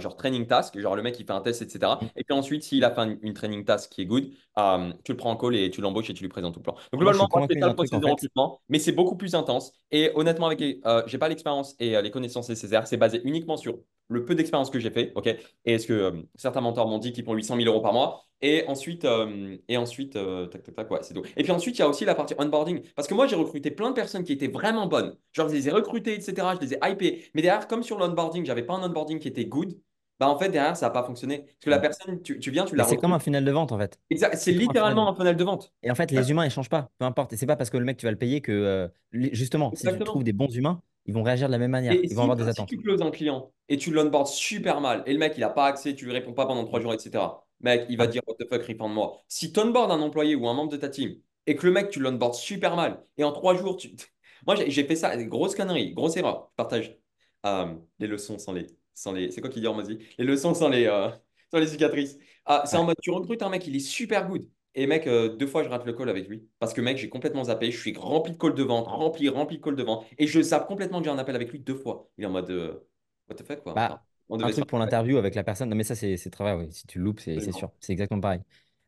genre 0.00 0.16
training 0.16 0.46
task, 0.46 0.78
genre 0.78 0.96
le 0.96 1.02
mec 1.02 1.18
il 1.18 1.26
fait 1.26 1.32
un 1.32 1.40
test, 1.40 1.62
etc. 1.62 1.92
Et 2.16 2.24
puis 2.24 2.36
ensuite, 2.36 2.62
s'il 2.62 2.84
a 2.84 2.90
fait 2.90 3.00
une, 3.02 3.18
une 3.22 3.34
training 3.34 3.64
task 3.64 3.90
qui 3.90 4.02
est 4.02 4.06
good, 4.06 4.30
euh, 4.58 4.92
tu 5.04 5.12
le 5.12 5.16
prends 5.16 5.30
en 5.30 5.36
call 5.36 5.56
et 5.56 5.70
tu 5.70 5.80
l'embauches 5.80 6.10
et 6.10 6.14
tu 6.14 6.22
lui 6.22 6.28
présentes 6.28 6.54
tout 6.54 6.60
le 6.60 6.64
plan. 6.64 6.74
Donc 6.92 7.00
globalement, 7.00 7.28
c'est 7.48 7.54
le 7.54 7.74
processus 7.74 8.00
de 8.00 8.06
recrutement, 8.06 8.60
mais 8.68 8.78
c'est 8.78 8.92
beaucoup 8.92 9.16
plus 9.16 9.34
intense. 9.34 9.72
Et 9.90 10.10
honnêtement, 10.14 10.46
avec, 10.46 10.60
euh, 10.62 11.02
j'ai 11.06 11.18
pas 11.18 11.28
l'expérience 11.28 11.74
et 11.78 11.96
euh, 11.96 12.02
les 12.02 12.10
connaissances 12.10 12.48
nécessaires, 12.48 12.86
c'est 12.86 12.96
basé 12.96 13.20
uniquement 13.24 13.56
sur 13.56 13.78
le 14.08 14.24
peu 14.24 14.34
d'expérience 14.34 14.70
que 14.70 14.78
j'ai 14.78 14.90
fait, 14.90 15.12
ok, 15.14 15.34
et 15.64 15.78
ce 15.78 15.86
que 15.86 15.92
euh, 15.92 16.22
certains 16.34 16.60
mentors 16.60 16.88
m'ont 16.88 16.98
dit 16.98 17.12
qu'ils 17.12 17.24
font 17.24 17.34
800 17.34 17.56
000 17.56 17.68
euros 17.68 17.80
par 17.80 17.92
mois? 17.92 18.24
Et 18.40 18.64
ensuite, 18.68 19.04
euh, 19.04 19.56
et 19.68 19.76
ensuite 19.76 20.16
euh, 20.16 20.46
tac, 20.46 20.62
tac, 20.62 20.74
tac, 20.74 20.90
ouais, 20.90 21.00
c'est 21.02 21.12
tout. 21.12 21.22
Et 21.36 21.42
puis 21.42 21.52
ensuite, 21.52 21.76
il 21.76 21.80
y 21.80 21.82
a 21.82 21.88
aussi 21.88 22.04
la 22.04 22.14
partie 22.14 22.34
onboarding. 22.38 22.82
Parce 22.94 23.08
que 23.08 23.14
moi, 23.14 23.26
j'ai 23.26 23.36
recruté 23.36 23.70
plein 23.70 23.90
de 23.90 23.94
personnes 23.94 24.22
qui 24.22 24.32
étaient 24.32 24.48
vraiment 24.48 24.86
bonnes. 24.86 25.16
Genre, 25.32 25.48
je 25.48 25.54
les 25.54 25.68
ai 25.68 25.72
recrutées, 25.72 26.14
etc. 26.14 26.46
Je 26.54 26.60
les 26.64 26.74
ai 26.74 26.78
hypées. 26.84 27.24
Mais 27.34 27.42
derrière, 27.42 27.66
comme 27.66 27.82
sur 27.82 27.98
l'onboarding, 27.98 28.46
j'avais 28.46 28.62
pas 28.62 28.74
un 28.74 28.88
onboarding 28.88 29.18
qui 29.18 29.28
était 29.28 29.44
good, 29.46 29.76
bah 30.20 30.28
en 30.28 30.38
fait, 30.38 30.48
derrière, 30.48 30.76
ça 30.76 30.86
n'a 30.86 30.90
pas 30.90 31.04
fonctionné. 31.04 31.38
Parce 31.38 31.64
que 31.64 31.70
la 31.70 31.78
personne, 31.78 32.22
tu, 32.22 32.38
tu 32.38 32.50
viens, 32.50 32.64
tu 32.64 32.74
la 32.74 32.84
c'est 32.84 32.96
comme 32.96 33.12
un 33.12 33.20
funnel 33.20 33.44
de 33.44 33.52
vente 33.52 33.70
en 33.70 33.78
fait. 33.78 34.00
Exact, 34.10 34.36
c'est 34.36 34.52
littéralement 34.52 35.08
un 35.08 35.14
funnel 35.14 35.36
de 35.36 35.44
vente. 35.44 35.72
Et 35.82 35.90
en 35.90 35.94
fait, 35.94 36.10
les 36.10 36.30
humains, 36.30 36.44
ils 36.44 36.50
changent 36.50 36.68
pas, 36.68 36.90
peu 36.98 37.04
importe. 37.04 37.32
Et 37.32 37.36
c'est 37.36 37.46
pas 37.46 37.56
parce 37.56 37.70
que 37.70 37.76
le 37.76 37.84
mec, 37.84 37.96
tu 37.96 38.06
vas 38.06 38.12
le 38.12 38.18
payer 38.18 38.40
que, 38.40 38.90
justement, 39.12 39.72
si 39.74 39.86
tu 39.86 39.98
trouves 40.00 40.24
des 40.24 40.32
bons 40.32 40.54
humains, 40.54 40.80
ils 41.08 41.14
vont 41.14 41.22
réagir 41.24 41.48
de 41.48 41.52
la 41.52 41.58
même 41.58 41.72
manière. 41.72 41.94
Et 41.94 42.06
Ils 42.08 42.14
vont 42.14 42.22
si, 42.22 42.22
avoir 42.22 42.36
des 42.36 42.44
si 42.44 42.48
attentes. 42.50 42.68
tu 42.68 42.76
closes 42.78 43.02
un 43.02 43.10
client 43.10 43.52
et 43.68 43.78
tu 43.78 43.90
l'onboardes 43.90 44.28
super 44.28 44.80
mal, 44.80 45.02
et 45.06 45.12
le 45.12 45.18
mec, 45.18 45.34
il 45.36 45.40
n'a 45.40 45.50
pas 45.50 45.66
accès, 45.66 45.94
tu 45.94 46.04
lui 46.04 46.12
réponds 46.12 46.34
pas 46.34 46.46
pendant 46.46 46.64
trois 46.64 46.80
jours, 46.80 46.94
etc., 46.94 47.42
mec, 47.60 47.86
il 47.88 47.96
va 47.96 48.06
dire 48.06 48.22
What 48.26 48.34
the 48.38 48.48
fuck, 48.48 48.62
refund-moi. 48.62 49.18
Si 49.28 49.52
tu 49.52 49.60
onboardes 49.60 49.90
un 49.90 50.00
employé 50.00 50.34
ou 50.36 50.48
un 50.48 50.54
membre 50.54 50.70
de 50.72 50.76
ta 50.76 50.88
team 50.88 51.16
et 51.46 51.56
que 51.56 51.66
le 51.66 51.72
mec, 51.72 51.90
tu 51.90 51.98
l'onboardes 52.00 52.34
super 52.34 52.76
mal, 52.76 53.02
et 53.16 53.24
en 53.24 53.32
trois 53.32 53.56
jours, 53.56 53.76
tu. 53.76 53.90
Moi, 54.46 54.54
j'ai 54.56 54.84
fait 54.84 54.96
ça, 54.96 55.16
grosse 55.24 55.54
connerie, 55.56 55.92
grosse 55.94 56.16
erreur. 56.16 56.48
Je 56.52 56.56
partage 56.56 56.96
euh, 57.46 57.74
les 57.98 58.06
leçons 58.06 58.38
sans 58.38 58.52
les. 58.52 58.66
Sans 58.94 59.12
les... 59.12 59.30
C'est 59.30 59.40
quoi 59.40 59.50
qui 59.50 59.60
dit 59.60 59.98
Les 60.18 60.24
leçons 60.24 60.54
sans 60.54 60.68
les, 60.68 60.86
euh, 60.86 61.08
sans 61.52 61.58
les 61.58 61.66
cicatrices. 61.66 62.18
Ah, 62.44 62.62
c'est 62.66 62.76
en 62.76 62.84
mode, 62.84 62.96
tu 63.02 63.10
recrutes 63.10 63.42
un 63.42 63.48
mec, 63.48 63.66
il 63.66 63.76
est 63.76 63.80
super 63.80 64.28
good. 64.28 64.48
Et 64.74 64.86
mec, 64.86 65.06
euh, 65.06 65.36
deux 65.36 65.46
fois, 65.46 65.64
je 65.64 65.68
rate 65.68 65.84
le 65.86 65.92
call 65.92 66.08
avec 66.08 66.28
lui. 66.28 66.48
Parce 66.58 66.72
que 66.74 66.80
mec, 66.80 66.96
j'ai 66.98 67.08
complètement 67.08 67.44
zappé. 67.44 67.70
Je 67.72 67.78
suis 67.80 67.96
rempli 67.96 68.32
de 68.32 68.38
calls 68.38 68.54
de 68.54 68.62
vente, 68.62 68.86
rempli, 68.86 69.28
rempli 69.28 69.58
de 69.58 69.62
calls 69.62 69.76
de 69.76 69.82
vente. 69.82 70.06
Et 70.18 70.26
je 70.26 70.40
zappe 70.40 70.66
complètement 70.68 70.98
que 71.00 71.04
j'ai 71.06 71.10
un 71.10 71.18
appel 71.18 71.34
avec 71.36 71.50
lui 71.50 71.58
deux 71.60 71.74
fois. 71.74 72.10
Il 72.18 72.24
est 72.24 72.26
en 72.26 72.30
mode, 72.30 72.50
euh, 72.50 72.86
what 73.28 73.36
the 73.36 73.42
fuck, 73.44 73.62
quoi. 73.62 73.78
Enfin, 73.78 73.98
Bah, 73.98 74.04
on 74.28 74.40
un 74.42 74.50
truc 74.50 74.66
pour 74.66 74.78
l'interview 74.78 75.16
avec 75.18 75.34
la 75.34 75.44
personne. 75.44 75.68
Non, 75.68 75.76
mais 75.76 75.84
ça, 75.84 75.94
c'est 75.94 76.16
c'est 76.16 76.30
très 76.30 76.44
vrai. 76.44 76.54
oui. 76.66 76.72
Si 76.72 76.86
tu 76.86 76.98
le 76.98 77.04
loupes, 77.04 77.20
c'est 77.20 77.40
sûr. 77.52 77.70
C'est 77.80 77.92
exactement 77.92 78.20
pareil. 78.20 78.40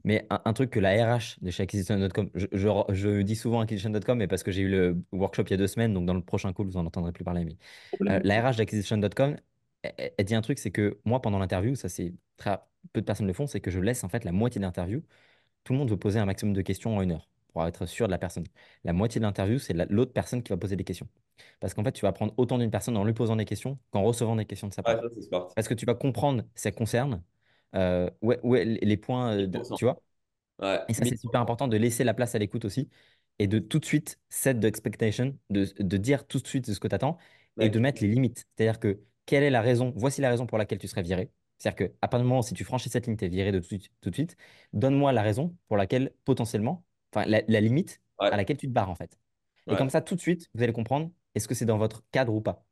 Mais 0.04 0.26
un, 0.30 0.40
un 0.44 0.52
truc 0.54 0.70
que 0.70 0.80
la 0.80 0.90
RH 1.16 1.38
de 1.42 1.50
chez 1.50 1.62
Acquisition.com, 1.64 2.30
je, 2.34 2.46
je, 2.52 2.68
je 2.94 3.20
dis 3.22 3.36
souvent 3.36 3.60
Acquisition.com, 3.60 4.16
mais 4.18 4.26
parce 4.28 4.42
que 4.42 4.50
j'ai 4.50 4.62
eu 4.62 4.68
le 4.68 4.96
workshop 5.12 5.42
il 5.44 5.50
y 5.50 5.54
a 5.54 5.56
deux 5.58 5.66
semaines, 5.66 5.92
donc 5.92 6.06
dans 6.06 6.14
le 6.14 6.22
prochain 6.22 6.52
call, 6.54 6.66
vous 6.66 6.76
en 6.78 6.86
entendrez 6.86 7.12
plus 7.12 7.24
parler. 7.24 7.44
Mais 7.44 7.56
euh, 8.08 8.20
la 8.24 8.40
RH 8.50 8.56
d'Acquisition.com, 8.56 9.36
elle, 9.82 9.94
elle- 9.98 10.12
elle 10.18 10.24
dit 10.24 10.34
un 10.34 10.40
truc, 10.42 10.58
c'est 10.58 10.70
que 10.70 10.98
moi, 11.04 11.20
pendant 11.20 11.38
l'interview, 11.38 11.74
ça 11.74 11.88
c'est 11.90 12.14
très 12.38 12.58
peu 12.92 13.00
de 13.02 13.06
personnes 13.06 13.26
le 13.26 13.32
font, 13.34 13.46
c'est 13.46 13.60
que 13.60 13.70
je 13.70 13.80
laisse 13.80 14.04
en 14.04 14.08
fait 14.08 14.24
la 14.24 14.32
moitié 14.32 14.58
de 14.60 14.64
l'interview. 14.64 15.02
Tout 15.64 15.72
le 15.72 15.78
monde 15.78 15.90
veut 15.90 15.96
poser 15.98 16.18
un 16.18 16.26
maximum 16.26 16.54
de 16.54 16.62
questions 16.62 16.96
en 16.96 17.02
une 17.02 17.12
heure 17.12 17.28
pour 17.52 17.66
être 17.66 17.86
sûr 17.86 18.06
de 18.06 18.10
la 18.12 18.18
personne. 18.18 18.44
La 18.84 18.92
moitié 18.92 19.20
de 19.20 19.24
l'interview, 19.26 19.58
c'est 19.58 19.72
la- 19.74 19.86
l'autre 19.86 20.12
personne 20.12 20.42
qui 20.42 20.50
va 20.50 20.56
poser 20.56 20.76
des 20.76 20.84
questions. 20.84 21.08
Parce 21.60 21.74
qu'en 21.74 21.84
fait, 21.84 21.92
tu 21.92 22.02
vas 22.02 22.08
apprendre 22.08 22.34
autant 22.36 22.58
d'une 22.58 22.70
personne 22.70 22.96
en 22.96 23.04
lui 23.04 23.12
posant 23.14 23.36
des 23.36 23.44
questions 23.44 23.78
qu'en 23.90 24.02
recevant 24.02 24.36
des 24.36 24.46
questions 24.46 24.68
de 24.68 24.74
sa 24.74 24.82
Ouais, 24.86 24.94
part. 24.94 25.04
ça. 25.30 25.48
Parce 25.54 25.68
que 25.68 25.74
tu 25.74 25.86
vas 25.86 25.94
comprendre 25.94 26.44
si 26.54 26.62
ça 26.62 26.72
concerne, 26.72 27.22
euh, 27.74 28.10
ouais, 28.22 28.38
ouais, 28.44 28.64
les 28.64 28.96
points, 28.96 29.32
euh, 29.38 29.46
de- 29.46 29.58
1000%. 29.58 29.74
tu 29.74 29.84
vois? 29.84 30.02
Ouais, 30.60 30.80
Et 30.88 30.94
ça, 30.94 31.04
c'est 31.04 31.16
super 31.16 31.40
1000%. 31.40 31.42
important 31.42 31.68
de 31.68 31.76
laisser 31.76 32.04
la 32.04 32.14
place 32.14 32.34
à 32.34 32.38
l'écoute 32.38 32.64
aussi 32.64 32.88
et 33.38 33.46
de 33.46 33.58
tout 33.58 33.78
de 33.78 33.84
suite 33.84 34.18
set 34.28 34.60
the 34.60 34.64
expectation, 34.64 35.38
de, 35.50 35.66
de 35.78 35.96
dire 35.96 36.26
tout 36.26 36.40
de 36.40 36.46
suite 36.46 36.72
ce 36.72 36.80
que 36.80 36.88
tu 36.88 36.94
attends 36.94 37.16
et 37.60 37.70
de 37.70 37.78
mettre 37.78 38.02
les 38.02 38.08
limites. 38.08 38.46
C'est-à-dire 38.56 38.80
que 38.80 39.00
quelle 39.26 39.42
est 39.44 39.50
la 39.50 39.60
raison, 39.62 39.92
voici 39.96 40.20
la 40.20 40.30
raison 40.30 40.46
pour 40.46 40.58
laquelle 40.58 40.78
tu 40.78 40.88
serais 40.88 41.02
viré. 41.02 41.30
C'est-à-dire 41.60 41.88
qu'à 42.00 42.08
partir 42.08 42.20
du 42.20 42.24
moment 42.26 42.40
où 42.40 42.44
si 42.44 42.54
tu 42.54 42.64
franchis 42.64 42.90
cette 42.90 43.06
ligne, 43.06 43.16
tu 43.18 43.26
es 43.26 43.28
viré 43.30 43.52
de 43.52 43.60
tout, 43.60 43.64
de 43.64 43.68
suite- 43.82 43.92
tout 44.02 44.10
de 44.10 44.16
suite, 44.16 44.36
donne-moi 44.74 45.12
la 45.12 45.22
raison 45.22 45.56
pour 45.68 45.78
laquelle 45.78 46.12
potentiellement, 46.26 46.84
enfin 47.14 47.26
la, 47.28 47.42
la 47.48 47.60
limite 47.62 48.02
ouais, 48.20 48.32
à 48.32 48.38
laquelle 48.38 48.58
tu 48.58 48.68
te 48.68 48.72
barres 48.72 48.90
en 48.90 48.96
fait. 48.96 49.18
Et 49.70 49.76
comme 49.76 49.90
ça, 49.90 50.02
tout 50.02 50.16
de 50.16 50.20
suite, 50.20 50.50
vous 50.54 50.62
allez 50.64 50.72
comprendre 50.74 51.12
est-ce 51.36 51.48
que 51.48 51.54
c'est 51.54 51.66
dans 51.66 51.78
votre 51.78 52.04
cadre 52.12 52.34
ou 52.34 52.42
pas. 52.42 52.64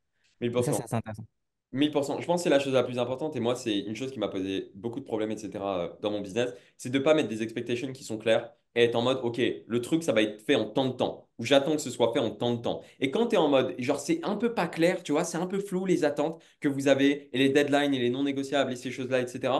Et 0.57 0.63
ça, 0.63 0.73
c'est 0.73 0.83
1000%. 0.83 0.85
assez 0.85 0.95
intéressant. 0.95 1.25
1000%. 1.73 2.19
Je 2.21 2.25
pense 2.27 2.41
que 2.41 2.43
c'est 2.45 2.49
la 2.49 2.59
chose 2.59 2.73
la 2.73 2.83
plus 2.83 2.99
importante 2.99 3.35
et 3.35 3.39
moi, 3.41 3.55
c'est 3.55 3.79
une 3.79 3.95
chose 3.95 4.11
qui 4.11 4.19
m'a 4.19 4.27
posé 4.29 4.71
beaucoup 4.75 4.99
de 4.99 5.05
problèmes, 5.05 5.31
etc. 5.31 5.79
euh, 5.85 5.93
dans 6.01 6.11
mon 6.11 6.21
business, 6.21 6.51
c'est 6.77 6.89
de 6.89 6.97
ne 6.99 7.03
pas 7.03 7.13
mettre 7.15 7.29
des 7.29 7.43
expectations 7.43 7.91
qui 7.93 8.03
sont 8.03 8.17
claires 8.17 8.53
être 8.75 8.95
en 8.95 9.01
mode, 9.01 9.19
OK, 9.23 9.41
le 9.65 9.81
truc, 9.81 10.03
ça 10.03 10.13
va 10.13 10.21
être 10.21 10.41
fait 10.41 10.55
en 10.55 10.65
tant 10.65 10.85
de 10.85 10.93
temps 10.93 11.29
ou 11.39 11.45
j'attends 11.45 11.75
que 11.75 11.81
ce 11.81 11.89
soit 11.89 12.11
fait 12.13 12.19
en 12.19 12.31
tant 12.31 12.53
de 12.53 12.61
temps. 12.61 12.81
Et 12.99 13.11
quand 13.11 13.27
tu 13.27 13.35
es 13.35 13.37
en 13.37 13.47
mode, 13.47 13.73
genre, 13.79 13.99
c'est 13.99 14.19
un 14.23 14.35
peu 14.35 14.53
pas 14.53 14.67
clair, 14.67 15.01
tu 15.03 15.13
vois, 15.13 15.23
c'est 15.23 15.37
un 15.37 15.47
peu 15.47 15.59
flou 15.59 15.85
les 15.85 16.03
attentes 16.03 16.43
que 16.59 16.67
vous 16.67 16.87
avez 16.87 17.29
et 17.33 17.37
les 17.37 17.49
deadlines 17.49 17.93
et 17.93 17.99
les 17.99 18.09
non 18.09 18.23
négociables 18.23 18.71
et 18.73 18.75
ces 18.75 18.91
choses-là, 18.91 19.21
etc. 19.21 19.53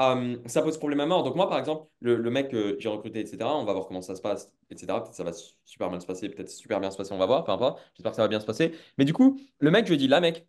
euh, 0.00 0.36
ça 0.46 0.62
pose 0.62 0.78
problème 0.78 1.00
à 1.00 1.06
mort. 1.06 1.22
Donc 1.22 1.36
moi, 1.36 1.48
par 1.48 1.58
exemple, 1.58 1.88
le, 2.00 2.18
mec 2.30 2.48
que 2.50 2.76
j'ai 2.80 2.88
recruté, 2.88 3.20
etc., 3.20 3.38
on 3.42 3.64
va 3.64 3.72
voir 3.74 3.86
comment 3.86 4.02
ça 4.02 4.16
se 4.16 4.22
passe, 4.22 4.50
etc. 4.70 4.86
Peut-être 5.00 5.14
ça 5.14 5.24
va 5.24 5.32
super 5.64 5.90
mal 5.90 6.00
se 6.00 6.06
passer, 6.06 6.28
peut-être 6.28 6.50
super 6.50 6.80
bien 6.80 6.90
se 6.90 6.96
passer, 6.96 7.12
on 7.12 7.18
va 7.18 7.26
voir, 7.26 7.44
peu 7.44 7.52
importe. 7.52 7.80
J'espère 7.94 8.12
que 8.12 8.16
ça 8.16 8.22
va 8.22 8.28
bien 8.28 8.40
se 8.40 8.46
passer. 8.46 8.72
Mais 8.98 9.04
du 9.04 9.12
coup, 9.12 9.38
le 9.58 9.70
mec, 9.70 9.86
je 9.86 9.90
lui 9.92 9.98
dis, 9.98 10.08
là, 10.08 10.20
mec, 10.20 10.46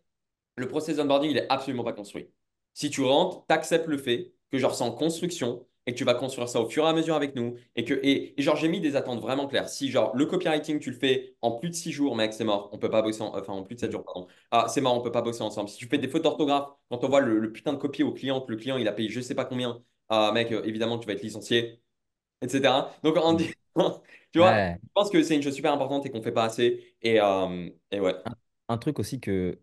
le 0.56 0.68
process 0.68 0.98
onboarding, 0.98 1.30
il 1.30 1.38
est 1.38 1.46
absolument 1.50 1.84
pas 1.84 1.92
construit. 1.92 2.30
Si 2.74 2.90
tu 2.90 3.02
rentres, 3.02 3.44
tu 3.48 3.54
acceptes 3.54 3.86
le 3.88 3.98
fait 3.98 4.32
que 4.50 4.58
genre 4.58 4.74
c'est 4.74 4.84
en 4.84 4.92
construction 4.92 5.66
et 5.88 5.94
que 5.94 5.98
tu 5.98 6.04
vas 6.04 6.14
construire 6.14 6.48
ça 6.48 6.60
au 6.62 6.70
fur 6.70 6.86
et 6.86 6.88
à 6.88 6.94
mesure 6.94 7.16
avec 7.16 7.34
nous 7.36 7.56
et 7.76 7.84
que 7.84 7.94
et, 8.04 8.38
et 8.40 8.42
genre 8.44 8.56
j'ai 8.56 8.68
mis 8.68 8.80
des 8.80 8.96
attentes 8.96 9.20
vraiment 9.22 9.48
claires. 9.48 9.68
Si 9.70 9.90
genre 9.90 10.14
le 10.16 10.26
copywriting 10.26 10.80
tu 10.80 10.92
le 10.92 10.96
fais 10.98 11.36
en 11.42 11.52
plus 11.52 11.70
de 11.70 11.74
6 11.74 11.92
jours, 11.92 12.16
mec, 12.16 12.34
c'est 12.34 12.44
mort, 12.44 12.70
on 12.72 12.78
peut 12.78 12.90
pas 12.90 13.02
bosser 13.02 13.22
en- 13.22 13.36
enfin 13.36 13.54
en 13.54 13.64
plus 13.64 13.76
de 13.76 13.80
7 13.80 13.92
jours 13.92 14.04
pardon. 14.04 14.28
Ah, 14.52 14.66
c'est 14.70 14.82
mort, 14.82 14.96
on 14.96 15.02
peut 15.02 15.12
pas 15.12 15.22
bosser 15.22 15.42
ensemble. 15.42 15.68
Si 15.70 15.78
tu 15.78 15.88
fais 15.88 15.98
des 15.98 16.08
fautes 16.08 16.22
d'orthographe, 16.24 16.68
quand 16.90 17.04
on 17.04 17.08
voit 17.08 17.20
le, 17.20 17.38
le 17.40 17.52
putain 17.52 17.72
de 17.72 17.78
copier 17.78 18.04
au 18.04 18.12
client 18.12 18.40
que 18.42 18.52
le 18.52 18.58
client 18.58 18.76
il 18.78 18.88
a 18.88 18.92
payé 18.92 19.08
je 19.10 19.20
sais 19.20 19.34
pas 19.36 19.44
combien, 19.46 19.82
ah 20.10 20.32
mec, 20.34 20.52
euh, 20.52 20.62
évidemment 20.64 20.98
tu 20.98 21.06
vas 21.08 21.14
être 21.14 21.22
licencié, 21.22 21.80
etc. 22.42 22.92
Donc 23.02 23.16
en 23.16 23.32
Mm. 23.32 23.34
disant, 23.34 23.52
tu 24.32 24.38
vois, 24.40 24.54
Ouais. 24.54 24.78
je 24.88 24.92
pense 24.94 25.10
que 25.10 25.22
c'est 25.22 25.36
une 25.36 25.42
chose 25.42 25.54
super 25.54 25.72
importante 25.72 26.06
et 26.06 26.10
qu'on 26.10 26.22
fait 26.22 26.32
pas 26.32 26.44
assez 26.44 26.94
et 27.02 27.20
euh, 27.20 27.70
et 27.90 28.00
ouais, 28.00 28.14
Un, 28.24 28.32
un 28.68 28.78
truc 28.78 28.98
aussi 28.98 29.20
que 29.20 29.60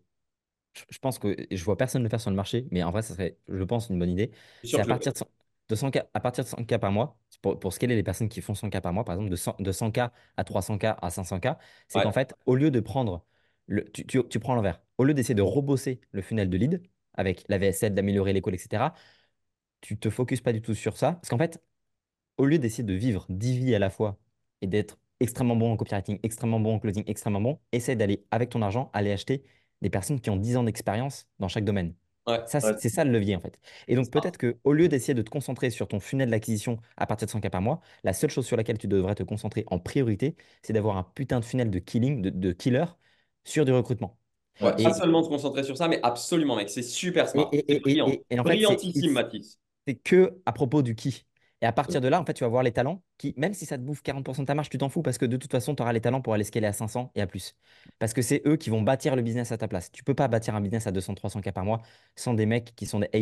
je 0.90 0.98
pense 0.98 1.18
que 1.18 1.36
je 1.50 1.64
vois 1.64 1.76
personne 1.78 2.02
le 2.02 2.08
faire 2.10 2.20
sur 2.20 2.30
le 2.30 2.36
marché, 2.36 2.66
mais 2.72 2.82
en 2.84 2.90
vrai, 2.92 3.02
ça 3.02 3.14
serait, 3.14 3.38
je 3.48 3.64
pense, 3.64 3.90
une 3.90 3.98
bonne 3.98 4.10
idée. 4.10 4.32
C'est 4.72 4.80
à 4.82 4.86
partir 4.86 5.12
de 5.12 5.18
100, 5.18 5.26
de 5.68 5.74
100 5.74 5.90
K, 5.90 5.98
à 6.14 6.20
partir 6.20 6.44
de 6.44 6.48
100 6.48 6.64
K 6.64 6.78
par 6.78 6.92
mois, 6.92 7.18
pour, 7.42 7.58
pour 7.58 7.72
scaler 7.72 7.96
les 7.96 8.02
personnes 8.02 8.28
qui 8.28 8.40
font 8.40 8.54
100 8.54 8.70
K 8.70 8.80
par 8.80 8.92
mois, 8.92 9.04
par 9.04 9.14
exemple, 9.14 9.30
de 9.30 9.36
100, 9.36 9.56
de 9.58 9.72
100 9.72 9.90
K 9.92 9.98
à 10.36 10.44
300 10.44 10.78
K 10.78 10.84
à 11.02 11.10
500 11.10 11.40
K, 11.40 11.48
c'est 11.88 12.02
qu'en 12.02 12.12
fait, 12.12 12.34
au 12.46 12.54
lieu 12.54 12.70
de 12.70 12.80
prendre, 12.80 13.24
le, 13.66 13.84
tu, 13.90 14.06
tu, 14.06 14.26
tu 14.28 14.38
prends 14.40 14.54
l'envers, 14.54 14.80
au 14.98 15.04
lieu 15.04 15.14
d'essayer 15.14 15.34
de 15.34 15.42
rebosser 15.42 16.00
le 16.12 16.22
funnel 16.22 16.48
de 16.50 16.56
lead 16.56 16.82
avec 17.14 17.44
la 17.48 17.58
VSL, 17.58 17.94
d'améliorer 17.94 18.32
les 18.32 18.42
calls, 18.42 18.54
etc., 18.54 18.94
tu 19.80 19.98
te 19.98 20.10
focuses 20.10 20.40
pas 20.40 20.52
du 20.52 20.62
tout 20.62 20.74
sur 20.74 20.96
ça. 20.96 21.12
Parce 21.14 21.28
qu'en 21.28 21.38
fait, 21.38 21.62
au 22.38 22.46
lieu 22.46 22.58
d'essayer 22.58 22.84
de 22.84 22.94
vivre 22.94 23.26
10 23.28 23.58
vies 23.58 23.74
à 23.74 23.78
la 23.78 23.90
fois 23.90 24.18
et 24.62 24.66
d'être 24.66 24.98
extrêmement 25.20 25.56
bon 25.56 25.72
en 25.72 25.76
copywriting, 25.76 26.18
extrêmement 26.22 26.60
bon 26.60 26.74
en 26.76 26.78
closing, 26.80 27.04
extrêmement 27.06 27.40
bon, 27.40 27.60
essaie 27.72 27.96
d'aller, 27.96 28.24
avec 28.30 28.50
ton 28.50 28.62
argent, 28.62 28.90
aller 28.92 29.12
acheter 29.12 29.44
des 29.82 29.90
personnes 29.90 30.20
qui 30.20 30.30
ont 30.30 30.36
10 30.36 30.56
ans 30.58 30.64
d'expérience 30.64 31.28
dans 31.38 31.48
chaque 31.48 31.64
domaine. 31.64 31.94
Ouais, 32.26 32.40
Ça, 32.44 32.60
Ouais, 32.62 32.72
c'est 32.76 32.88
ça 32.88 33.04
le 33.04 33.10
levier 33.10 33.34
en 33.36 33.40
fait. 33.40 33.58
Et 33.88 33.96
donc 33.96 34.10
peut-être 34.10 34.38
que 34.38 34.58
au 34.64 34.72
lieu 34.72 34.88
d'essayer 34.88 35.14
de 35.14 35.22
te 35.22 35.30
concentrer 35.30 35.70
sur 35.70 35.88
ton 35.88 35.98
funnel 36.00 36.30
d'acquisition 36.30 36.78
à 36.96 37.06
partir 37.06 37.26
de 37.26 37.30
100 37.32 37.40
k 37.40 37.50
par 37.50 37.60
mois, 37.62 37.80
la 38.04 38.12
seule 38.12 38.30
chose 38.30 38.46
sur 38.46 38.56
laquelle 38.56 38.78
tu 38.78 38.86
devrais 38.88 39.16
te 39.16 39.24
concentrer 39.24 39.64
en 39.68 39.78
priorité, 39.80 40.36
c'est 40.62 40.72
d'avoir 40.72 40.96
un 40.96 41.02
putain 41.14 41.40
de 41.40 41.44
funnel 41.44 41.70
de 41.70 41.78
killing, 41.80 42.22
de, 42.22 42.30
de 42.30 42.52
killer 42.52 42.84
sur 43.44 43.64
du 43.64 43.72
recrutement. 43.72 44.18
Ouais, 44.60 44.80
pas 44.80 44.94
seulement 44.94 45.22
se 45.22 45.28
concentrer 45.28 45.64
sur 45.64 45.76
ça, 45.76 45.86
mais 45.88 46.00
absolument, 46.02 46.56
mec. 46.56 46.70
C'est 46.70 46.82
super 46.82 47.28
smart. 47.28 47.52
et, 47.52 47.64
C'est 47.68 47.74
et, 47.74 47.90
et, 47.90 48.02
brillant. 48.06 48.24
et- 48.30 48.40
en 48.40 48.44
fait, 48.44 48.60
Brillantissime, 48.60 49.12
Mathis. 49.12 49.58
c'est 49.86 49.96
que 49.96 50.40
à 50.46 50.52
propos 50.52 50.82
du 50.82 50.94
qui. 50.94 51.25
Et 51.62 51.66
à 51.66 51.72
partir 51.72 52.00
de 52.02 52.08
là, 52.08 52.20
en 52.20 52.24
fait, 52.24 52.34
tu 52.34 52.44
vas 52.44 52.48
voir 52.48 52.62
les 52.62 52.72
talents 52.72 53.02
qui, 53.16 53.32
même 53.38 53.54
si 53.54 53.64
ça 53.64 53.78
te 53.78 53.82
bouffe 53.82 54.02
40% 54.02 54.42
de 54.42 54.46
ta 54.46 54.54
marge, 54.54 54.68
tu 54.68 54.76
t'en 54.76 54.90
fous 54.90 55.00
parce 55.02 55.16
que 55.16 55.24
de 55.24 55.36
toute 55.38 55.50
façon, 55.50 55.74
tu 55.74 55.82
auras 55.82 55.92
les 55.92 56.02
talents 56.02 56.20
pour 56.20 56.34
aller 56.34 56.44
scaler 56.44 56.66
à 56.66 56.72
500 56.74 57.10
et 57.14 57.22
à 57.22 57.26
plus. 57.26 57.56
Parce 57.98 58.12
que 58.12 58.20
c'est 58.20 58.42
eux 58.46 58.56
qui 58.56 58.68
vont 58.68 58.82
bâtir 58.82 59.16
le 59.16 59.22
business 59.22 59.52
à 59.52 59.58
ta 59.58 59.66
place. 59.66 59.90
Tu 59.90 60.04
peux 60.04 60.14
pas 60.14 60.28
bâtir 60.28 60.54
un 60.54 60.60
business 60.60 60.86
à 60.86 60.92
200-300 60.92 61.40
k 61.40 61.50
par 61.52 61.64
mois 61.64 61.80
sans 62.14 62.34
des 62.34 62.44
mecs 62.44 62.74
qui 62.76 62.84
sont 62.84 63.00
des 63.00 63.08
A++. 63.14 63.18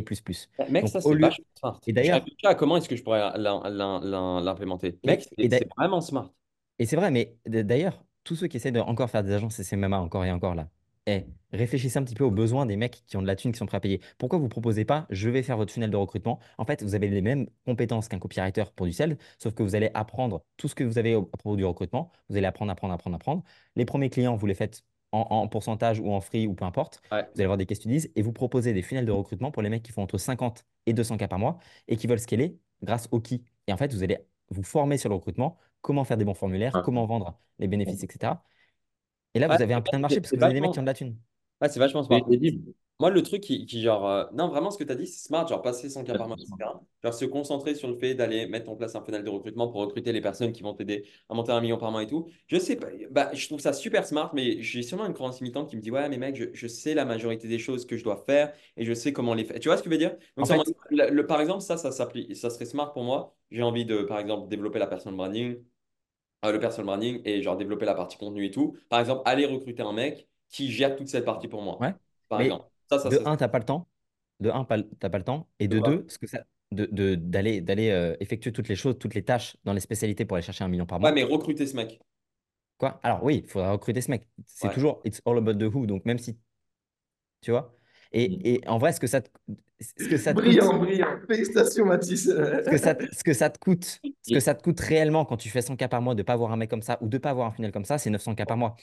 Mec, 0.68 0.82
Donc, 0.82 0.90
ça, 0.90 1.00
c'est 1.00 1.14
lieu. 1.14 1.30
smart. 1.56 1.80
Et 1.86 1.92
d'ailleurs, 1.92 2.24
comment 2.58 2.76
est-ce 2.76 2.88
que 2.88 2.96
je 2.96 3.04
pourrais 3.04 3.20
l'im- 3.38 3.62
l'im- 3.70 4.00
l'im- 4.02 4.40
l'implémenter. 4.40 4.98
Mec, 5.04 5.28
et, 5.38 5.48
c'est 5.48 5.58
c'est 5.58 5.68
vraiment 5.76 6.00
smart. 6.00 6.32
et 6.78 6.86
c'est 6.86 6.96
vrai, 6.96 7.10
mais 7.10 7.36
d'ailleurs, 7.46 8.04
tous 8.24 8.36
ceux 8.36 8.48
qui 8.48 8.56
essaient 8.56 8.72
de 8.72 8.80
encore 8.80 9.10
faire 9.10 9.22
des 9.22 9.32
agences 9.32 9.60
SMMA 9.60 10.00
encore 10.00 10.24
et 10.24 10.32
encore 10.32 10.54
là, 10.54 10.68
eh, 11.06 11.26
réfléchissez 11.52 11.98
un 11.98 12.04
petit 12.04 12.14
peu 12.14 12.24
aux 12.24 12.30
besoins 12.30 12.64
des 12.66 12.76
mecs 12.76 13.02
qui 13.06 13.16
ont 13.16 13.22
de 13.22 13.26
la 13.26 13.36
thune, 13.36 13.52
qui 13.52 13.58
sont 13.58 13.66
prêts 13.66 13.76
à 13.76 13.80
payer. 13.80 14.00
Pourquoi 14.18 14.38
vous 14.38 14.48
proposez 14.48 14.84
pas, 14.84 15.06
je 15.10 15.28
vais 15.28 15.42
faire 15.42 15.56
votre 15.56 15.72
funnel 15.72 15.90
de 15.90 15.96
recrutement 15.96 16.38
En 16.58 16.64
fait, 16.64 16.82
vous 16.82 16.94
avez 16.94 17.08
les 17.08 17.20
mêmes 17.20 17.46
compétences 17.66 18.08
qu'un 18.08 18.18
copywriter 18.18 18.64
pour 18.74 18.86
du 18.86 18.92
sales, 18.92 19.16
sauf 19.38 19.54
que 19.54 19.62
vous 19.62 19.74
allez 19.74 19.90
apprendre 19.94 20.42
tout 20.56 20.66
ce 20.68 20.74
que 20.74 20.84
vous 20.84 20.96
avez 20.98 21.14
à 21.14 21.20
propos 21.22 21.56
du 21.56 21.64
recrutement. 21.64 22.10
Vous 22.30 22.36
allez 22.36 22.46
apprendre, 22.46 22.72
apprendre, 22.72 22.94
apprendre, 22.94 23.16
apprendre. 23.16 23.42
Les 23.76 23.84
premiers 23.84 24.08
clients, 24.10 24.34
vous 24.36 24.46
les 24.46 24.54
faites 24.54 24.82
en, 25.12 25.26
en 25.30 25.46
pourcentage 25.48 26.00
ou 26.00 26.10
en 26.10 26.20
free 26.20 26.46
ou 26.46 26.54
peu 26.54 26.64
importe. 26.64 27.00
Ouais. 27.12 27.22
Vous 27.22 27.30
allez 27.34 27.44
avoir 27.44 27.58
des 27.58 27.66
case 27.66 27.78
studies 27.78 28.08
et 28.16 28.22
vous 28.22 28.32
proposez 28.32 28.72
des 28.72 28.82
funnels 28.82 29.06
de 29.06 29.12
recrutement 29.12 29.50
pour 29.50 29.62
les 29.62 29.68
mecs 29.68 29.82
qui 29.82 29.92
font 29.92 30.02
entre 30.02 30.18
50 30.18 30.64
et 30.86 30.92
200 30.92 31.18
k 31.18 31.28
par 31.28 31.38
mois 31.38 31.58
et 31.86 31.96
qui 31.96 32.06
veulent 32.06 32.18
scaler 32.18 32.58
grâce 32.82 33.08
au 33.12 33.20
qui. 33.20 33.44
Et 33.68 33.72
en 33.72 33.76
fait, 33.76 33.92
vous 33.92 34.02
allez 34.02 34.18
vous 34.50 34.62
former 34.62 34.98
sur 34.98 35.08
le 35.10 35.14
recrutement, 35.14 35.56
comment 35.82 36.04
faire 36.04 36.16
des 36.16 36.24
bons 36.24 36.34
formulaires, 36.34 36.74
Ouais. 36.74 36.82
comment 36.82 37.04
vendre 37.06 37.38
les 37.58 37.68
bénéfices, 37.68 38.02
etc. 38.02 38.32
Et 39.34 39.38
là, 39.38 39.48
Ouais, 39.48 39.56
vous 39.56 39.62
avez 39.62 39.74
un 39.74 39.80
putain 39.82 39.98
de 39.98 40.02
marché 40.02 40.20
parce 40.20 40.32
que 40.32 40.38
vous 40.38 40.44
avez 40.44 40.54
des 40.54 40.60
mecs 40.60 40.72
qui 40.72 40.78
ont 40.80 40.82
de 40.82 40.86
la 40.86 40.94
thune. 40.94 41.16
ouais, 41.60 41.68
c'est 41.68 41.80
vachement 41.80 42.02
smart. 42.02 42.20
Moi, 43.00 43.10
le 43.10 43.22
truc 43.22 43.42
qui, 43.42 43.66
qui 43.66 43.82
genre, 43.82 44.08
euh, 44.08 44.24
non, 44.34 44.48
vraiment, 44.48 44.70
ce 44.70 44.78
que 44.78 44.84
tu 44.84 44.92
as 44.92 44.94
dit, 44.96 45.06
c'est 45.06 45.26
smart, 45.26 45.46
genre 45.48 45.62
passer 45.62 45.90
100 45.90 46.04
cas 46.04 46.14
par 46.16 46.28
mois, 46.28 46.36
etc. 46.40 46.80
Genre 47.02 47.14
se 47.14 47.24
concentrer 47.26 47.74
sur 47.74 47.88
le 47.88 47.96
fait 47.98 48.14
d'aller 48.14 48.46
mettre 48.46 48.70
en 48.70 48.76
place 48.76 48.94
un 48.96 49.02
funnel 49.04 49.24
de 49.24 49.30
recrutement 49.30 49.68
pour 49.68 49.80
recruter 49.82 50.12
les 50.12 50.20
personnes 50.20 50.52
qui 50.52 50.62
vont 50.62 50.74
t'aider 50.74 51.06
à 51.28 51.34
monter 51.34 51.52
un 51.52 51.60
million 51.60 51.78
par 51.78 51.90
mois 51.92 52.02
et 52.04 52.06
tout. 52.06 52.28
Je 52.48 52.58
sais 52.58 52.76
pas, 52.76 52.88
bah, 53.10 53.30
je 53.34 53.46
trouve 53.48 53.60
ça 53.60 53.72
super 53.72 54.06
smart, 54.06 54.32
mais 54.34 54.62
j'ai 54.62 54.82
sûrement 54.82 55.06
une 55.06 55.14
croyance 55.14 55.40
limitante 55.40 55.70
qui 55.70 55.76
me 55.76 55.82
dit, 55.82 55.90
ouais, 55.90 56.08
mais 56.08 56.18
mec, 56.18 56.36
je, 56.36 56.46
je 56.54 56.66
sais 56.68 56.94
la 56.94 57.04
majorité 57.04 57.48
des 57.48 57.58
choses 57.58 57.86
que 57.86 57.96
je 57.96 58.04
dois 58.04 58.16
faire 58.26 58.52
et 58.76 58.84
je 58.84 58.94
sais 58.94 59.12
comment 59.12 59.34
les 59.34 59.44
faire. 59.44 59.60
Tu 59.60 59.68
vois 59.68 59.76
ce 59.78 59.82
que 59.82 59.90
je 59.90 59.94
veux 59.94 59.98
dire? 59.98 60.16
Donc, 60.36 60.46
fait, 60.48 60.64
le, 60.90 61.10
le- 61.10 61.26
par 61.26 61.40
exemple, 61.40 61.62
ça, 61.62 61.76
ça 61.76 61.90
ça 61.92 62.50
serait 62.50 62.64
smart 62.66 62.92
pour 62.92 63.04
moi. 63.04 63.36
J'ai 63.50 63.62
envie 63.62 63.84
de, 63.86 64.02
par 64.04 64.20
exemple, 64.20 64.48
développer 64.48 64.78
la 64.78 64.86
personal 64.86 65.16
branding, 65.16 65.58
euh, 66.44 66.52
le 66.52 66.60
personal 66.60 66.86
branding 66.86 67.20
et 67.24 67.42
genre 67.42 67.56
développer 67.56 67.84
la 67.86 67.94
partie 67.94 68.16
contenu 68.18 68.44
et 68.46 68.50
tout. 68.50 68.76
Par 68.88 69.00
exemple, 69.00 69.22
aller 69.26 69.46
recruter 69.46 69.82
un 69.82 69.92
mec 69.92 70.28
qui 70.48 70.70
gère 70.72 70.96
toute 70.96 71.08
cette 71.08 71.24
partie 71.24 71.48
pour 71.48 71.62
moi, 71.62 71.80
ouais. 71.80 71.94
par 72.28 72.40
Mais 72.40 72.42
exemple. 72.42 72.66
Ça, 72.90 72.98
ça 72.98 73.10
de 73.10 73.20
serait 73.20 73.24
un, 73.24 73.36
t'as 73.36 73.48
pas 73.48 73.58
le 73.58 73.64
temps. 73.64 73.88
De 74.40 74.50
un, 74.50 74.64
t'as 74.64 75.10
pas 75.10 75.18
le 75.18 75.24
temps. 75.24 75.48
Et 75.58 75.68
de 75.68 75.80
deux, 75.80 76.04
ce 76.08 76.18
que 76.18 76.26
ça, 76.26 76.44
de, 76.72 76.86
de- 76.86 77.14
d'aller, 77.14 77.60
d'aller 77.60 77.90
euh, 77.90 78.16
effectuer 78.20 78.52
toutes 78.52 78.68
les 78.68 78.76
choses, 78.76 78.98
toutes 78.98 79.14
les 79.14 79.24
tâches 79.24 79.56
dans 79.64 79.72
les 79.72 79.80
spécialités 79.80 80.24
pour 80.24 80.36
aller 80.36 80.44
chercher 80.46 80.64
un 80.64 80.68
million 80.68 80.86
par 80.86 81.00
Ouais, 81.02 81.12
mois. 81.12 81.12
mais 81.12 81.22
recruter 81.22 81.66
ce 81.68 81.76
mec. 81.76 82.00
Quoi? 82.78 83.00
Alors 83.02 83.22
oui, 83.24 83.42
il 83.44 83.48
faudra 83.50 83.72
recruter 83.72 84.00
ce 84.00 84.10
mec. 84.10 84.28
C'est 84.46 84.68
Ouais. 84.68 84.70
toujours 84.70 85.00
it's 85.04 85.20
all 85.26 85.38
about 85.38 85.54
the 85.54 85.64
who. 85.74 85.86
Donc 85.86 86.04
même 86.04 86.18
si, 86.18 86.38
tu 87.40 87.50
vois? 87.50 87.76
Mm. 88.28 88.44
Et, 88.44 88.54
et 88.54 88.68
en 88.68 88.78
vrai, 88.78 88.92
ce 88.92 89.00
que 89.00 89.06
ça 89.06 89.20
te, 89.22 89.28
ce 89.80 90.08
que 90.08 90.16
ça 90.16 90.32
te 90.34 90.40
coûte, 90.40 90.46
Brillant, 90.46 90.78
brillant. 90.78 91.06
Félicitations, 91.28 91.84
Mathis. 91.84 92.24
ce 92.24 92.70
que 92.70 92.78
ça, 92.78 92.94
te- 92.94 93.14
ce 93.14 93.24
que 93.24 93.32
ça 93.32 93.50
te 93.50 93.58
coûte, 93.58 94.00
ce 94.22 94.32
que 94.34 94.40
ça 94.40 94.54
te 94.54 94.62
coûte 94.62 94.80
réellement 94.80 95.24
quand 95.24 95.36
tu 95.36 95.48
fais 95.50 95.62
100 95.62 95.76
k 95.76 95.88
par 95.88 96.00
mois 96.02 96.14
de 96.14 96.22
pas 96.22 96.32
avoir 96.34 96.52
un 96.52 96.56
mec 96.56 96.70
comme 96.70 96.82
ça 96.82 96.98
ou 97.00 97.08
de 97.08 97.18
pas 97.18 97.30
avoir 97.30 97.48
un 97.48 97.52
funnel 97.52 97.72
comme 97.72 97.84
ça, 97.84 97.98
c'est 97.98 98.10
900 98.10 98.34
k 98.34 98.46
par 98.46 98.56
mois 98.56 98.76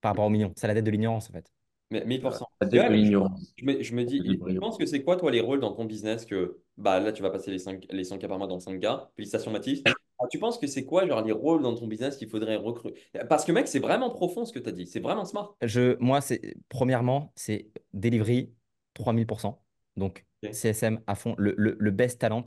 par 0.00 0.12
rapport 0.12 0.24
au 0.26 0.30
million. 0.30 0.52
C'est 0.56 0.66
la 0.66 0.74
dette 0.74 0.84
de 0.84 0.90
l'ignorance 0.90 1.28
en 1.30 1.32
fait. 1.32 1.50
Mais 1.90 2.04
1000%. 2.04 2.46
La 2.60 2.66
Et 2.66 2.70
dette 2.70 2.80
ouais, 2.82 2.88
de 2.88 2.92
mais 2.92 2.98
je, 2.98 3.02
l'ignorance. 3.04 3.54
je 3.56 3.64
me, 3.64 3.82
je 3.82 3.94
me 3.94 4.04
dis, 4.04 4.22
je 4.24 4.36
brillant. 4.36 4.60
pense 4.60 4.76
que 4.78 4.86
c'est 4.86 5.02
quoi, 5.02 5.16
toi, 5.16 5.30
les 5.30 5.40
rôles 5.40 5.60
dans 5.60 5.72
ton 5.72 5.84
business 5.86 6.24
que 6.26 6.58
bah, 6.76 7.00
là, 7.00 7.12
tu 7.12 7.22
vas 7.22 7.30
passer 7.30 7.50
les 7.50 7.58
5, 7.58 7.86
les 7.90 8.04
100 8.04 8.18
k 8.18 8.26
par 8.28 8.38
mois 8.38 8.46
dans 8.46 8.60
5 8.60 8.78
k 8.80 8.86
Félicitations, 9.16 9.50
Mathis. 9.50 9.82
Ah, 9.86 10.26
tu 10.30 10.38
penses 10.38 10.58
que 10.58 10.66
c'est 10.66 10.84
quoi, 10.84 11.06
genre, 11.06 11.22
les 11.22 11.32
rôles 11.32 11.62
dans 11.62 11.74
ton 11.74 11.86
business 11.86 12.16
qu'il 12.16 12.28
faudrait 12.28 12.56
recruter? 12.56 13.00
Parce 13.28 13.44
que, 13.44 13.52
mec, 13.52 13.68
c'est 13.68 13.78
vraiment 13.78 14.10
profond 14.10 14.44
ce 14.44 14.52
que 14.52 14.58
tu 14.58 14.68
as 14.68 14.72
dit. 14.72 14.86
C'est 14.86 15.00
vraiment 15.00 15.24
smart. 15.24 15.54
Je, 15.62 15.96
moi, 16.00 16.20
c'est 16.20 16.56
premièrement, 16.68 17.32
c'est 17.36 17.68
delivery 17.94 18.52
3000%. 18.94 19.58
Donc. 19.96 20.26
CSM 20.50 21.00
à 21.06 21.14
fond, 21.14 21.34
le, 21.38 21.54
le, 21.58 21.76
le 21.78 21.90
best 21.90 22.20
talent. 22.20 22.44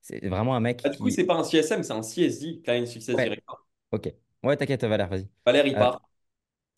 C'est 0.00 0.26
vraiment 0.28 0.56
un 0.56 0.60
mec 0.60 0.84
Ah, 0.84 0.88
du 0.90 0.98
coup, 0.98 1.10
c'est 1.10 1.24
pas 1.26 1.34
un 1.34 1.44
CSM, 1.44 1.82
c'est 1.82 1.92
un 1.92 2.02
CSD, 2.02 2.60
Client 2.62 2.86
Success 2.86 3.16
Ouais, 3.16 3.22
Director. 3.22 3.66
ok. 3.92 4.14
Ouais, 4.44 4.56
t'inquiète, 4.58 4.84
Valère, 4.84 5.08
vas-y. 5.08 5.28
Valère, 5.46 5.66
il 5.66 5.76
Euh, 5.76 5.78
part. 5.78 6.02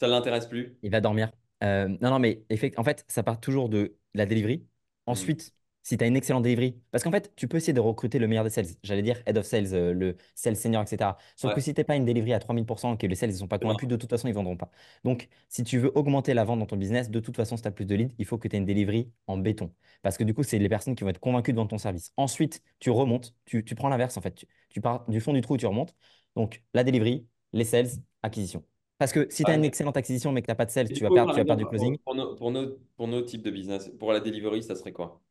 Ça 0.00 0.06
ne 0.08 0.12
l'intéresse 0.12 0.46
plus. 0.46 0.78
Il 0.82 0.90
va 0.90 1.00
dormir. 1.00 1.32
Euh, 1.64 1.88
non, 2.00 2.10
non, 2.10 2.18
mais 2.18 2.44
en 2.76 2.84
fait, 2.84 3.04
ça 3.08 3.22
part 3.22 3.40
toujours 3.40 3.68
de 3.68 3.96
la 4.14 4.26
delivery. 4.26 4.66
Hmm. 5.10 5.32
Ensuite, 5.32 5.54
si 5.88 5.96
tu 5.96 6.04
as 6.04 6.06
une 6.06 6.16
excellente 6.16 6.42
delivery, 6.42 6.78
parce 6.90 7.02
qu'en 7.02 7.10
fait, 7.10 7.32
tu 7.34 7.48
peux 7.48 7.56
essayer 7.56 7.72
de 7.72 7.80
recruter 7.80 8.18
le 8.18 8.28
meilleur 8.28 8.44
des 8.44 8.50
sales. 8.50 8.66
J'allais 8.82 9.00
dire 9.00 9.22
head 9.24 9.38
of 9.38 9.46
sales, 9.46 9.72
euh, 9.72 9.94
le 9.94 10.18
sales 10.34 10.54
senior, 10.56 10.82
etc. 10.82 11.16
Sauf 11.34 11.48
Ouais, 11.48 11.54
que 11.54 11.62
si 11.62 11.72
tu 11.72 11.80
n'es 11.80 11.84
pas 11.84 11.96
une 11.96 12.04
delivery 12.04 12.34
à 12.34 12.38
3000% 12.40 12.92
et 12.94 12.98
que 12.98 13.06
les 13.06 13.14
sales 13.14 13.30
ne 13.30 13.34
sont 13.34 13.48
pas 13.48 13.58
convaincus, 13.58 13.88
de 13.88 13.96
toute 13.96 14.10
façon, 14.10 14.28
ils 14.28 14.32
ne 14.32 14.34
vendront 14.34 14.58
pas. 14.58 14.70
Donc, 15.04 15.28
si 15.48 15.64
tu 15.64 15.78
veux 15.78 15.90
augmenter 15.96 16.34
la 16.34 16.44
vente 16.44 16.58
dans 16.58 16.66
ton 16.66 16.76
business, 16.76 17.08
de 17.10 17.20
toute 17.20 17.36
façon, 17.36 17.56
si 17.56 17.62
tu 17.62 17.68
as 17.68 17.70
plus 17.70 17.86
de 17.86 17.94
leads, 17.94 18.14
il 18.18 18.26
faut 18.26 18.36
que 18.36 18.48
tu 18.48 18.54
aies 18.56 18.58
une 18.58 18.66
delivery 18.66 19.10
en 19.28 19.38
béton. 19.38 19.72
Parce 20.02 20.18
que 20.18 20.24
du 20.24 20.34
coup, 20.34 20.42
c'est 20.42 20.58
les 20.58 20.68
personnes 20.68 20.94
qui 20.94 21.04
vont 21.04 21.10
être 21.10 21.20
convaincues 21.20 21.52
de 21.52 21.56
vendre 21.56 21.70
ton 21.70 21.78
service. 21.78 22.12
Ensuite, 22.18 22.62
tu 22.80 22.90
remontes, 22.90 23.34
tu, 23.46 23.64
tu 23.64 23.74
prends 23.74 23.88
l'inverse, 23.88 24.18
en 24.18 24.20
fait. 24.20 24.34
Tu, 24.34 24.46
tu 24.68 24.82
pars 24.82 25.06
du 25.08 25.20
fond 25.22 25.32
du 25.32 25.40
trou 25.40 25.56
tu 25.56 25.64
remontes. 25.66 25.94
Donc, 26.36 26.62
la 26.74 26.84
delivery, 26.84 27.26
les 27.54 27.64
sales, 27.64 27.88
acquisition. 28.22 28.62
Parce 28.98 29.12
que 29.12 29.26
si 29.30 29.46
tu 29.46 29.50
as 29.50 29.54
une 29.54 29.64
excellente 29.64 29.96
acquisition, 29.96 30.32
mais 30.32 30.42
que 30.42 30.46
tu 30.46 30.50
n'as 30.50 30.54
pas 30.56 30.66
de 30.66 30.70
sales, 30.70 30.92
tu 30.92 31.02
vas 31.04 31.10
perdre, 31.10 31.32
tu 31.32 31.38
vas 31.38 31.46
perdre 31.46 31.60
du 31.60 31.66
closing. 31.66 31.96
pour, 32.04 32.04
pour 32.04 32.14
nos, 32.14 32.34
pour, 32.36 32.50
nos, 32.50 32.76
pour 32.96 33.08
nos 33.08 33.22
types 33.22 33.42
de 33.42 33.50
business, 33.50 33.90
pour 33.98 34.12
la 34.12 34.20
delivery, 34.20 34.62
ça 34.62 34.74
serait 34.74 34.92
quoi? 34.92 35.22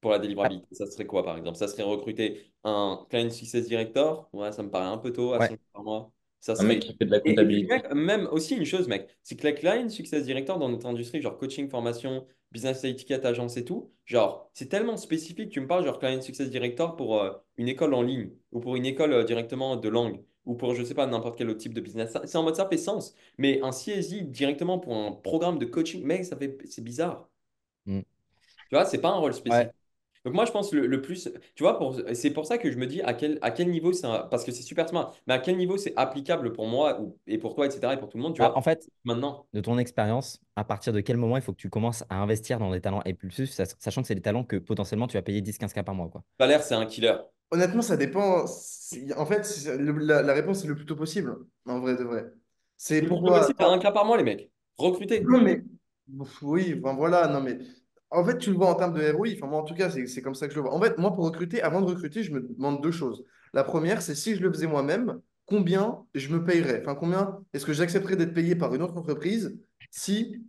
Pour 0.00 0.10
la 0.12 0.18
délivrabilité, 0.18 0.66
ça 0.74 0.86
serait 0.86 1.06
quoi 1.06 1.24
par 1.24 1.36
exemple? 1.36 1.56
Ça 1.58 1.68
serait 1.68 1.82
recruter 1.82 2.52
un 2.64 3.06
Client 3.10 3.30
Success 3.30 3.66
Director? 3.68 4.28
Ouais, 4.32 4.52
ça 4.52 4.62
me 4.62 4.70
paraît 4.70 4.86
un 4.86 4.98
peu 4.98 5.12
tôt 5.12 5.32
à 5.32 5.40
Ouais. 5.40 5.48
100 5.48 5.56
par 5.72 5.82
mois. 5.82 6.12
Ça 6.40 6.54
Un 6.58 6.64
mec 6.64 6.80
qui 6.82 6.94
fait 6.96 7.06
de 7.06 7.10
la 7.12 7.20
Et, 7.24 7.32
et 7.32 7.36
puis, 7.46 7.64
comptabilité. 7.64 7.82
même 7.94 8.26
aussi 8.30 8.56
une 8.56 8.64
chose, 8.64 8.88
mec, 8.88 9.08
c'est 9.22 9.36
que 9.36 9.44
la 9.44 9.52
Client 9.52 9.88
Success 9.88 10.24
Director 10.24 10.58
dans 10.58 10.68
notre 10.68 10.86
industrie, 10.86 11.20
genre 11.22 11.36
coaching, 11.38 11.68
formation, 11.68 12.26
business 12.52 12.84
étiquette, 12.84 13.24
agence 13.24 13.56
et 13.56 13.64
tout, 13.64 13.92
genre, 14.04 14.50
c'est 14.54 14.68
tellement 14.68 14.96
spécifique. 14.96 15.50
Tu 15.50 15.60
me 15.60 15.66
parles, 15.66 15.84
genre, 15.84 15.98
Client 15.98 16.20
Success 16.22 16.50
Director 16.50 16.96
pour 16.96 17.20
euh, 17.20 17.32
une 17.56 17.68
école 17.68 17.94
en 17.94 18.02
ligne 18.02 18.30
ou 18.52 18.60
pour 18.60 18.76
une 18.76 18.86
école 18.86 19.12
euh, 19.12 19.24
directement 19.24 19.76
de 19.76 19.88
langue 19.88 20.22
ou 20.44 20.54
pour, 20.54 20.74
je 20.74 20.84
sais 20.84 20.94
pas, 20.94 21.06
n'importe 21.06 21.36
quel 21.36 21.50
autre 21.50 21.58
type 21.60 21.74
de 21.74 21.80
business. 21.80 22.16
C'est 22.24 22.38
en 22.38 22.44
mode, 22.44 22.54
ça 22.56 22.68
fait 22.68 22.76
sens. 22.78 23.14
Mais 23.38 23.60
un 23.62 23.72
CSI 23.72 24.22
directement 24.22 24.78
pour 24.78 24.94
un 24.96 25.12
programme 25.12 25.58
de 25.58 25.64
coaching, 25.66 26.04
mec, 26.04 26.24
ça 26.24 26.36
fait, 26.36 26.56
c'est 26.66 26.84
bizarre. 26.84 27.28
Mm. 27.86 28.02
Tu 28.68 28.74
vois, 28.76 28.84
c'est 28.84 29.00
pas 29.00 29.10
un 29.10 29.18
rôle 29.18 29.34
spécifique. 29.34 29.68
Ouais. 29.68 29.72
Donc 30.26 30.34
moi, 30.34 30.44
je 30.44 30.50
pense 30.50 30.72
le, 30.72 30.86
le 30.88 31.00
plus, 31.00 31.30
tu 31.54 31.62
vois, 31.62 31.78
pour, 31.78 31.96
c'est 32.12 32.30
pour 32.30 32.46
ça 32.46 32.58
que 32.58 32.70
je 32.72 32.76
me 32.78 32.86
dis 32.88 33.00
à 33.02 33.14
quel, 33.14 33.38
à 33.42 33.52
quel 33.52 33.70
niveau 33.70 33.92
c'est, 33.92 34.06
un- 34.08 34.24
parce 34.24 34.44
que 34.44 34.50
c'est 34.50 34.62
super 34.64 34.88
smart, 34.88 35.14
mais 35.28 35.34
à 35.34 35.38
quel 35.38 35.56
niveau 35.56 35.76
c'est 35.78 35.94
applicable 35.96 36.52
pour 36.52 36.66
moi 36.66 37.00
ou, 37.00 37.16
et 37.28 37.38
pour 37.38 37.54
toi, 37.54 37.66
etc., 37.66 37.94
et 37.94 37.96
pour 37.96 38.08
tout 38.08 38.18
le 38.18 38.24
monde, 38.24 38.34
tu 38.34 38.42
Ah, 38.42 38.48
vois, 38.48 38.58
en 38.58 38.60
fait, 38.62 38.90
maintenant. 39.04 39.46
de 39.54 39.60
ton 39.60 39.78
expérience, 39.78 40.40
à 40.56 40.64
partir 40.64 40.92
de 40.92 41.00
quel 41.00 41.16
moment 41.16 41.36
il 41.36 41.42
faut 41.44 41.52
que 41.52 41.58
tu 41.60 41.70
commences 41.70 42.02
à 42.10 42.16
investir 42.16 42.58
dans 42.58 42.72
des 42.72 42.80
talents 42.80 43.02
et 43.04 43.14
plus, 43.14 43.46
sach- 43.46 43.76
sachant 43.78 44.02
que 44.02 44.08
c'est 44.08 44.16
des 44.16 44.20
talents 44.20 44.42
que 44.42 44.56
potentiellement 44.56 45.06
tu 45.06 45.16
vas 45.16 45.22
payer 45.22 45.40
10-15 45.42 45.72
k 45.72 45.82
par 45.84 45.94
mois, 45.94 46.08
quoi. 46.08 46.24
Valère, 46.40 46.64
c'est 46.64 46.74
un 46.74 46.86
killer. 46.86 47.14
Honnêtement, 47.52 47.82
ça 47.82 47.96
dépend. 47.96 48.46
C'est- 48.48 49.14
En 49.16 49.26
fait, 49.26 49.44
c'est- 49.44 49.76
le- 49.78 49.92
la, 49.98 50.22
la 50.22 50.34
réponse 50.34 50.64
est 50.64 50.68
le 50.68 50.74
plus 50.74 50.86
tôt 50.86 50.96
possible, 50.96 51.36
en 51.66 51.78
vrai 51.78 51.94
de 51.96 52.02
vrai. 52.02 52.24
C'est 52.76 53.02
pourquoi. 53.02 53.46
t'as 53.56 53.68
un 53.70 53.78
cas 53.78 53.92
par 53.92 54.04
mois, 54.04 54.16
les 54.16 54.24
mecs. 54.24 54.50
Recruter. 54.76 55.22
Non, 55.22 55.40
mais 55.40 55.62
oui, 56.42 56.74
enfin 56.82 56.94
voilà, 56.94 57.28
non, 57.28 57.40
mais 57.40 57.58
en 58.16 58.24
fait, 58.24 58.38
tu 58.38 58.50
le 58.50 58.56
vois 58.56 58.68
en 58.68 58.74
termes 58.74 58.94
de 58.94 59.12
ROI. 59.12 59.28
Enfin, 59.36 59.46
moi, 59.46 59.60
en 59.60 59.64
tout 59.64 59.74
cas, 59.74 59.90
c'est 59.90 60.22
comme 60.22 60.34
ça 60.34 60.46
que 60.46 60.54
je 60.54 60.58
le 60.58 60.62
vois. 60.62 60.74
En 60.74 60.80
fait, 60.80 60.98
moi, 60.98 61.14
pour 61.14 61.24
recruter, 61.24 61.62
avant 61.62 61.80
de 61.80 61.86
recruter, 61.86 62.22
je 62.22 62.32
me 62.32 62.40
demande 62.40 62.82
deux 62.82 62.90
choses. 62.90 63.24
La 63.52 63.64
première, 63.64 64.02
c'est 64.02 64.14
si 64.14 64.34
je 64.34 64.42
le 64.42 64.52
faisais 64.52 64.66
moi-même, 64.66 65.20
combien 65.44 66.04
je 66.14 66.28
me 66.34 66.44
payerais? 66.44 66.80
Enfin, 66.80 66.94
combien 66.94 67.38
est-ce 67.52 67.66
que 67.66 67.72
j'accepterais 67.72 68.16
d'être 68.16 68.34
payé 68.34 68.56
par 68.56 68.74
une 68.74 68.82
autre 68.82 68.96
entreprise 68.96 69.58
si, 69.90 70.42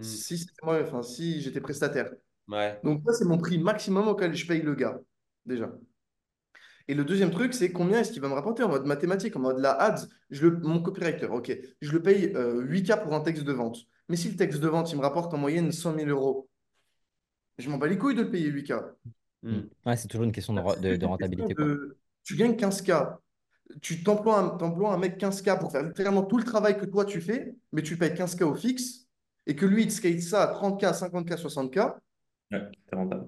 si, 0.00 0.38
c'était 0.38 0.52
moi, 0.62 0.80
enfin, 0.82 1.02
si 1.02 1.40
j'étais 1.40 1.60
prestataire? 1.60 2.10
Ouais. 2.48 2.78
Donc, 2.82 3.02
ça, 3.06 3.12
c'est 3.14 3.24
mon 3.24 3.38
prix 3.38 3.58
maximum 3.58 4.08
auquel 4.08 4.34
je 4.34 4.46
paye 4.46 4.62
le 4.62 4.74
gars, 4.74 5.00
déjà. 5.46 5.72
Et 6.88 6.94
le 6.94 7.04
deuxième 7.04 7.30
truc, 7.30 7.54
c'est 7.54 7.72
combien 7.72 8.00
est-ce 8.00 8.12
qu'il 8.12 8.20
va 8.20 8.28
me 8.28 8.34
rapporter 8.34 8.62
en 8.62 8.68
mode 8.68 8.86
mathématique, 8.86 9.36
en 9.36 9.40
mode 9.40 9.58
la 9.58 9.70
ads, 9.80 10.06
je 10.30 10.46
le, 10.46 10.58
mon 10.58 10.82
copywriter, 10.82 11.26
ok, 11.26 11.56
je 11.80 11.92
le 11.92 12.02
paye 12.02 12.32
euh, 12.34 12.62
8K 12.64 13.02
pour 13.02 13.14
un 13.14 13.20
texte 13.20 13.44
de 13.44 13.52
vente. 13.52 13.78
Mais 14.08 14.16
si 14.16 14.28
le 14.28 14.36
texte 14.36 14.60
de 14.60 14.68
vente, 14.68 14.90
il 14.92 14.96
me 14.96 15.02
rapporte 15.02 15.32
en 15.32 15.38
moyenne 15.38 15.70
100 15.70 15.94
000 15.94 16.08
euros, 16.08 16.48
je 17.62 17.70
m'en 17.70 17.78
bats 17.78 17.86
les 17.88 17.98
couilles 17.98 18.14
de 18.14 18.22
le 18.22 18.30
payer 18.30 18.48
8K. 18.48 18.72
Mm. 19.42 19.50
Hmm. 19.50 19.62
Ouais, 19.86 19.96
c'est 19.96 20.08
toujours 20.08 20.24
une 20.24 20.32
question 20.32 20.54
de, 20.54 20.60
une 20.94 21.04
rentabilité, 21.04 21.54
question 21.54 21.66
quoi. 21.66 21.74
de- 21.74 21.96
Tu 22.24 22.36
gagnes 22.36 22.56
15K. 22.56 23.18
Tu 23.80 24.02
t'emploies 24.02 24.38
un, 24.38 24.92
un 24.92 24.98
mec 24.98 25.18
15K 25.18 25.58
pour 25.58 25.72
faire 25.72 25.82
littéralement 25.82 26.22
tout 26.24 26.36
le 26.36 26.44
travail 26.44 26.76
que 26.76 26.84
toi 26.84 27.04
tu 27.04 27.20
fais, 27.20 27.54
mais 27.72 27.82
tu 27.82 27.96
payes 27.96 28.14
15K 28.14 28.42
au 28.42 28.54
fixe, 28.54 29.06
et 29.46 29.56
que 29.56 29.66
lui, 29.66 29.82
il 29.82 29.88
te 29.88 29.92
skate 29.92 30.20
ça 30.20 30.42
à 30.42 30.46
30K, 30.48 30.92
50K, 30.94 31.36
60K, 31.38 31.78
Ouais, 32.50 32.60
c'est 32.88 32.96
rentable. 32.96 33.26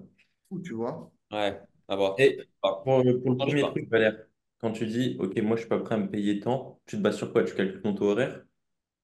fou, 0.48 0.60
tu 0.60 0.74
vois. 0.74 1.10
Ouais. 1.32 1.58
À 1.88 1.96
voir. 1.96 2.14
Et 2.18 2.38
pour, 2.60 2.82
pour 2.82 3.02
le 3.02 3.20
premier 3.20 3.62
truc, 3.62 3.88
Valère, 3.90 4.16
quand 4.58 4.72
tu 4.72 4.86
dis, 4.86 5.16
OK, 5.20 5.36
moi, 5.42 5.56
je 5.56 5.62
suis 5.62 5.68
pas 5.68 5.78
prêt 5.78 5.94
à 5.96 5.98
me 5.98 6.10
payer 6.10 6.40
tant, 6.40 6.80
tu 6.86 6.96
te 6.96 7.02
bases 7.02 7.16
sur 7.16 7.32
quoi? 7.32 7.44
Tu 7.44 7.54
calcules 7.54 7.82
ton 7.82 7.94
taux 7.94 8.10
horaire? 8.10 8.44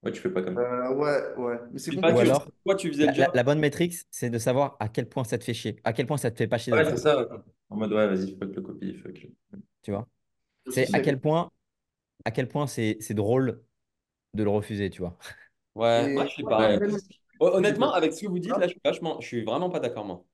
Ouais, 0.03 0.13
tu 0.13 0.21
fais 0.21 0.31
pas 0.31 0.43
comme 0.43 0.59
ça. 0.59 0.63
Euh, 0.63 0.95
ouais, 0.95 1.35
ouais. 1.37 1.59
Mais 1.73 1.79
c'est 1.79 1.93
pas, 1.99 2.13
Ou 2.13 2.15
tu, 2.15 2.23
compliqué. 2.25 2.31
alors, 2.31 2.53
toi, 2.65 2.75
tu 2.77 2.89
faisais 2.93 3.07
la, 3.17 3.31
le 3.33 3.35
la- 3.35 3.43
bonne 3.45 3.59
métrique, 3.61 3.95
c'est 4.11 4.31
de 4.31 4.39
savoir 4.39 4.77
à 4.81 4.89
quel 4.89 5.09
point 5.09 5.25
ça 5.25 5.39
te 5.39 5.45
fait 5.45 5.55
chier, 5.55 5.81
à 5.85 5.93
quel 5.93 6.07
point 6.07 6.17
ça 6.19 6.31
te 6.31 6.37
fait 6.39 6.49
pas 6.49 6.59
chier 6.59 6.73
de 6.75 6.79
Ouais, 6.79 6.85
c'est 6.85 6.97
ça. 6.97 7.27
En 7.69 7.77
mode, 7.77 7.93
ouais, 7.93 8.07
vas-y, 8.09 8.37
fuck 8.37 8.55
le 8.55 8.63
copy, 8.63 8.95
fuck 8.95 9.23
le... 9.23 9.31
tu 9.83 9.91
vois? 9.93 10.09
C'est 10.69 10.91
à 10.95 11.01
quel 11.01 11.21
point, 11.21 11.51
à 12.25 12.33
quel 12.33 12.49
point 12.49 12.67
c'est 12.69 12.99
c'est 13.01 13.15
drôle 13.15 13.63
de 14.35 14.45
le 14.45 14.51
refuser, 14.51 14.91
tu 14.91 15.01
vois? 15.03 15.19
Ouais, 15.77 16.11
Et 16.15 16.15
moi, 16.15 16.27
je 16.27 16.43
Hon- 17.41 17.55
j'ai 17.63 17.75
Honnêtement, 17.75 17.93
avec 17.95 18.13
ce 18.15 18.23
que 18.23 18.27
vous 18.29 18.39
dites, 18.39 18.57
là, 18.59 18.67
je 18.67 18.73
suis 18.73 18.81
vachement, 18.85 19.21
je 19.21 19.27
suis 19.27 19.45
vraiment 19.45 19.71
pas 19.71 19.81
d'accord, 19.81 20.05
moi. 20.05 20.25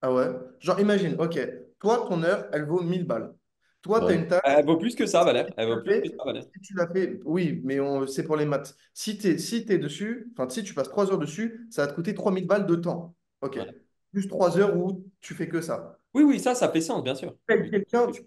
Ah 0.00 0.12
ouais? 0.12 0.26
Genre, 0.60 0.78
imagine, 0.80 1.16
ok, 1.20 1.38
toi, 1.80 2.06
ton 2.08 2.22
heure, 2.22 2.48
elle 2.52 2.64
vaut 2.66 2.82
1000 2.82 3.04
balles. 3.04 3.34
Toi, 3.82 4.02
tu 4.04 4.12
as 4.12 4.14
Ouais. 4.14 4.16
une 4.16 4.26
tâche. 4.28 4.42
Elle 4.44 4.66
vaut 4.66 4.76
plus 4.78 4.94
que 4.94 5.06
ça, 5.06 5.24
Valère. 5.24 5.46
Si 5.46 5.54
Elle 5.56 5.68
tu 5.68 5.68
vaut 5.68 5.76
l'as 5.76 5.82
plus 5.82 6.00
que 6.00 6.08
fait, 6.08 6.16
ça, 6.16 6.24
Valère. 6.24 6.44
si 6.54 6.60
tu 6.60 6.74
l'as 6.74 6.88
fait, 6.92 7.20
oui, 7.24 7.60
mais 7.64 7.80
on- 7.80 8.06
c'est 8.06 8.24
pour 8.24 8.36
les 8.36 8.44
maths. 8.46 8.76
Si 8.94 9.18
tu 9.18 9.28
es, 9.28 9.38
si 9.38 9.64
t'es 9.66 9.78
dessus, 9.78 10.32
enfin, 10.32 10.48
si 10.48 10.62
tu 10.64 10.74
passes 10.74 10.88
3 10.88 11.10
heures 11.10 11.18
dessus, 11.18 11.66
ça 11.70 11.82
va 11.86 11.88
te 11.92 11.94
coûter 11.96 12.14
3000 12.14 12.46
balles 12.46 12.66
de 12.66 12.76
temps. 12.76 13.16
Ok. 13.40 13.58
Ouais. 13.58 13.82
Plus 14.12 14.28
3 14.28 14.58
heures 14.58 14.76
où 14.76 15.04
tu 15.20 15.34
fais 15.34 15.48
que 15.48 15.60
ça. 15.60 15.98
Oui, 16.14 16.22
oui, 16.24 16.40
ça, 16.40 16.54
ça 16.54 16.70
fait 16.70 16.80
sens, 16.80 17.02
bien 17.02 17.14
sûr. 17.14 17.36
Tu 17.48 17.56
payes 17.56 17.70
quelqu'un, 17.70 18.10
tu, 18.10 18.22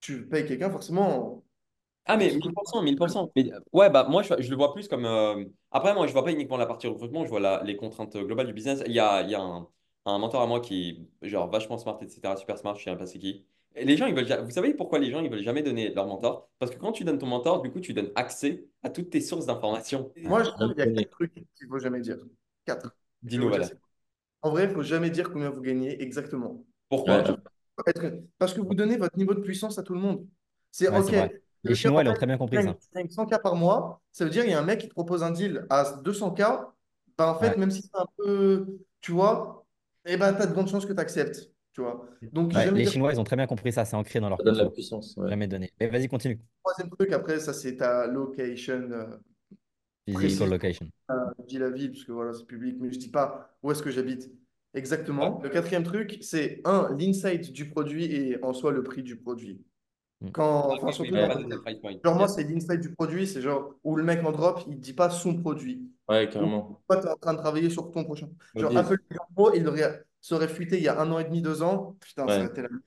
tu 0.00 0.28
payes 0.28 0.46
quelqu'un, 0.46 0.70
forcément. 0.70 1.44
Ah, 2.06 2.16
mais 2.18 2.28
qui 2.28 2.38
coûte- 2.38 2.54
1000%, 2.54 2.82
1000%. 2.82 3.32
Mais, 3.34 3.50
ouais, 3.72 3.88
bah, 3.90 4.04
moi, 4.08 4.22
je, 4.22 4.34
je 4.42 4.50
le 4.50 4.56
vois 4.56 4.74
plus 4.74 4.88
comme. 4.88 5.06
euh, 5.06 5.44
Après, 5.70 5.94
moi, 5.94 6.06
je 6.06 6.12
vois 6.12 6.22
pas 6.24 6.32
uniquement 6.32 6.58
la 6.58 6.66
partie 6.66 6.86
recrutement, 6.86 7.24
je 7.24 7.30
vois 7.30 7.40
la- 7.40 7.62
les 7.64 7.76
contraintes 7.76 8.16
globales 8.16 8.46
du 8.46 8.52
business. 8.52 8.82
Il 8.86 8.92
y 8.92 8.98
a, 9.00 9.22
il 9.22 9.30
y 9.30 9.34
a 9.34 9.40
un, 9.40 9.66
un 10.04 10.18
mentor 10.18 10.42
à 10.42 10.46
moi 10.46 10.60
qui 10.60 11.08
est 11.22 11.28
genre 11.28 11.48
vachement 11.50 11.78
smart, 11.78 11.98
etc., 12.02 12.36
super 12.36 12.58
smart, 12.58 12.76
je 12.76 12.84
sais 12.84 12.96
pas 12.96 13.06
c'est 13.06 13.18
qui. 13.18 13.46
Les 13.76 13.96
gens, 13.96 14.06
ils 14.06 14.14
veulent. 14.14 14.44
Vous 14.44 14.50
savez 14.50 14.72
pourquoi 14.74 14.98
les 14.98 15.10
gens, 15.10 15.20
ils 15.20 15.30
veulent 15.30 15.42
jamais 15.42 15.62
donner 15.62 15.92
leur 15.92 16.06
mentor? 16.06 16.48
Parce 16.58 16.70
que 16.70 16.78
quand 16.78 16.92
tu 16.92 17.04
donnes 17.04 17.18
ton 17.18 17.26
mentor, 17.26 17.60
du 17.62 17.70
coup, 17.72 17.80
tu 17.80 17.92
donnes 17.92 18.10
accès 18.14 18.64
à 18.82 18.90
toutes 18.90 19.10
tes 19.10 19.20
sources 19.20 19.46
d'informations. 19.46 20.12
Moi, 20.22 20.44
je 20.44 20.50
trouve 20.50 20.68
Je 20.78 20.84
qu'il 20.84 20.94
y 20.94 20.98
a. 20.98 21.02
4 21.02 21.10
trucs 21.10 21.32
qu'il 21.34 21.44
ne 21.62 21.68
faut 21.68 21.78
jamais 21.78 22.00
dire. 22.00 22.18
4. 22.64 22.94
Je 23.24 23.28
vais 23.28 23.30
Dis-nous, 23.30 23.50
en 24.42 24.50
vrai, 24.50 24.64
il 24.64 24.68
ne 24.68 24.74
faut 24.74 24.82
jamais 24.82 25.10
dire 25.10 25.30
combien 25.32 25.50
vous 25.50 25.60
gagnez 25.62 26.00
exactement. 26.02 26.64
Pourquoi? 26.88 27.22
Ouais, 27.22 28.22
Parce 28.38 28.54
que 28.54 28.60
vous 28.60 28.74
donnez 28.74 28.96
votre 28.96 29.16
niveau 29.16 29.34
de 29.34 29.40
puissance 29.40 29.78
à 29.78 29.82
tout 29.82 29.94
le 29.94 30.00
monde. 30.00 30.26
C'est 30.70 30.88
Ouais, 30.88 30.98
OK. 30.98 31.10
Les 31.10 31.70
Le 31.70 31.74
Chinois, 31.74 32.02
ils 32.02 32.04
fait, 32.04 32.10
ont 32.10 32.14
très 32.14 32.26
bien 32.26 32.36
compris 32.36 32.58
tu 32.58 32.62
ça. 32.62 32.68
gagnes- 32.68 32.78
tu 32.78 32.88
gagnes 32.94 33.08
100K 33.10 33.38
par 33.42 33.56
mois, 33.56 34.02
ça 34.12 34.24
veut 34.24 34.30
dire 34.30 34.42
qu'il 34.42 34.52
y 34.52 34.54
a 34.54 34.58
un 34.60 34.62
mec 34.64 34.80
qui 34.80 34.88
te 34.88 34.92
propose 34.92 35.22
un 35.22 35.30
deal 35.30 35.66
à 35.70 35.94
200K. 36.04 36.74
Bah, 37.16 37.28
en 37.34 37.38
fait, 37.38 37.50
Ouais. 37.50 37.56
même 37.56 37.70
si 37.70 37.82
c'est 37.82 37.96
un 37.96 38.06
peu, 38.18 38.66
tu 39.00 39.12
vois, 39.12 39.64
eh 40.04 40.16
ben, 40.16 40.34
tu 40.34 40.42
as 40.42 40.46
de 40.46 40.52
grandes 40.52 40.68
chances 40.68 40.84
que 40.86 40.92
tu 40.92 41.00
acceptes. 41.00 41.50
Tu 41.74 41.80
vois. 41.80 42.06
Donc, 42.32 42.52
Ouais, 42.52 42.64
jamais 42.64 42.78
les 42.78 42.84
dire 42.84 42.92
Chinois, 42.92 43.12
ils 43.12 43.20
ont 43.20 43.24
très 43.24 43.36
bien 43.36 43.46
compris 43.46 43.72
ça. 43.72 43.84
C'est 43.84 43.96
ancré 43.96 44.20
dans 44.20 44.28
leur 44.28 44.38
ça 44.38 44.44
donne 44.44 44.54
la 44.54 44.60
culture. 44.60 44.74
puissance. 44.74 45.16
ouais. 45.16 45.28
Jamais 45.28 45.48
donné. 45.48 45.72
Mais 45.80 45.88
vas-y, 45.88 46.06
continue. 46.08 46.40
troisième 46.62 46.90
truc, 46.90 47.12
après, 47.12 47.40
ça, 47.40 47.52
c'est 47.52 47.76
ta 47.76 48.06
location. 48.06 48.88
euh, 48.92 49.06
Physical 50.06 50.50
location. 50.50 50.86
je 51.10 51.44
dis 51.46 51.58
la 51.58 51.70
ville, 51.70 51.90
parce 51.92 52.04
que 52.04 52.12
voilà, 52.12 52.32
c'est 52.32 52.44
public, 52.46 52.76
mais 52.78 52.92
je 52.92 52.98
dis 52.98 53.08
pas 53.10 53.56
où 53.62 53.72
est-ce 53.72 53.82
que 53.82 53.90
j'habite. 53.90 54.30
Exactement. 54.74 55.40
Le 55.42 55.48
quatrième 55.48 55.82
truc, 55.82 56.18
c'est 56.20 56.60
un, 56.64 56.94
l'insight 56.98 57.52
du 57.52 57.68
produit 57.70 58.04
et 58.04 58.42
en 58.42 58.52
soi 58.52 58.70
le 58.72 58.82
prix 58.82 59.02
du 59.02 59.16
produit. 59.16 59.62
Mm. 60.20 60.30
Quand, 60.30 60.72
enfin, 60.74 60.92
surtout 60.92 61.12
le- 61.14 61.48
le. 61.48 61.98
Genre, 62.04 62.16
moi, 62.16 62.28
c'est 62.28 62.44
l'insight 62.44 62.80
du 62.80 62.92
produit, 62.92 63.26
c'est 63.26 63.40
genre 63.40 63.74
où 63.82 63.96
le 63.96 64.02
mec 64.04 64.24
en 64.24 64.32
drop, 64.32 64.60
il 64.68 64.78
dit 64.78 64.92
pas 64.92 65.10
son 65.10 65.34
produit. 65.40 65.90
Ouais, 66.08 66.28
carrément. 66.28 66.80
Toi, 66.88 67.00
tu 67.00 67.06
es 67.06 67.10
en 67.10 67.16
train 67.16 67.32
de 67.34 67.38
travailler 67.38 67.70
sur 67.70 67.90
ton 67.90 68.04
prochain. 68.04 68.28
Genre. 68.54 68.76
Apple 68.76 68.98
Pro, 69.34 69.52
il 70.30 70.34
aurait, 70.34 70.46
serait 70.46 70.54
fuité 70.54 70.76
il 70.78 70.82
y 70.82 70.88
a 70.88 71.00
un 71.00 71.10
an 71.10 71.18
et 71.18 71.24
demi, 71.24 71.42
deux 71.42 71.62
ans. 71.62 71.96
Putain, 72.00 72.26
ça 72.28 72.34
Ouais. 72.34 72.38
aurait 72.38 72.46
été 72.46 72.62
la 72.62 72.68
merde. 72.68 72.82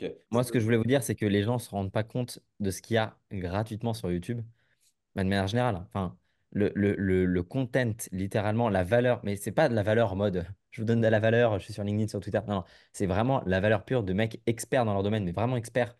Ouais. 0.00 0.16
Moi, 0.30 0.44
ce 0.44 0.52
que 0.52 0.58
je 0.60 0.64
voulais 0.64 0.76
vous 0.76 0.84
dire, 0.84 1.02
c'est 1.02 1.14
que 1.14 1.26
les 1.26 1.42
gens 1.42 1.54
ne 1.54 1.58
se 1.58 1.70
rendent 1.70 1.92
pas 1.92 2.04
compte 2.04 2.40
de 2.60 2.70
ce 2.70 2.82
qu'il 2.82 2.94
y 2.94 2.98
a 2.98 3.18
gratuitement 3.32 3.94
sur 3.94 4.10
YouTube, 4.10 4.38
de 4.38 4.44
manière 5.22 5.46
générale. 5.46 5.76
Enfin, 5.88 6.16
le, 6.52 6.72
le, 6.74 6.94
le, 6.96 7.26
le 7.26 7.42
content, 7.42 7.92
littéralement, 8.12 8.68
la 8.68 8.84
valeur, 8.84 9.20
mais 9.24 9.36
c'est 9.36 9.52
pas 9.52 9.68
de 9.68 9.74
la 9.74 9.82
valeur 9.82 10.12
en 10.12 10.16
mode 10.16 10.46
je 10.72 10.82
vous 10.82 10.86
donne 10.86 11.00
de 11.00 11.08
la 11.08 11.18
valeur, 11.20 11.58
je 11.58 11.64
suis 11.64 11.72
sur 11.72 11.82
LinkedIn, 11.84 12.08
sur 12.08 12.20
Twitter. 12.20 12.40
Non, 12.46 12.56
non, 12.56 12.64
c'est 12.92 13.06
vraiment 13.06 13.42
la 13.46 13.60
valeur 13.60 13.84
pure 13.84 14.04
de 14.04 14.12
mecs 14.12 14.40
experts 14.46 14.84
dans 14.84 14.94
leur 14.94 15.02
domaine, 15.02 15.24
mais 15.24 15.32
vraiment 15.32 15.56
experts, 15.56 15.96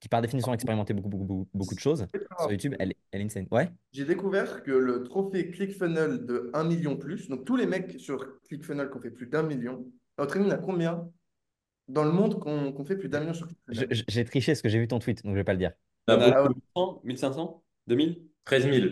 qui 0.00 0.08
par 0.08 0.22
définition 0.22 0.50
ont 0.50 0.54
expérimenté 0.54 0.94
beaucoup, 0.94 1.08
beaucoup, 1.08 1.24
beaucoup, 1.24 1.48
beaucoup 1.54 1.74
de 1.74 1.80
choses. 1.80 2.06
Sur 2.40 2.50
YouTube, 2.50 2.74
elle, 2.78 2.92
est- 2.92 2.96
elle 3.12 3.20
est 3.20 3.24
insane. 3.24 3.46
Ouais, 3.50 3.70
J'ai 3.92 4.04
découvert 4.04 4.62
que 4.62 4.70
le 4.70 5.02
trophée 5.02 5.50
ClickFunnels 5.50 6.24
de 6.24 6.50
1 6.54 6.64
million 6.64 6.96
plus, 6.96 7.28
donc 7.28 7.44
tous 7.44 7.56
les 7.56 7.66
mecs 7.66 8.00
sur 8.00 8.40
ClickFunnels 8.48 8.90
qui 8.90 8.96
ont 8.96 9.00
fait 9.00 9.10
plus 9.10 9.26
d'un 9.26 9.42
million, 9.42 9.86
votre 10.18 10.36
avis, 10.36 10.44
il 10.46 10.48
y 10.48 10.52
en 10.52 10.54
a 10.54 10.58
combien 10.58 11.08
dans 11.88 12.04
le 12.04 12.12
monde 12.12 12.38
qu'on 12.40 12.72
qu'on 12.72 12.84
fait 12.84 12.96
plus 12.96 13.08
d'un 13.08 13.20
million 13.20 13.34
sur 13.34 13.46
ClickFunnels? 13.46 14.04
J'ai 14.08 14.24
triché 14.24 14.52
parce 14.52 14.62
que 14.62 14.68
j'ai 14.68 14.78
vu 14.78 14.88
ton 14.88 14.98
tweet, 14.98 15.22
donc 15.24 15.32
je 15.34 15.38
vais 15.38 15.44
pas 15.44 15.52
le 15.52 15.58
dire. 15.58 15.72
A 16.06 16.14
a. 16.14 16.48
1100, 16.48 17.00
1500, 17.04 17.62
2000? 17.86 18.22
13 18.44 18.64
000. 18.64 18.86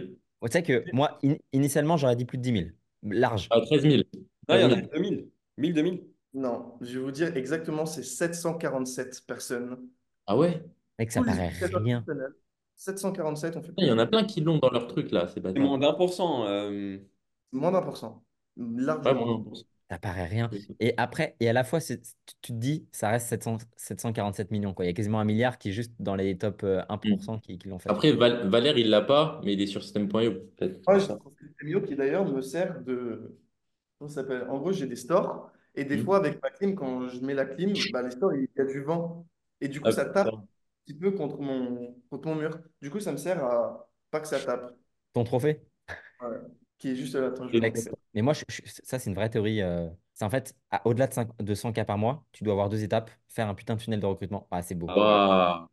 Tu 0.44 0.52
sais 0.52 0.62
que 0.62 0.84
moi, 0.92 1.18
in- 1.24 1.36
initialement, 1.52 1.96
j'aurais 1.96 2.14
dit 2.16 2.24
plus 2.26 2.38
de 2.38 2.42
10 2.42 2.52
000. 2.52 2.70
Large. 3.02 3.48
Ah, 3.50 3.61
13 3.62 3.82
000. 3.82 4.02
Non, 4.48 4.54
il 4.56 4.61
y 4.61 4.64
en 4.64 4.70
a 4.70 4.82
13 4.82 4.82
000. 4.82 4.90
2000. 4.92 5.28
1000, 5.56 5.74
2000. 5.74 6.04
Non, 6.34 6.74
je 6.82 6.98
vais 6.98 7.04
vous 7.04 7.11
dire 7.11 7.36
exactement, 7.36 7.86
c'est 7.86 8.02
747 8.02 9.22
personnes. 9.26 9.88
Ah 10.26 10.36
ouais? 10.36 10.62
Mec, 10.99 11.12
ça 11.12 11.22
paraît 11.22 11.49
rien. 11.49 12.07
ClickFunnels, 12.07 12.34
747 12.76 13.57
ont 13.57 13.62
fait 13.62 13.72
Il 13.78 13.86
y 13.86 13.90
en 13.90 13.99
a 13.99 14.07
plein 14.07 14.24
qui 14.24 14.40
l'ont 14.40 14.59
dans 14.59 14.70
leur 14.70 14.86
truc 14.88 15.11
là, 15.11 15.26
c'est 15.28 15.40
C'est 15.55 15.61
bâtard. 15.61 15.68
moins 15.68 15.78
d'un 15.78 15.92
pour 15.94 16.12
cent. 16.12 16.46
euh, 16.46 16.99
Moins 17.53 17.72
d'un 17.72 17.82
pour 17.82 17.96
cent. 17.96 18.24
Ouais, 19.05 19.14
Largement. 19.14 19.24
moins 19.26 19.36
d'un 19.38 19.42
pour 19.44 19.57
cent. 19.57 19.64
Ça 19.90 19.99
paraît 19.99 20.26
rien. 20.26 20.51
Et 20.80 20.92
après, 20.99 21.34
et 21.40 21.49
à 21.49 21.53
la 21.55 21.64
fois, 21.64 21.80
c'est- 21.80 22.03
tu 22.03 22.34
tu 22.42 22.53
te 22.53 22.59
dis, 22.59 22.86
ça 22.92 23.09
reste 23.11 23.26
700 23.28 23.57
747 23.76 24.51
millions. 24.51 24.74
Quoi. 24.74 24.84
Il 24.84 24.88
y 24.88 24.90
a 24.90 24.94
quasiment 24.94 25.18
un 25.20 25.24
milliard 25.24 25.57
qui 25.59 25.70
est 25.70 25.72
juste 25.72 25.92
dans 25.99 26.14
les 26.14 26.36
top 26.36 26.62
euh, 26.64 26.82
1% 26.90 27.38
qui, 27.38 27.59
qui 27.59 27.68
l'ont 27.68 27.78
fait. 27.78 27.88
Après, 27.90 28.12
Val- 28.12 28.49
Valère, 28.51 28.76
il 28.76 28.90
l'a 28.90 29.01
pas, 29.01 29.40
mais 29.44 29.55
il 29.55 29.61
est 29.62 29.66
sur 29.66 29.82
System.io, 29.82 30.32
peut-être. 30.57 30.82
Moi, 30.86 30.99
pour 30.99 31.01
j'ai 31.01 31.07
ça. 31.07 31.14
un 31.14 31.16
profil 31.18 31.53
Premium 31.59 31.84
qui 31.84 31.96
d'ailleurs 31.96 32.24
me 32.26 32.40
sert 32.40 32.80
de. 32.82 33.36
Comment 33.99 34.09
ça 34.11 34.22
s'appelle? 34.22 34.49
En 34.51 34.59
gros, 34.59 34.72
j'ai 34.72 34.86
des 34.86 34.96
stores 34.96 35.51
et 35.74 35.84
des 35.84 35.99
Mhm. 35.99 36.05
fois, 36.05 36.18
avec 36.18 36.42
ma 36.42 36.51
clim, 36.51 36.74
quand 36.74 37.09
je 37.09 37.20
mets 37.24 37.34
la 37.34 37.46
clim, 37.46 37.88
bah, 37.90 38.03
les 38.03 38.11
stores, 38.12 38.34
il 38.34 38.49
y 38.57 38.61
a 38.61 38.64
du 38.64 38.82
vent. 38.82 39.26
Et 39.61 39.68
du 39.68 39.80
coup, 39.80 39.90
Ah, 39.90 39.92
ça 39.92 40.07
tape 40.07 40.30
putain. 40.30 40.49
Un 40.89 40.95
petit 40.95 40.95
peu 40.95 41.11
contre 41.12 41.39
mon, 41.41 41.95
contre 42.11 42.28
mon 42.28 42.34
mur. 42.36 42.59
Du 42.80 42.91
coup, 42.91 43.01
ça 43.01 43.12
me 43.12 43.16
sert 43.16 43.43
à 43.45 43.89
pas 44.11 44.20
que 44.20 44.28
ça 44.28 44.41
tape. 44.41 44.74
Ton 45.12 45.24
trophée? 45.24 45.61
Qui 46.78 46.91
est 46.91 46.97
juste 46.97 47.14
là. 47.14 47.26
Attends, 47.28 47.49
je 47.49 47.59
mais 48.14 48.22
moi, 48.22 48.32
je- 48.32 48.45
je- 48.49 48.62
ça, 48.84 48.99
c'est 48.99 49.11
une 49.11 49.16
vraie 49.16 49.30
théorie. 49.30 49.62
euh, 49.62 49.89
C'est 50.14 50.24
en 50.24 50.30
fait, 50.30 50.57
au-delà 50.84 51.07
de, 51.07 51.12
5 51.14 51.28
de 51.43 51.55
100K 51.55 51.84
par 51.84 51.97
mois, 51.99 52.24
tu 52.32 52.43
dois 52.45 52.53
avoir 52.55 52.68
deux 52.68 52.82
étapes, 52.82 53.11
faire 53.28 53.49
un 53.49 53.55
putain 53.55 53.76
de 53.76 53.80
tunnel 53.80 54.01
de 54.01 54.07
recrutement. 54.07 54.49
Ah, 54.51 54.62
c'est 54.62 54.74
beau. 54.74 54.89
Ah. 54.89 55.68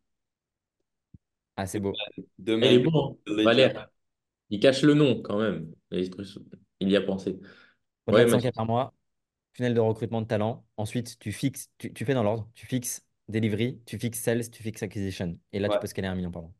Ah, 1.57 1.65
c'est 1.67 1.79
beau. 1.79 1.93
Demain, 2.37 2.67
Il 2.67 2.73
est 2.73 2.79
bon. 2.79 3.19
Valère. 3.27 3.89
Il 4.49 4.59
cache 4.59 4.83
le 4.83 4.93
nom 4.93 5.21
quand 5.21 5.39
même. 5.39 5.73
Il 5.91 6.89
y 6.89 6.95
a 6.95 7.01
pensé. 7.01 7.39
Au-delà 8.07 8.23
Ouais, 8.23 8.25
de 8.25 8.29
100K 8.29 8.45
Mathieu. 8.45 8.51
par 8.53 8.65
mois, 8.65 8.93
tunnel 9.53 9.73
de 9.75 9.79
recrutement 9.79 10.21
de 10.21 10.27
talent. 10.27 10.65
Ensuite, 10.77 11.19
tu 11.19 11.31
fixes, 11.31 11.69
tu, 11.77 11.93
tu 11.93 12.05
fais 12.05 12.13
dans 12.15 12.23
l'ordre. 12.23 12.49
Tu 12.55 12.65
fixes 12.67 13.05
delivery, 13.29 13.79
tu 13.85 13.97
fixes 13.97 14.19
sales, 14.21 14.49
tu 14.49 14.61
fixes 14.63 14.83
acquisition. 14.83 15.37
Et 15.51 15.59
là, 15.59 15.69
tu 15.69 15.79
peux 15.79 15.87
scaler 15.87 16.07
un 16.07 16.15
million 16.15 16.31
par 16.31 16.43
mois. 16.43 16.53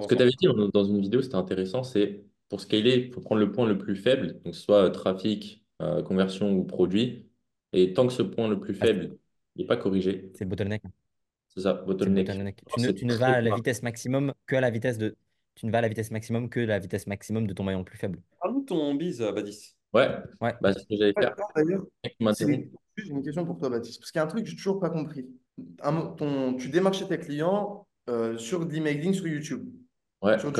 Ce 0.00 0.06
que 0.06 0.14
tu 0.14 0.22
avais 0.22 0.30
dit 0.30 0.46
dans 0.72 0.84
une 0.84 1.00
vidéo, 1.00 1.22
c'était 1.22 1.36
intéressant, 1.36 1.82
c'est 1.82 2.22
pour 2.48 2.60
scaler, 2.60 3.06
il 3.08 3.12
faut 3.12 3.20
prendre 3.20 3.40
le 3.40 3.52
point 3.52 3.66
le 3.66 3.76
plus 3.78 3.96
faible, 3.96 4.40
donc 4.44 4.54
soit 4.54 4.84
euh, 4.86 4.90
trafic, 4.90 5.64
euh, 5.82 6.02
conversion 6.02 6.52
ou 6.52 6.64
produit. 6.64 7.26
Et 7.74 7.92
tant 7.92 8.06
que 8.06 8.12
ce 8.12 8.22
point 8.22 8.48
le 8.48 8.58
plus 8.58 8.74
faible 8.74 9.18
n'est 9.56 9.66
pas 9.66 9.76
corrigé, 9.76 10.30
C'est 10.34 10.44
le 10.44 10.50
bottleneck. 10.50 10.82
c'est 11.48 11.60
ça, 11.60 11.74
bottleneck. 11.74 12.26
bottleneck. 12.26 12.62
Tu 12.74 12.80
ne, 12.80 12.90
tu 12.92 13.06
vas 13.08 13.32
à 13.34 13.40
la 13.42 13.54
vitesse 13.54 13.82
maximum 13.82 14.32
que 14.46 14.56
à 14.56 14.60
la 14.62 14.70
vitesse 14.70 14.96
de. 14.96 15.14
Tu 15.54 15.66
ne 15.66 15.70
vas 15.72 15.78
à 15.78 15.82
la 15.82 15.88
vitesse 15.88 16.10
maximum 16.10 16.48
que 16.48 16.60
la 16.60 16.78
vitesse 16.78 17.06
maximum 17.06 17.46
de 17.46 17.52
ton 17.52 17.64
maillon 17.64 17.80
le 17.80 17.84
plus 17.84 17.98
faible. 17.98 18.20
Parle-nous 18.40 18.60
de 18.60 18.66
ton 18.66 18.94
bise, 18.94 19.20
euh, 19.20 19.32
Badis. 19.32 19.74
Ouais, 19.92 20.08
Ouais. 20.40 20.54
bah, 20.60 20.72
c'est 20.72 20.80
ce 20.80 20.86
que 20.86 20.96
j'allais 20.96 21.12
faire. 21.14 21.34
D'ailleurs, 21.56 21.86
J'ai 22.98 23.10
une 23.10 23.22
question 23.22 23.44
pour 23.46 23.58
toi, 23.58 23.70
Baptiste. 23.70 24.00
Parce 24.00 24.10
qu'il 24.12 24.18
y 24.18 24.22
a 24.22 24.24
un 24.24 24.28
truc 24.28 24.44
que 24.44 24.50
j'ai 24.50 24.56
toujours 24.56 24.80
pas 24.80 24.90
compris. 24.90 25.26
Un 25.82 25.92
mo- 25.92 26.14
ton, 26.16 26.54
tu 26.56 26.68
démarchais 26.68 27.06
tes 27.06 27.18
clients 27.18 27.86
euh, 28.08 28.36
sur 28.38 28.66
de 28.66 28.72
l'emailing 28.72 29.14
sur 29.14 29.26
YouTube. 29.28 29.68
Ouais, 30.22 30.38
Sur. 30.38 30.52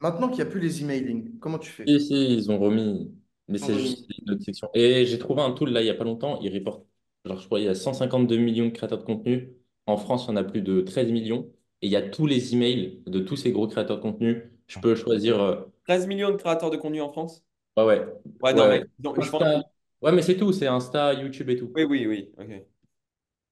Maintenant 0.00 0.28
qu'il 0.28 0.36
n'y 0.44 0.50
a 0.50 0.52
plus 0.52 0.60
les 0.60 0.82
emailing, 0.82 1.38
comment 1.38 1.58
tu 1.58 1.70
fais? 1.70 1.88
Si, 1.88 2.00
si, 2.00 2.14
ils 2.36 2.50
ont 2.50 2.58
remis, 2.60 3.12
mais 3.48 3.58
c'est 3.58 3.76
juste 3.78 4.06
une 4.24 4.30
autre 4.34 4.42
section. 4.44 4.70
Et 4.74 5.04
j'ai 5.04 5.18
trouvé 5.18 5.42
un 5.42 5.52
tool 5.52 5.70
là, 5.70 5.80
il 5.80 5.84
n'y 5.84 5.90
a 5.90 5.94
pas 5.94 6.04
longtemps, 6.04 6.40
il 6.40 6.52
reporte, 6.54 6.86
genre 7.24 7.38
je 7.40 7.46
crois, 7.46 7.58
il 7.60 7.64
y 7.64 7.68
a 7.68 7.74
152 7.74 8.36
millions 8.36 8.66
de 8.66 8.70
créateurs 8.70 8.98
de 8.98 9.04
contenu. 9.04 9.52
En 9.86 9.96
France, 9.96 10.24
il 10.26 10.28
y 10.28 10.32
en 10.32 10.36
a 10.36 10.44
plus 10.44 10.62
de 10.62 10.80
13 10.82 11.10
millions. 11.10 11.52
Et 11.80 11.86
il 11.88 11.90
y 11.92 11.96
a 11.96 12.02
tous 12.08 12.26
les 12.26 12.54
emails 12.54 13.02
de 13.06 13.18
tous 13.18 13.36
ces 13.36 13.50
gros 13.50 13.66
créateurs 13.66 13.96
de 13.96 14.02
contenu. 14.02 14.52
Je 14.68 14.78
peux 14.78 14.94
choisir. 14.94 15.40
euh, 15.40 15.64
13 15.84 16.06
millions 16.06 16.30
de 16.30 16.36
créateurs 16.36 16.70
de 16.70 16.76
contenu 16.76 17.00
en 17.02 17.10
France? 17.12 17.42
Ouais, 17.76 17.84
ouais. 17.84 18.06
Ouais, 18.40 18.54
non, 18.54 18.68
Ouais. 18.68 18.78
mais 18.80 18.88
non, 18.98 19.18
je 19.20 19.30
pense. 19.30 19.42
Insta. 19.42 19.62
Ouais, 20.02 20.12
mais 20.12 20.22
c'est 20.22 20.36
tout, 20.36 20.52
c'est 20.52 20.66
Insta, 20.66 21.14
YouTube 21.14 21.48
et 21.50 21.56
tout. 21.56 21.72
Oui, 21.74 21.84
oui, 21.84 22.06
oui. 22.06 22.32
Ok. 22.38 22.66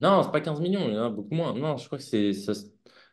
Non, 0.01 0.23
c'est 0.23 0.31
pas 0.33 0.41
15 0.41 0.61
millions, 0.61 0.89
il 0.89 0.95
y 0.95 0.99
en 0.99 1.05
a 1.07 1.11
beaucoup 1.11 1.35
moins. 1.35 1.55
Non, 1.55 1.77
je 1.77 1.87
crois 1.87 1.99
que 1.99 2.05
c'est. 2.05 2.33
ça 2.33 2.53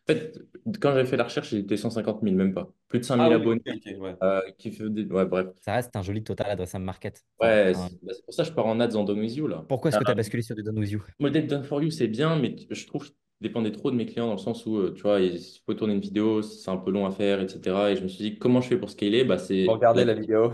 fait, 0.08 0.34
quand 0.82 0.92
j'avais 0.94 1.06
fait 1.06 1.18
la 1.18 1.26
recherche, 1.26 1.50
j'étais 1.50 1.78
150 1.78 2.24
000, 2.24 2.36
même 2.36 2.54
pas. 2.54 2.70
Plus 2.88 3.00
de 3.00 3.06
5 3.06 3.20
000 3.20 3.24
Ah 3.24 3.32
oui, 3.32 3.46
abonnés. 3.46 3.62
ok, 3.66 3.68
ok, 3.76 4.00
ouais. 4.02 4.18
euh, 4.24 4.42
qui 4.58 4.72
fait 4.72 4.90
des... 4.90 5.06
Ouais, 5.06 5.26
bref. 5.26 5.48
Ça 5.62 5.74
reste 5.74 5.96
un 5.96 6.02
joli 6.02 6.24
total 6.24 6.50
adressable 6.52 6.86
market. 6.86 7.24
Enfin, 7.42 7.56
Ouais, 7.56 7.74
un- 7.74 7.90
c'est 7.90 8.00
bah, 8.02 8.14
c'est 8.16 8.26
pour 8.26 8.34
ça 8.34 8.44
que 8.44 8.50
je 8.50 8.54
pars 8.56 8.66
en 8.66 8.80
ads 8.80 8.96
en 8.96 9.04
Done 9.04 9.20
With 9.20 9.36
You, 9.36 9.48
là. 9.48 9.68
Pourquoi 9.68 9.90
est-ce 9.90 9.98
que 9.98 10.04
tu 10.04 10.12
as 10.12 10.16
basculé 10.16 10.44
sur 10.44 10.56
du 10.56 10.64
Done 10.64 10.80
With 10.80 10.92
You? 10.92 11.04
modèle 11.20 11.48
Done 11.48 11.64
For 11.64 11.82
You, 11.84 11.92
c'est 11.92 12.08
bien, 12.08 12.36
mais 12.38 12.56
t- 12.56 12.68
je 12.74 12.88
trouve 12.88 13.04
que 13.04 13.08
je 13.10 13.14
dépendais 13.42 13.72
trop 13.72 13.92
de 13.92 13.96
mes 13.96 14.06
clients 14.06 14.28
dans 14.28 14.34
le 14.34 14.38
sens 14.40 14.66
où, 14.66 14.78
euh, 14.78 14.94
tu 14.94 15.02
vois, 15.04 15.20
il 15.22 15.40
faut 15.66 15.74
tourner 15.74 15.94
une 15.94 16.00
vidéo, 16.02 16.42
c'est 16.42 16.70
un 16.72 16.78
peu 16.78 16.92
long 16.92 17.06
à 17.06 17.12
faire, 17.12 17.42
etc. 17.42 17.92
Et 17.92 17.96
je 17.96 18.04
me 18.04 18.08
suis 18.08 18.24
dit, 18.32 18.38
comment 18.40 18.62
je 18.62 18.70
fais 18.70 18.78
pour 18.80 18.90
scaler? 18.90 19.24
Bah, 19.24 19.38
c'est 19.38 19.68
Regardez 19.68 20.04
la- 20.04 20.06
la 20.06 20.14
vidéo. 20.16 20.54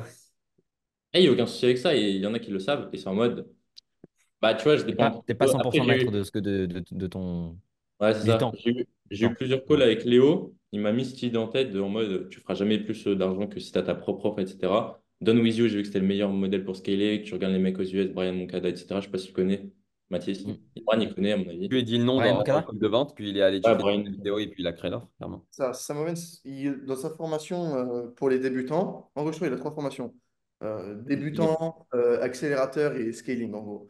Et 1.14 1.20
il 1.20 1.22
n'y 1.24 1.28
a 1.28 1.32
aucun 1.32 1.46
souci 1.46 1.66
avec 1.66 1.78
ça, 1.78 1.96
et 1.96 2.02
il 2.12 2.18
y 2.22 2.28
en 2.28 2.34
a 2.34 2.40
qui 2.40 2.52
le 2.52 2.60
savent, 2.60 2.90
et 2.92 2.98
c'est 2.98 3.08
en 3.08 3.14
mode, 3.16 3.48
bah, 4.42 4.54
tu 4.56 4.64
vois, 4.64 4.78
je 4.78 4.84
dépends. 4.84 5.12
pas, 5.12 5.24
t'es 5.26 5.36
pas 5.36 5.46
Après, 5.46 5.70
100% 5.70 5.72
j'ai 5.72 5.80
eu- 5.84 5.88
maître 5.88 6.12
de, 6.12 6.24
ce 6.24 6.32
que 6.32 6.40
de, 6.40 6.66
de, 6.66 6.84
de 6.92 7.08
ton. 7.08 7.58
Ouais, 8.02 8.14
c'est 8.14 8.26
ça. 8.26 8.38
temps. 8.38 8.52
J'ai 8.58 8.72
eu, 8.72 8.86
j'ai 9.12 9.26
eu 9.26 9.30
temps. 9.30 9.36
plusieurs 9.36 9.64
calls 9.66 9.82
avec 9.82 10.04
Léo. 10.06 10.56
Il 10.72 10.82
m'a 10.82 10.92
mis 10.92 11.06
cette 11.06 11.22
idée 11.22 11.38
en 11.38 11.48
tête 11.48 11.72
de, 11.72 11.80
en 11.80 11.90
mode 11.90 12.30
tu 12.30 12.40
feras 12.40 12.56
jamais 12.56 12.80
plus 12.80 13.06
euh, 13.08 13.16
d'argent 13.16 13.48
que 13.48 13.60
si 13.60 13.72
tu 13.72 13.78
as 13.78 13.84
ta 13.84 13.94
propre 13.96 14.26
offre, 14.26 14.40
etc. 14.40 14.74
Done 15.22 15.40
With 15.40 15.56
You, 15.56 15.68
j'ai 15.68 15.76
vu 15.78 15.82
que 15.84 15.88
c'était 15.88 16.00
le 16.00 16.08
meilleur 16.08 16.30
modèle 16.32 16.66
pour 16.66 16.76
scaler. 16.76 17.22
Que 17.22 17.28
tu 17.28 17.34
regardes 17.36 17.54
les 17.54 17.60
mecs 17.60 17.78
aux 17.78 17.84
US, 17.84 18.08
Brian 18.12 18.34
Moncada, 18.34 18.68
etc. 18.70 18.88
Je 18.96 19.02
sais 19.06 19.12
pas 19.12 19.20
si 19.20 19.28
tu 19.28 19.34
connais. 19.34 19.70
Mathis, 20.10 20.46
Mm. 20.46 20.54
Brian, 20.86 21.02
il 21.02 21.14
connaît 21.14 21.32
à 21.32 21.38
mon 21.38 21.48
avis. 21.48 21.66
Je 21.70 21.76
lui 21.76 21.84
dit 21.84 21.98
le 21.98 22.04
nom 22.04 22.18
Brian 22.18 22.44
dans 22.44 22.74
de 22.74 22.88
vente, 22.88 23.16
puis 23.16 23.30
il 23.30 23.38
est 23.38 23.42
allé 23.42 23.58
Ouais, 23.58 23.64
checker 23.64 23.82
Brian. 23.82 24.04
la 24.04 24.10
vidéo 24.12 24.40
et 24.40 24.48
puis 24.48 24.62
il 24.64 24.68
a 24.68 24.74
créé 24.74 24.92
l'offre, 24.92 25.08
clairement. 25.18 25.46
Ça, 25.52 25.72
il- 26.44 26.82
dans 26.86 26.96
sa 26.96 27.12
formation 27.12 27.76
euh, 27.76 28.08
pour 28.16 28.30
les 28.30 28.40
débutants, 28.40 29.12
en 29.16 29.24
gros, 29.24 29.32
qu'il 29.32 29.46
a 29.54 29.56
trois 29.56 29.74
formations. 29.74 30.14
Euh, 30.64 30.96
débutant, 31.02 31.88
euh, 31.94 32.22
accélérateur 32.22 32.96
et 32.96 33.12
scaling, 33.12 33.54
en 33.54 33.62
gros. 33.62 33.88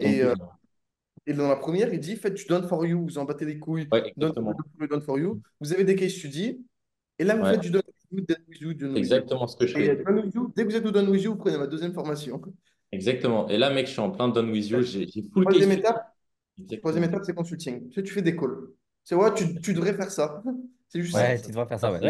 Et, 0.00 0.22
euh, 0.22 0.34
dans 1.28 1.48
la 1.48 1.56
première, 1.56 1.92
il 1.92 2.00
dit, 2.00 2.16
faites 2.16 2.34
du 2.34 2.44
done 2.46 2.66
for 2.66 2.84
you, 2.84 3.02
vous 3.02 3.18
en 3.18 3.24
battez 3.24 3.44
les 3.44 3.58
couilles, 3.58 3.88
Ouais, 3.92 4.12
done 4.16 4.32
for 4.34 4.54
you, 4.80 4.86
done 4.86 5.02
for 5.02 5.18
you, 5.18 5.24
you. 5.34 5.42
Vous 5.60 5.72
avez 5.72 5.84
des 5.84 5.94
case 5.96 6.12
studies, 6.12 6.64
et 7.18 7.24
là, 7.24 7.36
vous 7.36 7.42
Ouais. 7.44 7.52
faites 7.52 7.60
du 7.60 7.70
done 7.70 7.82
with 7.86 7.96
you, 8.10 8.20
done 8.26 8.36
with 8.48 8.60
you, 8.60 8.74
done 8.74 8.88
with 8.88 8.96
you. 8.96 8.98
Exactement 8.98 9.46
ce 9.46 9.56
que 9.56 9.66
je 9.66 9.74
fais. 9.74 9.90
euh, 9.90 10.22
you, 10.34 10.52
dès 10.54 10.64
que 10.64 10.70
vous 10.70 10.76
êtes 10.76 10.86
au 10.86 10.90
done 10.90 11.08
with 11.08 11.22
you, 11.22 11.32
vous 11.32 11.38
prenez 11.38 11.58
ma 11.58 11.66
deuxième 11.66 11.92
formation. 11.92 12.40
Exactement. 12.92 13.48
Et 13.48 13.58
là, 13.58 13.70
mec, 13.70 13.86
je 13.86 13.92
suis 13.92 14.00
en 14.00 14.10
plein 14.10 14.28
Done 14.28 14.50
With 14.50 14.68
You. 14.70 14.82
J'ai 14.82 15.06
full 15.32 15.44
Troisième 15.44 15.72
étape, 15.72 16.14
troisième 16.78 17.04
étape, 17.04 17.22
c'est 17.24 17.34
consulting. 17.34 17.88
Tu 17.88 17.94
sais, 17.94 18.02
tu 18.02 18.12
fais 18.12 18.22
des 18.22 18.36
calls. 18.36 18.68
C'est 19.02 19.14
ouais, 19.14 19.34
tu, 19.34 19.60
tu 19.60 19.74
devrais 19.74 19.94
faire 19.94 20.10
ça. 20.10 20.42
C'est 20.96 21.02
juste 21.02 21.18
Ouais, 21.18 21.40
ça. 21.40 21.40
tu 21.40 21.50
devrais 21.50 21.66
faire 21.68 21.80
ça, 21.80 21.92
ouais. 21.92 22.02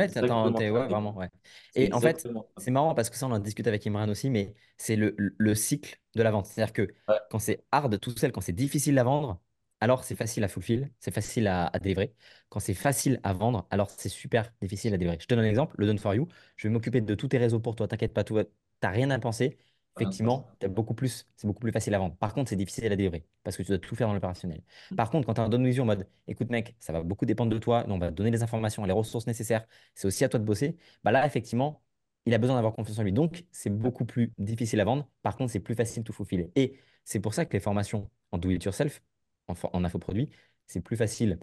vraiment, 0.88 1.16
ouais. 1.16 1.28
Et 1.74 1.92
en 1.92 2.00
fait, 2.00 2.26
c'est 2.56 2.70
marrant 2.70 2.94
parce 2.94 3.10
que 3.10 3.16
ça, 3.16 3.26
on 3.26 3.32
en 3.32 3.38
discute 3.38 3.66
avec 3.66 3.86
Imran 3.86 4.08
aussi, 4.08 4.30
mais 4.30 4.54
c'est 4.78 4.96
le, 4.96 5.14
le- 5.18 5.34
le 5.38 5.54
cycle 5.54 5.98
de 6.14 6.22
la 6.22 6.30
vente. 6.30 6.46
C'est-à-dire 6.46 6.72
que 6.72 6.88
quand 7.28 7.38
c'est 7.38 7.64
hard 7.72 7.98
tout 8.00 8.12
seul, 8.16 8.32
quand 8.32 8.40
c'est 8.40 8.52
difficile 8.52 8.98
à 8.98 9.04
vendre, 9.04 9.40
alors 9.80 10.04
c'est 10.04 10.16
facile 10.16 10.42
à 10.44 10.48
fulfill, 10.48 10.90
c'est 11.00 11.10
facile 11.12 11.46
à, 11.48 11.66
à 11.66 11.78
délivrer. 11.78 12.14
Quand 12.48 12.60
c'est 12.60 12.74
facile 12.74 13.20
à 13.22 13.32
vendre, 13.34 13.66
alors 13.70 13.90
c'est 13.90 14.08
super 14.08 14.50
difficile 14.62 14.94
à 14.94 14.96
délivrer. 14.96 15.18
Je 15.20 15.26
te 15.26 15.34
donne 15.34 15.44
un 15.44 15.48
exemple, 15.48 15.74
le 15.78 15.86
Done 15.86 15.98
for 15.98 16.14
You. 16.14 16.28
Je 16.56 16.68
vais 16.68 16.72
m'occuper 16.72 17.00
de 17.00 17.14
tous 17.14 17.28
tes 17.28 17.38
réseaux 17.38 17.60
pour 17.60 17.76
toi, 17.76 17.86
t'inquiète 17.88 18.14
pas, 18.14 18.24
va- 18.30 18.44
t'as 18.80 18.90
rien 18.90 19.10
à 19.10 19.18
penser. 19.18 19.58
Effectivement, 19.98 20.46
t'as 20.58 20.68
beaucoup 20.68 20.94
plus, 20.94 21.26
c'est 21.36 21.46
beaucoup 21.46 21.60
plus 21.60 21.72
facile 21.72 21.94
à 21.94 21.98
vendre. 21.98 22.16
Par 22.16 22.34
contre, 22.34 22.50
c'est 22.50 22.56
difficile 22.56 22.84
à 22.86 22.90
délivrer 22.90 23.26
parce 23.42 23.56
que 23.56 23.62
tu 23.62 23.68
dois 23.68 23.78
tout 23.78 23.96
faire 23.96 24.08
dans 24.08 24.14
l'opérationnel. 24.14 24.62
Par 24.94 25.10
contre, 25.10 25.26
quand 25.26 25.34
tu 25.34 25.40
as 25.40 25.44
un 25.44 25.64
with 25.64 25.74
You 25.76 25.82
en 25.84 25.86
mode, 25.86 26.06
écoute 26.28 26.50
mec, 26.50 26.76
ça 26.80 26.92
va 26.92 27.02
beaucoup 27.02 27.24
dépendre 27.24 27.50
de 27.50 27.58
toi, 27.58 27.84
on 27.88 27.98
va 27.98 28.10
te 28.10 28.14
donner 28.16 28.30
les 28.30 28.42
informations, 28.42 28.84
les 28.84 28.92
ressources 28.92 29.26
nécessaires, 29.26 29.66
c'est 29.94 30.06
aussi 30.06 30.22
à 30.24 30.28
toi 30.28 30.38
de 30.38 30.44
bosser, 30.44 30.76
bah 31.02 31.12
là, 31.12 31.26
effectivement, 31.26 31.82
il 32.26 32.34
a 32.34 32.38
besoin 32.38 32.56
d'avoir 32.56 32.74
confiance 32.74 32.98
en 32.98 33.02
lui. 33.04 33.12
Donc, 33.12 33.44
c'est 33.52 33.70
beaucoup 33.70 34.04
plus 34.04 34.32
difficile 34.38 34.80
à 34.80 34.84
vendre. 34.84 35.08
Par 35.22 35.36
contre, 35.36 35.50
c'est 35.52 35.60
plus 35.60 35.74
facile 35.74 36.02
de 36.02 36.06
tout 36.06 36.12
faufiler. 36.12 36.50
Et 36.56 36.78
c'est 37.04 37.20
pour 37.20 37.32
ça 37.34 37.46
que 37.46 37.52
les 37.54 37.60
formations 37.60 38.10
en 38.32 38.38
do 38.38 38.50
it 38.50 38.62
yourself, 38.64 39.02
en, 39.48 39.54
en 39.72 39.84
infoproduit, 39.84 40.28
c'est 40.66 40.80
plus 40.80 40.96
facile 40.96 41.38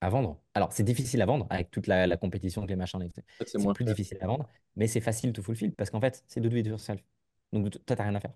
à 0.00 0.10
vendre. 0.10 0.40
Alors, 0.54 0.72
c'est 0.72 0.82
difficile 0.84 1.22
à 1.22 1.26
vendre 1.26 1.46
avec 1.50 1.70
toute 1.70 1.86
la, 1.86 2.06
la 2.06 2.16
compétition, 2.16 2.64
les 2.66 2.76
machins, 2.76 3.00
c'est 3.44 3.72
plus 3.72 3.84
cher. 3.84 3.96
difficile 3.96 4.18
à 4.20 4.26
vendre, 4.26 4.48
mais 4.76 4.86
c'est 4.88 5.00
facile 5.00 5.32
to 5.32 5.42
fulfill 5.42 5.72
parce 5.74 5.90
qu'en 5.90 6.00
fait, 6.00 6.24
c'est 6.28 6.40
de 6.40 6.48
do 6.48 6.56
it 6.56 6.66
yourself. 6.66 7.00
Donc, 7.54 7.70
toi, 7.70 7.80
tu 7.86 7.94
n'as 7.94 8.04
rien 8.08 8.14
à 8.16 8.20
faire. 8.20 8.32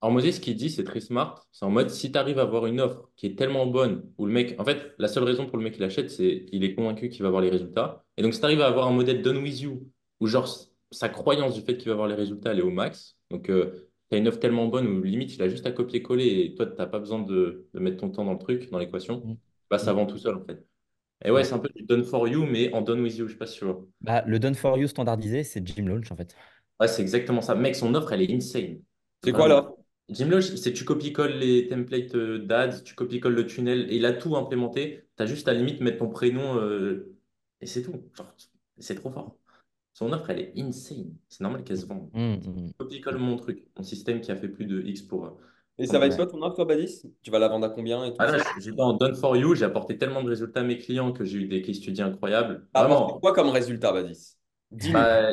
Ce 0.00 0.40
qu'il 0.40 0.54
dit, 0.56 0.70
c'est 0.70 0.84
très 0.84 1.00
smart. 1.00 1.44
C'est 1.50 1.64
en 1.64 1.70
mode, 1.70 1.90
si 1.90 2.12
tu 2.12 2.18
arrives 2.18 2.38
à 2.38 2.42
avoir 2.42 2.66
une 2.66 2.80
offre 2.80 3.10
qui 3.16 3.26
est 3.26 3.36
tellement 3.36 3.66
bonne, 3.66 4.12
où 4.18 4.26
le 4.26 4.32
mec, 4.32 4.54
en 4.60 4.64
fait, 4.64 4.94
la 4.98 5.08
seule 5.08 5.24
raison 5.24 5.46
pour 5.46 5.56
le 5.58 5.64
mec 5.64 5.74
qui 5.74 5.80
l'achète, 5.80 6.10
c'est 6.10 6.44
qu'il 6.44 6.62
est 6.62 6.74
convaincu 6.74 7.08
qu'il 7.08 7.22
va 7.22 7.28
avoir 7.28 7.42
les 7.42 7.50
résultats. 7.50 8.04
Et 8.16 8.22
donc, 8.22 8.32
si 8.34 8.38
tu 8.40 8.44
arrives 8.44 8.60
à 8.60 8.66
avoir 8.68 8.86
un 8.86 8.92
modèle 8.92 9.22
done 9.22 9.38
with 9.38 9.60
you, 9.60 9.90
où 10.20 10.26
genre, 10.28 10.48
sa 10.92 11.08
croyance 11.08 11.54
du 11.54 11.62
fait 11.62 11.76
qu'il 11.76 11.88
va 11.88 11.94
avoir 11.94 12.06
les 12.08 12.14
résultats, 12.14 12.52
elle 12.52 12.60
est 12.60 12.62
au 12.62 12.70
max. 12.70 13.16
Donc, 13.30 13.46
tu 13.46 13.52
as 14.12 14.16
une 14.16 14.28
offre 14.28 14.38
tellement 14.38 14.66
bonne 14.68 14.86
où 14.86 15.02
limite, 15.02 15.34
il 15.34 15.42
a 15.42 15.48
juste 15.48 15.66
à 15.66 15.72
copier-coller 15.72 16.26
et 16.26 16.54
toi, 16.54 16.66
tu 16.66 16.76
n'as 16.76 16.86
pas 16.86 17.00
besoin 17.00 17.20
de, 17.20 17.66
de 17.74 17.80
mettre 17.80 17.96
ton 17.96 18.10
temps 18.10 18.24
dans 18.24 18.34
le 18.34 18.38
truc, 18.38 18.70
dans 18.70 18.78
l'équation. 18.78 19.38
Bah, 19.70 19.78
ça 19.78 19.92
vend 19.92 20.06
tout 20.06 20.18
seul, 20.18 20.36
en 20.36 20.44
fait. 20.44 20.64
Et 21.24 21.32
ouais, 21.32 21.42
c'est 21.42 21.54
un 21.54 21.58
peu 21.58 21.68
du 21.74 21.82
done 21.82 22.04
for 22.04 22.28
you, 22.28 22.46
mais 22.46 22.72
en 22.72 22.82
done 22.82 23.00
with 23.00 23.16
you, 23.16 23.26
je 23.26 23.32
sais 23.32 23.38
pas 23.38 23.46
si 23.46 23.58
tu 23.58 23.64
vois. 23.64 23.84
Bah, 24.00 24.22
le 24.26 24.38
done 24.38 24.54
for 24.54 24.78
you 24.78 24.86
standardisé, 24.86 25.42
c'est 25.42 25.66
Gym 25.66 25.88
Launch 25.88 26.12
en 26.12 26.16
fait. 26.16 26.36
Ouais, 26.80 26.88
c'est 26.88 27.02
exactement 27.02 27.40
ça. 27.40 27.54
Mec, 27.54 27.74
son 27.76 27.94
offre, 27.94 28.12
elle 28.12 28.22
est 28.22 28.32
insane. 28.32 28.80
C'est 29.24 29.32
quoi 29.32 29.48
là? 29.48 29.72
Gymlodge, 30.08 30.54
c'est 30.56 30.72
tu 30.72 30.84
copies-colles 30.84 31.34
les 31.34 31.68
templates 31.68 32.14
euh, 32.14 32.38
d'ads, 32.38 32.80
tu 32.80 32.94
copies-colles 32.94 33.34
le 33.34 33.46
tunnel 33.46 33.92
et 33.92 33.96
il 33.96 34.06
a 34.06 34.12
tout 34.12 34.36
implémenté. 34.36 35.04
Tu 35.16 35.22
as 35.22 35.26
juste 35.26 35.48
à 35.48 35.52
la 35.52 35.58
limite 35.58 35.80
mettre 35.80 35.98
ton 35.98 36.08
prénom 36.08 36.56
euh, 36.56 37.14
et 37.60 37.66
c'est 37.66 37.82
tout. 37.82 37.92
Genre, 38.16 38.32
c'est 38.78 38.94
trop 38.94 39.10
fort. 39.10 39.36
Son 39.92 40.12
offre, 40.12 40.30
elle 40.30 40.40
est 40.40 40.52
insane. 40.56 41.12
C'est 41.28 41.42
normal 41.42 41.64
qu'elle 41.64 41.76
se 41.76 41.84
vende. 41.86 42.08
Mm, 42.14 42.34
mm. 42.34 42.72
Copie-colle 42.78 43.18
mon 43.18 43.36
truc, 43.36 43.66
mon 43.76 43.82
système 43.82 44.20
qui 44.20 44.30
a 44.30 44.36
fait 44.36 44.48
plus 44.48 44.64
de 44.64 44.80
X 44.80 45.02
pour. 45.02 45.26
euh, 45.26 45.30
Et 45.78 45.86
ça 45.86 45.98
va 45.98 46.06
être 46.06 46.16
quoi 46.16 46.26
ton 46.26 46.40
offre, 46.42 46.56
toi, 46.56 46.64
Badis? 46.64 47.02
Tu 47.22 47.30
vas 47.30 47.38
la 47.38 47.48
vendre 47.48 47.66
à 47.66 47.70
combien 47.70 48.04
et 48.04 48.10
tout 48.10 48.16
Ah 48.20 48.30
là, 48.30 48.38
j'étais 48.58 48.80
en 48.80 48.92
done 48.94 49.14
for 49.16 49.36
you, 49.36 49.54
j'ai 49.56 49.64
apporté 49.64 49.98
tellement 49.98 50.22
de 50.22 50.28
résultats 50.28 50.60
à 50.60 50.62
mes 50.64 50.78
clients 50.78 51.12
que 51.12 51.24
j'ai 51.24 51.38
eu 51.38 51.48
des 51.48 51.60
case 51.62 51.76
studies 51.76 52.02
incroyables. 52.02 52.66
Apporté 52.72 52.94
Vraiment. 52.94 53.20
quoi 53.20 53.32
comme 53.34 53.48
résultat, 53.50 53.92
Badis? 53.92 54.36
Dis-nous. 54.70 54.92
Bah, 54.94 55.32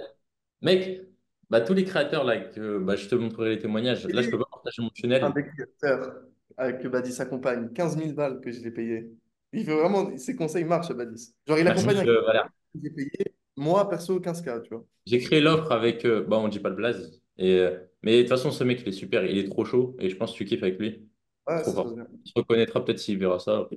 mec, 0.61 1.01
bah, 1.49 1.61
tous 1.61 1.73
les 1.73 1.83
créateurs 1.83 2.23
là, 2.23 2.37
que, 2.39 2.79
bah, 2.79 2.95
je 2.95 3.07
te 3.07 3.15
montrerai 3.15 3.51
les 3.51 3.59
témoignages. 3.59 4.05
Là, 4.07 4.21
je 4.21 4.29
peux 4.29 4.37
pas 4.37 4.45
partager 4.51 4.81
mon 4.81 4.89
Un 4.89 4.91
tunnel. 4.91 5.31
des 5.33 5.43
créateurs 5.45 6.15
avec 6.57 6.83
le 6.83 6.89
Badis 6.89 7.21
accompagne, 7.21 7.69
15 7.73 7.97
000 7.97 8.13
balles 8.13 8.39
que 8.41 8.51
je 8.51 8.61
l'ai 8.61 8.71
payé. 8.71 9.11
Il 9.53 9.65
veut 9.65 9.75
vraiment, 9.75 10.15
ses 10.17 10.35
conseils 10.35 10.63
marchent, 10.63 10.91
Badis. 10.93 11.33
Genre, 11.47 11.59
il 11.59 11.67
accompagne 11.67 11.97
un 11.97 12.07
euh, 12.07 12.43
que 12.43 12.79
j'ai 12.83 12.89
payé, 12.89 13.35
moi, 13.57 13.87
perso, 13.89 14.19
15K, 14.19 14.61
tu 14.63 14.69
vois. 14.69 14.85
J'ai 15.05 15.19
créé 15.19 15.41
l'offre 15.41 15.71
avec. 15.71 16.05
euh, 16.05 16.23
bah, 16.23 16.37
on 16.37 16.47
dit 16.47 16.59
pas 16.59 16.69
le 16.69 16.75
blaze. 16.75 17.21
Et, 17.37 17.59
euh, 17.59 17.77
mais 18.03 18.17
de 18.17 18.21
toute 18.21 18.29
façon, 18.29 18.51
ce 18.51 18.63
mec, 18.63 18.81
il 18.81 18.89
est 18.89 18.91
super. 18.91 19.25
Il 19.25 19.37
est 19.37 19.49
trop 19.49 19.65
chaud. 19.65 19.95
Et 19.99 20.09
je 20.09 20.15
pense 20.15 20.31
que 20.33 20.37
tu 20.37 20.45
kiffes 20.45 20.63
avec 20.63 20.79
lui. 20.79 21.07
Ouais, 21.47 21.63
ça. 21.63 21.83
Il 22.25 22.29
se 22.29 22.33
reconnaîtra 22.35 22.83
peut-être 22.83 22.99
s'il 22.99 23.17
verra 23.17 23.39
ça. 23.39 23.67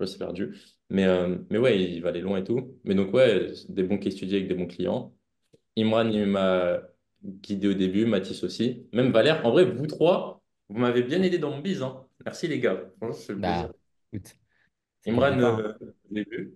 Je 0.00 0.06
c'est 0.06 0.18
perdu. 0.18 0.56
Mais, 0.88 1.04
euh, 1.04 1.36
mais 1.50 1.58
ouais, 1.58 1.80
il 1.80 2.02
va 2.02 2.08
aller 2.08 2.22
loin 2.22 2.38
et 2.38 2.44
tout. 2.44 2.74
Mais 2.84 2.94
donc, 2.94 3.12
ouais, 3.12 3.52
des 3.68 3.82
bons 3.82 3.98
cas 3.98 4.08
étudiés 4.10 4.38
avec 4.38 4.48
des 4.48 4.54
bons 4.54 4.66
clients. 4.66 5.14
Imran, 5.76 6.08
il 6.08 6.26
m'a 6.26 6.82
guidé 7.24 7.68
au 7.68 7.74
début. 7.74 8.06
Mathis 8.06 8.42
aussi. 8.42 8.86
Même 8.92 9.12
Valère. 9.12 9.44
En 9.46 9.50
vrai, 9.50 9.64
vous 9.64 9.86
trois, 9.86 10.42
vous 10.68 10.78
m'avez 10.78 11.02
bien 11.02 11.22
aidé 11.22 11.38
dans 11.38 11.50
mon 11.50 11.60
biz. 11.60 11.82
hein. 11.82 12.06
Merci, 12.24 12.48
les 12.48 12.60
gars. 12.60 12.80
Franchement, 12.96 13.16
c'est 13.16 13.32
le 13.32 13.38
plaisir. 13.38 13.68
Bah, 13.68 13.74
écoute, 14.12 14.36
Imran, 15.06 15.38
euh, 15.40 15.72
au 15.82 16.14
début. 16.14 16.54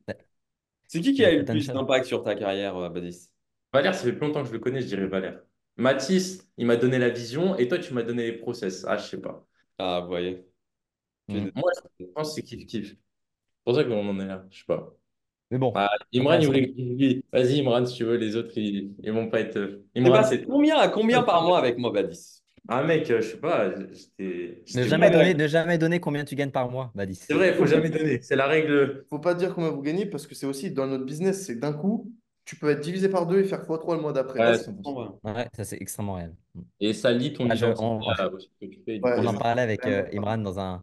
C'est 0.86 1.00
qui 1.00 1.14
qui 1.14 1.24
a 1.24 1.32
eu 1.32 1.38
le 1.38 1.44
plus 1.44 1.66
d'impact 1.66 2.06
sur 2.06 2.22
ta 2.22 2.34
carrière, 2.34 2.76
euh, 2.76 2.88
Badis 2.88 3.30
Valère, 3.72 3.94
ça 3.94 4.04
fait 4.04 4.12
plus 4.12 4.26
longtemps 4.26 4.42
que 4.42 4.48
je 4.48 4.52
le 4.52 4.60
connais, 4.60 4.80
je 4.80 4.86
dirais 4.86 5.06
Valère. 5.06 5.40
Mathis, 5.76 6.46
il 6.56 6.66
m'a 6.66 6.76
donné 6.76 6.98
la 6.98 7.08
vision. 7.08 7.56
Et 7.56 7.66
toi, 7.66 7.78
tu 7.78 7.92
m'as 7.94 8.02
donné 8.02 8.30
les 8.30 8.38
process. 8.38 8.84
Ah, 8.86 8.96
je 8.96 9.04
sais 9.08 9.20
pas. 9.20 9.44
Ah, 9.78 10.00
vous 10.02 10.08
voyez. 10.08 10.46
Mm. 11.28 11.48
Moi, 11.56 11.70
je 11.98 12.06
pense 12.14 12.28
que 12.28 12.34
c'est 12.34 12.42
kiff-kiff. 12.42 12.90
C'est 12.90 12.98
pour 13.64 13.74
ça 13.74 13.84
qu'on 13.84 14.08
en 14.08 14.20
est 14.20 14.26
là. 14.26 14.46
Je 14.50 14.58
sais 14.58 14.64
pas. 14.66 14.94
Mais 15.54 15.58
bon, 15.60 15.72
Ah, 15.76 15.88
Imran, 16.12 16.38
il 16.40 16.46
voulait 16.48 16.66
que 16.72 16.74
je 16.76 16.94
dise, 16.94 17.22
Vas-y, 17.32 17.60
Imran, 17.60 17.86
si 17.86 17.94
tu 17.96 18.04
veux, 18.04 18.16
les 18.16 18.34
autres, 18.34 18.50
ils, 18.58 18.92
ils 19.02 19.12
vont 19.12 19.28
pas 19.28 19.38
être. 19.40 19.54
T'es 19.94 20.00
Imran, 20.00 20.16
passé 20.16 20.38
c'est. 20.40 20.44
combien 20.46 20.76
à 20.78 20.88
combien 20.88 21.22
par 21.22 21.42
mois 21.42 21.58
avec 21.58 21.78
moi, 21.78 21.92
Badis 21.92 22.42
Ah, 22.68 22.82
mec, 22.82 23.08
euh, 23.10 23.20
je 23.20 23.28
sais 23.30 23.36
pas. 23.36 23.70
J'étais. 23.92 24.62
ne 24.74 24.82
j'étais 24.82 24.88
jamais 24.88 25.10
pas- 25.10 25.18
donner, 25.18 25.34
ne 25.34 25.46
jamais 25.46 25.78
donner 25.78 26.00
combien 26.00 26.24
tu 26.24 26.34
gagnes 26.34 26.50
par 26.50 26.68
mois, 26.70 26.90
Badis. 26.96 27.14
C'est 27.14 27.34
vrai, 27.34 27.50
il 27.50 27.54
faut 27.54 27.66
jamais 27.66 27.88
donner. 27.88 28.20
C'est 28.22 28.34
la 28.36 28.46
règle. 28.48 29.04
Faut 29.10 29.20
pas 29.20 29.34
dire 29.34 29.54
combien 29.54 29.70
vous 29.70 29.82
gagnez 29.82 30.06
parce 30.06 30.26
que 30.26 30.34
c'est 30.34 30.46
aussi 30.46 30.72
dans 30.72 30.86
notre 30.88 31.04
business, 31.04 31.46
c'est 31.46 31.54
d'un 31.56 31.72
coup, 31.72 32.12
tu 32.44 32.56
peux 32.56 32.70
être 32.70 32.80
divisé 32.80 33.08
par 33.08 33.26
deux 33.26 33.38
et 33.40 33.44
faire 33.44 33.60
x3 33.62 33.94
le 33.96 34.00
mois 34.02 34.12
d'après. 34.12 34.40
Ouais, 34.40 34.50
Ouais, 34.52 34.58
c'est 34.58 34.74
bon. 34.74 35.20
Ouais, 35.22 35.48
ça 35.54 35.64
c'est 35.64 35.80
extrêmement 35.80 36.14
réel. 36.14 36.34
Et 36.80 36.92
ça 36.92 37.12
lie 37.12 37.32
ton 37.32 37.48
Ah, 37.48 37.54
je- 37.54 37.66
identité 37.66 37.84
on- 37.84 38.00
à- 38.10 38.26
au 38.28 38.38
ce 38.38 38.46
que 38.60 38.66
tu 38.66 38.82
fais. 38.84 39.00
Ouais, 39.00 39.14
On 39.18 39.24
Et 39.24 39.28
en 39.28 39.34
parlait 39.34 39.62
avec 39.62 39.86
euh. 39.86 40.06
Imran 40.12 40.38
dans 40.38 40.58
un. 40.58 40.82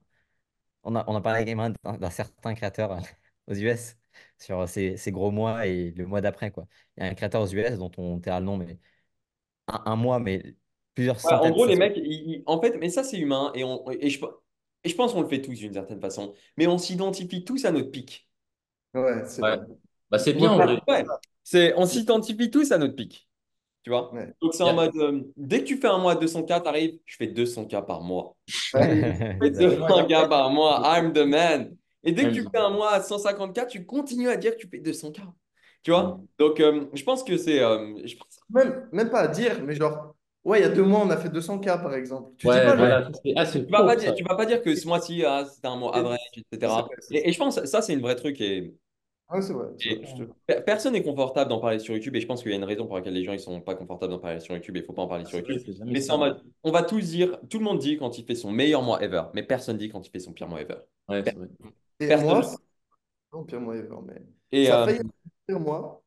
On 0.83 0.95
a, 0.95 1.03
on 1.07 1.15
en 1.15 1.21
parlait 1.21 1.39
avec 1.41 1.49
Imran 1.49 1.71
d'un 1.83 1.97
d'un 1.97 2.09
certain 2.09 2.53
créateur 2.55 2.91
euh, 2.93 2.99
aux 3.47 3.53
US 3.55 3.97
sur 4.37 4.67
ses, 4.67 4.97
ses 4.97 5.11
gros 5.11 5.31
mois 5.31 5.67
et 5.67 5.91
le 5.91 6.05
mois 6.05 6.21
d'après, 6.21 6.51
quoi. 6.51 6.67
Il 6.97 7.03
y 7.03 7.07
a 7.07 7.09
un 7.09 7.13
créateur 7.15 7.41
aux 7.41 7.47
US 7.47 7.77
dont 7.77 7.91
on 7.97 8.19
taira 8.19 8.39
le 8.39 8.45
nom, 8.45 8.57
mais 8.57 8.77
un, 9.67 9.81
un 9.85 9.95
mois, 9.95 10.19
mais 10.19 10.55
plusieurs 10.93 11.23
Ouais, 11.25 11.33
en 11.33 11.49
gros, 11.51 11.65
les 11.65 11.75
mecs, 11.75 11.97
ils- 11.97 12.03
ils- 12.05 12.43
en 12.45 12.61
fait, 12.61 12.77
mais 12.77 12.89
ça, 12.89 13.03
c'est 13.03 13.17
humain. 13.17 13.51
Et, 13.55 13.63
on, 13.63 13.89
et, 13.91 14.09
je, 14.09 14.19
et 14.83 14.89
je 14.89 14.95
pense 14.95 15.13
qu'on 15.13 15.21
le 15.21 15.27
fait 15.27 15.41
tous 15.41 15.53
d'une 15.53 15.73
certaine 15.73 16.01
façon. 16.01 16.33
Mais 16.57 16.67
on 16.67 16.77
s'identifie 16.77 17.43
tous 17.43 17.65
à 17.65 17.71
notre 17.71 17.91
pic. 17.91 18.27
Ouais, 18.93 19.23
c'est 19.25 19.41
Ouais. 19.41 19.57
Bah, 20.09 20.19
c'est 20.19 20.33
bien 20.33 20.51
en 20.51 20.59
Ouais. 20.59 20.65
vrai. 20.65 20.81
Ouais. 20.87 21.05
C'est, 21.43 21.73
on 21.75 21.85
s'identifie 21.85 22.51
tous 22.51 22.71
à 22.71 22.77
notre 22.77 22.95
pic. 22.95 23.27
Tu 23.83 23.89
vois 23.89 24.13
Ouais. 24.13 24.31
Donc, 24.41 24.53
c'est 24.53 24.63
en 24.63 24.73
mode, 24.73 24.95
euh, 24.97 25.21
dès 25.37 25.59
que 25.61 25.65
tu 25.65 25.77
fais 25.77 25.87
un 25.87 25.97
mois 25.97 26.11
à 26.13 26.15
200K, 26.15 26.61
t'arrives, 26.61 26.99
je 27.05 27.15
fais 27.15 27.27
200K 27.27 27.81
par 27.85 28.01
mois. 28.01 28.35
Je 28.47 29.37
fais 29.39 29.49
200K 29.51 30.29
par 30.29 30.49
mois, 30.51 30.81
I'm 30.85 31.13
the 31.13 31.19
man. 31.25 31.75
Et 32.03 32.11
dès 32.11 32.25
que 32.25 32.33
tu 32.33 32.41
fais 32.43 32.57
un 32.57 32.69
mois 32.71 32.91
à 32.93 33.01
150K, 33.01 33.67
tu 33.67 33.85
continues 33.85 34.29
à 34.29 34.37
dire 34.37 34.55
que 34.55 34.61
tu 34.61 34.67
fais 34.67 34.79
200K. 34.79 35.21
Tu 35.83 35.91
vois? 35.91 36.19
Donc, 36.37 36.59
euh, 36.59 36.85
je 36.93 37.03
pense 37.03 37.23
que 37.23 37.37
c'est. 37.37 37.61
euh, 37.61 37.95
je 38.05 38.15
pense- 38.15 38.39
Même, 38.49 38.87
même 38.91 39.09
pas 39.09 39.21
à 39.21 39.27
dire, 39.27 39.63
mais 39.63 39.75
genre, 39.75 40.15
ouais, 40.43 40.59
il 40.59 40.61
y 40.61 40.65
a 40.65 40.69
deux 40.69 40.83
mois, 40.83 41.01
on 41.01 41.09
a 41.09 41.17
fait 41.17 41.29
200K 41.29 41.81
par 41.81 41.93
exemple. 41.95 42.31
Tu 42.37 42.47
dis 42.47 42.53
Ouais, 42.53 42.63
pas, 42.65 42.75
voilà. 42.75 43.09
Ah, 43.35 43.45
Tu 43.45 43.59
vas 43.69 43.83
pas 43.83 43.95
dire, 43.95 44.13
tu 44.15 44.23
vas 44.23 44.35
pas 44.35 44.45
dire 44.45 44.61
que 44.61 44.75
ce 44.75 44.87
mois-ci, 44.87 45.23
ah, 45.25 45.45
c'était 45.45 45.67
un 45.67 45.75
mois 45.77 45.95
average, 45.95 46.19
etc. 46.35 46.87
Et, 47.11 47.29
et 47.29 47.31
je 47.31 47.37
pense 47.37 47.59
que 47.59 47.65
ça, 47.65 47.81
c'est 47.81 47.93
une 47.93 48.01
vraie 48.01 48.15
truc. 48.15 48.39
Et, 48.41 48.73
Ouais, 49.31 49.41
c'est 49.41 49.53
vrai. 49.53 49.67
vrai. 50.47 50.63
personne 50.65 50.91
n'est 50.91 51.03
confortable 51.03 51.49
d'en 51.49 51.59
parler 51.59 51.79
sur 51.79 51.93
YouTube. 51.95 52.13
Et 52.17 52.19
je 52.19 52.27
pense 52.27 52.41
qu'il 52.41 52.51
y 52.51 52.53
a 52.53 52.57
une 52.57 52.65
raison 52.65 52.85
pour 52.85 52.97
laquelle 52.97 53.13
les 53.13 53.23
gens 53.23 53.31
ils 53.31 53.39
sont 53.39 53.61
pas 53.61 53.75
confortables 53.75 54.11
d'en 54.11 54.19
parler 54.19 54.41
sur 54.41 54.53
YouTube. 54.53 54.75
Et 54.75 54.81
il 54.81 54.85
faut 54.85 54.91
pas 54.91 55.03
en 55.03 55.07
parler 55.07 55.23
sur 55.23 55.37
C'est 55.37 55.43
vrai, 55.43 55.53
YouTube. 55.53 55.75
Mais 55.85 56.01
c'est 56.01 56.07
ça. 56.07 56.15
en 56.15 56.17
mode, 56.17 56.43
on 56.63 56.71
va 56.71 56.83
tous 56.83 56.99
dire, 56.99 57.39
tout 57.49 57.57
le 57.59 57.63
monde 57.63 57.79
dit 57.79 57.97
quand 57.97 58.17
il 58.17 58.25
fait 58.25 58.35
son 58.35 58.51
meilleur 58.51 58.81
mois 58.83 59.01
ever. 59.01 59.23
Mais 59.33 59.43
personne 59.43 59.77
dit 59.77 59.87
quand 59.87 60.05
il 60.05 60.09
fait 60.11 60.19
son 60.19 60.33
pire 60.33 60.49
mois 60.49 60.61
ever. 60.61 60.75
Ouais, 61.07 61.23
Et 62.01 62.07
Personne- 62.07 62.17
moi, 62.17 62.57
non, 63.33 63.45
pire 63.45 63.61
moi 63.61 63.77
ever, 63.77 63.95
mais 64.05 64.23
Et 64.51 64.69
ça 64.69 64.75
a 64.75 64.79
euh, 64.79 64.85
failli 64.85 64.99
être 64.99 65.11
pire 65.47 65.59
moi. 65.59 66.03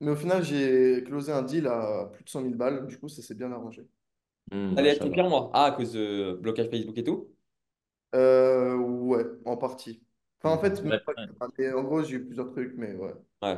Mais 0.00 0.10
au 0.12 0.16
final, 0.16 0.44
j'ai 0.44 1.04
closé 1.06 1.32
un 1.32 1.42
deal 1.42 1.66
à 1.68 2.10
plus 2.14 2.24
de 2.24 2.30
100 2.30 2.42
000 2.42 2.56
balles. 2.56 2.86
Du 2.88 2.98
coup, 3.00 3.08
ça 3.08 3.22
s'est 3.22 3.34
bien 3.36 3.52
arrangé. 3.52 3.88
Ça 4.74 4.80
allait 4.80 4.90
être 4.90 5.08
pire 5.10 5.28
mois. 5.28 5.50
Ah, 5.54 5.66
à 5.66 5.70
cause 5.72 5.92
de 5.92 6.36
blocage 6.40 6.68
Facebook 6.70 6.96
et 6.98 7.04
tout? 7.04 7.28
Euh, 8.14 8.76
ouais, 8.76 9.24
en 9.44 9.56
partie. 9.56 10.02
Enfin, 10.42 10.54
en 10.56 10.60
fait, 10.60 10.82
Ouais, 10.84 10.90
ouais. 11.16 11.26
mais 11.58 11.72
en 11.72 11.82
gros, 11.84 12.02
j'ai 12.02 12.16
eu 12.16 12.24
plusieurs 12.26 12.50
trucs, 12.50 12.74
mais 12.76 12.94
ouais. 12.94 13.12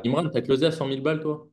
Imran, 0.05 0.29
t'as 0.29 0.41
closé 0.41 0.65
à 0.65 0.71
100 0.71 0.87
000 0.87 1.01
balles, 1.01 1.19
toi? 1.21 1.47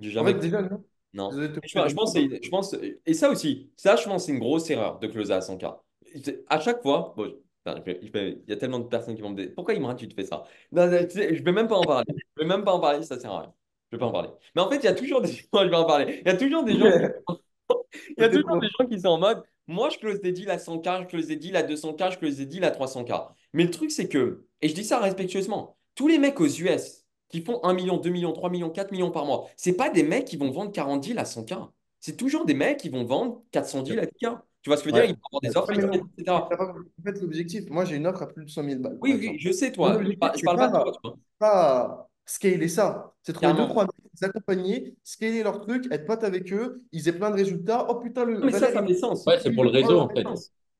J'ai 0.00 0.10
En 0.16 0.24
jamais. 0.24 0.32
fait, 0.32 0.38
déjà, 0.38 0.62
non. 0.62 0.84
Non. 1.14 1.30
Désolé 1.30 1.48
de 1.48 1.60
te 1.60 1.66
Je, 1.66 1.72
pense- 1.74 1.90
je 1.90 1.94
pense, 1.94 2.14
que 2.14 2.20
c'est- 2.20 2.42
je 2.42 2.50
pense, 2.50 2.74
et 3.06 3.14
ça 3.14 3.30
aussi, 3.30 3.70
ça, 3.76 3.96
je 3.96 4.04
pense, 4.04 4.22
que 4.22 4.26
c'est 4.26 4.32
une 4.32 4.38
grosse 4.38 4.68
erreur 4.70 4.98
de 4.98 5.06
closer 5.06 5.32
à 5.34 5.40
100K. 5.40 5.82
C'est- 6.24 6.44
À 6.48 6.60
chaque 6.60 6.82
fois, 6.82 7.14
bon, 7.16 7.34
enfin, 7.66 7.80
je 7.84 7.92
vais- 7.92 8.00
je 8.02 8.12
vais- 8.12 8.38
il 8.46 8.50
y 8.50 8.52
a 8.52 8.56
tellement 8.56 8.78
de 8.78 8.84
personnes 8.88 9.14
qui 9.14 9.22
vont 9.22 9.30
me 9.30 9.36
dire 9.36 9.52
Pourquoi 9.54 9.74
Imran, 9.74 9.94
tu 9.94 10.08
te 10.08 10.14
fais 10.14 10.24
ça? 10.24 10.44
Non, 10.72 10.86
non, 10.90 10.98
tu 11.04 11.10
sais, 11.10 11.34
Je 11.34 11.40
ne 11.40 11.44
vais 11.44 11.52
même 11.52 11.68
pas 11.68 11.76
en 11.76 11.82
parler. 11.84 12.06
Je 12.36 12.42
vais 12.42 12.48
même 12.48 12.64
pas 12.64 12.72
en 12.72 12.80
parler, 12.80 13.02
ça 13.04 13.18
sert 13.18 13.32
à 13.32 13.40
rien. 13.40 13.54
Je 13.90 13.96
vais 13.96 14.00
pas 14.00 14.06
en 14.06 14.12
parler. 14.12 14.30
Mais 14.54 14.62
en 14.62 14.70
fait, 14.70 14.76
il 14.78 14.84
y 14.84 14.88
a 14.88 14.94
toujours 14.94 15.20
des 15.22 15.32
gens, 15.32 15.44
je 15.64 15.68
vais 15.68 15.76
en 15.76 15.84
parler. 15.86 16.20
Il 16.24 16.28
y 16.28 16.30
a 16.30 16.36
toujours 16.36 16.64
des 16.64 16.76
gens, 16.78 16.86
il 18.18 18.22
y 18.22 18.24
a 18.24 18.28
toujours 18.28 18.60
des 18.60 18.68
gens 18.78 18.86
qui 18.86 19.00
sont 19.00 19.08
en 19.08 19.18
mode 19.18 19.42
Moi, 19.66 19.90
je 19.90 19.98
close 19.98 20.20
des 20.20 20.32
deals 20.32 20.50
à 20.50 20.58
100K, 20.58 21.02
je 21.02 21.06
close 21.06 21.26
des 21.26 21.36
deals 21.36 21.56
à 21.56 21.62
200K, 21.62 22.10
je 22.12 22.18
close 22.18 22.36
des 22.36 22.46
deals 22.46 22.64
à 22.64 22.70
300K. 22.70 23.34
Mais 23.52 23.64
le 23.64 23.70
truc, 23.70 23.90
c'est 23.90 24.08
que, 24.08 24.46
et 24.62 24.68
je 24.68 24.74
dis 24.74 24.84
ça 24.84 24.98
respectueusement, 25.00 25.76
tous 25.94 26.08
les 26.08 26.18
mecs 26.18 26.40
aux 26.40 26.46
US 26.46 27.04
qui 27.28 27.42
font 27.42 27.62
1 27.64 27.74
million, 27.74 27.96
2 27.96 28.10
millions, 28.10 28.32
3 28.32 28.50
millions, 28.50 28.70
4 28.70 28.92
millions 28.92 29.10
par 29.10 29.24
mois. 29.26 29.48
C'est 29.56 29.74
pas 29.76 29.90
des 29.90 30.02
mecs 30.04 30.24
qui 30.26 30.36
vont 30.36 30.50
vendre 30.50 30.70
40 30.72 31.02
deals 31.02 31.18
à 31.18 31.24
100K. 31.24 31.72
C'est 32.00 32.16
toujours 32.16 32.44
des 32.44 32.54
mecs 32.54 32.78
qui 32.78 32.88
vont 32.88 33.04
vendre 33.04 33.42
400 33.50 33.82
deals 33.82 33.98
à 33.98 34.06
10K. 34.06 34.38
Tu 34.66 34.70
vois 34.70 34.76
ce 34.78 34.82
que 34.82 34.90
je 34.90 34.94
veux 34.96 35.00
Ouais. 35.00 35.06
dire? 35.06 35.14
Ils 35.14 35.14
vont 35.14 35.20
avoir 35.30 35.40
des 35.42 35.56
offres, 35.56 35.68
Ouais, 35.68 35.76
mais 35.76 35.84
non. 35.84 35.92
etc. 35.96 36.50
En 36.98 37.02
fait, 37.04 37.20
l'objectif, 37.20 37.68
moi 37.70 37.84
j'ai 37.84 37.96
une 37.96 38.06
offre 38.06 38.22
à 38.22 38.26
plus 38.28 38.44
de 38.44 38.50
100 38.50 38.62
000 38.64 38.80
balles. 38.80 38.98
Oui, 39.00 39.14
oui, 39.18 39.36
je 39.38 39.52
sais, 39.52 39.70
toi. 39.72 40.02
Je 40.04 40.16
parle, 40.18 40.36
je 40.36 40.40
c'est 40.40 40.44
parle 40.44 40.58
pas 40.58 40.68
de 40.68 40.72
toi, 40.72 41.16
pas 41.38 42.08
scaler 42.24 42.68
ça. 42.68 43.14
C'est 43.22 43.32
trouver 43.32 43.52
deux, 43.54 43.66
trois 43.66 43.86
les 43.86 44.24
accompagner, 44.24 44.96
scaler 45.04 45.42
leur 45.42 45.60
truc, 45.60 45.86
être 45.92 46.06
pote 46.06 46.24
avec 46.24 46.52
eux, 46.52 46.82
ils 46.92 47.08
aient 47.08 47.12
plein 47.12 47.30
de 47.30 47.36
résultats. 47.36 47.86
Oh 47.88 47.96
putain, 48.00 48.24
le 48.24 48.40
Non, 48.40 48.46
mais 48.46 48.52
ça, 48.52 48.72
ça 48.72 48.82
il- 48.82 48.88
fait 48.88 48.94
sens. 48.94 49.24
Ouais, 49.26 49.38
c'est 49.40 49.52
pour 49.52 49.64
le 49.64 49.70
réseau, 49.70 49.98
en 50.00 50.08
fait. 50.14 50.26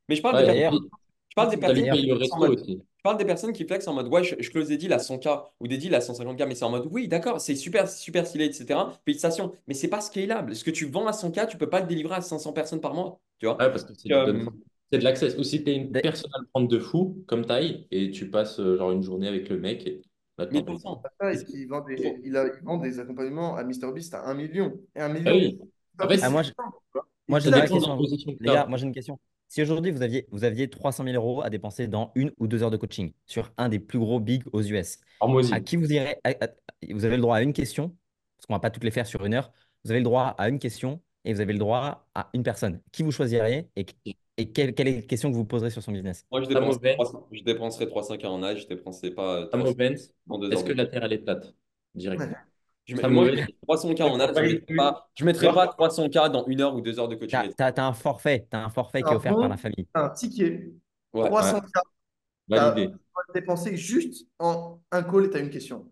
Mais 0.09 0.17
je 0.17 0.23
parle 0.23 0.37
Ouais, 0.37 0.45
des 0.45 0.47
personnes, 0.47 0.89
je 1.29 1.35
parle 1.35 1.51
des 1.51 1.57
personnes 1.59 1.89
parle 3.07 3.19
des 3.19 3.25
personnes 3.25 3.53
qui 3.53 3.65
flexent 3.65 3.87
en 3.89 3.95
mode 3.95 4.09
ouais, 4.09 4.25
je, 4.25 4.35
je 4.39 4.51
close 4.51 4.69
des 4.69 4.77
deals 4.77 4.93
à 4.93 4.99
100K 4.99 5.29
ou 5.61 5.69
des 5.69 5.79
deals 5.79 5.95
à 5.95 6.01
150K, 6.01 6.47
mais 6.47 6.55
c'est 6.55 6.65
en 6.65 6.71
mode 6.71 6.89
oui, 6.91 7.07
d'accord, 7.09 7.41
c'est 7.41 7.55
super, 7.55 7.89
super 7.89 8.27
stylé, 8.27 8.47
etc. 8.47 8.93
Félicitations, 9.05 9.53
mais 9.69 9.75
c'est 9.75 9.89
pas 9.89 10.01
scalable. 10.01 10.57
Ce 10.57 10.65
que 10.65 10.71
tu 10.71 10.87
vends 10.87 11.07
à 11.07 11.13
100K, 11.13 11.47
tu 11.47 11.57
peux 11.57 11.69
pas 11.69 11.81
le 11.81 11.87
délivrer 11.87 12.17
à 12.17 12.21
500 12.21 12.53
personnes 12.53 12.81
par 12.81 12.95
mois, 12.95 13.21
tu 13.39 13.47
vois. 13.47 13.57
Ouais, 13.59 13.71
parce 13.71 13.85
que 13.85 13.95
c'est 13.95 14.09
Euh, 14.11 14.33
du- 14.33 14.47
c'est 14.91 14.99
de 14.99 15.05
l'accès. 15.05 15.37
Ou 15.39 15.43
si 15.43 15.63
tu 15.63 15.71
es 15.71 15.77
une 15.77 15.93
personne 15.93 16.31
à 16.35 16.39
le 16.41 16.47
prendre 16.47 16.69
de 16.69 16.79
fou, 16.79 17.23
comme 17.27 17.45
taille, 17.45 17.87
et 17.91 18.11
tu 18.11 18.31
passes 18.31 18.61
euh, 18.61 18.77
genre 18.77 18.93
une 18.93 19.03
journée 19.03 19.29
avec 19.29 19.49
le 19.49 19.59
mec, 19.59 19.87
et 19.87 20.03
là, 20.39 20.47
t'en 20.47 20.53
payes. 20.53 20.65
1000%. 20.65 21.03
Ah, 21.21 21.33
et 21.33 21.37
puis, 21.43 21.53
il, 21.55 21.67
vend 21.67 21.81
des, 21.81 22.21
il, 22.25 22.37
a, 22.37 22.47
il 22.47 22.65
vend 22.65 22.77
des 22.79 22.99
accompagnements 23.01 23.57
à 23.57 23.65
MrBeast 23.65 24.15
à 24.15 24.25
1 24.27 24.35
million. 24.35 24.79
Et 24.95 25.01
1 25.01 25.09
million. 25.09 25.31
Ah 25.31 25.35
oui. 25.35 25.59
En 26.01 26.09
fait, 26.09 26.21
Ah, 26.23 26.31
moi, 26.31 26.43
j'ai 26.43 27.49
une 27.49 27.55
de 27.55 27.61
question 27.61 27.99
Les 28.41 28.47
gars, 28.47 28.67
moi 28.67 28.79
j'ai 28.79 28.87
une 28.87 28.93
question. 28.93 29.19
Si 29.49 29.63
aujourd'hui 29.63 29.91
vous 29.91 30.03
aviez, 30.03 30.27
vous 30.33 30.45
aviez 30.45 30.69
300 30.69 31.05
000 31.05 31.15
euros 31.17 31.43
à 31.43 31.51
dépenser 31.51 31.87
dans 31.89 32.11
une 32.15 32.33
ou 32.39 32.47
deux 32.49 32.63
heures 32.63 32.71
de 32.71 32.77
coaching 32.77 33.13
sur 33.27 33.53
un 33.57 33.69
des 33.69 33.79
plus 33.79 33.99
gros 33.99 34.21
bigs 34.21 34.43
aux 34.53 34.63
US, 34.63 34.99
Hormozy. 35.21 35.53
à 35.55 35.61
qui 35.61 35.77
vous 35.77 35.93
irez 35.93 36.17
à- 36.25 36.31
à- 36.45 36.49
Vous 36.91 37.05
avez 37.05 37.17
le 37.17 37.23
droit 37.23 37.37
à 37.37 37.43
une 37.43 37.53
question, 37.53 37.97
parce 38.37 38.47
qu'on 38.47 38.55
va 38.55 38.61
pas 38.61 38.71
toutes 38.71 38.85
les 38.85 38.91
faire 38.91 39.07
sur 39.07 39.25
une 39.25 39.35
heure. 39.35 39.53
Vous 39.85 39.91
avez 39.93 40.01
le 40.01 40.05
droit 40.05 40.35
à 40.39 40.49
une 40.49 40.59
question 40.59 41.01
et 41.25 41.33
vous 41.33 41.41
avez 41.41 41.53
le 41.53 41.59
droit 41.59 42.07
à 42.15 42.29
une 42.35 42.43
personne. 42.43 42.81
Qui 42.93 43.03
vous 43.03 43.13
choisiriez 43.13 43.69
et, 43.77 43.87
et 44.37 44.51
quelle, 44.53 44.75
quelle 44.75 44.89
est 44.89 44.97
la 44.97 45.03
question 45.03 45.31
que 45.31 45.37
vous 45.37 45.45
poserez 45.45 45.71
sur 45.71 45.83
son 45.83 45.93
business? 45.93 46.27
Moi, 46.31 46.43
je 46.43 46.49
dépenserais 46.49 46.77
Ovens. 46.77 46.95
300 46.95 47.29
je 47.33 47.43
dépenserais 47.43 47.87
300K 47.87 48.27
en 48.27 48.43
âge, 48.43 48.63
je 48.63 48.67
dépenserais 48.69 49.11
pas 49.13 49.49
Sam 49.51 49.61
300 49.61 49.71
Ovens, 49.71 50.13
en 50.29 50.39
deux 50.39 50.53
est-ce 50.53 50.65
que 50.65 50.73
la 50.73 50.87
Terre, 50.87 51.05
elle 51.05 51.13
est 51.13 51.19
plate? 51.19 51.55
Direct. 51.95 52.23
Je 52.87 52.95
mets- 52.95 53.03
Sam 53.03 53.13
moi, 53.13 53.25
je 53.25 53.29
Ovens. 53.31 53.41
mettrais 53.41 53.55
300K 53.63 54.01
en 54.03 54.21
âge, 54.21 54.31
je 54.35 54.41
Ouais, 54.41 54.53
mettrais 54.53 54.77
pas, 54.77 55.11
je 55.15 55.25
mettrais 55.25 55.53
pas 55.53 55.67
300K 55.67 56.29
dans 56.31 56.45
une 56.47 56.61
heure 56.61 56.75
ou 56.75 56.81
deux 56.81 56.99
heures 57.01 57.09
de 57.09 57.17
coaching. 57.17 57.31
T'as, 57.31 57.49
t'as- 57.53 57.73
t'as 57.73 57.85
un 57.85 57.93
forfait, 57.93 58.47
t'as 58.49 58.65
un 58.65 58.71
forfait 58.71 59.03
qui 59.03 59.09
est 59.09 59.13
Un 59.13 59.17
offert 59.17 59.35
par 59.35 59.49
la 59.49 59.57
famille. 59.57 59.87
un 59.95 60.09
ticket, 60.11 60.73
Ouais. 61.13 61.27
300 61.29 61.61
k 61.61 61.67
Validé. 62.49 62.89
tu 62.93 62.93
vas 63.15 63.33
dépenser 63.35 63.77
juste 63.77 64.27
en 64.39 64.81
un 64.93 65.03
call 65.03 65.25
et 65.25 65.31
tu 65.31 65.37
as 65.37 65.41
une 65.41 65.51
question. 65.51 65.91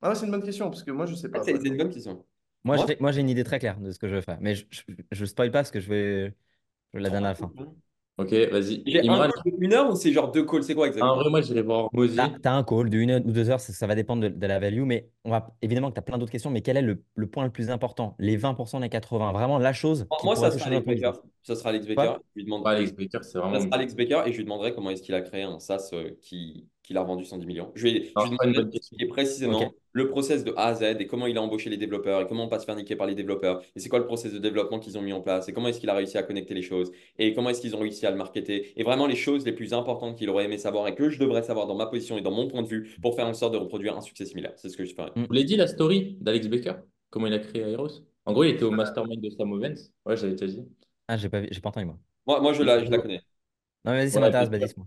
Ah 0.00 0.10
ouais, 0.10 0.14
c'est 0.14 0.26
une 0.26 0.30
bonne 0.30 0.42
question, 0.42 0.70
parce 0.70 0.82
que 0.84 0.90
moi, 0.92 1.06
je 1.06 1.14
sais 1.14 1.28
Ah, 1.32 1.38
pas. 1.38 1.44
C'est 1.44 1.56
c'est 1.60 1.68
une 1.68 1.76
bonne 1.78 1.90
question. 1.90 2.24
Moi, 2.62 2.76
Moi- 3.00 3.12
j'ai, 3.12 3.20
une 3.20 3.28
idée 3.28 3.44
très 3.44 3.58
claire 3.58 3.78
de 3.80 3.90
ce 3.90 3.98
que 3.98 4.08
je 4.08 4.14
vais 4.14 4.22
faire, 4.22 4.38
mais 4.40 4.54
je, 4.54 4.64
je 5.10 5.24
spoil 5.24 5.50
pas 5.50 5.58
parce 5.58 5.70
que 5.70 5.80
je 5.80 5.88
vais, 5.88 6.34
je 6.94 6.98
la 7.00 7.10
donne 7.10 7.24
à 7.24 7.30
la 7.30 7.34
fin. 7.34 7.52
Ok, 8.16 8.32
vas-y. 8.52 8.82
J'ai 8.86 9.08
un 9.08 9.28
call 9.28 9.30
de 9.44 9.64
une 9.64 9.72
heure 9.72 9.90
ou 9.90 9.96
c'est 9.96 10.12
genre 10.12 10.30
deux 10.30 10.44
calls? 10.46 10.62
C'est 10.62 10.74
quoi 10.74 10.84
en 10.84 10.86
exactement? 10.86 11.16
vrai, 11.16 11.30
moi, 11.30 11.40
j'irai 11.40 11.62
voir 11.62 11.84
Hormozy. 11.86 12.14
T'as, 12.14 12.28
t'as 12.40 12.52
un 12.52 12.62
call 12.62 12.88
de 12.88 12.98
une 12.98 13.10
heure 13.10 13.20
ou 13.24 13.32
deux 13.32 13.50
heures, 13.50 13.58
ça, 13.58 13.72
ça 13.72 13.86
va 13.88 13.96
dépendre 13.96 14.22
de, 14.22 14.28
de 14.28 14.46
la 14.46 14.60
value, 14.60 14.82
mais 14.84 15.08
on 15.24 15.30
va 15.30 15.52
évidemment 15.62 15.88
que 15.88 15.94
tu 15.94 15.98
as 15.98 16.02
plein 16.02 16.16
d'autres 16.16 16.30
questions, 16.30 16.50
mais 16.50 16.60
quel 16.60 16.76
est 16.76 16.82
le, 16.82 17.02
le 17.16 17.26
point 17.26 17.42
le 17.44 17.50
plus 17.50 17.70
important? 17.70 18.14
Les 18.20 18.36
20%, 18.36 18.80
les 18.80 18.88
80%, 18.88 19.32
vraiment 19.32 19.58
la 19.58 19.72
chose 19.72 20.06
qui 20.20 20.26
Moi, 20.26 20.36
ça 20.36 20.50
sera 20.52 20.66
Alex 20.66 20.86
Baker. 20.86 21.10
Ça 21.42 21.56
sera 21.56 21.70
Alex 21.70 21.86
Baker. 21.86 22.12
Je 22.36 22.40
lui 22.40 22.44
demanderai- 22.46 22.64
Ouais, 22.70 22.76
Alex 22.76 22.92
Baker, 22.92 23.18
c'est 23.22 23.32
Ça 23.32 23.40
vraiment. 23.40 23.60
sera 23.60 23.74
Alex 23.74 23.94
Baker 23.96 24.22
et 24.26 24.32
je 24.32 24.36
lui 24.38 24.44
demanderai 24.44 24.72
comment 24.74 24.90
est-ce 24.90 25.02
qu'il 25.02 25.14
a 25.16 25.20
créé 25.20 25.42
un 25.42 25.58
SaaS 25.58 25.90
euh, 25.92 26.10
qui, 26.22 26.68
qu'il 26.84 26.96
a 26.96 27.00
revendu 27.00 27.24
110 27.24 27.46
millions. 27.46 27.72
Je 27.74 27.88
lui 27.88 28.12
question. 28.70 28.96
et 29.00 29.06
précisément 29.06 29.74
le 29.92 30.08
process 30.08 30.44
de 30.44 30.52
A 30.56 30.66
à 30.66 30.74
Z 30.74 30.82
et 31.00 31.06
comment 31.06 31.26
il 31.26 31.36
a 31.38 31.42
embauché 31.42 31.70
les 31.70 31.76
développeurs 31.76 32.20
et 32.20 32.26
comment 32.26 32.44
on 32.44 32.48
pas 32.48 32.58
se 32.58 32.64
faire 32.64 32.76
niquer 32.76 32.94
par 32.94 33.06
les 33.06 33.14
développeurs 33.14 33.62
et 33.74 33.80
c'est 33.80 33.88
quoi 33.88 33.98
le 33.98 34.04
process 34.04 34.32
de 34.32 34.38
développement 34.38 34.78
qu'ils 34.78 34.98
ont 34.98 35.02
mis 35.02 35.12
en 35.12 35.20
place? 35.20 35.48
Et 35.48 35.52
comment 35.52 35.68
est-ce 35.68 35.80
qu'il 35.80 35.90
a 35.90 35.94
réussi 35.94 36.18
à 36.18 36.22
connecter 36.22 36.54
les 36.54 36.62
choses? 36.62 36.92
Et 37.18 37.32
comment 37.32 37.50
est-ce 37.50 37.60
qu'ils 37.60 37.74
ont 37.74 37.80
réussi 37.80 38.06
à 38.06 38.10
le 38.10 38.16
marketer? 38.16 38.72
Et 38.78 38.82
vraiment 38.82 39.06
les 39.06 39.16
choses 39.16 39.44
les 39.44 39.52
plus 39.52 39.72
importantes 39.72 40.16
qu'il 40.18 40.28
aurait 40.30 40.44
aimé 40.44 40.58
savoir 40.58 40.86
et 40.88 40.94
que 40.94 41.08
je 41.08 41.18
devrais 41.18 41.42
savoir 41.42 41.66
dans 41.66 41.76
ma 41.76 41.86
position 41.86 42.18
et 42.18 42.22
dans 42.22 42.30
mon 42.30 42.48
point 42.48 42.62
de 42.62 42.68
vue 42.68 42.96
pour 43.00 43.16
faire 43.16 43.26
en 43.26 43.34
sorte 43.34 43.52
de 43.52 43.58
reproduire 43.58 43.96
un 43.96 44.00
succès 44.00 44.26
similaire. 44.26 44.52
C'est 44.56 44.68
ce 44.68 44.76
que 44.76 44.84
je 44.84 44.94
ferai. 44.94 45.10
Mm. 45.16 45.24
Vous 45.26 45.32
l'avez 45.32 45.44
dit 45.44 45.56
la 45.56 45.66
story 45.66 46.18
d'Alex 46.20 46.48
Baker? 46.48 46.74
Comment 47.10 47.28
il 47.28 47.32
a 47.34 47.38
créé 47.38 47.62
Aeros? 47.62 48.02
En 48.26 48.32
gros, 48.32 48.44
il 48.44 48.50
était 48.50 48.64
au 48.64 48.70
mastermind 48.70 49.22
de 49.22 49.30
Sam 49.30 49.52
Ovens. 49.52 49.92
Ouais, 50.04 50.16
j'avais 50.16 50.32
déjà 50.34 50.46
dit. 50.46 50.66
Ah, 51.08 51.16
j'ai 51.16 51.28
pas, 51.28 51.40
vu- 51.40 51.48
j'ai 51.50 51.60
pas 51.60 51.68
entendu 51.68 51.86
moi. 51.86 51.98
Moi, 52.26 52.40
moi 52.40 52.52
je, 52.52 52.62
la, 52.62 52.84
je 52.84 52.90
la 52.90 52.98
connais. 52.98 53.22
Non, 53.84 53.92
mais 53.92 53.98
vas-y, 53.98 54.10
ça 54.10 54.20
Ouais, 54.20 54.26
m'intéresse, 54.26 54.50
bien 54.50 54.66
sûr. 54.66 54.86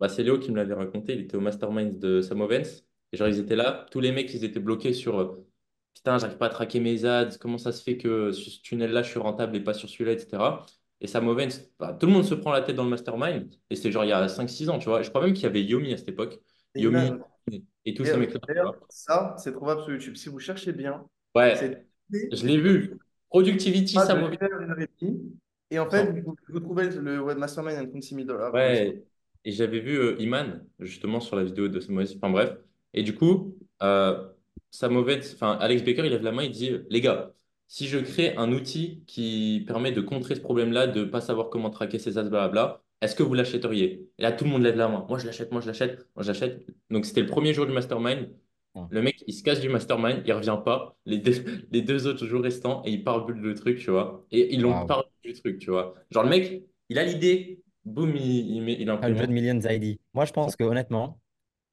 Bah, 0.00 0.08
c'est 0.08 0.22
Léo 0.22 0.38
qui 0.38 0.50
me 0.50 0.56
l'avait 0.56 0.74
raconté. 0.74 1.14
Il 1.14 1.20
était 1.20 1.36
au 1.36 1.40
mastermind 1.40 1.98
de 1.98 2.20
Sam 2.22 2.40
Ovens. 2.40 2.84
Et 3.12 3.16
genre, 3.16 3.28
ils 3.28 3.38
étaient 3.38 3.56
là. 3.56 3.86
Tous 3.90 4.00
les 4.00 4.12
mecs, 4.12 4.32
ils 4.34 4.44
étaient 4.44 4.60
bloqués 4.60 4.92
sur 4.92 5.18
euh, 5.20 5.46
Putain, 5.94 6.18
j'arrive 6.18 6.38
pas 6.38 6.46
à 6.46 6.50
traquer 6.50 6.80
mes 6.80 7.04
ads. 7.04 7.36
Comment 7.38 7.58
ça 7.58 7.72
se 7.72 7.82
fait 7.82 7.98
que 7.98 8.32
sur 8.32 8.50
ce 8.50 8.62
tunnel-là, 8.62 9.02
je 9.02 9.10
suis 9.10 9.18
rentable 9.18 9.56
et 9.56 9.60
pas 9.60 9.74
sur 9.74 9.88
celui-là, 9.88 10.12
etc. 10.12 10.64
Et 11.00 11.06
Sam 11.06 11.28
Ovens, 11.28 11.60
bah, 11.78 11.96
tout 11.98 12.06
le 12.06 12.12
monde 12.12 12.24
se 12.24 12.34
prend 12.34 12.52
la 12.52 12.62
tête 12.62 12.76
dans 12.76 12.84
le 12.84 12.90
mastermind. 12.90 13.54
Et 13.68 13.76
c'était 13.76 13.90
genre 13.92 14.04
il 14.04 14.08
y 14.08 14.12
a 14.12 14.26
5-6 14.28 14.70
ans, 14.70 14.78
tu 14.78 14.88
vois. 14.88 15.02
Je 15.02 15.10
crois 15.10 15.22
même 15.22 15.34
qu'il 15.34 15.42
y 15.44 15.46
avait 15.46 15.62
Yomi 15.62 15.92
à 15.92 15.96
cette 15.96 16.08
époque. 16.08 16.40
Et 16.74 16.82
Yomi 16.82 17.12
et 17.84 17.94
tous 17.94 18.04
ces 18.04 18.16
mecs-là. 18.16 18.40
D'ailleurs, 18.46 18.76
ça, 18.88 19.34
c'est 19.38 19.52
trouvable 19.52 19.82
sur 19.82 19.92
YouTube. 19.92 20.16
Si 20.16 20.28
vous 20.28 20.38
cherchez 20.38 20.72
bien, 20.72 21.04
Ouais, 21.34 21.54
je 22.10 22.46
l'ai 22.46 22.58
vu. 22.58 22.98
Productivity, 23.28 23.94
pas 23.94 24.06
Sam 24.06 24.20
de 24.20 24.24
Ovens. 24.24 24.38
faire 24.38 24.60
une 24.60 24.70
heure 24.70 24.80
et. 24.80 24.88
Et 25.72 25.78
en 25.78 25.88
fait, 25.88 26.20
vous, 26.22 26.34
vous 26.48 26.60
trouvez 26.60 26.88
le 26.90 27.20
web 27.20 27.38
mastermind 27.38 27.78
à 27.78 27.86
36 27.86 28.14
000 28.14 28.26
dollars. 28.26 28.52
Ouais, 28.52 29.02
et 29.44 29.52
j'avais 29.52 29.80
vu 29.80 29.96
euh, 29.98 30.16
Iman, 30.20 30.64
justement, 30.80 31.20
sur 31.20 31.36
la 31.36 31.44
vidéo 31.44 31.68
de 31.68 31.80
Sam 31.80 31.96
Ovens. 31.98 32.14
Enfin 32.16 32.30
bref. 32.30 32.56
Et 32.94 33.02
du 33.02 33.14
coup, 33.14 33.56
euh, 33.82 34.28
Sam 34.70 34.96
Ovens, 34.96 35.32
enfin 35.34 35.52
Alex 35.60 35.82
Baker, 35.84 36.02
il 36.04 36.10
lève 36.10 36.22
la 36.22 36.32
main, 36.32 36.42
il 36.44 36.50
dit, 36.50 36.72
les 36.88 37.00
gars, 37.00 37.34
si 37.68 37.86
je 37.88 37.98
crée 37.98 38.36
un 38.36 38.52
outil 38.52 39.04
qui 39.06 39.64
permet 39.66 39.92
de 39.92 40.00
contrer 40.00 40.34
ce 40.34 40.40
problème-là, 40.40 40.86
de 40.86 41.04
pas 41.04 41.20
savoir 41.20 41.50
comment 41.50 41.70
traquer 41.70 41.98
ses 41.98 42.18
ads, 42.18 42.24
blablabla, 42.28 42.82
est-ce 43.00 43.14
que 43.16 43.22
vous 43.22 43.34
l'achèteriez? 43.34 44.08
Et 44.18 44.22
là, 44.22 44.32
tout 44.32 44.44
le 44.44 44.50
monde 44.50 44.62
lève 44.62 44.76
la 44.76 44.88
main. 44.88 45.06
Moi, 45.08 45.18
je 45.18 45.26
l'achète, 45.26 45.52
moi, 45.52 45.60
je 45.60 45.66
l'achète, 45.68 46.06
moi, 46.14 46.22
je 46.22 46.28
l'achète. 46.28 46.66
Donc, 46.90 47.06
c'était 47.06 47.20
le 47.22 47.26
premier 47.28 47.54
jour 47.54 47.66
du 47.66 47.72
mastermind. 47.72 48.28
Ouais. 48.74 48.86
Le 48.88 49.02
mec, 49.02 49.22
il 49.26 49.32
se 49.34 49.42
casse 49.42 49.60
du 49.60 49.68
mastermind, 49.68 50.22
il 50.26 50.32
revient 50.32 50.58
pas. 50.64 50.96
Les 51.06 51.18
deux, 51.18 51.32
les 51.70 51.82
deux 51.82 52.06
autres 52.06 52.26
jours 52.26 52.42
restants, 52.42 52.82
et 52.84 52.90
il 52.92 53.04
part 53.04 53.24
bulle 53.26 53.38
le 53.40 53.54
truc, 53.54 53.78
tu 53.78 53.90
vois. 53.90 54.26
Et 54.30 54.54
ils 54.54 54.60
l'ont 54.60 54.74
Wow. 54.80 54.86
pas 54.86 55.04
du 55.24 55.32
truc, 55.34 55.58
tu 55.58 55.70
vois. 55.70 55.94
Genre, 56.10 56.24
le 56.24 56.28
mec, 56.30 56.64
il 56.88 56.98
a 56.98 57.04
l'idée, 57.04 57.62
boum, 57.92 58.14
il, 58.16 58.22
il, 58.56 58.62
met- 58.62 58.76
il 58.80 58.90
100 59.02 59.26
implémente. 59.26 59.30
millions 59.30 59.60
ID. 59.60 60.00
Moi, 60.14 60.24
je 60.24 60.32
pense 60.32 60.56
que 60.56 60.64
honnêtement, 60.64 61.20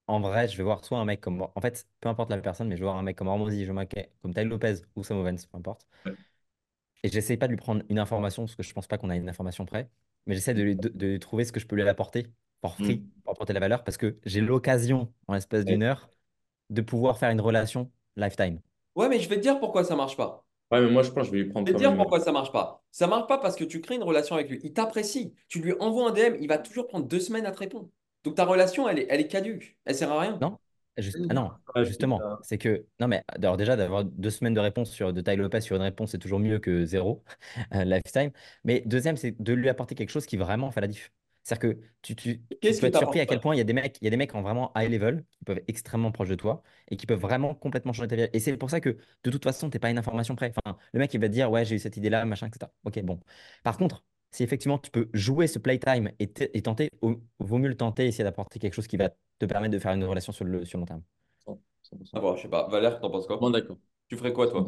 en 0.07 0.20
vrai, 0.22 0.47
je 0.49 0.57
vais 0.57 0.63
voir 0.63 0.86
soit 0.86 0.99
un 0.99 1.05
mec 1.05 1.22
comme. 1.22 1.41
En 1.55 1.61
fait, 1.61 1.88
peu 2.01 2.09
importe 2.09 2.32
la 2.32 2.39
personne, 2.39 2.70
mais 2.70 2.78
je 2.78 2.82
vais 2.82 2.86
voir 2.88 2.97
un 2.97 3.03
mec 3.03 3.18
comme 3.18 3.28
Hormozy, 3.30 3.65
je 3.65 3.74
vais 3.74 3.88
comme 4.24 4.34
Ty 4.36 4.45
Lopez 4.45 4.76
ou 4.95 5.03
Sam 5.03 5.20
Ovens, 5.20 5.45
peu 5.47 5.57
importe. 5.57 5.88
Ouais. 6.05 6.18
Et 7.03 7.09
j'essaie 7.09 7.38
pas 7.38 7.47
de 7.47 7.51
lui 7.51 7.57
prendre 7.57 7.84
une 7.89 7.99
information, 7.99 8.43
parce 8.43 8.55
que 8.55 8.63
je 8.63 8.74
pense 8.74 8.88
pas 8.88 8.97
qu'on 8.97 9.09
a 9.09 9.15
une 9.15 9.30
information 9.30 9.65
près, 9.65 9.89
mais 10.26 10.36
j'essaie 10.36 10.53
de, 10.53 10.61
lui- 10.63 10.76
de, 10.76 10.89
de 10.89 11.07
lui 11.07 11.20
trouver 11.20 11.45
ce 11.45 11.51
que 11.51 11.59
je 11.59 11.68
peux 11.68 11.76
lui 11.76 11.88
apporter 11.88 12.28
for 12.61 12.78
free, 12.78 12.99
Mm. 12.99 13.11
pour 13.24 13.34
apporter 13.34 13.53
la 13.53 13.59
valeur, 13.59 13.84
parce 13.84 13.97
que 13.97 14.18
j'ai 14.26 14.41
l'occasion, 14.41 15.13
en 15.28 15.34
l'espace 15.36 15.65
d'une 15.65 15.84
heure, 15.84 16.09
de 16.72 16.82
pouvoir 16.82 17.18
faire 17.20 17.32
une 17.32 17.41
relation 17.41 17.91
lifetime. 18.18 18.61
Ouais, 18.95 19.07
mais 19.09 19.20
je 19.22 19.30
vais 19.30 19.38
te 19.38 19.41
dire 19.41 19.59
pourquoi 19.61 19.84
ça 19.86 19.95
marche 19.95 20.18
pas. 20.18 20.45
Ouais, 20.72 20.82
mais 20.82 20.89
moi, 20.91 21.01
je 21.03 21.11
pense 21.11 21.24
que 21.24 21.28
je 21.28 21.32
vais 21.32 21.43
lui 21.43 21.49
prendre 21.49 21.68
Je 21.68 21.72
vais 21.72 21.78
te 21.78 21.80
dire 21.80 21.89
même. 21.91 21.97
pourquoi 21.97 22.20
ça 22.20 22.32
marche 22.32 22.51
pas. 22.51 22.84
Ça 22.91 23.07
marche 23.07 23.28
pas 23.28 23.38
parce 23.38 23.55
que 23.55 23.63
tu 23.63 23.80
crées 23.82 23.95
une 23.95 24.03
relation 24.03 24.36
avec 24.36 24.49
lui. 24.49 24.59
Il 24.63 24.74
t'apprécie. 24.74 25.34
Tu 25.47 25.59
lui 25.61 25.74
envoies 25.80 26.09
un 26.09 26.11
DM, 26.11 26.36
il 26.41 26.47
va 26.47 26.57
toujours 26.57 26.88
prendre 26.88 27.05
deux 27.07 27.20
semaines 27.20 27.45
à 27.45 27.51
te 27.51 27.59
répondre. 27.59 27.89
Donc 28.24 28.36
ta 28.36 28.45
relation, 28.45 28.88
elle 28.89 28.99
est, 28.99 29.07
elle 29.09 29.22
est 29.22 29.28
caduque. 29.28 29.78
Elle 29.86 29.95
sert 29.95 30.11
à 30.11 30.20
rien. 30.20 30.38
Non 30.41 30.57
Juste- 30.97 31.18
ah 31.30 31.34
non, 31.36 31.51
justement, 31.84 32.20
c'est 32.41 32.57
que. 32.57 32.88
Non, 32.99 33.07
mais 33.07 33.24
alors 33.28 33.55
déjà, 33.55 33.76
d'avoir 33.76 34.03
deux 34.03 34.32
semaines 34.32 34.55
de 34.55 34.59
réponse 34.59 34.89
sur, 34.89 35.13
de 35.13 35.22
Ty 35.22 35.36
Lopez 35.36 35.61
sur 35.61 35.76
une 35.76 35.84
réponse, 35.84 36.09
c'est 36.09 36.18
toujours 36.18 36.39
mieux 36.39 36.57
que 36.57 36.86
zéro 36.86 37.24
euh, 37.76 37.84
lifetime. 37.84 38.32
Mais 38.63 38.82
deuxième, 38.84 39.15
c'est 39.15 39.39
de 39.39 39.53
lui 39.53 39.70
apporter 39.70 39.93
quelque 39.93 40.09
chose 40.09 40.26
qui 40.26 40.38
vraiment 40.38 40.72
fait 40.72 40.82
la 40.82 40.88
diff. 40.88 41.11
C'est-à-dire 41.48 41.76
que 41.76 41.82
tu, 42.02 42.16
tu, 42.16 42.41
tu 42.68 42.78
peux 42.78 42.88
que 42.88 42.88
être 42.88 42.95
surpris 42.98 43.20
à 43.22 43.26
quel 43.26 43.39
point 43.39 43.56
il 43.56 43.58
y 43.58 43.62
a 43.62 43.64
des 43.64 43.74
mecs, 43.74 43.98
il 44.02 44.04
y 44.06 44.08
a 44.08 44.10
des 44.12 44.18
mecs 44.18 44.36
en 44.36 44.41
vraiment 44.41 44.72
high 44.76 44.91
level 44.91 45.24
qui 45.39 45.45
peuvent 45.45 45.57
être 45.57 45.69
extrêmement 45.69 46.11
proches 46.11 46.28
de 46.30 46.36
toi 46.36 46.61
et 46.90 46.98
qui 46.98 47.06
peuvent 47.06 47.19
vraiment 47.19 47.56
complètement 47.56 47.94
changer 47.94 48.07
ta 48.10 48.15
vie. 48.18 48.28
Et 48.34 48.40
c'est 48.40 48.57
pour 48.57 48.69
ça 48.69 48.82
que 48.82 48.98
de 49.24 49.32
toute 49.32 49.44
façon, 49.44 49.69
tu 49.69 49.76
n'es 49.76 49.80
pas 49.80 49.90
une 49.90 49.98
information 49.98 50.36
près. 50.36 50.52
Enfin, 50.65 50.78
le 50.94 50.99
mec, 50.99 51.14
il 51.14 51.22
va 51.22 51.28
te 51.28 51.34
dire, 51.34 51.49
ouais, 51.49 51.64
j'ai 51.65 51.76
eu 51.76 51.80
cette 51.80 51.95
idée-là, 51.98 52.26
machin, 52.26 52.48
etc. 52.48 52.72
Ok, 52.84 52.99
bon. 53.03 53.19
Par 53.64 53.78
contre, 53.78 54.03
si 54.32 54.44
effectivement 54.44 54.78
tu 54.78 54.91
peux 54.91 55.10
jouer 55.14 55.48
ce 55.48 55.57
playtime 55.60 56.11
et, 56.19 56.30
et 56.53 56.61
tenter, 56.61 56.90
au- 57.02 57.22
vaut 57.40 57.57
mieux 57.60 57.69
le 57.69 57.78
tenter, 57.78 58.06
essayer 58.07 58.24
d'apporter 58.26 58.60
quelque 58.60 58.74
chose 58.74 58.88
qui 58.88 58.98
va 58.98 59.10
te 59.40 59.45
permettre 59.45 59.74
de 59.74 59.80
faire 59.80 59.94
une 59.94 60.03
relation 60.03 60.34
sur 60.34 60.44
le, 60.45 60.65
sur 60.65 60.78
le 60.78 60.82
long 60.82 60.86
terme. 60.86 61.03
100%. 61.45 62.18
Ah 62.18 62.22
bon, 62.22 62.36
je 62.36 62.41
sais 62.44 62.49
pas. 62.49 62.68
Valère, 62.68 62.99
t'en 62.99 63.10
penses 63.10 63.28
quoi? 63.28 63.38
Bon, 63.38 63.49
d'accord. 63.49 63.78
Tu 64.10 64.18
ferais 64.18 64.34
quoi, 64.34 64.48
toi? 64.48 64.65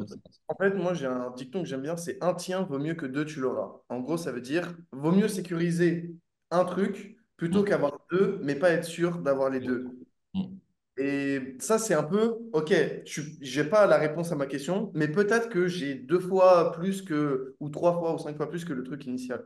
En 0.48 0.56
fait, 0.56 0.72
moi, 0.74 0.94
j'ai 0.94 1.06
un 1.06 1.32
dicton 1.32 1.62
que 1.62 1.68
j'aime 1.68 1.82
bien, 1.82 1.96
c'est 1.98 2.22
un 2.24 2.34
tien 2.34 2.64
vaut 2.64 2.80
mieux 2.80 2.96
que 2.96 3.06
deux, 3.06 3.26
tu 3.26 3.40
l'auras. 3.40 3.82
En 3.90 4.00
gros, 4.00 4.18
ça 4.18 4.32
veut 4.32 4.42
dire, 4.42 4.76
vaut 4.92 5.12
mieux 5.12 5.28
sécuriser 5.28 6.16
un 6.52 6.66
truc 6.66 7.18
plutôt 7.38 7.62
Mm. 7.62 7.66
qu'avoir 7.66 8.00
deux, 8.12 8.40
mais 8.44 8.56
pas 8.56 8.72
être 8.72 8.86
sûr 8.86 9.20
d'avoir 9.20 9.50
les 9.50 9.60
deux. 9.62 9.86
Mm. 10.34 10.60
Et 10.98 11.56
ça, 11.60 11.80
c'est 11.80 11.94
un 11.94 12.04
peu, 12.04 12.36
ok, 12.52 12.74
je 13.06 13.62
n'ai 13.62 13.70
pas 13.70 13.88
la 13.88 13.98
réponse 13.98 14.32
à 14.34 14.36
ma 14.36 14.46
question, 14.48 14.92
mais 14.94 15.08
peut-être 15.08 15.48
que 15.50 15.68
j'ai 15.68 15.96
deux 15.96 16.20
fois 16.20 16.74
plus 16.74 17.02
que, 17.04 17.56
ou 17.62 17.70
trois 17.70 17.94
fois 17.98 18.16
ou 18.16 18.18
cinq 18.18 18.36
fois 18.36 18.50
plus 18.50 18.66
que 18.66 18.74
le 18.74 18.84
truc 18.84 19.06
initial. 19.06 19.46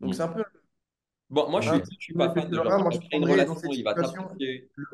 Donc, 0.00 0.10
Mm. 0.10 0.16
c'est 0.16 0.22
un 0.22 0.28
peu 0.28 0.44
Bon, 1.28 1.50
moi, 1.50 1.60
je 1.60 1.70
Ah, 1.70 1.80
suis, 1.98 2.14
pas 2.14 2.32
fan 2.32 2.48
de 2.48 2.54
genre, 2.54 2.64
moi, 2.78 2.90
je 2.92 3.16
une 3.16 3.24
relation, 3.24 3.56
cette 3.56 3.72
il 3.72 3.82
va 3.82 3.94
le 3.94 4.02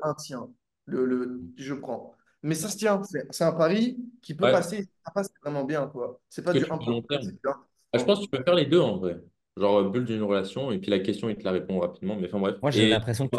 un 0.02 0.14
tien. 0.14 0.48
Le, 0.86 1.04
le, 1.04 1.40
je 1.56 1.74
prends. 1.74 2.14
Mais 2.42 2.54
ça 2.54 2.68
se 2.68 2.76
tient. 2.76 3.00
C'est 3.30 3.44
un 3.44 3.52
pari 3.52 3.98
qui 4.22 4.34
peut 4.34 4.44
Ouais. 4.44 4.52
passer. 4.52 4.88
Ça 5.04 5.12
passe 5.12 5.28
vraiment 5.42 5.64
bien, 5.64 5.86
quoi. 5.86 6.20
C'est 6.28 6.42
pas 6.42 6.52
Que 6.52 6.58
1%, 6.58 6.78
du 6.78 6.90
1%. 6.90 7.54
Ah, 7.92 7.98
je 7.98 8.04
pense 8.04 8.18
que 8.20 8.24
tu 8.24 8.30
peux 8.30 8.42
faire 8.42 8.54
les 8.54 8.66
deux 8.66 8.80
en 8.80 8.96
vrai. 8.96 9.20
Genre 9.56 9.78
euh, 9.80 9.90
bulle 9.90 10.04
d'une 10.06 10.22
relation 10.22 10.72
et 10.72 10.78
puis 10.78 10.90
la 10.90 10.98
question, 11.00 11.28
il 11.28 11.36
te 11.36 11.44
la 11.44 11.52
répond 11.52 11.78
rapidement. 11.80 12.16
Mais 12.16 12.28
enfin 12.28 12.38
bref. 12.40 12.56
Moi, 12.62 12.70
j'ai 12.70 12.86
Et 12.88 12.88
l'impression 12.88 13.28
que 13.28 13.36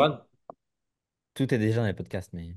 tout 1.35 1.53
est 1.53 1.59
déjà 1.59 1.81
dans 1.81 1.85
les 1.85 1.93
podcasts, 1.93 2.33
mais. 2.33 2.55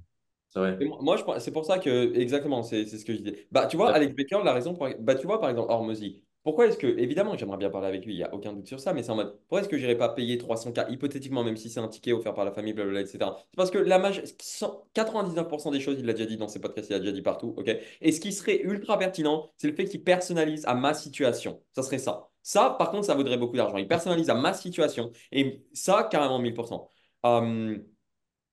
c'est 0.50 0.58
vrai. 0.60 0.76
Et 0.80 0.86
moi, 0.86 0.98
moi, 1.02 1.16
je 1.16 1.24
pense- 1.24 1.42
c'est 1.42 1.50
pour 1.52 1.64
ça 1.64 1.78
que, 1.78 2.14
exactement, 2.16 2.62
c'est 2.62 2.86
c'est 2.86 2.98
ce 2.98 3.04
que 3.04 3.12
je 3.14 3.18
disais. 3.18 3.46
Bah, 3.50 3.66
tu 3.66 3.76
vois, 3.76 3.92
Alex 3.92 4.14
Baker, 4.14 4.40
la 4.44 4.52
raison 4.52 4.74
pour. 4.74 4.88
Bah, 5.00 5.14
tu 5.14 5.26
vois, 5.26 5.40
par 5.40 5.50
exemple, 5.50 5.70
Hormozy. 5.72 6.22
Pourquoi 6.42 6.66
est-ce 6.68 6.78
que, 6.78 6.86
évidemment, 6.86 7.36
j'aimerais 7.36 7.56
bien 7.56 7.70
parler 7.70 7.88
avec 7.88 8.06
lui, 8.06 8.14
il 8.14 8.18
n'y 8.18 8.22
a 8.22 8.32
aucun 8.32 8.52
doute 8.52 8.68
sur 8.68 8.78
ça, 8.78 8.92
mais 8.94 9.02
c'est 9.02 9.10
en 9.10 9.16
mode, 9.16 9.36
pourquoi 9.40 9.60
est-ce 9.62 9.68
que 9.68 9.76
j'irais 9.78 9.96
pas 9.98 10.08
payer 10.10 10.38
300K, 10.38 10.86
hypothétiquement, 10.88 11.42
même 11.42 11.56
si 11.56 11.68
c'est 11.70 11.80
un 11.80 11.88
ticket 11.88 12.12
offert 12.12 12.34
par 12.34 12.44
la 12.44 12.52
famille, 12.52 12.72
blablabla, 12.72 13.00
etc. 13.00 13.36
C'est 13.50 13.56
parce 13.56 13.72
que 13.72 13.78
la 13.78 13.98
maj- 13.98 14.22
100 14.40 14.84
99% 14.94 15.72
des 15.72 15.80
choses, 15.80 15.96
il 15.98 16.06
l'a 16.06 16.12
déjà 16.12 16.26
dit 16.26 16.36
dans 16.36 16.46
ses 16.46 16.60
podcasts, 16.60 16.88
il 16.88 16.92
l'a 16.92 17.00
déjà 17.00 17.10
dit 17.12 17.22
partout, 17.22 17.52
ok? 17.56 17.68
Et 18.00 18.12
ce 18.12 18.20
qui 18.20 18.32
serait 18.32 18.60
ultra 18.62 18.96
pertinent, 18.96 19.50
c'est 19.56 19.66
le 19.68 19.74
fait 19.74 19.86
qu'il 19.86 20.04
personnalise 20.04 20.64
à 20.66 20.74
ma 20.74 20.94
situation. 20.94 21.60
Ça 21.74 21.82
serait 21.82 21.98
ça. 21.98 22.30
Ça, 22.46 22.76
par 22.78 22.90
contre, 22.90 23.04
ça 23.06 23.14
vaudrait 23.14 23.38
beaucoup 23.38 23.56
d'argent. 23.56 23.76
Il 23.76 23.88
personnalise 23.88 24.30
à 24.30 24.34
ma 24.34 24.54
situation, 24.54 25.10
et 25.32 25.64
ça, 25.72 26.04
carrément 26.10 26.38
1000%. 26.38 26.88
Hum, 27.24 27.82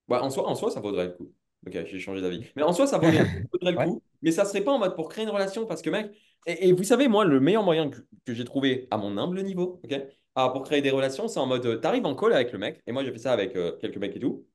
Ouais, 0.10 0.18
en 0.20 0.30
soi, 0.30 0.48
en 0.48 0.56
soi, 0.56 0.72
ça 0.72 0.82
vaudrait 0.82 1.06
le 1.08 1.14
coup. 1.14 1.32
Ok, 1.68 1.74
j'ai 1.86 2.00
changé 2.00 2.22
d'avis. 2.22 2.46
Mais 2.56 2.64
en 2.64 2.74
soi, 2.74 2.88
ça 2.88 2.98
vaudrait, 2.98 3.24
vaudrait 3.54 3.72
le 3.74 3.78
Ouais. 3.78 3.86
coup. 3.86 4.04
Mais 4.22 4.32
ça 4.32 4.46
serait 4.46 4.62
pas 4.64 4.72
en 4.72 4.80
mode 4.80 4.96
pour 4.96 5.10
créer 5.10 5.24
une 5.24 5.30
relation 5.32 5.66
parce 5.66 5.82
que, 5.82 5.90
mec, 5.90 6.12
et, 6.46 6.68
et 6.70 6.74
vous 6.74 6.84
savez, 6.84 7.08
moi, 7.08 7.26
le 7.26 7.40
meilleur 7.40 7.64
moyen 7.64 7.90
que, 7.90 8.00
que 8.26 8.34
j'ai 8.34 8.44
trouvé 8.46 8.88
à 8.92 8.98
mon 8.98 9.18
humble 9.18 9.42
niveau, 9.44 9.80
ok, 9.84 10.02
ah, 10.36 10.50
pour 10.50 10.64
créer 10.64 10.82
des 10.82 10.92
relations, 10.92 11.28
c'est 11.28 11.40
en 11.40 11.46
mode, 11.46 11.66
euh, 11.66 11.78
t'arrives 11.78 12.06
en 12.06 12.16
call 12.16 12.34
avec 12.34 12.52
le 12.52 12.58
mec, 12.60 12.82
et 12.88 12.92
moi, 12.92 13.04
j'ai 13.04 13.12
fait 13.12 13.20
ça 13.20 13.32
avec 13.34 13.56
euh, 13.56 13.78
quelques 13.80 13.98
mecs 13.98 14.16
et 14.16 14.20
tout. 14.20 14.46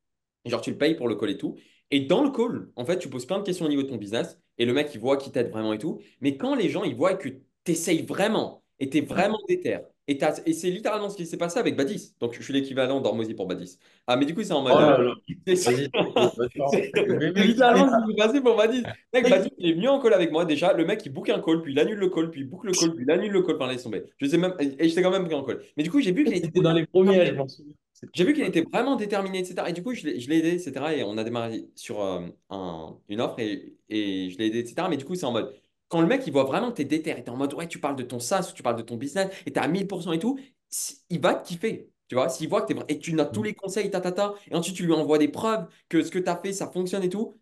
Genre, 0.44 0.60
tu 0.60 0.70
le 0.70 0.78
payes 0.78 0.94
pour 0.96 1.08
le 1.08 1.16
call 1.16 1.30
et 1.30 1.38
tout. 1.38 1.56
Et 1.90 2.00
dans 2.00 2.22
le 2.22 2.30
call, 2.30 2.70
en 2.76 2.84
fait, 2.84 2.98
tu 2.98 3.08
poses 3.08 3.26
plein 3.26 3.38
de 3.38 3.44
questions 3.44 3.66
au 3.66 3.68
niveau 3.68 3.82
de 3.82 3.88
ton 3.88 3.96
business, 3.96 4.38
et 4.58 4.64
le 4.66 4.72
mec, 4.72 4.90
il 4.94 5.00
voit 5.00 5.16
qu'il 5.16 5.32
t'aide 5.32 5.50
vraiment 5.50 5.72
et 5.72 5.78
tout. 5.78 6.00
Mais 6.20 6.36
quand 6.36 6.54
les 6.54 6.68
gens, 6.68 6.84
ils 6.84 6.94
voient 6.96 7.14
que 7.14 7.28
t'essayes 7.64 8.02
vraiment, 8.02 8.62
et 8.80 8.88
t'es 8.88 9.00
vraiment 9.00 9.38
déter, 9.48 9.78
et, 10.10 10.18
c'est 10.54 10.70
littéralement 10.70 11.10
ce 11.10 11.16
qui 11.18 11.26
s'est 11.26 11.36
passé 11.36 11.58
avec 11.58 11.76
Badis. 11.76 12.14
Donc, 12.18 12.34
je 12.34 12.42
suis 12.42 12.54
l'équivalent 12.54 13.00
d'Hormozy 13.02 13.34
pour 13.34 13.46
Badis. 13.46 13.78
Ah, 14.06 14.16
mais 14.16 14.24
du 14.24 14.34
coup, 14.34 14.42
c'est 14.42 14.54
en 14.54 14.62
mode. 14.62 14.72
Oh 14.74 14.80
là 14.80 14.98
là. 14.98 15.14
c'est- 15.54 15.90
littéralement 17.46 17.88
ce 17.90 18.06
qui 18.06 18.12
s'est 18.12 18.16
passé 18.16 18.40
pour 18.40 18.56
Badis. 18.56 18.82
Mec, 19.12 19.28
Badis, 19.28 19.50
il 19.58 19.70
est 19.70 19.72
venu 19.74 19.88
en 19.88 20.00
call 20.00 20.14
avec 20.14 20.32
moi. 20.32 20.46
Déjà, 20.46 20.72
le 20.72 20.86
mec, 20.86 21.04
il 21.04 21.10
book 21.12 21.28
un 21.28 21.40
call, 21.40 21.60
puis 21.62 21.72
il 21.72 21.78
annule 21.80 21.98
le 21.98 22.08
call, 22.08 22.30
puis 22.30 22.40
il 22.40 22.48
book 22.48 22.64
le 22.64 22.72
call, 22.72 22.94
puis 22.94 23.04
il 23.06 23.10
annule 23.10 23.32
le 23.32 23.42
call. 23.42 23.56
Enfin, 23.56 23.70
laisse 23.70 23.82
tomber. 23.82 24.04
Je 24.16 24.26
sais 24.26 24.38
même. 24.38 24.54
Et 24.60 24.88
j'étais 24.88 25.02
quand 25.02 25.10
même 25.10 25.24
pris 25.26 25.34
en 25.34 25.42
call. 25.44 25.60
Mais 25.76 25.82
du 25.82 25.90
coup, 25.90 26.00
j'ai 26.00 26.12
vu 26.12 26.24
qu'il 26.24 26.36
était 26.36 26.60
dans 26.60 26.72
les 26.72 26.86
premiers, 26.86 27.26
je 27.26 27.34
m'en 27.34 27.46
souviens. 27.48 27.72
j'ai 28.14 28.24
vu 28.24 28.32
qu'il 28.32 28.44
était 28.44 28.62
vraiment 28.72 28.96
déterminé, 28.96 29.40
etc. 29.40 29.56
Et 29.68 29.72
du 29.74 29.82
coup, 29.82 29.92
je 29.92 30.06
l'ai 30.06 30.20
je 30.20 30.30
l'ai 30.30 30.38
aidé, 30.38 30.50
etc. 30.52 30.72
Et 30.96 31.02
on 31.02 31.18
a 31.18 31.24
démarré 31.24 31.66
sur 31.74 32.02
euh, 32.02 32.20
un- 32.48 32.96
une 33.10 33.20
offre 33.20 33.40
et, 33.40 33.74
et 33.90 34.30
je 34.30 34.38
l'ai 34.38 34.46
aidé, 34.46 34.60
etc. 34.60 34.86
Mais 34.88 34.96
du 34.96 35.04
coup, 35.04 35.16
c'est 35.16 35.26
en 35.26 35.32
mode, 35.32 35.52
quand 35.88 36.00
le 36.00 36.06
mec, 36.06 36.22
il 36.26 36.32
voit 36.32 36.44
vraiment 36.44 36.70
que 36.70 36.76
t'es 36.76 36.84
déter 36.84 37.10
et 37.18 37.22
t'es 37.24 37.30
en 37.30 37.36
mode, 37.36 37.54
ouais, 37.54 37.68
tu 37.68 37.80
parles 37.80 37.96
de 37.96 38.02
ton 38.02 38.18
SaaS 38.20 38.50
ou 38.50 38.54
tu 38.54 38.62
parles 38.62 38.76
de 38.76 38.82
ton 38.82 38.96
business 38.96 39.28
et 39.46 39.52
t'es 39.52 39.60
à 39.60 39.68
1000% 39.68 40.12
et 40.12 40.18
tout, 40.18 40.38
il 41.10 41.20
va 41.20 41.34
te 41.34 41.46
kiffer. 41.48 41.90
Tu 42.08 42.14
vois, 42.14 42.28
s'il 42.28 42.48
voit 42.48 42.62
que 42.62 42.68
t'es 42.68 42.74
vrai, 42.74 42.84
et 42.88 42.98
tu 42.98 43.12
notes 43.12 43.32
tous 43.34 43.42
les 43.42 43.54
conseils, 43.54 43.90
ta, 43.90 44.00
ta, 44.00 44.12
ta, 44.12 44.34
et 44.50 44.54
ensuite 44.54 44.76
tu 44.76 44.86
lui 44.86 44.92
envoies 44.94 45.18
des 45.18 45.28
preuves 45.28 45.66
que 45.90 46.02
ce 46.02 46.10
que 46.10 46.18
tu 46.18 46.28
as 46.28 46.36
fait, 46.36 46.52
ça 46.54 46.70
fonctionne 46.70 47.02
et 47.02 47.10
tout. 47.10 47.38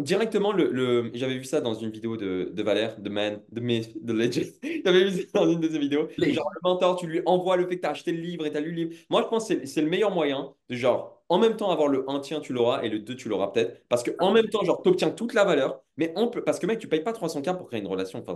Directement, 0.00 0.52
le, 0.52 0.70
le- 0.72 1.10
j'avais 1.14 1.38
vu 1.38 1.44
ça 1.44 1.60
dans 1.60 1.74
une 1.74 1.90
vidéo 1.90 2.16
de, 2.16 2.50
de 2.52 2.62
Valère, 2.64 2.98
de 3.00 3.08
Man, 3.10 3.42
de 3.50 3.60
Myth, 3.60 4.04
de 4.04 4.12
Legend. 4.12 4.44
J'avais 4.84 5.04
vu 5.08 5.22
ça 5.22 5.28
dans 5.40 5.50
une 5.52 5.60
de 5.60 5.68
ses 5.68 5.78
vidéos. 5.78 6.08
Genre, 6.28 6.50
le 6.52 6.60
mentor, 6.68 6.96
tu 6.96 7.06
lui 7.06 7.22
envoies 7.26 7.56
le 7.56 7.66
fait 7.68 7.76
que 7.76 7.82
tu 7.82 7.86
as 7.86 7.90
acheté 7.90 8.10
le 8.12 8.20
livre 8.20 8.44
et 8.44 8.50
tu 8.50 8.56
as 8.56 8.60
lu 8.60 8.70
le 8.72 8.76
livre. 8.84 8.96
Moi, 9.08 9.22
je 9.22 9.28
pense 9.28 9.48
que 9.48 9.54
c'est 9.60 9.66
c'est 9.66 9.82
le 9.82 9.88
meilleur 9.88 10.10
moyen 10.10 10.52
de 10.68 10.74
genre, 10.74 11.13
en 11.28 11.38
même 11.38 11.56
temps, 11.56 11.70
avoir 11.70 11.88
le 11.88 12.08
1 12.08 12.20
tiens, 12.20 12.40
tu 12.40 12.52
l'auras, 12.52 12.82
et 12.82 12.88
le 12.88 12.98
2, 12.98 13.16
tu 13.16 13.28
l'auras 13.28 13.48
peut-être. 13.48 13.86
Parce 13.88 14.02
qu'en 14.02 14.32
même 14.32 14.48
temps, 14.48 14.64
genre, 14.64 14.82
tu 14.82 14.88
obtiens 14.88 15.10
toute 15.10 15.34
la 15.34 15.44
valeur, 15.44 15.82
mais 15.96 16.12
on 16.16 16.28
peut, 16.28 16.44
parce 16.44 16.58
que 16.58 16.66
mec, 16.66 16.78
tu 16.78 16.88
payes 16.88 17.02
pas 17.02 17.12
300K 17.12 17.56
pour 17.56 17.68
créer 17.68 17.80
une 17.80 17.86
relation. 17.86 18.22
Enfin, 18.26 18.34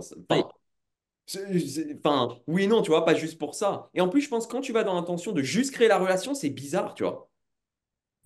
enfin, 2.03 2.37
oui 2.47 2.63
et 2.63 2.67
non, 2.67 2.81
tu 2.81 2.89
vois, 2.89 3.05
pas 3.05 3.13
juste 3.13 3.37
pour 3.37 3.53
ça. 3.55 3.89
Et 3.93 4.01
en 4.01 4.09
plus, 4.09 4.21
je 4.21 4.29
pense 4.29 4.47
que 4.47 4.51
quand 4.51 4.61
tu 4.61 4.73
vas 4.73 4.83
dans 4.83 4.95
l'intention 4.95 5.31
de 5.31 5.41
juste 5.41 5.73
créer 5.73 5.87
la 5.87 5.99
relation, 5.99 6.33
c'est 6.33 6.49
bizarre, 6.49 6.93
tu 6.95 7.03
vois. 7.03 7.29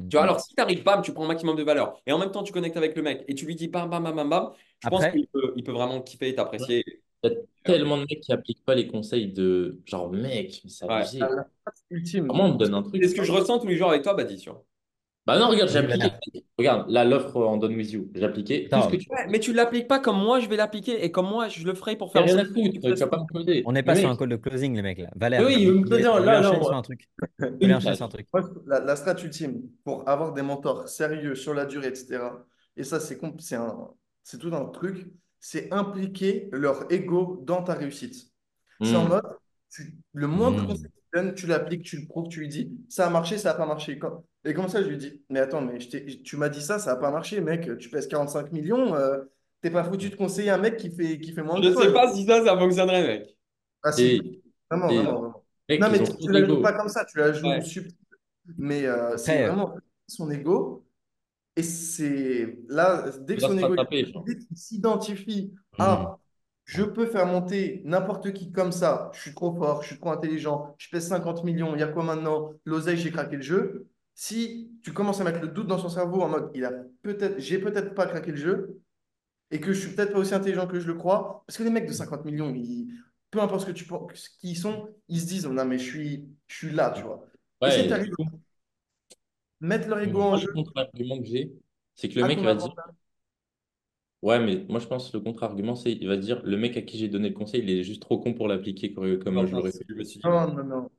Tu 0.09 0.17
vois, 0.17 0.23
alors 0.23 0.39
si 0.39 0.53
tu 0.53 0.61
arrives, 0.61 0.83
bam, 0.83 1.01
tu 1.01 1.13
prends 1.13 1.23
un 1.25 1.27
maximum 1.27 1.55
de 1.55 1.63
valeur 1.63 2.01
et 2.05 2.11
en 2.11 2.19
même 2.19 2.31
temps 2.31 2.43
tu 2.43 2.51
connectes 2.51 2.77
avec 2.77 2.95
le 2.95 3.01
mec 3.01 3.23
et 3.27 3.35
tu 3.35 3.45
lui 3.45 3.55
dis 3.55 3.67
bam, 3.67 3.89
bam, 3.89 4.03
bam, 4.03 4.15
bam, 4.15 4.29
bam, 4.29 4.51
je 4.79 4.87
pense 4.89 5.07
qu'il 5.07 5.27
peut, 5.27 5.53
peut 5.63 5.71
vraiment 5.71 6.01
kiffer 6.01 6.29
et 6.29 6.35
t'apprécier. 6.35 6.83
Il 7.23 7.29
y 7.29 7.35
a 7.35 7.77
tellement 7.77 7.97
de 7.97 8.01
mecs 8.01 8.21
qui 8.21 8.31
appliquent 8.33 8.65
pas 8.65 8.75
les 8.75 8.87
conseils 8.87 9.31
de 9.31 9.79
genre, 9.85 10.11
mec, 10.11 10.61
mais 10.63 10.69
c'est 10.69 10.85
Ouais. 10.85 11.03
La 11.19 11.27
phrase 11.27 11.83
ultime. 11.89 12.27
Comment 12.27 12.45
on 12.45 12.53
me 12.53 12.57
donne 12.57 12.73
un 12.73 12.83
truc? 12.83 13.01
C'est 13.01 13.09
ce 13.09 13.15
que 13.15 13.23
je 13.23 13.31
ressens 13.31 13.59
tous 13.59 13.67
les 13.67 13.77
jours 13.77 13.89
avec 13.89 14.03
toi, 14.03 14.13
Badi, 14.13 14.37
tu 14.37 14.49
vois. 14.49 14.65
Bah 15.25 15.39
non, 15.39 15.47
regarde, 15.47 15.69
j'ai 15.69 15.77
appliqué. 15.77 16.45
Regarde, 16.57 16.89
là, 16.89 17.05
l'offre 17.05 17.37
en 17.37 17.55
Done 17.55 17.75
With 17.75 17.91
You, 17.91 18.11
j'ai 18.13 18.25
appliqué. 18.25 18.67
Ce 18.69 18.89
que 18.89 18.97
tu 18.97 19.09
Ouais, 19.09 19.25
mais 19.29 19.39
tu 19.39 19.53
l'appliques 19.53 19.87
pas 19.87 19.99
comme 19.99 20.17
moi 20.17 20.41
je 20.41 20.49
vais 20.49 20.57
l'appliquer 20.57 21.03
et 21.03 21.11
comme 21.11 21.27
moi 21.29 21.47
je 21.47 21.65
le 21.65 21.73
ferai 21.73 21.95
pour 21.95 22.11
faire 22.11 22.23
en 22.23 22.25
rien 22.25 22.37
à 22.39 22.45
foutre, 22.45 22.81
tu 22.81 22.93
vas 22.93 23.07
pas 23.07 23.19
me 23.19 23.25
closer. 23.27 23.63
On 23.65 23.71
n'est 23.71 23.83
pas 23.83 23.95
sur 23.95 24.09
un 24.09 24.17
call 24.17 24.29
de 24.29 24.35
closing, 24.35 24.75
les 24.75 24.81
mecs, 24.81 24.99
là. 24.99 25.09
Valère, 25.15 25.45
Oui, 25.45 25.55
il 25.59 25.67
veut 25.67 25.73
me 25.75 25.83
voulait 25.85 26.01
là, 26.01 26.41
là, 26.41 26.51
on- 26.51 26.63
sur 26.63 26.73
un 26.75 26.81
truc. 26.81 27.07
Sur 27.79 28.03
un 28.03 28.09
truc. 28.09 28.27
La, 28.67 28.81
la 28.81 28.95
strat 28.97 29.15
ultime 29.23 29.61
pour 29.85 30.07
avoir 30.09 30.33
des 30.33 30.41
mentors 30.41 30.89
sérieux 30.89 31.35
sur 31.35 31.53
la 31.53 31.65
durée, 31.65 31.87
etc. 31.87 32.45
Et 32.75 32.83
ça, 32.83 32.99
c'est 32.99 33.17
un, 33.55 33.89
c'est 34.23 34.39
tout 34.39 34.53
un 34.53 34.65
truc. 34.65 35.07
C'est 35.45 35.73
impliquer 35.73 36.47
leur 36.53 36.89
ego 36.89 37.41
dans 37.45 37.61
ta 37.63 37.73
réussite. 37.73 38.31
C'est 38.81 38.95
en 38.95 39.03
Hmm. 39.03 39.09
mode, 39.09 39.23
tu- 39.69 39.93
le 40.13 40.27
moindre 40.27 40.63
Hmm. 40.63 40.67
conseil 40.67 40.83
que 40.85 40.87
tu 40.87 41.09
donnes, 41.13 41.33
tu 41.35 41.47
l'appliques, 41.47 41.83
tu 41.83 41.97
le 41.99 42.07
prouves, 42.07 42.29
tu 42.29 42.39
lui 42.39 42.47
dis, 42.47 42.71
ça 42.87 43.07
a 43.07 43.09
marché, 43.09 43.37
ça 43.37 43.49
n'a 43.49 43.55
pas 43.55 43.65
marché. 43.65 43.99
Et 44.45 44.53
comme 44.53 44.69
ça, 44.69 44.81
je 44.81 44.87
lui 44.87 44.97
dis, 44.97 45.21
mais 45.29 45.41
attends, 45.41 45.59
mais 45.59 45.81
je 45.81 45.89
tu 46.23 46.37
m'as 46.37 46.47
dit 46.47 46.61
ça, 46.61 46.79
ça 46.79 46.91
n'a 46.93 46.95
pas 46.95 47.11
marché, 47.11 47.41
mec. 47.41 47.77
Tu 47.77 47.89
pèses 47.89 48.07
45 48.07 48.53
millions, 48.53 48.95
euh, 48.95 49.21
t'es 49.59 49.69
pas 49.69 49.83
foutu 49.83 50.09
de 50.09 50.15
conseiller 50.15 50.49
un 50.49 50.57
mec 50.59 50.77
qui 50.77 50.89
fait, 50.89 51.19
qui 51.19 51.33
fait 51.33 51.43
moins 51.43 51.59
de 51.59 51.65
Je 51.65 51.73
sais 51.75 51.89
fois. 51.91 51.93
pas 51.93 52.13
si 52.13 52.25
ça, 52.25 52.41
ça 52.45 52.57
fonctionnerait, 52.57 53.05
mec. 53.05 53.37
Ah, 53.83 53.91
si. 53.91 54.03
Et- 54.03 54.41
Vraiment, 54.71 54.89
et- 54.89 54.95
vraiment, 54.95 55.19
vraiment. 55.19 55.43
Mec, 55.67 55.81
Non, 55.81 55.87
mais 55.91 56.03
tu, 56.03 56.17
tu 56.17 56.31
la 56.31 56.45
joues 56.47 56.61
pas 56.61 56.71
comme 56.71 56.87
ça, 56.87 57.03
tu 57.03 57.17
la 57.17 57.33
joues 57.33 57.47
Ouais. 57.47 57.61
subtil. 57.61 57.97
Mais 58.57 58.85
euh, 58.85 59.17
c'est 59.17 59.45
vraiment 59.47 59.75
son 60.07 60.31
ego. 60.31 60.85
Et 61.55 61.63
c'est 61.63 62.57
là, 62.67 63.11
dès 63.21 63.35
que 63.37 63.41
son 63.43 63.59
s'identifie 64.55 65.53
Hmm. 65.77 65.79
à 65.79 66.17
je 66.65 66.81
peux 66.83 67.05
faire 67.05 67.27
monter 67.27 67.81
n'importe 67.85 68.31
qui 68.33 68.51
comme 68.51 68.71
ça, 68.71 69.11
je 69.13 69.19
suis 69.21 69.33
trop 69.33 69.53
fort, 69.55 69.81
je 69.83 69.87
suis 69.89 69.99
trop 69.99 70.11
intelligent, 70.11 70.75
je 70.77 70.89
pèse 70.89 71.07
50 71.09 71.43
millions, 71.43 71.75
il 71.75 71.79
y 71.81 71.83
a 71.83 71.87
quoi 71.87 72.03
maintenant? 72.03 72.53
L'oseille, 72.65 72.97
j'ai 72.97 73.11
craqué 73.11 73.35
le 73.35 73.41
jeu. 73.41 73.87
Si 74.15 74.71
tu 74.83 74.93
commences 74.93 75.19
à 75.19 75.25
mettre 75.25 75.41
le 75.41 75.49
doute 75.49 75.67
dans 75.67 75.77
son 75.77 75.89
cerveau 75.89 76.21
en 76.21 76.29
mode 76.29 76.51
il 76.55 76.63
a 76.65 76.71
peut-être, 77.01 77.39
j'ai 77.39 77.59
peut-être 77.59 77.93
pas 77.95 78.05
craqué 78.07 78.31
le 78.31 78.37
jeu 78.37 78.79
et 79.51 79.59
que 79.59 79.73
je 79.73 79.79
suis 79.81 79.95
peut-être 79.95 80.13
pas 80.13 80.19
aussi 80.19 80.33
intelligent 80.33 80.67
que 80.67 80.79
je 80.79 80.87
le 80.87 80.95
crois, 80.95 81.43
parce 81.47 81.57
que 81.57 81.63
les 81.63 81.69
mecs 81.69 81.87
de 81.87 81.93
50 81.93 82.25
millions, 82.25 82.53
ils- 82.55 82.89
peu 83.31 83.41
importe 83.41 83.61
ce 83.61 83.65
que 83.67 83.71
tu 83.71 83.85
penses, 83.85 84.29
qu'ils 84.39 84.57
sont, 84.57 84.89
ils 85.09 85.21
se 85.21 85.25
disent 85.27 85.47
non 85.47 85.65
mais 85.65 85.77
je 85.79 85.83
suis, 85.85 86.29
je 86.47 86.55
suis 86.55 86.71
là, 86.71 86.91
tu 86.91 87.03
vois. 87.03 87.25
Et 87.65 87.71
si 87.71 87.85
tu 87.87 87.93
arrives 87.93 88.13
mettre 89.63 89.87
leur 89.89 89.99
ego 89.99 90.21
en 90.21 90.37
le 90.37 90.37
jeu, 90.37 90.47
contre-argument 90.47 91.19
que 91.19 91.25
j'ai, 91.25 91.53
c'est 91.95 92.09
que 92.09 92.15
le 92.15 92.23
à 92.23 92.25
mec 92.25 92.41
va 92.41 92.55
dire. 92.55 92.73
Ouais, 94.23 94.39
mais 94.39 94.65
moi 94.69 94.79
je 94.79 94.87
pense 94.87 95.11
que 95.11 95.17
le 95.17 95.23
contre-argument, 95.23 95.75
c'est 95.75 95.91
il 95.91 96.07
va 96.07 96.15
dire 96.17 96.41
le 96.43 96.55
mec 96.57 96.77
à 96.77 96.81
qui 96.81 96.97
j'ai 96.97 97.09
donné 97.09 97.27
le 97.29 97.35
conseil, 97.35 97.61
il 97.61 97.69
est 97.69 97.83
juste 97.83 98.01
trop 98.01 98.17
con 98.19 98.33
pour 98.33 98.47
l'appliquer 98.47 98.93
comme 98.93 99.19
comme 99.19 99.45
je 99.45 99.53
l'aurais 99.55 99.71
fait. 99.73 99.85
je. 99.89 100.19
Non, 100.23 100.53
non, 100.55 100.63
non. 100.63 100.89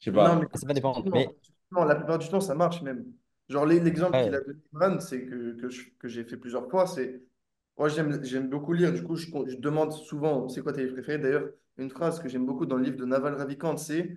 Je 0.00 0.06
sais 0.06 0.12
Non, 0.18 0.36
pas. 0.36 0.40
mais 0.40 0.46
Ça 0.54 0.66
va 0.66 0.74
dépendre. 0.74 1.08
non, 1.10 1.14
Mais 1.14 1.34
non, 1.72 1.84
la 1.84 1.96
plupart 1.96 2.18
du 2.18 2.28
temps, 2.28 2.40
ça 2.40 2.54
marche 2.54 2.82
même. 2.82 3.06
Genre, 3.48 3.66
l'e- 3.66 3.80
l'exemple 3.80 4.18
Ouais. 4.18 4.22
qu'il 4.22 4.34
a 4.34 4.40
donné, 4.40 4.60
Imran, 4.74 5.00
c'est 5.00 5.24
que, 5.26 5.54
que, 5.60 5.68
je- 5.68 5.90
que 5.98 6.08
j'ai 6.08 6.24
fait 6.24 6.36
plusieurs 6.36 6.68
fois, 6.70 6.86
c'est... 6.86 7.22
Moi, 7.78 7.88
j'aime, 7.88 8.22
j'aime 8.24 8.48
beaucoup 8.50 8.72
lire, 8.74 8.92
du 8.92 9.02
coup, 9.02 9.16
je, 9.16 9.26
je 9.48 9.56
demande 9.58 9.92
souvent, 9.92 10.48
c'est 10.48 10.62
quoi 10.62 10.72
tes 10.74 10.82
livres 10.82 10.94
préférés? 10.94 11.18
D'ailleurs, 11.18 11.50
une 11.78 11.90
phrase 11.90 12.20
que 12.20 12.28
j'aime 12.28 12.46
beaucoup 12.46 12.66
dans 12.66 12.76
le 12.76 12.84
livre 12.84 12.96
de 12.98 13.04
Naval 13.06 13.34
Ravikant, 13.36 13.76
c'est 13.78 14.16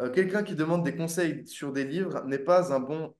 euh, 0.00 0.10
quelqu'un 0.10 0.42
qui 0.42 0.54
demande 0.54 0.84
des 0.84 0.94
conseils 0.94 1.46
sur 1.46 1.72
des 1.72 1.84
livres 1.84 2.24
n'est 2.26 2.38
pas 2.38 2.72
un 2.72 2.80
bon 2.80 3.14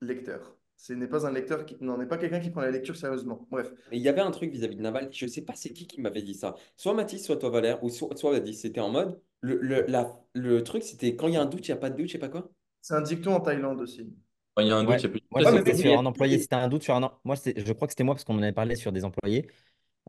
lecteur. 0.00 0.56
Ce 0.76 0.94
n'est 0.94 1.08
pas 1.08 1.26
un 1.26 1.32
lecteur 1.32 1.66
qui... 1.66 1.76
Non, 1.80 1.98
n'est 1.98 2.06
pas 2.06 2.16
quelqu'un 2.16 2.40
qui 2.40 2.50
prend 2.50 2.62
la 2.62 2.70
lecture 2.70 2.96
sérieusement. 2.96 3.46
Bref. 3.50 3.70
Mais 3.90 3.98
il 3.98 4.02
y 4.02 4.08
avait 4.08 4.22
un 4.22 4.30
truc 4.30 4.50
vis-à-vis 4.50 4.76
de 4.76 4.80
Naval, 4.82 5.10
je 5.12 5.26
sais 5.26 5.42
pas 5.42 5.52
c'est 5.54 5.70
qui 5.70 5.86
qui 5.86 6.00
m'avait 6.00 6.22
dit 6.22 6.34
ça. 6.34 6.54
Soit 6.76 6.94
Mathis, 6.94 7.24
soit 7.24 7.36
toi 7.36 7.50
Valère, 7.50 7.84
ou 7.84 7.90
soit, 7.90 8.16
soit. 8.16 8.40
C'était 8.52 8.80
en 8.80 8.88
mode, 8.88 9.20
le, 9.42 9.58
le, 9.60 9.84
la- 9.88 10.18
le 10.34 10.64
truc 10.64 10.82
c'était 10.82 11.16
quand 11.16 11.28
il 11.28 11.34
y 11.34 11.36
a 11.36 11.42
un 11.42 11.46
doute, 11.46 11.68
il 11.68 11.70
n'y 11.70 11.76
a 11.76 11.80
pas 11.80 11.90
de 11.90 11.96
doute, 11.96 12.06
je 12.06 12.12
sais 12.12 12.18
pas 12.18 12.30
quoi. 12.30 12.50
C'est 12.80 12.94
un 12.94 13.02
dicton 13.02 13.34
en 13.34 13.40
Thaïlande 13.40 13.80
aussi. 13.82 14.10
Quand 14.54 14.62
il 14.62 14.68
y 14.68 14.70
a 14.70 14.76
un 14.76 14.84
doute, 14.84 14.92
ouais, 14.92 14.98
il 14.98 15.02
y 15.02 15.06
a 15.06 15.08
plus 15.10 15.20
de 15.20 15.26
moi, 15.30 15.52
c'était 15.52 15.74
sur 15.74 15.98
un 15.98 16.06
employé. 16.06 16.38
Si 16.38 16.48
t'as 16.48 16.60
un 16.62 16.68
doute 16.68 16.82
sur 16.82 16.94
un. 16.94 17.18
Moi, 17.24 17.36
c'est- 17.36 17.60
je 17.60 17.72
crois 17.74 17.86
que 17.86 17.92
c'était 17.92 18.04
moi 18.04 18.14
parce 18.14 18.24
qu'on 18.24 18.38
en 18.38 18.42
avait 18.42 18.52
parlé 18.52 18.74
sur 18.74 18.90
des 18.90 19.04
employés. 19.04 19.48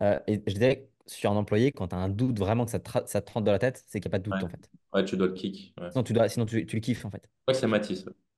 Euh, 0.01 0.19
et 0.27 0.41
je 0.47 0.53
disais 0.53 0.89
sur 1.07 1.31
un 1.31 1.35
employé, 1.35 1.71
quand 1.71 1.89
tu 1.89 1.95
as 1.95 1.99
un 1.99 2.09
doute 2.09 2.37
vraiment 2.39 2.65
que 2.65 2.71
ça 2.71 2.79
te, 2.79 2.89
ça 3.05 3.21
te 3.21 3.31
rentre 3.31 3.45
dans 3.45 3.51
la 3.51 3.59
tête, 3.59 3.83
c'est 3.87 3.99
qu'il 3.99 4.09
n'y 4.09 4.15
a 4.15 4.17
pas 4.17 4.19
de 4.19 4.23
doute 4.29 4.33
Ouais. 4.35 4.43
en 4.43 4.49
fait. 4.49 4.69
Ouais, 4.93 5.05
tu 5.05 5.17
dois 5.17 5.27
le 5.27 5.33
kick. 5.33 5.73
Ouais. 5.79 5.89
Sinon, 5.91 6.03
tu, 6.03 6.13
dois, 6.13 6.29
sinon 6.29 6.45
tu, 6.45 6.65
tu 6.65 6.75
le 6.75 6.81
kiffes 6.81 7.05
en 7.05 7.11
fait. 7.11 7.29
que 7.47 7.53
c'est 7.53 7.65
ouais. 7.67 7.79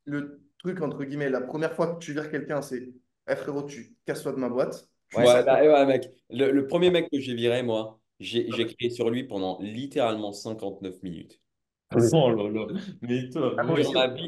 Le 0.06 0.42
truc, 0.60 0.82
entre 0.82 1.04
guillemets, 1.04 1.30
la 1.30 1.42
première 1.42 1.74
fois 1.74 1.94
que 1.96 2.00
tu 2.00 2.14
vires 2.14 2.30
quelqu'un, 2.30 2.62
c'est 2.62 2.90
Eh 3.30 3.36
frérot, 3.36 3.64
tu 3.64 3.96
casse-toi 4.06 4.34
de 4.34 4.38
ma 4.38 4.50
boîte. 4.50 4.88
Ouais, 5.16 5.26
Ouais, 5.26 5.44
bah, 5.44 5.62
ouais, 5.64 5.86
mec. 5.86 6.10
Le, 6.30 6.52
le 6.52 6.68
premier 6.68 6.90
mec 6.90 7.10
que 7.12 7.20
j'ai 7.20 7.36
viré, 7.36 7.64
moi, 7.64 8.00
j'ai 8.20 8.48
crié 8.48 8.90
sur 8.90 9.10
lui 9.10 9.24
pendant 9.24 9.60
littéralement 9.62 10.32
59 10.32 11.02
minutes. 11.04 11.40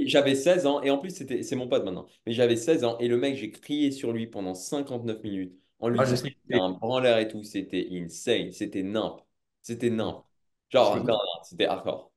J'avais 0.05 0.35
16 0.35 0.65
ans 0.67 0.81
et 0.81 0.89
en 0.91 0.97
plus 0.99 1.09
c'était 1.09 1.41
c'est 1.43 1.55
mon 1.55 1.67
pote 1.67 1.83
maintenant. 1.83 2.05
Mais 2.25 2.33
j'avais 2.33 2.55
16 2.55 2.83
ans 2.83 2.97
et 2.99 3.07
le 3.07 3.17
mec 3.17 3.35
j'ai 3.35 3.49
crié 3.51 3.91
sur 3.91 4.11
lui 4.11 4.27
pendant 4.27 4.53
59 4.53 5.23
minutes 5.23 5.59
On 5.85 5.89
lui 5.89 5.99
Ah, 5.99 6.05
disait 6.05 6.29
que 6.29 6.33
que 6.33 6.39
c'était 6.47 6.59
un 6.59 6.71
branleur 6.71 7.19
et 7.19 7.27
tout. 7.27 7.43
C'était 7.43 7.87
insane. 7.91 8.51
C'était 8.51 8.81
nimp. 8.81 9.21
C'était 9.61 9.91
nimp. 9.91 10.23
Genre, 10.69 10.97
non, 10.97 11.03
que- 11.03 11.11
non, 11.11 11.17
c'était 11.43 11.67
hardcore. 11.67 12.11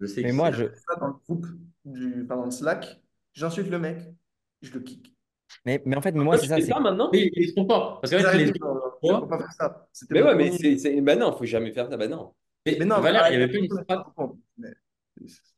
je 0.00 0.06
sais 0.06 0.22
Mais 0.22 0.28
que 0.30 0.34
moi, 0.34 0.52
je, 0.52 0.64
Ça, 0.66 0.96
dans 1.00 1.06
le 1.08 1.12
groupe, 1.26 1.46
du, 1.86 2.24
dans 2.24 2.44
le 2.44 2.50
Slack, 2.50 3.00
j'insulte 3.32 3.70
le 3.70 3.78
mec, 3.78 3.98
je 4.60 4.70
le 4.72 4.80
kick. 4.80 5.14
mais, 5.64 5.80
mais 5.86 5.96
en 5.96 6.02
fait, 6.02 6.12
mais 6.12 6.22
moi, 6.24 6.36
c'est 6.36 6.46
ça. 6.46 6.56
fais 6.56 6.60
c'est 6.60 6.68
ça 6.72 6.78
maintenant? 6.80 7.08
Oui, 7.10 7.30
ils 7.34 7.52
sont 7.52 7.66
forts. 7.66 8.00
Parce 8.02 8.12
qu'en 8.12 8.18
Vous 8.18 8.24
fait, 8.26 8.44
les 8.44 8.58
fois, 8.58 9.20
faut 9.20 9.26
pas 9.26 9.38
faire 9.38 9.52
ça. 9.52 9.88
Mais 10.10 10.22
ouais, 10.22 10.34
mais 10.34 10.52
c'est. 10.52 10.76
c'est- 10.76 11.00
Bah 11.00 11.16
non, 11.16 11.32
faut 11.32 11.46
jamais 11.46 11.72
faire 11.72 11.88
ça. 11.88 11.96
Bah 11.96 12.06
non. 12.06 12.34
mais 12.66 12.76
Mais 12.78 12.84
non, 12.84 13.00
Valère, 13.00 13.32
il 13.32 13.36
avait 13.42 13.48
fait 13.50 13.60
une 13.60 13.70
strat. 13.70 14.12
mais- 14.58 14.74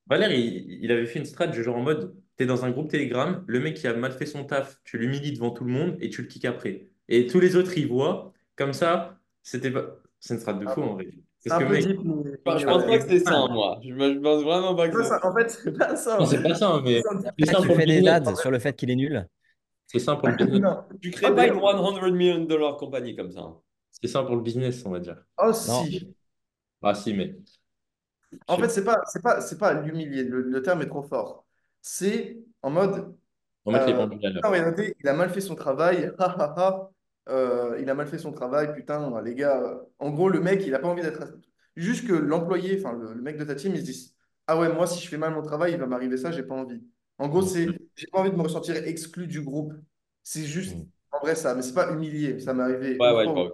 Valère, 0.07 0.31
il, 0.33 0.85
il 0.85 0.93
avait 0.93 1.07
fait 1.07 1.19
une 1.19 1.25
strat 1.25 1.49
du 1.49 1.63
genre 1.65 1.77
en 1.77 1.83
mode, 1.83 2.15
t'es 2.37 2.47
dans 2.47 2.65
un 2.65 2.71
groupe 2.71 2.89
Telegram, 2.89 3.45
le 3.49 3.59
mec 3.61 3.75
qui 3.77 3.89
a 3.89 3.95
mal 3.95 4.13
fait 4.13 4.27
son 4.27 4.45
taf, 4.45 4.81
tu 4.85 4.97
l'humilies 4.97 5.33
devant 5.33 5.51
tout 5.51 5.65
le 5.65 5.73
monde 5.73 5.97
et 6.01 6.09
tu 6.09 6.23
le 6.23 6.29
kicks 6.29 6.45
après. 6.45 6.89
Et 7.09 7.27
tous 7.27 7.41
les 7.41 7.57
autres, 7.57 7.77
ils 7.79 7.89
voient. 7.89 8.33
Comme 8.57 8.73
ça, 8.73 9.19
c'était 9.43 9.71
pas... 9.71 9.85
C'est 10.21 10.35
une 10.35 10.41
strat 10.41 10.55
de 10.55 10.67
fou 10.67 10.83
en 10.83 10.95
vrai. 10.95 11.07
C'est 11.39 11.53
un 11.53 11.59
que 11.61 11.65
peu 11.67 11.73
mec, 11.75 11.87
deep, 11.87 12.01
mais- 12.05 12.33
Enfin, 12.45 12.59
je 12.59 12.67
pense 12.67 12.85
pas 12.85 12.99
que 12.99 13.09
c'est 13.09 13.19
ça, 13.21 13.47
moi. 13.49 13.79
Je, 13.85 14.19
pense 14.19 14.43
vraiment 14.43 14.75
pas 14.75 14.89
que 14.89 15.03
c'est 15.03 15.09
ça. 15.09 15.21
En 15.25 15.33
fait, 15.35 15.49
c'est 15.49 15.73
pas 15.79 15.95
ça. 15.97 16.19
c'est 16.27 16.43
pas 16.43 16.55
ça, 16.55 16.81
mais 16.85 17.01
tu 17.41 17.47
fais 17.75 17.87
des 17.87 17.97
business. 18.01 18.09
ads 18.29 18.35
sur 18.37 18.51
le 18.51 18.59
fait 18.59 18.75
qu'il 18.75 18.91
est 18.91 18.97
nul. 18.97 19.27
C'est 19.87 20.01
simple 20.01 20.21
pour 20.21 20.29
le 20.29 20.37
business. 20.37 20.61
Non. 20.61 20.85
Tu 21.01 21.11
crées 21.13 21.27
Ah, 21.27 21.33
pas 21.33 21.47
une 21.47 21.55
d'ailleurs- 21.55 21.79
100 22.01 22.11
million 22.11 22.39
dollar 22.45 22.77
compagnie 22.77 23.15
comme 23.17 23.31
ça. 23.31 23.41
hein. 23.41 23.57
C'est 23.91 24.09
simple 24.09 24.27
pour 24.27 24.37
le 24.37 24.43
business, 24.43 24.83
on 24.85 24.91
va 24.91 24.99
dire. 24.99 25.17
Oh, 25.41 25.53
si. 25.53 26.13
Ah 26.83 26.95
si, 26.95 27.15
mais... 27.15 27.37
En 28.49 28.57
Je- 28.57 28.63
fait, 28.63 28.69
c'est 28.69 28.85
pas, 28.85 29.01
c'est 29.07 29.23
pas, 29.23 29.41
c'est 29.41 29.57
pas 29.59 29.73
l'humilier. 29.81 30.25
Le, 30.25 30.43
le 30.43 30.63
terme 30.63 30.83
est 30.83 30.87
trop 30.89 31.03
fort. 31.03 31.47
C'est 31.81 32.39
en 32.63 32.71
mode, 32.71 33.15
On 33.65 33.73
va 33.73 33.79
mettre 33.79 33.91
les 33.91 33.95
Euh, 33.95 33.97
pendules 34.07 34.27
à 34.27 34.31
l'heure. 34.31 34.43
Ah, 34.45 34.93
il 35.01 35.09
a 35.09 35.13
mal 35.15 35.31
fait 35.31 35.41
son 35.41 35.55
travail. 35.55 36.11
ha, 36.19 36.25
ha, 36.27 36.55
ha. 36.59 36.91
Euh, 37.29 37.79
il 37.81 37.91
a 37.91 37.95
mal 37.95 38.07
fait 38.09 38.19
son 38.19 38.33
travail, 38.33 38.73
putain, 38.75 39.21
les 39.23 39.35
gars. 39.35 39.81
En 39.99 40.11
gros, 40.11 40.29
le 40.29 40.41
mec, 40.41 40.63
il 40.67 40.75
a 40.75 40.79
pas 40.79 40.89
envie 40.89 41.03
d'être. 41.03 41.25
Juste 41.77 42.07
que 42.09 42.13
l'employé, 42.15 42.79
enfin, 42.79 42.97
le, 42.99 43.13
le 43.15 43.23
mec 43.23 43.37
de 43.39 43.45
ta 43.45 43.55
team, 43.55 43.75
il 43.75 43.81
se 43.81 43.85
dit 43.85 44.15
Ah 44.47 44.59
ouais, 44.59 44.73
moi, 44.73 44.87
si 44.87 45.01
je 45.03 45.09
fais 45.09 45.19
mal 45.19 45.33
mon 45.35 45.43
travail, 45.43 45.73
il 45.73 45.79
va 45.79 45.87
m'arriver 45.87 46.17
ça, 46.17 46.33
j'ai 46.33 46.43
pas 46.43 46.55
envie. 46.55 46.83
En 47.19 47.29
gros, 47.29 47.43
c'est 47.43 47.67
j'ai 47.97 48.07
pas 48.09 48.21
envie 48.21 48.31
de 48.31 48.37
me 48.37 48.43
ressentir 48.43 48.77
exclu 48.77 49.27
du 49.27 49.43
groupe. 49.43 49.75
C'est 50.23 50.45
juste, 50.45 50.77
Mm. 50.77 50.89
en 51.13 51.19
vrai, 51.21 51.35
ça, 51.35 51.55
mais 51.55 51.63
c'est 51.63 51.75
pas 51.75 51.93
humilié. 51.93 52.41
Ça 52.41 52.55
m'est 52.55 52.63
arrivé 52.63 52.99
Ouais, 52.99 53.13
ouais, 53.13 53.27
fois 53.33 53.53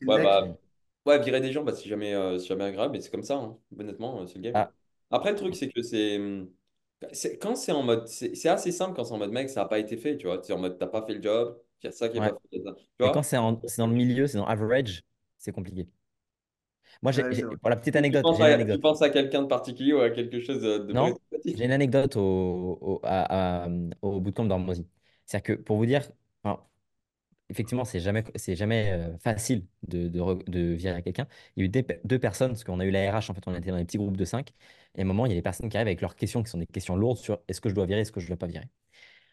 le 0.00 0.08
Ouais, 0.08 0.14
mec- 0.14 0.22
bah, 0.22 0.58
ouais, 1.06 1.20
virer 1.22 1.40
des 1.40 1.52
gens, 1.52 1.64
bah, 1.64 1.74
c'est 1.74 1.88
jamais, 1.88 2.14
euh, 2.14 2.38
jamais 2.40 2.64
agréable, 2.64 2.92
mais 2.94 3.00
c'est 3.00 3.10
comme 3.10 3.22
ça, 3.22 3.36
hein. 3.36 3.58
Honnêtement, 3.78 4.22
euh, 4.22 4.26
c'est 4.26 4.36
le 4.36 4.42
game. 4.42 4.54
Ah. 4.54 4.70
Après, 5.10 5.32
le 5.32 5.36
truc, 5.38 5.54
c'est 5.56 5.70
que 5.70 5.82
c'est. 5.82 6.18
hum, 6.18 6.50
Quand 7.40 7.56
c'est 7.56 7.72
en 7.72 7.82
mode. 7.82 8.08
C'est 8.08 8.34
c'est 8.36 8.48
assez 8.48 8.72
simple 8.72 8.94
quand 8.96 9.04
c'est 9.04 9.14
en 9.14 9.18
mode 9.18 9.32
mec, 9.32 9.50
ça 9.50 9.62
n'a 9.62 9.68
pas 9.68 9.78
été 9.78 9.96
fait, 9.96 10.16
tu 10.18 10.26
vois. 10.26 10.42
C'est 10.42 10.52
en 10.52 10.58
mode 10.58 10.78
t'as 10.78 10.86
pas 10.88 11.06
fait 11.06 11.14
le 11.14 11.22
job, 11.22 11.58
il 11.82 11.86
y 11.86 11.88
a 11.88 11.92
ça 11.92 12.08
qui 12.08 12.18
est 12.18 12.20
Ouais. 12.20 12.28
pas 12.28 12.38
vois? 12.98 13.12
quand 13.12 13.22
c'est 13.24 13.36
en- 13.38 13.60
c'est 13.66 13.78
dans 13.82 13.88
le 13.88 13.94
milieu, 13.94 14.26
c'est 14.26 14.38
dans 14.38 14.46
average, 14.46 15.02
c'est 15.38 15.52
compliqué. 15.52 15.88
Moi, 17.02 17.12
j'ai, 17.12 17.24
Ouais, 17.24 17.56
pour 17.60 17.70
la 17.70 17.76
petite 17.76 17.96
Tu 18.10 18.16
anecdote, 18.16 18.22
penses 18.22 18.40
j'ai 18.40 18.44
une 18.44 18.50
à, 18.50 18.52
anecdote. 18.52 18.78
tu 18.78 18.80
penses 18.80 19.02
à 19.02 19.10
quelqu'un 19.10 19.42
de 19.42 19.48
particulier 19.48 19.92
ou 19.94 20.00
à 20.00 20.10
quelque 20.10 20.40
chose 20.40 20.62
de 20.62 20.92
Non, 20.92 21.20
j'ai 21.54 21.64
une 21.64 21.70
anecdote 21.72 22.16
au, 22.16 22.20
au, 22.80 23.00
à- 23.04 23.64
à- 23.64 23.68
au 24.02 24.20
bootcamp 24.20 24.44
d'Ormozy. 24.46 24.88
C'est-à-dire 25.26 25.56
que 25.56 25.62
pour 25.62 25.76
vous 25.76 25.86
dire, 25.86 26.02
enfin, 26.42 26.64
effectivement, 27.50 27.84
c'est 27.84 28.00
jamais, 28.00 28.24
c'est 28.36 28.56
jamais 28.56 28.92
euh, 28.92 29.18
facile 29.18 29.66
de, 29.88 30.08
de, 30.08 30.44
de 30.50 30.60
virer 30.74 31.02
quelqu'un. 31.02 31.28
Il 31.56 31.60
y 31.62 31.64
a 31.64 31.66
eu 31.66 31.70
des 31.70 31.86
deux 32.04 32.18
personnes, 32.20 32.52
parce 32.52 32.64
qu'on 32.64 32.80
a 32.80 32.86
eu 32.86 32.90
la 32.92 33.12
RH, 33.12 33.30
en 33.30 33.34
fait, 33.34 33.42
on 33.48 33.54
était 33.56 33.70
dans 33.70 33.78
des 33.78 33.86
petits 33.86 33.98
groupes 33.98 34.16
de 34.18 34.24
cinq. 34.26 34.52
Et 34.96 35.00
à 35.00 35.02
un 35.04 35.06
moment, 35.06 35.26
il 35.26 35.30
y 35.30 35.32
a 35.32 35.36
des 35.36 35.42
personnes 35.42 35.68
qui 35.70 35.76
arrivent 35.78 35.88
avec 35.88 36.00
leurs 36.02 36.16
questions, 36.16 36.42
qui 36.42 36.50
sont 36.50 36.58
des 36.58 36.66
questions 36.66 36.96
lourdes 36.96 37.18
sur 37.18 37.40
est-ce 37.48 37.60
que 37.60 37.68
je 37.70 37.74
dois 37.76 37.86
virer, 37.86 38.02
est-ce 38.02 38.12
que 38.12 38.20
je 38.20 38.26
ne 38.26 38.30
dois 38.30 38.38
pas 38.38 38.46
virer. 38.48 38.66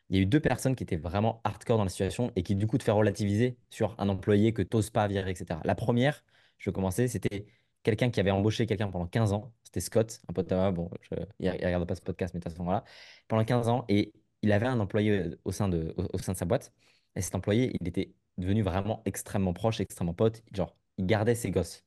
Il 0.09 0.15
y 0.15 0.19
a 0.19 0.21
eu 0.23 0.25
deux 0.25 0.39
personnes 0.39 0.75
qui 0.75 0.83
étaient 0.83 0.95
vraiment 0.97 1.41
hardcore 1.43 1.77
dans 1.77 1.83
la 1.83 1.89
situation 1.89 2.31
et 2.35 2.43
qui, 2.43 2.55
du 2.55 2.67
coup, 2.67 2.77
te 2.77 2.83
fait 2.83 2.91
relativiser 2.91 3.57
sur 3.69 3.95
un 3.99 4.09
employé 4.09 4.53
que 4.53 4.61
tu 4.61 4.75
n'oses 4.77 4.89
pas 4.89 5.07
virer, 5.07 5.31
etc. 5.31 5.61
La 5.65 5.75
première, 5.75 6.23
je 6.57 6.69
vais 6.69 6.73
commencer, 6.73 7.07
c'était 7.07 7.45
quelqu'un 7.83 8.09
qui 8.09 8.19
avait 8.19 8.31
embauché 8.31 8.65
quelqu'un 8.65 8.89
pendant 8.89 9.07
15 9.07 9.33
ans. 9.33 9.53
C'était 9.63 9.81
Scott, 9.81 10.19
un 10.29 10.33
pote 10.33 10.51
à 10.51 10.55
moi. 10.55 10.71
Bon, 10.71 10.89
je- 11.01 11.15
il 11.39 11.47
ne 11.47 11.51
regarde 11.53 11.87
pas 11.87 11.95
ce 11.95 12.01
podcast, 12.01 12.33
mais 12.33 12.39
de 12.39 12.43
toute 12.43 12.53
façon, 12.53 12.63
voilà. 12.63 12.83
Pendant 13.27 13.43
15 13.45 13.67
ans, 13.69 13.85
et 13.89 14.13
il 14.41 14.51
avait 14.51 14.65
un 14.67 14.79
employé 14.79 15.11
euh, 15.11 15.39
au 15.45 15.51
sein 15.51 15.67
de, 15.69 15.93
au, 15.97 16.05
au 16.13 16.17
sein 16.19 16.33
de 16.33 16.37
sa 16.37 16.45
boîte. 16.45 16.71
Et 17.15 17.21
cet 17.21 17.35
employé, 17.35 17.75
il 17.81 17.87
était 17.87 18.13
devenu 18.37 18.61
vraiment 18.61 19.01
extrêmement 19.05 19.53
proche, 19.53 19.79
extrêmement 19.81 20.13
pote. 20.13 20.43
Genre, 20.53 20.75
il 20.97 21.05
gardait 21.05 21.35
ses 21.35 21.51
gosses. 21.51 21.83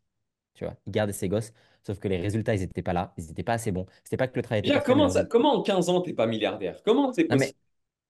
Tu 0.55 0.65
vois, 0.65 0.77
il 0.87 0.93
gardait 0.93 1.13
ses 1.13 1.29
gosses. 1.29 1.53
Sauf 1.87 1.99
que 1.99 2.09
les 2.09 2.19
résultats, 2.19 2.55
ils 2.55 2.61
n'étaient 2.61 2.83
pas 2.83 2.93
là. 2.93 3.15
Ils 3.17 3.27
n'étaient 3.27 3.43
pas 3.43 3.55
assez 3.55 3.73
bons. 3.73 3.87
C'était 4.05 4.17
pas 4.17 4.29
que 4.29 4.37
le 4.37 4.43
travail 4.43 4.61
était 4.61 4.69
Déjà, 4.71 4.81
comment, 4.81 5.09
ça, 5.09 5.25
comment 5.25 5.55
en 5.55 5.63
15 5.63 5.89
ans 5.89 6.01
t'es 6.03 6.13
pas 6.13 6.27
milliardaire? 6.27 6.83
Comment 6.85 7.13
c'est 7.13 7.25
possible? 7.25 7.59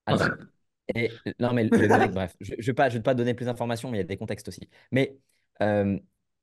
Attends. 0.07 0.27
Et, 0.95 1.11
non, 1.39 1.53
mais 1.53 1.65
le 1.65 1.99
mec, 1.99 2.13
bref, 2.13 2.37
je 2.41 2.55
ne 2.55 2.63
vais 2.63 3.01
pas, 3.01 3.15
donner 3.15 3.35
plus 3.35 3.47
d'informations, 3.47 3.91
mais 3.91 3.99
il 3.99 4.01
y 4.01 4.05
a 4.05 4.07
des 4.07 4.17
contextes 4.17 4.49
aussi. 4.49 4.69
Mais, 4.91 5.17
euh, 5.63 5.99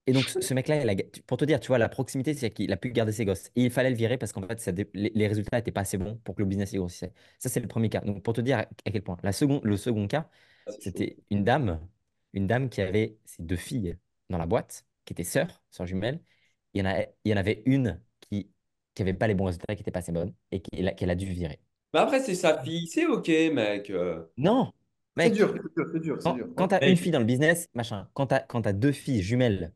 et 0.05 0.13
donc, 0.13 0.29
ce, 0.29 0.53
mec-là, 0.53 0.95
pour 1.25 1.38
te 1.38 1.43
dire, 1.43 1.59
tu 1.59 1.67
vois, 1.67 1.77
la 1.77 1.89
proximité, 1.89 2.34
c'est 2.34 2.49
qu'il 2.51 2.71
a 2.71 2.77
pu 2.77 2.91
garder 2.91 3.11
ses 3.11 3.25
gosses. 3.25 3.49
Et 3.55 3.65
il 3.65 3.71
fallait 3.71 3.89
le 3.89 3.95
virer 3.97 4.17
parce 4.17 4.31
qu'en 4.31 4.41
fait, 4.47 4.88
les, 4.93 5.27
résultats 5.27 5.57
n'étaient 5.57 5.71
pas 5.71 5.81
assez 5.81 5.97
bons 5.97 6.15
pour 6.23 6.35
que 6.35 6.41
le 6.41 6.47
business 6.47 6.71
y 6.71 6.77
grossissait. 6.77 7.11
Ça, 7.39 7.49
c'est 7.49 7.59
le 7.59 7.67
premier 7.67 7.89
cas. 7.89 7.99
Donc, 8.01 8.23
pour 8.23 8.34
te 8.34 8.41
dire 8.41 8.59
à, 8.59 8.65
quel 8.85 9.01
point. 9.03 9.17
La 9.23 9.34
seconde, 9.34 9.61
le 9.65 9.75
second 9.75 10.07
cas, 10.07 10.29
Ah, 10.65 10.71
c'était 10.79 11.17
une 11.29 11.43
dame, 11.43 11.85
une 12.34 12.47
dame 12.47 12.69
qui 12.69 12.81
avait 12.81 13.17
ses 13.25 13.43
deux 13.43 13.57
filles 13.57 13.97
dans 14.29 14.38
la 14.38 14.45
boîte, 14.45 14.85
qui 15.03 15.13
étaient 15.13 15.25
sœurs, 15.25 15.61
sœurs 15.71 15.88
jumelles. 15.88 16.21
Il 16.73 16.79
y 16.79 16.88
en 16.88 16.89
a, 16.89 17.01
il 17.01 17.31
y 17.31 17.34
en 17.34 17.38
avait 17.38 17.63
une 17.65 18.01
qui 18.29 18.49
n'avait 18.99 19.13
pas 19.13 19.27
les 19.27 19.35
bons 19.35 19.45
résultats, 19.45 19.75
qui 19.75 19.81
n'était 19.81 19.91
pas 19.91 19.99
assez 19.99 20.11
bonne, 20.11 20.34
et 20.51 20.61
qu'elle 20.61 21.09
a 21.09 21.15
dû 21.15 21.25
virer. 21.27 21.59
Mais 21.93 21.99
après, 21.99 22.19
c'est 22.22 22.35
sa 22.35 22.61
fille, 22.64 22.88
c'est 22.88 23.05
ok, 23.05 23.27
mec. 23.53 23.89
euh. 23.89 24.23
Non, 24.38 24.72
C'est 25.23 25.30
mec, 25.30 25.31
dur, 25.31 25.53
c'est 25.53 25.73
dur, 25.76 25.89
c'est 25.93 25.99
dur, 26.01 26.22
c'est 26.22 26.31
quand, 26.31 26.34
dur. 26.34 26.47
quand 26.55 26.68
t'as 26.69 26.81
Mec. 26.81 26.89
une 26.89 26.97
fille 26.97 27.11
dans 27.11 27.19
le 27.19 27.26
business, 27.26 27.69
machin, 27.73 28.09
quand 28.14 28.27
t'as, 28.27 28.41
quand 28.41 28.61
t'as 28.64 28.73
deux 28.73 28.91
filles 28.91 29.22
jumelles, 29.23 29.73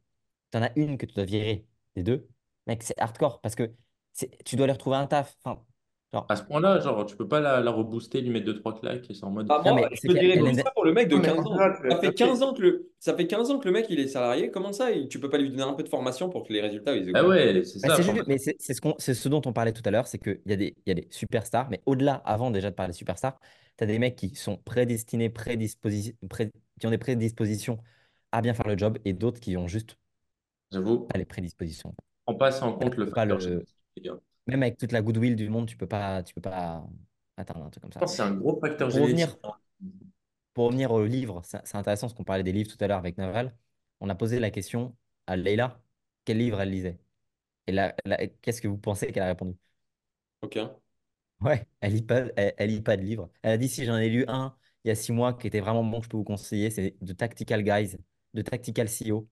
t'en 0.52 0.64
as 0.64 0.72
une 0.78 0.98
que 0.98 1.06
tu 1.06 1.14
dois 1.16 1.26
virer 1.26 1.68
des 1.96 2.04
deux, 2.04 2.30
mec, 2.68 2.84
c'est 2.84 3.00
hardcore 3.00 3.42
parce 3.42 3.56
que 3.56 3.74
c'est, 4.14 4.44
tu 4.46 4.56
dois 4.58 4.68
les 4.68 4.74
retrouver 4.74 4.98
un 4.98 5.08
taf. 5.08 5.38
Enfin, 5.44 5.66
genre, 6.14 6.26
À 6.30 6.36
ce 6.36 6.44
point-là, 6.44 6.80
genre, 6.80 7.06
tu 7.06 7.16
peux 7.16 7.28
pas 7.28 7.40
la, 7.40 7.62
la 7.62 7.72
rebooster, 7.72 8.22
lui 8.22 8.30
mettre 8.30 8.46
deux, 8.46 8.60
trois 8.60 8.78
claques 8.80 9.10
et 9.10 9.14
c'est 9.14 9.24
en 9.24 9.32
mode. 9.32 9.48
Ah, 9.50 9.62
Non, 9.66 9.76
moi, 9.76 9.90
mais 9.90 9.96
je 9.98 10.02
te 10.08 10.14
dirais 10.14 10.36
est- 10.38 10.64
ça 10.64 10.72
pour 10.72 10.86
le 10.86 10.94
mec 10.94 11.08
de 11.10 11.16
Non, 11.16 11.22
mais 11.22 11.30
15 11.30 11.46
en 11.46 11.52
ans. 11.52 11.58
tu 11.82 11.90
Ça 11.90 11.98
fait 12.00 12.08
fait. 12.08 12.14
15 12.14 12.42
ans 12.44 12.54
que 12.54 12.62
le, 12.62 12.92
ça 13.00 13.16
fait 13.16 13.28
15 13.28 13.52
ans 13.52 13.60
que 13.60 13.66
le 13.66 13.72
mec 13.74 13.86
il 13.90 14.00
est 14.00 14.08
salarié. 14.08 14.50
Comment 14.52 14.72
ça, 14.74 14.90
tu 15.10 15.20
peux 15.20 15.30
pas 15.30 15.38
lui 15.38 15.50
donner 15.50 15.64
un 15.64 15.74
peu 15.74 15.84
de 15.84 15.90
formation 15.90 16.30
pour 16.30 16.44
que 16.48 16.54
les 16.54 16.62
résultats 16.62 16.96
ils 16.96 17.12
Ah 17.14 17.28
ouais, 17.28 17.64
c'est 17.66 17.80
bah, 17.80 17.96
ça. 17.96 18.04
juste- 18.04 18.24
mais 18.28 18.38
c'est 18.38 19.14
ce, 19.14 19.30
dont 19.30 19.42
on 19.46 19.54
parlait 19.54 19.74
tout 19.74 19.82
à 19.86 19.92
l'heure, 19.92 20.08
c'est 20.08 20.20
qu'il 20.20 20.40
y 20.46 20.54
a 20.54 20.56
des, 20.56 20.76
il 20.86 20.90
y 20.90 20.92
a 20.92 20.96
des 20.96 21.08
superstars, 21.12 21.70
mais 21.70 21.82
au-delà, 21.86 22.16
avant 22.26 22.52
déjà 22.52 22.70
de 22.70 22.76
parler 22.76 22.92
de 22.94 22.98
superstars, 22.98 23.40
tu 23.78 23.84
as 23.84 23.88
des 23.88 24.00
mecs 24.00 24.16
qui 24.16 24.36
sont 24.36 24.58
prédestinés, 24.58 25.30
prédisposi- 25.30 26.16
pré- 26.30 26.52
qui 26.80 26.88
ont 26.88 26.92
des 26.92 26.98
prédispositions 26.98 27.80
à 28.32 28.42
bien 28.42 28.54
faire 28.54 28.68
le 28.68 28.78
job 28.78 28.98
et 29.06 29.14
d'autres 29.14 29.40
qui 29.40 29.58
ont 29.58 29.68
juste 29.68 29.98
J'avoue, 30.72 31.08
pas 31.08 31.18
les 31.20 31.26
prédispositions. 31.26 31.96
on 32.28 32.36
passe 32.36 32.62
en 32.64 32.74
compte 32.74 32.96
le 32.98 33.06
facteur 33.08 33.38
le- 33.38 33.40
génétique, 33.40 33.76
les 33.98 34.02
gars. 34.04 34.20
Même 34.48 34.64
avec 34.64 34.78
toute 34.78 34.92
la 34.92 35.02
goodwill 35.02 35.36
du 35.36 35.50
monde, 35.50 35.68
tu 35.68 35.78
peux 35.78 35.88
pas, 35.88 36.24
tu 36.24 36.34
peux 36.34 36.42
pas 36.42 36.86
atteindre 37.38 37.66
un 37.66 37.70
truc 37.70 37.84
comme 37.84 37.94
Je 37.94 37.98
ça. 38.00 38.06
pense 38.06 38.12
que 38.12 38.18
c'est 38.18 38.24
un 38.24 38.36
gros 38.36 38.60
facteur 38.60 38.90
Pour 38.90 39.02
revenir- 39.02 39.36
génétique. 39.36 39.40
Pour 40.54 40.66
revenir 40.68 40.92
au 40.92 41.06
livre, 41.06 41.42
c'est 41.46 41.76
intéressant 41.76 42.08
parce 42.08 42.14
qu'on 42.14 42.24
parlait 42.24 42.44
des 42.44 42.52
livres 42.52 42.70
tout 42.76 42.84
à 42.84 42.88
l'heure 42.88 42.98
avec 43.00 43.18
Naval. 43.18 43.56
On 44.02 44.10
a 44.10 44.16
posé 44.16 44.40
la 44.40 44.52
question 44.52 44.96
à 45.28 45.36
Leila, 45.38 45.82
quel 46.26 46.38
livre 46.40 46.60
elle 46.62 46.72
lisait? 46.72 47.00
Et 47.68 47.72
là, 47.74 47.96
qu'est-ce 48.42 48.62
que 48.62 48.68
vous 48.70 48.78
pensez 48.80 49.12
qu'elle 49.12 49.24
a 49.24 49.28
répondu? 49.28 49.58
Ok. 50.42 50.82
Ouais, 51.42 51.68
elle 51.82 51.94
lit 51.94 52.02
pas, 52.04 52.20
elle, 52.36 52.54
elle 52.58 52.70
lit 52.70 52.82
pas 52.82 52.98
de 52.98 53.02
livre. 53.02 53.30
Elle 53.42 53.52
a 53.54 53.58
dit 53.58 53.68
si 53.68 53.84
j'en 53.86 53.98
ai 53.98 54.10
lu 54.10 54.26
un 54.28 54.56
il 54.84 54.88
y 54.90 54.92
a 54.92 54.96
six 54.96 55.12
mois 55.12 55.34
qui 55.34 55.48
était 55.48 55.60
vraiment 55.60 55.84
bon, 55.84 56.00
que 56.00 56.06
je 56.06 56.10
peux 56.10 56.18
vous 56.18 56.24
conseiller, 56.24 56.70
c'est 56.72 56.96
The 57.06 57.16
Tactical 57.18 57.64
Guys, 57.64 57.98
de 58.34 58.42
Tactical 58.42 58.88
CEO. 58.90 59.28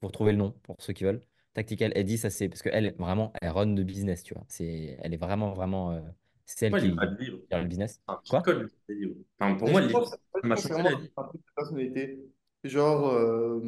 Vous 0.00 0.08
retrouvez 0.08 0.32
le 0.32 0.38
nom 0.38 0.52
pour 0.62 0.76
ceux 0.80 0.92
qui 0.92 1.04
veulent. 1.04 1.22
Tactical, 1.58 1.92
elle 1.96 2.04
dit 2.06 2.18
ça 2.18 2.30
c'est 2.30 2.48
parce 2.48 2.62
qu'elle 2.62 2.94
vraiment 2.98 3.32
elle 3.42 3.50
run 3.50 3.66
de 3.68 3.82
business, 3.82 4.22
tu 4.22 4.34
vois. 4.34 4.44
C'est, 4.48 4.96
elle 5.02 5.12
est 5.14 5.16
vraiment 5.16 5.52
vraiment, 5.54 5.90
euh, 5.92 6.00
c'est 6.46 6.66
elle 6.66 6.76
Moi, 6.76 6.80
qui 6.80 6.92
pas 6.96 7.06
de 7.06 7.16
livre. 7.18 7.38
gère 7.50 7.60
le 7.62 7.68
business. 7.68 8.00
Un 8.08 8.20
Quoi? 8.28 8.48
livres. 8.88 9.16
Enfin, 9.40 9.54
pour 9.56 9.70
moi, 9.70 9.80
le 9.80 9.88
livre, 9.88 10.04
ça 10.06 10.16
m'a 10.44 10.56
changé 10.56 10.82
la 10.82 10.94
vie. 10.94 11.10
personnalité. 11.56 12.18
Genre, 12.64 13.08
euh, 13.08 13.60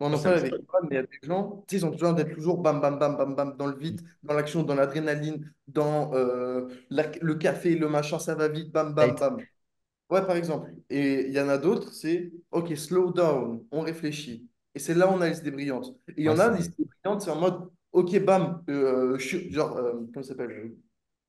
moi, 0.00 0.08
on 0.10 0.12
en 0.14 0.18
Ça 0.18 0.22
parle 0.22 0.36
avec. 0.36 0.54
Imran, 0.54 0.80
mais 0.88 0.88
il 0.92 0.94
y 0.94 0.98
a 0.98 1.02
des 1.02 1.18
gens, 1.22 1.64
ils 1.70 1.86
ont 1.86 1.90
besoin 1.90 2.12
d'être 2.12 2.34
toujours 2.34 2.58
bam, 2.58 2.80
bam, 2.80 2.98
bam, 2.98 3.16
bam, 3.16 3.34
bam, 3.34 3.56
dans 3.56 3.66
le 3.66 3.76
vite, 3.76 4.02
dans 4.22 4.34
l'action, 4.34 4.62
dans 4.62 4.74
l'adrénaline, 4.74 5.52
dans 5.68 6.12
euh, 6.14 6.68
la- 6.90 7.10
le 7.20 7.34
café, 7.36 7.76
le 7.76 7.88
machin, 7.88 8.18
ça 8.18 8.34
va 8.34 8.48
vite, 8.48 8.72
bam, 8.72 8.94
bam, 8.94 9.18
bam. 9.18 9.46
Ouais, 10.10 10.26
par 10.26 10.36
exemple. 10.36 10.70
Et 10.90 11.26
il 11.28 11.32
y 11.34 11.40
en 11.40 11.48
a 11.48 11.58
d'autres, 11.58 11.92
c'est, 11.94 12.32
OK, 12.52 12.76
slow 12.76 13.12
down, 13.12 13.64
on 13.72 13.82
réfléchit. 13.82 14.48
Et 14.74 14.78
c'est 14.78 14.94
là 14.94 15.08
où 15.08 15.12
on 15.14 15.20
a 15.20 15.28
les 15.28 15.38
idées 15.38 15.50
brillantes. 15.50 15.94
Et 16.08 16.14
il 16.18 16.24
y 16.24 16.28
en 16.28 16.38
a, 16.38 16.50
les 16.56 16.66
idées 16.66 16.84
brillantes, 17.02 17.22
c'est 17.22 17.30
en 17.30 17.40
mode, 17.40 17.68
OK, 17.92 18.18
bam, 18.24 18.62
euh, 18.68 19.18
je 19.18 19.26
suis- 19.26 19.52
genre, 19.52 19.76
euh, 19.76 19.92
comment 20.12 20.22
ça 20.22 20.30
s'appelle? 20.30 20.72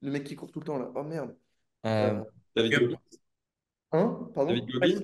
Le 0.01 0.11
mec 0.11 0.23
qui 0.23 0.35
court 0.35 0.51
tout 0.51 0.59
le 0.59 0.65
temps, 0.65 0.77
là. 0.77 0.91
Oh 0.95 1.03
merde. 1.03 1.35
Euh, 1.85 2.19
Euh, 2.19 2.23
David 2.55 2.71
Goggins. 2.79 2.97
Hein? 3.91 4.29
Pardon? 4.33 4.53
David 4.53 4.69
Goggins. 4.71 5.03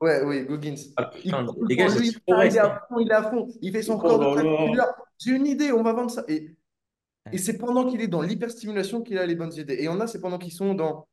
Ouais, 0.00 0.22
oui, 0.24 0.44
Goggins. 0.46 0.74
Ah, 0.96 1.10
Il 1.14 1.22
putain, 1.22 1.46
les 1.68 1.76
gars, 1.76 1.88
lui, 1.96 2.08
il 2.08 2.32
est 2.34 2.58
à 2.58 2.80
fond, 2.88 2.98
il 2.98 3.08
est 3.08 3.14
à 3.14 3.30
fond. 3.30 3.48
Il 3.60 3.72
fait 3.72 3.82
son 3.82 3.94
Oh 3.94 3.98
corps 4.00 4.18
de 4.36 4.40
J'ai 5.18 5.36
une 5.36 5.46
idée, 5.46 5.70
on 5.72 5.82
va 5.82 5.92
vendre 5.92 6.10
ça. 6.10 6.24
Et, 6.28 6.56
et 7.30 7.38
c'est 7.38 7.56
pendant 7.56 7.88
qu'il 7.88 8.00
est 8.00 8.08
dans 8.08 8.22
l'hyperstimulation 8.22 9.02
qu'il 9.02 9.18
a 9.18 9.26
les 9.26 9.36
bonnes 9.36 9.52
idées. 9.54 9.74
Et 9.74 9.82
il 9.82 9.84
y 9.84 9.88
en 9.88 10.00
a, 10.00 10.06
c'est 10.08 10.20
pendant 10.20 10.38
qu'ils 10.38 10.52
sont 10.52 10.74
dans 10.74 11.08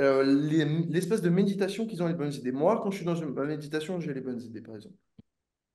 euh, 0.00 0.24
les- 0.24 0.64
l'espèce 0.88 1.22
de 1.22 1.28
méditation 1.30 1.86
qu'ils 1.86 2.02
ont 2.02 2.08
les 2.08 2.14
bonnes 2.14 2.32
idées. 2.32 2.50
Moi, 2.50 2.80
quand 2.82 2.90
je 2.90 2.96
suis 2.96 3.06
dans 3.06 3.14
une 3.14 3.32
ma 3.32 3.44
méditation, 3.44 4.00
j'ai 4.00 4.12
les 4.14 4.20
bonnes 4.22 4.40
idées, 4.40 4.62
par 4.62 4.74
exemple. 4.76 4.96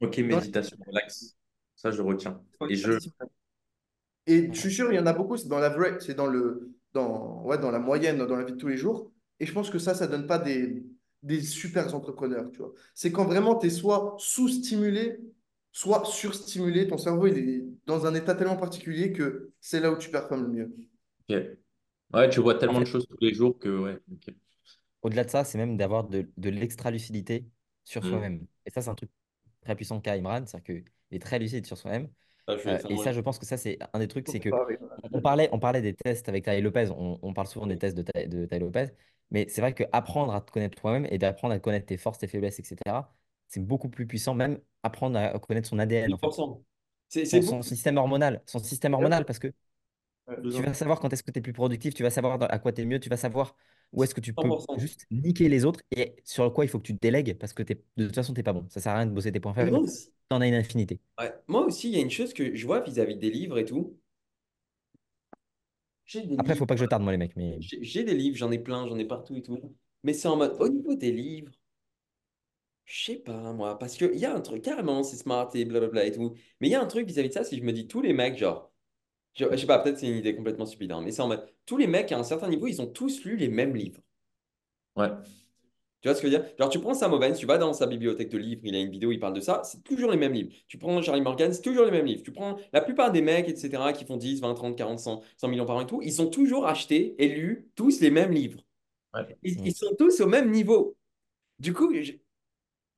Ok, 0.02 0.18
méditation, 0.20 0.78
relax. 0.88 1.38
Ça, 1.76 1.92
je 1.92 2.02
retiens. 2.02 2.42
Et 2.70 2.76
je. 2.76 3.00
Et 4.28 4.50
je 4.54 4.60
suis 4.60 4.72
sûr, 4.74 4.92
il 4.92 4.96
y 4.96 5.00
en 5.00 5.06
a 5.08 5.14
beaucoup, 5.14 5.38
c'est 5.38 5.48
dans 5.48 5.60
la 5.60 5.70
vraie, 5.70 5.98
c'est 6.02 6.14
dans 6.14 6.28
le, 6.28 6.76
dans, 6.94 7.42
ouais, 7.44 7.58
dans 7.58 7.72
la 7.72 7.80
moyenne, 7.80 8.18
dans 8.18 8.36
la 8.36 8.44
vie 8.44 8.54
de 8.54 8.58
tous 8.58 8.68
les 8.68 8.78
jours. 8.78 9.12
Et 9.40 9.46
je 9.46 9.54
pense 9.54 9.70
que 9.70 9.80
ça, 9.80 9.94
ça 9.96 10.08
donne 10.08 10.28
pas 10.28 10.38
des, 10.40 10.84
des 11.24 11.42
super 11.42 11.94
entrepreneurs, 11.96 12.52
tu 12.52 12.60
vois. 12.60 12.74
C'est 12.94 13.12
quand 13.12 13.26
vraiment 13.26 13.56
tu 13.58 13.68
es 13.68 13.70
soit 13.70 14.16
sous-stimulé, 14.20 15.20
soit 15.72 16.04
surstimulé. 16.06 16.88
Ton 16.88 16.98
cerveau, 16.98 17.28
il 17.28 17.38
est 17.38 17.64
dans 17.86 18.06
un 18.06 18.14
état 18.14 18.36
tellement 18.36 18.58
particulier 18.58 19.14
que 19.14 19.52
c'est 19.62 19.80
là 19.80 19.92
où 19.92 19.98
tu 19.98 20.10
performes 20.12 20.44
le 20.44 20.50
mieux. 20.50 20.76
Ok. 21.30 21.36
Ouais, 22.14 22.30
tu 22.30 22.42
vois 22.42 22.56
En 22.68 22.74
tellement 22.74 22.80
de 22.82 22.86
choses 22.86 23.08
tous 23.08 23.18
les 23.22 23.34
jours 23.34 23.58
que, 23.60 23.70
ouais. 23.70 24.00
au-delà 25.02 25.24
de 25.24 25.30
ça, 25.30 25.44
c'est 25.44 25.58
même 25.58 25.78
d'avoir 25.78 26.06
de, 26.08 26.30
de 26.38 26.50
l'extra-lucidité 26.50 27.48
sur 27.86 28.04
Hmm. 28.04 28.06
soi-même. 28.06 28.46
Et 28.66 28.72
ça, 28.72 28.82
c'est 28.82 28.90
un 28.90 28.96
truc 28.96 29.12
très 29.61 29.76
puissant 29.76 29.99
qu'a 29.99 30.14
Imran, 30.14 30.45
c'est-à-dire 30.45 30.64
qu'il 30.64 30.84
est 31.18 31.22
très 31.22 31.40
lucide 31.40 31.65
sur 31.65 31.77
soi-même. 31.77 32.10
Ah, 32.48 32.53
Euh, 32.65 32.80
et 32.90 32.98
ça, 32.98 33.14
je 33.14 33.22
pense 33.22 33.38
que 33.38 33.45
ça, 33.45 33.57
c'est 33.57 33.77
un 33.94 33.99
des 33.99 34.07
trucs, 34.07 34.27
c'est 34.27 34.40
que 34.40 34.49
on 35.14 35.22
parlait, 35.22 35.49
on 35.52 35.60
parlait 35.60 35.81
des 35.81 35.94
tests 35.94 36.27
avec 36.30 36.45
Tai 36.45 36.60
Lopez, 36.61 36.90
on, 36.90 37.19
on 37.22 37.34
parle 37.34 37.48
souvent 37.48 37.68
des 37.68 37.77
tests 37.77 37.95
de 37.95 38.45
Tai 38.45 38.60
Lopez, 38.60 38.88
mais 39.31 39.48
c'est 39.49 39.61
vrai 39.61 39.73
qu'apprendre 39.73 40.34
à 40.34 40.41
te 40.41 40.52
connaître 40.52 40.80
toi-même 40.80 41.06
et 41.11 41.18
d'apprendre 41.18 41.53
à 41.53 41.60
connaître 41.60 41.86
tes 41.86 41.98
forces, 41.98 42.18
tes 42.18 42.27
faiblesses, 42.27 42.60
etc., 42.60 43.14
c'est 43.48 43.64
beaucoup 43.65 43.90
plus 43.90 44.06
puissant, 44.07 44.34
même 44.34 44.60
apprendre 44.84 45.18
à 45.18 45.38
connaître 45.40 45.68
son 45.68 45.80
ADN, 45.80 46.14
en 46.14 46.18
fait, 46.18 46.27
1000%. 46.27 46.64
C'est 47.07 47.26
c'est 47.26 47.41
son, 47.41 47.61
système 47.61 47.98
hormonal, 47.98 48.41
son 48.45 48.60
système 48.60 48.94
hormonal, 48.94 49.26
parce 49.26 49.40
que 49.40 49.48
tu 50.53 50.61
vas 50.64 50.73
savoir 50.73 50.99
quand 50.99 51.11
est-ce 51.11 51.23
que 51.23 51.31
tu 51.31 51.40
es 51.40 51.41
plus 51.41 51.53
productif, 51.53 51.94
tu 51.94 52.03
vas 52.03 52.10
savoir 52.10 52.38
à 52.41 52.60
quoi 52.60 52.72
tu 52.72 52.81
es 52.81 52.86
mieux, 52.86 52.99
tu 52.99 53.10
vas 53.10 53.18
savoir 53.18 53.56
où 53.94 54.03
est-ce 54.03 54.16
que 54.16 54.22
tu 54.22 54.34
peux 54.34 54.56
100%. 54.56 54.76
juste 54.76 55.06
niquer 55.11 55.49
les 55.49 55.66
autres 55.66 55.82
et 55.91 56.16
sur 56.24 56.53
quoi 56.53 56.66
il 56.66 56.68
faut 56.70 56.80
que 56.80 56.86
tu 56.86 56.95
te 56.95 56.99
délègues 57.02 57.38
parce 57.38 57.53
que 57.53 57.64
t'es- 57.64 57.84
de 57.98 58.06
toute 58.06 58.16
façon, 58.16 58.34
tu 58.34 58.40
n'es 58.40 58.44
pas 58.44 58.53
bon. 58.53 58.68
Ça 58.70 58.82
sert 58.82 58.94
à 58.94 58.98
rien 58.98 59.06
de 59.07 59.11
bosser 59.14 59.32
tes 59.32 59.40
points 59.40 59.53
faibles, 59.53 59.82
aussi, 59.82 60.11
tu 60.30 60.36
en 60.36 60.41
as 60.41 60.48
une 60.48 60.56
infinité. 60.56 60.99
ouais. 61.20 61.32
Moi 61.48 61.66
aussi, 61.68 61.90
il 61.90 61.95
y 61.95 61.99
a 61.99 62.02
une 62.02 62.10
chose 62.11 62.34
que 62.34 62.56
je 62.56 62.66
vois 62.66 62.80
vis-à-vis 62.82 63.16
des 63.18 63.30
livres 63.32 63.60
et 63.60 63.66
tout. 63.66 63.99
Des 66.14 66.22
Après, 66.38 66.53
il 66.53 66.57
livres, 66.57 66.57
faut 66.57 66.66
pas 66.66 66.74
que 66.76 66.82
je 66.82 66.86
tarde, 66.86 67.03
moi, 67.03 67.11
les 67.11 67.18
mecs, 67.20 67.36
mais 67.36 67.60
j'ai 67.60 68.03
des 68.03 68.16
livres, 68.16 68.38
j'en 68.38 68.52
ai 68.52 68.60
plein, 68.60 68.88
j'en 68.88 68.98
ai 68.98 69.06
partout 69.06 69.36
et 69.38 69.44
tout. 69.44 69.76
Mais 70.03 70.14
c'est 70.14 70.28
en 70.28 70.36
mode, 70.38 70.57
au 70.60 70.70
niveau 70.70 70.95
des 70.95 71.11
livres, 71.11 71.52
je 72.86 73.06
sais 73.06 73.16
pas, 73.18 73.53
moi, 73.53 73.78
parce 73.80 73.95
qu'il 73.98 74.16
y 74.18 74.26
a 74.26 74.36
un 74.36 74.41
truc, 74.41 74.64
carrément, 74.64 75.03
c'est 75.03 75.16
smart 75.18 75.49
et 75.53 75.64
blablabla 75.66 76.06
et 76.06 76.11
tout. 76.11 76.36
Mais 76.60 76.68
il 76.68 76.72
y 76.72 76.76
a 76.76 76.82
un 76.82 76.86
truc 76.88 77.07
vis-à-vis 77.07 77.30
de 77.30 77.34
ça, 77.34 77.44
si 77.44 77.57
je 77.57 77.64
me 77.64 77.72
dis, 77.74 77.88
tous 77.88 78.02
les 78.02 78.14
mecs, 78.14 78.38
genre, 78.38 78.72
je, 79.35 79.45
je 79.51 79.57
sais 79.57 79.68
pas, 79.68 79.80
peut-être 79.80 79.99
c'est 79.99 80.07
une 80.07 80.18
idée 80.18 80.35
complètement 80.35 80.65
stupide, 80.65 80.91
hein, 80.91 81.01
mais 81.03 81.11
c'est 81.11 81.22
en 81.22 81.27
mode, 81.27 81.45
tous 81.65 81.77
les 81.77 81.88
mecs 81.88 82.11
à 82.11 82.18
un 82.19 82.23
certain 82.23 82.49
niveau, 82.49 82.68
ils 82.68 82.81
ont 82.81 82.88
tous 82.88 83.23
lu 83.23 83.38
les 83.38 83.47
mêmes 83.49 83.76
livres. 83.76 84.01
Ouais. 84.95 85.10
Tu 86.01 86.07
vois 86.07 86.15
ce 86.15 86.22
que 86.22 86.30
je 86.30 86.34
veux 86.34 86.39
dire? 86.39 86.49
Genre, 86.57 86.69
tu 86.69 86.80
prends 86.80 86.93
Sam 86.93 87.14
Ovens, 87.14 87.38
tu 87.38 87.45
vas 87.45 87.57
dans 87.57 87.73
sa 87.73 87.85
bibliothèque 87.85 88.30
de 88.30 88.38
livres, 88.38 88.61
il 88.64 88.76
a 88.76 88.80
une 88.80 88.89
vidéo, 88.91 89.11
il 89.11 89.19
parle 89.19 89.34
de 89.34 89.41
ça, 89.41 89.61
c'est 89.65 89.84
toujours 89.84 90.11
les 90.11 90.18
mêmes 90.18 90.31
livres. 90.34 90.51
Tu 90.68 90.77
prends 90.77 91.01
Charlie 91.01 91.22
Morgan, 91.22 91.51
c'est 91.53 91.61
toujours 91.61 91.85
les 91.85 91.91
mêmes 91.91 92.06
livres. 92.06 92.23
Tu 92.23 92.31
prends 92.31 92.57
la 92.72 92.81
plupart 92.81 93.11
des 93.11 93.22
mecs, 93.22 93.49
etc., 93.49 93.91
qui 93.91 94.06
font 94.06 94.15
10, 94.15 94.39
20, 94.39 94.53
30, 94.53 94.77
40, 94.77 94.99
100, 94.99 95.22
100 95.38 95.47
millions 95.49 95.65
par 95.65 95.76
an 95.76 95.81
et 95.81 95.88
tout, 95.88 96.01
ils 96.01 96.22
ont 96.22 96.30
toujours 96.30 96.68
acheté 96.68 97.15
et 97.22 97.27
lu 97.27 97.69
tous 97.76 97.99
les 97.99 98.11
mêmes 98.11 98.31
livres. 98.31 98.61
Ouais. 99.14 99.38
Ils, 99.43 99.60
ils 99.65 99.76
sont 99.76 99.93
tous 99.97 100.22
au 100.22 100.27
même 100.27 100.51
niveau. 100.51 100.95
Du 101.60 101.73
coup, 101.73 101.93
je- 101.93 102.14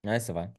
ouais, 0.03 0.19
c'est 0.19 0.33
vrai. 0.33 0.51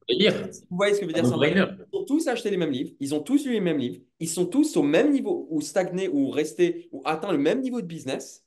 Vous 0.71 0.77
voyez 0.77 0.95
ce 0.95 1.01
que 1.01 1.07
veut 1.07 1.13
dire 1.13 1.82
ont 2.03 2.05
tous 2.05 2.29
acheté 2.29 2.51
les 2.51 2.57
mêmes 2.57 2.71
livres, 2.71 2.93
ils 3.01 3.15
ont 3.15 3.23
tous 3.23 3.47
lu 3.47 3.53
les 3.53 3.61
mêmes 3.61 3.79
livres, 3.79 4.01
ils 4.21 4.29
sont 4.29 4.47
tous 4.47 4.77
au 4.77 4.83
même 4.83 5.13
niveau, 5.13 5.47
ou 5.51 5.61
stagné, 5.61 6.09
ou 6.09 6.31
resté, 6.31 6.89
ou 6.93 7.03
atteint 7.05 7.33
le 7.33 7.39
même 7.39 7.61
niveau 7.61 7.81
de 7.81 7.87
business. 7.87 8.45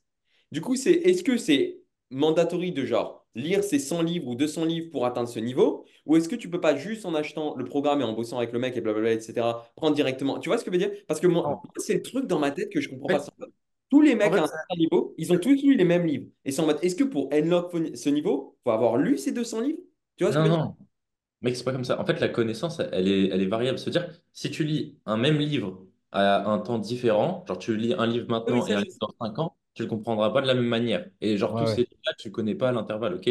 Du 0.52 0.60
coup, 0.60 0.76
c'est 0.76 0.92
est-ce 0.92 1.24
que 1.24 1.36
c'est 1.36 1.80
mandatory 2.10 2.72
de 2.72 2.84
genre 2.84 3.26
lire 3.34 3.62
ces 3.62 3.78
100 3.78 4.02
livres 4.02 4.28
ou 4.28 4.34
200 4.34 4.64
livres 4.64 4.90
pour 4.90 5.04
atteindre 5.04 5.28
ce 5.28 5.38
niveau, 5.38 5.84
ou 6.06 6.16
est-ce 6.16 6.28
que 6.28 6.36
tu 6.36 6.48
peux 6.48 6.60
pas 6.60 6.74
juste 6.76 7.04
en 7.04 7.14
achetant 7.14 7.54
le 7.56 7.64
programme 7.64 8.00
et 8.00 8.04
en 8.04 8.12
bossant 8.14 8.38
avec 8.38 8.52
le 8.52 8.58
mec 8.58 8.76
et 8.76 8.80
blablabla, 8.80 9.12
etc., 9.12 9.68
prendre 9.76 9.94
directement? 9.94 10.38
Tu 10.38 10.48
vois 10.48 10.58
ce 10.58 10.64
que 10.64 10.70
je 10.70 10.78
veux 10.78 10.78
dire? 10.78 10.92
Parce 11.06 11.20
que 11.20 11.26
moi, 11.26 11.60
c'est 11.76 11.94
le 11.94 12.02
truc 12.02 12.26
dans 12.26 12.38
ma 12.38 12.50
tête 12.50 12.70
que 12.72 12.80
je 12.80 12.88
comprends 12.88 13.08
pas. 13.08 13.24
Tous 13.90 14.00
les 14.00 14.14
en 14.14 14.16
mecs 14.16 14.32
fait, 14.32 14.38
à 14.38 14.42
un 14.44 14.46
certain 14.46 14.76
niveau, 14.76 15.14
ils 15.18 15.32
ont 15.32 15.38
tous 15.38 15.62
lu 15.62 15.76
les 15.76 15.84
mêmes 15.84 16.06
livres. 16.06 16.26
Et 16.44 16.50
c'est 16.50 16.60
en 16.60 16.66
mode, 16.66 16.78
est-ce 16.82 16.96
que 16.96 17.04
pour 17.04 17.28
unlock 17.32 17.72
ce 17.94 18.08
niveau, 18.08 18.56
il 18.58 18.62
faut 18.64 18.70
avoir 18.70 18.96
lu 18.96 19.18
ces 19.18 19.32
200 19.32 19.60
livres? 19.60 19.78
Tu 20.16 20.24
vois 20.24 20.32
ce 20.32 20.38
que 20.38 20.44
je 20.44 20.48
veux 20.48 20.56
dire? 20.56 20.64
non. 20.64 20.76
Mec, 21.42 21.56
c'est 21.56 21.64
pas 21.64 21.72
comme 21.72 21.84
ça. 21.84 22.00
En 22.00 22.06
fait, 22.06 22.18
la 22.20 22.28
connaissance, 22.28 22.80
elle 22.80 23.08
est, 23.08 23.28
elle 23.28 23.42
est 23.42 23.46
variable. 23.46 23.78
C'est-à-dire, 23.78 24.08
si 24.32 24.50
tu 24.50 24.64
lis 24.64 24.98
un 25.06 25.16
même 25.16 25.38
livre 25.38 25.86
à 26.12 26.48
un 26.50 26.58
temps 26.58 26.78
différent, 26.78 27.44
genre 27.46 27.58
tu 27.58 27.76
lis 27.76 27.92
un 27.94 28.06
livre 28.06 28.26
Oui, 28.46 28.62
maintenant 28.62 28.66
et 28.66 28.72
ça, 28.72 28.74
un 28.74 28.80
je 28.80 28.84
livre 28.84 28.94
sais. 28.94 29.00
dans 29.00 29.10
5 29.20 29.38
ans, 29.38 29.56
tu 29.74 29.82
le 29.82 29.88
comprendras 29.88 30.30
pas 30.30 30.40
de 30.40 30.46
la 30.46 30.54
même 30.54 30.64
manière. 30.66 31.06
Et 31.20 31.36
genre, 31.36 31.54
Ouais, 31.54 31.56
tous 31.56 31.66
ouais. 31.66 31.76
ces 31.76 31.82
livres-là, 31.82 32.12
tu 32.18 32.30
connais 32.32 32.54
pas 32.54 32.70
à 32.70 32.72
l'intervalle, 32.72 33.14
ok? 33.14 33.28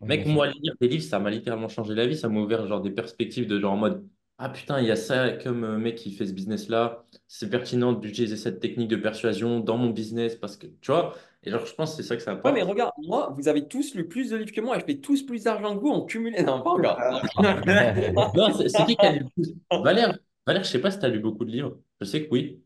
Ouais, 0.00 0.08
Mec, 0.08 0.26
sûr. 0.26 0.26
moi, 0.26 0.48
lire 0.48 0.74
des 0.80 0.88
livres, 0.88 1.04
ça 1.04 1.18
m'a 1.18 1.30
littéralement 1.30 1.68
changé 1.68 1.94
la 1.94 2.06
vie. 2.06 2.16
Ça 2.16 2.28
m'a 2.28 2.40
ouvert 2.40 2.66
genre 2.66 2.80
des 2.82 2.90
perspectives 2.90 3.46
de 3.46 3.58
genre 3.60 3.72
en 3.72 3.76
mode, 3.76 4.08
ah 4.38 4.48
putain, 4.48 4.80
il 4.80 4.86
y 4.86 4.90
a 4.90 4.96
ça 4.96 5.30
comme 5.32 5.64
euh, 5.64 5.78
mec 5.78 5.96
qui 5.96 6.12
fait 6.12 6.26
ce 6.26 6.32
business-là. 6.32 7.06
C'est 7.28 7.48
pertinent 7.50 7.92
d'utiliser 7.92 8.36
cette 8.36 8.60
technique 8.60 8.88
de 8.88 8.96
persuasion 8.96 9.60
dans 9.60 9.76
mon 9.78 9.90
business 9.90 10.36
parce 10.36 10.56
que, 10.56 10.66
tu 10.66 10.90
vois, 10.92 11.14
et 11.44 11.50
genre, 11.50 11.66
je 11.66 11.74
pense 11.74 11.92
que 11.96 12.02
c'est 12.02 12.08
ça 12.08 12.16
que 12.16 12.22
ça 12.22 12.32
Ouais, 12.44 12.52
mais 12.52 12.62
apporte. 12.62 12.62
regarde, 12.62 12.92
moi, 12.98 13.30
vous 13.36 13.48
avez 13.48 13.66
tous 13.68 13.94
lu 13.94 14.06
plus 14.06 14.28
de 14.30 14.36
livres 14.36 14.52
que 14.52 14.60
moi 14.60 14.76
et 14.76 14.80
je 14.80 14.84
fais 14.84 15.00
tous 15.00 15.22
plus 15.24 15.44
d'argent 15.44 15.74
que 15.74 15.80
vous 15.80 15.88
en 15.88 16.04
cumulé. 16.04 16.42
Non, 16.42 16.62
pas 16.62 16.70
encore. 16.70 17.00
Non, 18.34 18.52
c'est 18.52 18.68
c'est 18.68 18.84
qui 18.84 18.96
qui 18.96 19.06
a 19.06 19.12
lu 19.12 19.24
plus? 19.34 19.54
Valère, 19.82 20.18
Valère, 20.46 20.64
je 20.64 20.68
sais 20.70 20.80
pas 20.80 20.90
si 20.90 20.98
tu 20.98 21.04
as 21.06 21.08
lu 21.08 21.20
beaucoup 21.20 21.44
de 21.44 21.50
livres. 21.50 21.78
Je 22.00 22.06
sais 22.06 22.24
que 22.24 22.28
oui. 22.30 22.62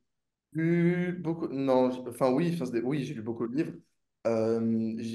lu 0.53 1.13
beaucoup. 1.21 1.49
Non, 1.49 1.91
enfin 2.09 2.31
oui, 2.33 2.51
enfin, 2.61 2.71
oui, 2.85 3.05
j'ai 3.05 3.15
lu 3.15 3.23
beaucoup 3.23 3.47
de 3.49 3.57
livres. 3.57 3.73
Euh, 4.27 4.61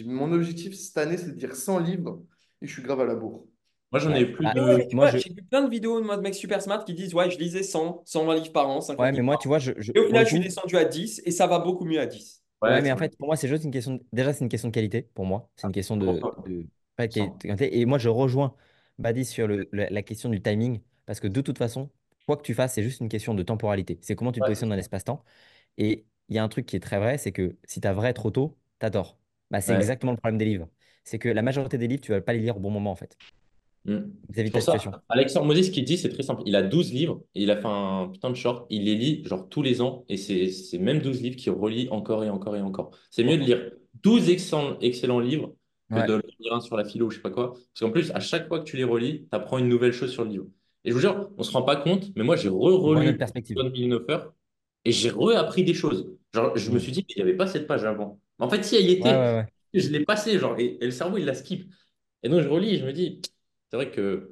mon 0.05 0.31
objectif 0.31 0.73
cette 0.75 0.97
année, 0.97 1.17
c'est 1.17 1.31
de 1.35 1.39
lire 1.39 1.55
100 1.55 1.79
livres 1.79 2.23
et 2.61 2.67
je 2.67 2.73
suis 2.73 2.81
grave 2.81 3.01
à 3.01 3.05
la 3.05 3.15
bourre. 3.15 3.45
Moi, 3.91 3.99
j'en 3.99 4.13
ai 4.13 4.25
plus 4.25 4.47
Ah, 4.47 4.53
de. 4.53 4.89
moi, 4.93 5.07
j'ai 5.07 5.29
vu 5.33 5.43
plein 5.43 5.63
de 5.63 5.69
vidéos 5.69 5.99
de 6.01 6.05
moi, 6.05 6.17
de 6.17 6.21
mecs 6.21 6.35
super 6.35 6.61
smart 6.61 6.83
qui 6.85 6.93
disent 6.93 7.13
Ouais, 7.13 7.29
je 7.29 7.37
lisais 7.37 7.63
100, 7.63 8.01
120 8.05 8.35
livres 8.35 8.51
par 8.53 8.69
an, 8.69 8.81
50 8.81 9.05
ouais, 9.05 9.11
mais 9.11 9.21
moi, 9.21 9.37
par 9.37 9.37
tu 9.37 9.47
vois, 9.47 9.59
je, 9.59 9.71
je- 9.77 9.91
Et 9.95 9.99
au 9.99 10.07
final, 10.07 10.25
je 10.25 10.31
suis 10.31 10.41
descendu 10.41 10.77
à 10.77 10.85
10 10.85 11.21
et 11.25 11.31
ça 11.31 11.47
va 11.47 11.59
beaucoup 11.59 11.85
mieux 11.85 11.99
à 11.99 12.05
10. 12.07 12.42
Ouais, 12.69 12.71
Ouais, 12.71 12.81
mais 12.81 12.91
en 12.91 12.97
fait, 12.97 13.17
pour 13.17 13.27
moi, 13.27 13.35
c'est 13.35 13.47
juste 13.49 13.63
une 13.65 13.71
question. 13.71 13.99
Déjà, 14.13 14.31
c'est 14.33 14.43
une 14.43 14.49
question 14.49 14.69
de 14.69 14.73
qualité 14.73 15.01
pour 15.13 15.25
moi. 15.25 15.49
C'est 15.57 15.67
une 15.67 15.73
question 15.73 15.97
de, 15.97 16.29
100%. 16.29 16.33
de... 16.45 16.65
pas 16.95 17.07
de 17.07 17.13
100. 17.15 17.39
qualité. 17.39 17.77
Et 17.79 17.85
moi, 17.85 17.97
je 17.97 18.07
rejoins 18.09 18.55
Badi 18.99 19.25
sur 19.25 19.47
le, 19.47 19.67
le- 19.71 19.87
la 19.89 20.01
question 20.03 20.29
du 20.29 20.41
timing. 20.41 20.81
Parce 21.05 21.19
que 21.19 21.27
de 21.27 21.41
toute 21.41 21.57
façon, 21.57 21.89
quoi 22.25 22.37
que 22.37 22.41
tu 22.43 22.53
fasses, 22.53 22.73
c'est 22.73 22.83
juste 22.83 23.01
une 23.01 23.09
question 23.09 23.33
de 23.33 23.43
temporalité. 23.43 23.99
C'est 24.01 24.15
comment 24.15 24.31
tu 24.31 24.39
te 24.39 24.45
Ouais, 24.45 24.47
positionnes 24.47 24.69
dans 24.69 24.75
l'espace-temps. 24.77 25.23
Et 25.77 26.05
il 26.29 26.35
y 26.35 26.39
a 26.39 26.43
un 26.43 26.49
truc 26.49 26.65
qui 26.65 26.75
est 26.77 26.81
très 26.81 26.99
vrai 26.99 27.17
c'est 27.19 27.31
que 27.33 27.57
si 27.65 27.81
tu 27.81 27.87
as 27.87 27.93
vrai 27.93 28.13
trop 28.13 28.31
tôt, 28.31 28.57
tu 28.81 28.85
as 28.87 28.91
tort. 28.91 29.19
Bah, 29.51 29.61
c'est 29.61 29.73
ouais. 29.73 29.73
exactement 29.75 30.11
le 30.13 30.17
problème 30.19 30.37
des 30.39 30.45
livres. 30.45 30.69
C'est 31.05 31.19
que 31.19 31.29
la 31.29 31.43
majorité 31.43 31.77
des 31.79 31.87
livres, 31.87 32.01
tu 32.01 32.11
vas 32.11 32.21
pas 32.21 32.33
les 32.33 32.39
lire 32.41 32.57
au 32.57 32.59
bon 32.61 32.71
moment, 32.71 32.91
en 32.91 32.95
fait, 32.97 33.19
Mm. 33.85 33.97
de 34.29 34.49
pour 34.49 34.61
ça, 34.61 34.75
Alexandre 35.09 35.45
Moses, 35.45 35.65
ce 35.65 35.71
qu'il 35.71 35.83
dit, 35.83 35.97
c'est 35.97 36.09
très 36.09 36.23
simple. 36.23 36.41
Il 36.45 36.55
a 36.55 36.61
12 36.61 36.93
livres 36.93 37.21
et 37.35 37.43
il 37.43 37.51
a 37.51 37.57
fait 37.57 37.67
un 37.67 38.09
putain 38.13 38.29
de 38.29 38.35
short. 38.35 38.65
Il 38.69 38.85
les 38.85 38.95
lit 38.95 39.23
genre 39.25 39.49
tous 39.49 39.61
les 39.61 39.81
ans 39.81 40.05
et 40.07 40.17
c'est 40.17 40.49
c'est 40.49 40.77
même 40.77 40.99
12 40.99 41.21
livres 41.21 41.35
qu'il 41.35 41.51
relit 41.51 41.89
encore 41.89 42.23
et 42.23 42.29
encore 42.29 42.55
et 42.55 42.61
encore. 42.61 42.91
C'est 43.11 43.23
mieux 43.23 43.37
de 43.37 43.43
lire 43.43 43.71
12 44.01 44.29
excellents, 44.29 44.77
excellents 44.79 45.19
livres 45.19 45.55
que 45.89 45.95
Ouais. 45.95 46.07
de 46.07 46.21
lire 46.39 46.53
un 46.53 46.61
sur 46.61 46.77
la 46.77 46.85
philo 46.85 47.07
ou 47.07 47.11
je 47.11 47.17
sais 47.17 47.21
pas 47.21 47.29
quoi. 47.29 47.51
Parce 47.51 47.79
qu'en 47.81 47.91
plus, 47.91 48.09
à 48.11 48.19
chaque 48.19 48.47
fois 48.47 48.59
que 48.59 48.63
tu 48.63 48.77
les 48.77 48.83
relis, 48.85 49.21
tu 49.23 49.27
apprends 49.35 49.57
une 49.59 49.67
nouvelle 49.67 49.91
chose 49.93 50.11
sur 50.11 50.23
le 50.23 50.29
livre. 50.31 50.45
Et 50.85 50.89
je 50.89 50.95
vous 50.95 51.01
jure, 51.01 51.29
on 51.37 51.43
se 51.43 51.51
rend 51.51 51.61
pas 51.63 51.75
compte, 51.75 52.11
mais 52.15 52.23
moi, 52.23 52.35
j'ai 52.35 52.49
re-relu. 52.49 53.17
John 53.55 53.69
Villeneuve 53.71 54.31
et 54.85 54.91
j'ai 54.91 55.09
re-appris 55.09 55.63
des 55.63 55.73
choses. 55.73 56.09
Genre, 56.33 56.57
je 56.57 56.71
me 56.71 56.77
Mm. 56.77 56.79
suis 56.79 56.91
dit, 56.91 57.05
mais 57.07 57.13
il 57.15 57.23
n'y 57.23 57.29
avait 57.29 57.37
pas 57.37 57.47
cette 57.47 57.67
page 57.67 57.83
avant. 57.85 58.19
En 58.39 58.49
fait, 58.49 58.63
si 58.63 58.75
elle 58.75 58.85
y 58.89 58.93
était, 58.93 59.09
ouais, 59.09 59.15
ouais. 59.15 59.45
je 59.73 59.89
l'ai 59.89 60.03
passée, 60.03 60.39
genre, 60.39 60.57
et, 60.59 60.77
et 60.81 60.85
le 60.85 60.91
cerveau, 60.91 61.17
il 61.17 61.25
la 61.25 61.33
skip. 61.35 61.71
Et 62.23 62.29
donc, 62.29 62.41
je 62.41 62.47
relis 62.49 62.75
et 62.75 62.77
je 62.79 62.85
me 62.85 62.91
dis, 62.93 63.21
c'est 63.73 63.77
vrai 63.77 63.89
que 63.91 64.29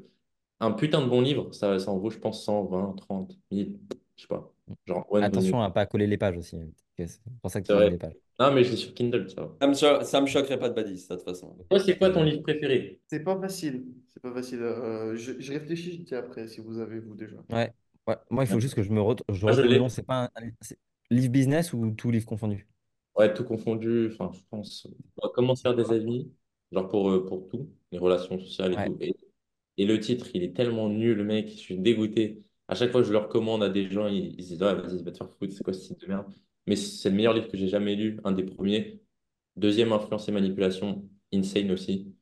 un 0.60 0.72
putain 0.72 1.02
de 1.02 1.10
bon 1.10 1.20
livre, 1.22 1.52
ça, 1.52 1.80
ça 1.80 1.90
en 1.90 1.98
vaut, 1.98 2.12
je 2.12 2.20
pense, 2.20 2.46
100, 2.46 2.64
20, 2.66 2.94
30, 2.94 3.36
1000, 3.50 3.80
je 4.16 4.22
sais 4.22 4.28
pas. 4.28 4.54
Genre. 4.86 5.08
Attention 5.20 5.62
à 5.64 5.72
pas 5.72 5.88
coller 5.88 6.06
les 6.06 6.18
pages 6.20 6.38
aussi. 6.38 6.60
C'est 6.96 7.20
pour 7.42 7.50
ça 7.50 7.60
que 7.60 7.68
tu 7.68 7.90
les 7.90 7.98
pages. 7.98 8.14
Non, 8.40 8.52
mais 8.54 8.64
je 8.64 8.70
l'ai 8.70 8.78
sur 8.78 8.94
Kindle, 8.94 9.28
ça 9.32 9.42
va. 9.42 9.56
Ça 9.60 9.68
me, 9.68 9.74
cho- 9.74 10.04
ça 10.04 10.22
me 10.22 10.28
choquerait 10.28 10.60
pas 10.60 10.70
de 10.70 10.76
badis, 10.76 11.08
de 11.08 11.16
toute 11.16 11.24
façon. 11.26 11.58
Toi, 11.70 11.80
c'est 11.80 11.98
quoi 11.98 12.12
ton 12.12 12.22
livre 12.24 12.44
préféré? 12.44 13.00
C'est 13.08 13.24
pas 13.24 13.40
facile. 13.40 13.86
C'est 14.14 14.22
pas 14.22 14.32
facile. 14.32 14.60
Euh, 14.62 15.16
je, 15.16 15.40
je 15.40 15.54
réfléchis, 15.54 15.94
je 15.94 16.02
dis 16.04 16.16
après 16.16 16.48
si 16.48 16.62
vous 16.62 16.78
avez 16.80 17.00
vous 17.00 17.16
déjà. 17.16 17.38
Ouais. 17.50 17.74
Ouais. 18.08 18.16
Moi, 18.30 18.44
il 18.44 18.48
faut 18.48 18.60
juste 18.60 18.76
que 18.76 18.84
je 18.84 18.92
me 18.92 19.00
je 19.00 19.34
je 19.34 19.46
retrouve 19.48 19.64
le 19.66 19.70
l'ai. 19.70 19.80
nom. 19.80 19.90
C'est 19.90 20.04
pas 20.04 20.30
un, 20.36 20.42
livre 21.10 21.32
business 21.32 21.74
ou 21.74 21.90
tout 21.92 22.12
livre 22.12 22.26
confondu? 22.28 22.68
Ouais, 23.16 23.34
tout 23.34 23.44
confondu. 23.44 24.10
Enfin, 24.14 24.32
je 24.34 24.40
pense. 24.50 24.88
On 25.38 25.48
va 25.48 25.56
faire 25.56 25.76
des 25.76 25.92
amis, 25.92 26.32
genre 26.72 26.88
pour, 26.88 27.10
euh, 27.10 27.26
pour 27.26 27.48
tout, 27.50 27.70
les 27.92 27.98
relations 27.98 28.40
sociales 28.40 28.74
et 28.74 28.78
Ouais. 28.78 28.86
tout. 28.88 28.98
Et, 29.02 29.14
et 29.78 29.86
le 29.86 30.00
titre, 30.00 30.28
il 30.34 30.44
est 30.44 30.56
tellement 30.56 30.90
nul, 30.90 31.18
le 31.18 31.24
mec, 31.24 31.50
je 31.50 31.56
suis 31.56 31.78
dégoûté. 31.78 32.44
À 32.68 32.76
chaque 32.76 32.92
fois 32.92 33.02
que 33.02 33.08
je 33.08 33.12
le 33.12 33.18
recommande 33.20 33.64
à 33.64 33.70
des 33.70 33.90
gens, 33.92 34.08
ils, 34.08 34.36
disent, 34.36 34.62
ouais, 34.62 34.76
vas-y, 34.76 35.04
va 35.04 35.12
te 35.12 35.18
faire 35.18 35.30
foutre, 35.30 35.54
c'est 35.54 35.64
quoi 35.64 35.74
ce 35.74 35.82
site 35.82 36.02
de 36.02 36.08
merde? 36.08 36.26
Mais 36.68 36.76
c'est 36.76 37.10
le 37.10 37.16
meilleur 37.16 37.34
livre 37.34 37.48
que 37.48 37.58
j'ai 37.58 37.68
jamais 37.68 37.96
lu, 37.96 38.20
un 38.24 38.32
des 38.32 38.44
premiers. 38.44 39.02
Deuxième, 39.56 39.92
Influence 39.94 40.28
et 40.30 40.32
Manipulation, 40.32 41.10
Insane 41.34 41.72
aussi. 41.72 42.14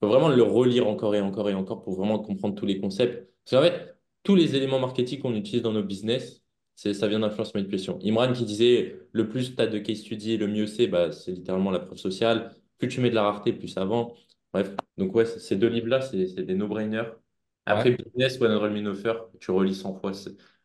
faut 0.00 0.08
vraiment 0.08 0.28
le 0.28 0.42
relire 0.42 0.88
encore 0.88 1.14
et 1.14 1.20
encore 1.20 1.50
et 1.50 1.54
encore 1.54 1.82
pour 1.82 1.96
vraiment 1.96 2.18
comprendre 2.20 2.54
tous 2.56 2.66
les 2.66 2.80
concepts. 2.80 3.28
Parce 3.44 3.56
qu'en 3.64 3.68
fait, 3.68 3.96
tous 4.24 4.36
les 4.36 4.56
éléments 4.56 4.80
marketing 4.80 5.20
qu'on 5.20 5.34
utilise 5.34 5.62
dans 5.62 5.72
nos 5.72 5.82
business, 5.84 6.42
ça 6.76 7.08
vient 7.08 7.20
d'influence 7.20 7.54
manipulation. 7.54 7.98
Imran 8.02 8.32
qui 8.32 8.44
disait 8.44 8.98
le 9.12 9.28
plus 9.28 9.54
tu 9.54 9.62
as 9.62 9.66
de 9.66 9.78
case 9.78 9.98
study, 9.98 10.36
le 10.36 10.48
mieux 10.48 10.66
c'est, 10.66 10.86
bah, 10.88 11.12
c'est 11.12 11.32
littéralement 11.32 11.70
la 11.70 11.80
preuve 11.80 11.98
sociale. 11.98 12.54
Plus 12.78 12.88
tu 12.88 13.00
mets 13.00 13.10
de 13.10 13.14
la 13.14 13.22
rareté, 13.22 13.52
plus 13.52 13.68
ça 13.68 13.84
vend. 13.84 14.14
Bref, 14.52 14.74
donc 15.04 15.14
ouais, 15.14 15.26
ces 15.26 15.56
deux 15.56 15.68
livres-là, 15.68 16.00
c'est 16.02 16.26
c'est 16.28 16.42
des 16.44 16.54
no-brainers. 16.54 17.04
Après, 17.66 17.90
Ouais. 17.90 17.96
business, 17.96 18.40
one 18.40 18.52
enrollment 18.52 18.90
offer, 18.90 19.14
tu 19.40 19.50
relis 19.50 19.74
100 19.76 19.94
fois. 19.94 20.12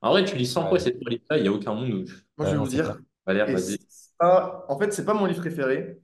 En 0.01 0.11
vrai, 0.11 0.25
tu 0.25 0.35
lis 0.35 0.45
100 0.47 0.67
fois 0.67 0.79
Ouais. 0.79 0.79
cette 0.79 0.95
livre-là, 0.95 1.37
il 1.37 1.43
n'y 1.43 1.47
a 1.49 1.51
aucun 1.53 1.73
monde 1.73 1.91
où. 1.93 2.05
Moi, 2.37 2.45
je 2.47 2.51
vais 2.53 2.57
vous 2.57 2.67
dire, 2.67 2.97
Valère, 3.25 3.51
vas-y. 3.51 3.77
ça, 3.89 4.65
en 4.69 4.77
fait, 4.79 4.91
c'est 4.93 5.05
pas 5.05 5.13
mon 5.13 5.25
livre 5.25 5.39
préféré, 5.41 5.99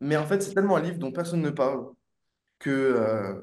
mais 0.00 0.16
en 0.16 0.26
fait, 0.26 0.42
c'est 0.42 0.54
tellement 0.54 0.76
un 0.76 0.82
livre 0.82 0.98
dont 0.98 1.12
personne 1.12 1.42
ne 1.42 1.50
parle 1.50 1.92
que 2.58 2.70
euh, 2.70 3.40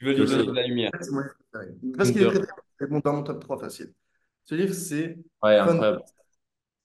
Je 0.00 0.06
veux 0.06 0.12
lui 0.12 0.26
donner 0.26 0.44
de 0.44 0.52
la 0.52 0.66
lumière. 0.66 0.90
c'est 1.00 1.10
mon 1.12 1.20
livre 1.20 1.34
préféré. 1.52 1.74
Parce 1.96 2.10
qu'il 2.10 2.22
est 2.22 2.26
très, 2.26 2.86
bon, 2.88 3.00
dans 3.00 3.12
mon 3.14 3.22
top 3.24 3.40
3 3.42 3.58
facile. 3.58 3.92
Ce 4.44 4.54
livre, 4.54 4.74
c'est 4.74 5.18
Ouais, 5.42 5.56
incroyable. 5.58 6.02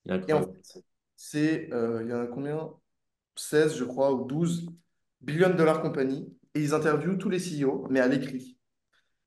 Il 0.05 0.11
est 0.11 0.15
Et 0.27 0.33
en 0.33 0.41
incroyable. 0.41 0.53
fait, 0.63 0.83
c'est, 1.15 1.73
euh, 1.73 2.03
il 2.03 2.09
y 2.09 2.13
en 2.13 2.21
a 2.21 2.27
combien? 2.27 2.73
16, 3.35 3.75
je 3.77 3.83
crois, 3.85 4.13
ou 4.13 4.25
12 4.25 4.67
billion 5.21 5.49
dollars 5.51 5.81
compagnie. 5.81 6.27
Et 6.57 6.61
ils 6.61 6.73
interviewent 6.73 7.17
tous 7.19 7.29
les 7.29 7.39
CEO, 7.39 7.87
mais 7.89 7.99
à 7.99 8.07
l'écrit. 8.07 8.57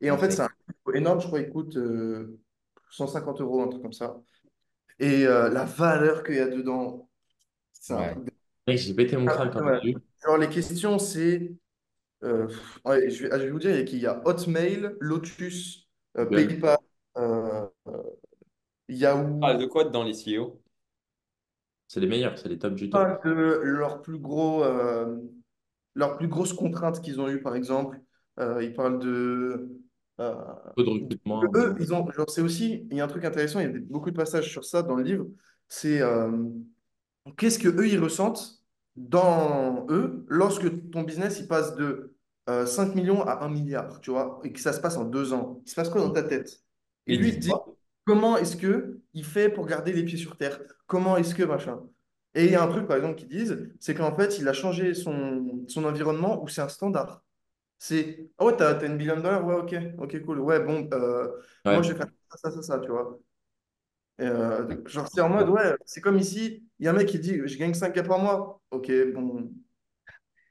Et 0.00 0.10
en 0.10 0.18
fait, 0.18 0.30
c'est 0.32 0.42
un 0.42 0.50
énorme, 0.94 1.20
je 1.20 1.28
crois, 1.28 1.40
il 1.40 1.50
coûte 1.50 1.76
euh, 1.76 2.38
150 2.90 3.40
euros, 3.40 3.62
un 3.62 3.68
truc 3.68 3.82
comme 3.82 3.92
ça. 3.92 4.16
Et 4.98 5.26
euh, 5.26 5.50
la 5.50 5.64
valeur 5.64 6.24
qu'il 6.24 6.36
y 6.36 6.40
a 6.40 6.48
dedans, 6.48 7.08
c'est 7.72 7.94
un 7.94 7.98
Ouais. 7.98 8.12
truc 8.12 8.24
de- 8.26 8.32
j'ai 8.76 8.94
pété 8.94 9.16
mon 9.16 9.26
crâne 9.26 9.50
quand. 9.50 9.60
Genre, 10.24 10.38
les 10.38 10.48
questions, 10.48 10.98
c'est. 10.98 11.52
euh, 12.24 12.48
ouais, 12.84 13.10
je 13.10 13.26
vais, 13.28 13.38
je 13.38 13.44
vais 13.44 13.50
vous 13.50 13.58
dire, 13.60 13.76
il 13.78 13.98
y 13.98 14.06
a 14.06 14.22
Hotmail, 14.26 14.92
Lotus, 15.00 15.88
euh, 16.18 16.26
Ouais. 16.26 16.46
PayPal, 16.46 16.78
euh, 17.18 17.66
euh, 17.88 18.02
Yahoo. 18.88 19.40
Ah, 19.42 19.54
de 19.54 19.66
quoi 19.66 19.84
dans 19.84 20.02
les 20.04 20.14
CEO? 20.14 20.62
C'est 21.88 22.00
les 22.00 22.06
meilleurs, 22.06 22.38
c'est 22.38 22.48
les 22.48 22.58
top 22.58 22.74
du 22.74 22.88
top. 22.88 23.00
Pas 23.02 23.20
de 23.24 23.30
leurs 23.62 24.02
plus 24.02 24.18
gros, 24.18 24.64
euh, 25.96 26.00
leurs 26.00 26.16
plus 26.16 26.28
grosses 26.28 26.52
contraintes 26.52 27.00
qu'ils 27.00 27.20
ont 27.20 27.28
eues, 27.28 27.40
par 27.42 27.54
exemple. 27.54 28.00
Euh, 28.38 28.62
ils 28.62 28.72
parlent 28.74 28.98
de. 28.98 29.68
euh, 30.20 30.34
Peu 30.76 30.84
de 30.84 30.90
recrutement. 30.90 31.42
eux, 31.54 31.74
ils 31.80 31.92
ont. 31.94 32.10
Genre, 32.10 32.30
c'est 32.30 32.42
aussi. 32.42 32.86
Il 32.90 32.96
y 32.96 33.00
a 33.00 33.04
un 33.04 33.08
truc 33.08 33.24
intéressant, 33.24 33.60
il 33.60 33.70
y 33.70 33.74
a 33.74 33.78
beaucoup 33.88 34.10
de 34.10 34.16
passages 34.16 34.50
sur 34.50 34.64
ça 34.64 34.82
dans 34.82 34.96
le 34.96 35.02
livre. 35.02 35.26
C'est 35.68 36.00
euh, 36.00 36.30
qu'est-ce 37.36 37.58
que 37.58 37.68
eux, 37.68 37.88
ils 37.88 37.98
ressentent 37.98 38.62
dans 38.96 39.86
eux 39.90 40.24
lorsque 40.28 40.90
ton 40.90 41.02
business, 41.02 41.38
il 41.40 41.48
passe 41.48 41.74
de 41.76 42.14
euh, 42.48 42.66
5 42.66 42.94
millions 42.94 43.22
à 43.22 43.44
1 43.44 43.48
milliard, 43.48 44.00
tu 44.00 44.10
vois, 44.10 44.40
et 44.44 44.52
que 44.52 44.60
ça 44.60 44.72
se 44.72 44.80
passe 44.80 44.96
en 44.96 45.04
deux 45.04 45.32
ans? 45.32 45.60
Il 45.64 45.70
se 45.70 45.74
passe 45.74 45.88
quoi 45.88 46.00
dans 46.00 46.10
ta 46.10 46.22
tête? 46.22 46.62
Et 47.06 47.14
Et 47.14 47.16
lui, 47.16 47.28
il 47.30 47.38
dit. 47.38 47.50
Comment 48.06 48.36
est-ce 48.38 48.56
que 48.56 49.00
il 49.14 49.24
fait 49.24 49.48
pour 49.50 49.66
garder 49.66 49.92
les 49.92 50.04
pieds 50.04 50.18
sur 50.18 50.36
terre? 50.36 50.60
Comment 50.86 51.16
est-ce 51.16 51.34
que 51.34 51.44
machin? 51.44 51.80
Et 52.34 52.46
il 52.46 52.52
y 52.52 52.54
a 52.54 52.62
un 52.62 52.68
truc, 52.68 52.86
par 52.86 52.96
exemple, 52.96 53.16
qu'ils 53.16 53.28
disent, 53.28 53.72
c'est 53.80 53.94
qu'en 53.94 54.14
fait, 54.16 54.38
il 54.38 54.48
a 54.48 54.52
changé 54.52 54.94
son, 54.94 55.64
son 55.68 55.84
environnement 55.84 56.42
où 56.42 56.48
c'est 56.48 56.60
un 56.62 56.68
standard. 56.68 57.24
C'est, 57.78 58.30
ah 58.38 58.46
ouais, 58.46 58.56
t'as, 58.56 58.74
t'as 58.76 58.86
une 58.88 58.98
billion 58.98 59.16
de 59.16 59.22
dollars, 59.22 59.44
ouais, 59.46 59.56
ok, 59.56 59.74
ok, 59.98 60.22
cool. 60.24 60.40
Ouais, 60.40 60.60
bon, 60.60 60.88
euh, 60.94 61.28
moi, 61.68 61.82
je 61.82 61.92
vais 61.92 61.98
faire 61.98 62.08
ça, 62.32 62.38
ça, 62.38 62.52
ça, 62.52 62.62
ça, 62.62 62.80
tu 62.80 62.90
vois. 62.90 63.18
Et, 64.18 64.24
euh, 64.24 64.66
genre, 64.86 65.08
c'est 65.08 65.20
en 65.22 65.28
mode, 65.30 65.48
ouais, 65.48 65.74
c'est 65.86 66.00
comme 66.00 66.18
ici, 66.18 66.64
il 66.78 66.84
y 66.84 66.88
a 66.88 66.90
un 66.92 66.94
mec 66.94 67.08
qui 67.08 67.18
dit, 67.18 67.40
je 67.46 67.56
gagne 67.58 67.74
5K 67.74 68.02
par 68.06 68.18
mois. 68.18 68.60
Ok, 68.70 68.90
bon, 69.14 69.50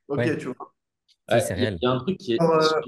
ok, 0.07 0.23
Ouais. 0.23 0.37
tu 0.37 0.47
vois. 0.47 0.73
Si, 1.27 1.37
Ouais, 1.37 1.41
c'est 1.41 1.53
Il 1.57 1.63
y 1.63 1.67
a- 1.67 1.69
réel. 1.69 1.79
il 1.81 1.85
y 1.85 1.87
a 1.87 1.91
un 1.91 1.99
truc 1.99 2.17
qui 2.19 2.33
est. 2.35 2.39
Alors, 2.39 2.53
euh, 2.55 2.81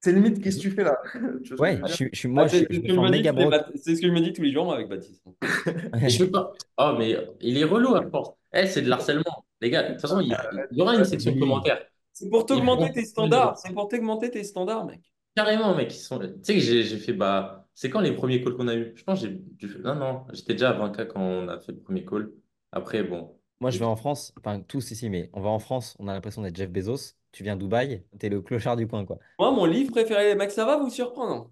c'est 0.00 0.12
limite, 0.12 0.42
qu'est-ce 0.42 0.56
que 0.58 0.62
tu 0.62 0.70
fais 0.70 0.84
là? 0.84 0.96
Je 1.42 1.54
Ouais, 1.58 1.76
veux 1.76 1.86
je 1.86 1.92
suis, 1.92 2.08
je 2.12 2.18
suis- 2.18 2.28
Ah, 2.36 2.44
moi, 2.44 2.46
je, 2.46 2.58
je 2.70 2.76
ce 2.76 2.80
me 2.80 2.86
que 2.86 2.94
je 2.94 2.94
sens 2.94 3.04
me 3.04 3.10
dis 3.10 3.22
méga 3.22 3.32
tous 3.32 3.36
les 3.36 3.46
broke. 3.46 3.50
mat- 3.50 3.66
c'est 3.76 3.96
ce 3.96 4.00
que 4.00 4.06
je 4.08 4.12
me 4.12 4.20
dis 4.20 4.32
tous 4.32 4.42
les 4.42 4.52
jours 4.52 4.64
moi, 4.64 4.74
avec 4.74 4.88
Baptiste. 4.88 5.22
Je 6.08 6.18
peux 6.24 6.30
pas. 6.30 6.52
Oh, 6.78 6.94
mais 6.98 7.16
il 7.40 7.56
est 7.58 7.64
relou 7.64 7.94
à 7.94 8.08
force. 8.10 8.30
Eh, 8.52 8.66
c'est 8.66 8.82
de 8.82 8.88
l'harcèlement. 8.88 9.44
Les 9.60 9.70
gars, 9.70 9.82
de 9.84 9.92
toute 9.92 10.00
façon, 10.02 10.20
il 10.20 10.28
y, 10.72 10.80
aura 10.82 10.94
une 10.96 11.04
section 11.04 11.32
Oui. 11.32 11.40
commentaires. 11.40 11.80
C'est 12.12 12.28
pour 12.30 12.46
t'augmenter 12.46 12.92
tes 12.92 13.04
standards. 13.04 13.58
C'est 13.58 13.72
pour 13.72 13.88
t'augmenter 13.88 14.30
tes 14.30 14.44
standards, 14.44 14.86
mec. 14.86 15.00
Carrément, 15.34 15.74
mec. 15.74 15.94
Ils 15.94 15.98
sont... 15.98 16.18
Tu 16.18 16.26
sais 16.42 16.54
que 16.54 16.60
j'ai 16.60 16.84
fait. 16.98 17.12
Bah, 17.12 17.66
c'est 17.74 17.90
quand 17.90 18.00
les 18.00 18.12
premiers 18.12 18.42
calls 18.42 18.54
qu'on 18.56 18.68
a 18.68 18.74
eu? 18.74 18.92
Je 18.94 19.04
pense 19.04 19.20
que 19.22 19.28
j'ai 19.28 19.34
dû 19.34 19.68
faire- 19.68 19.80
Non, 19.82 19.94
non, 19.94 20.24
j'étais 20.32 20.52
déjà 20.54 20.70
à 20.70 20.72
20K 20.74 21.06
quand 21.08 21.20
on 21.20 21.48
a 21.48 21.58
fait 21.60 21.72
le 21.72 21.78
premier 21.80 22.04
call. 22.04 22.30
Après, 22.72 23.02
bon. 23.02 23.36
Moi, 23.60 23.70
je 23.70 23.78
vais 23.78 23.84
en 23.86 23.96
France, 23.96 24.32
enfin, 24.38 24.60
tous 24.60 24.90
ici, 24.90 25.08
mais 25.10 25.30
on 25.32 25.40
va 25.40 25.48
en 25.50 25.58
France, 25.58 25.96
on 25.98 26.08
a 26.08 26.12
l'impression 26.14 26.42
d'être 26.42 26.56
Jeff 26.56 26.70
Bezos. 26.70 27.14
Tu 27.36 27.42
viens 27.42 27.54
Dubaï, 27.54 28.02
t'es 28.18 28.30
le 28.30 28.40
clochard 28.40 28.76
du 28.76 28.88
coin, 28.88 29.04
quoi. 29.04 29.18
Moi, 29.38 29.50
mon 29.50 29.66
livre 29.66 29.90
préféré, 29.90 30.34
mec, 30.36 30.50
ça 30.50 30.64
va 30.64 30.78
vous 30.78 30.88
surprendre. 30.88 31.50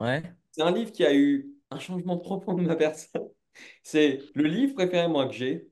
Ouais, 0.00 0.20
C'est 0.50 0.62
un 0.62 0.72
livre 0.72 0.90
qui 0.90 1.04
a 1.04 1.14
eu 1.14 1.48
un 1.70 1.78
changement 1.78 2.18
profond 2.18 2.54
de 2.54 2.62
ma 2.62 2.74
personne. 2.74 3.28
C'est 3.84 4.18
le 4.34 4.48
livre 4.48 4.74
préféré, 4.74 5.06
moi, 5.06 5.28
que 5.28 5.34
j'ai. 5.34 5.68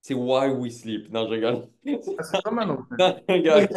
C'est 0.00 0.14
Why 0.14 0.50
We 0.50 0.72
Sleep. 0.72 1.10
Non, 1.10 1.26
je 1.26 1.32
rigole. 1.32 1.68
Ah, 1.88 2.22
c'est 2.22 2.42
pas 2.44 2.52
mal, 2.52 2.68
fait. 2.68 2.96
Non, 2.96 3.16
je 3.28 3.32
rigole. 3.32 3.68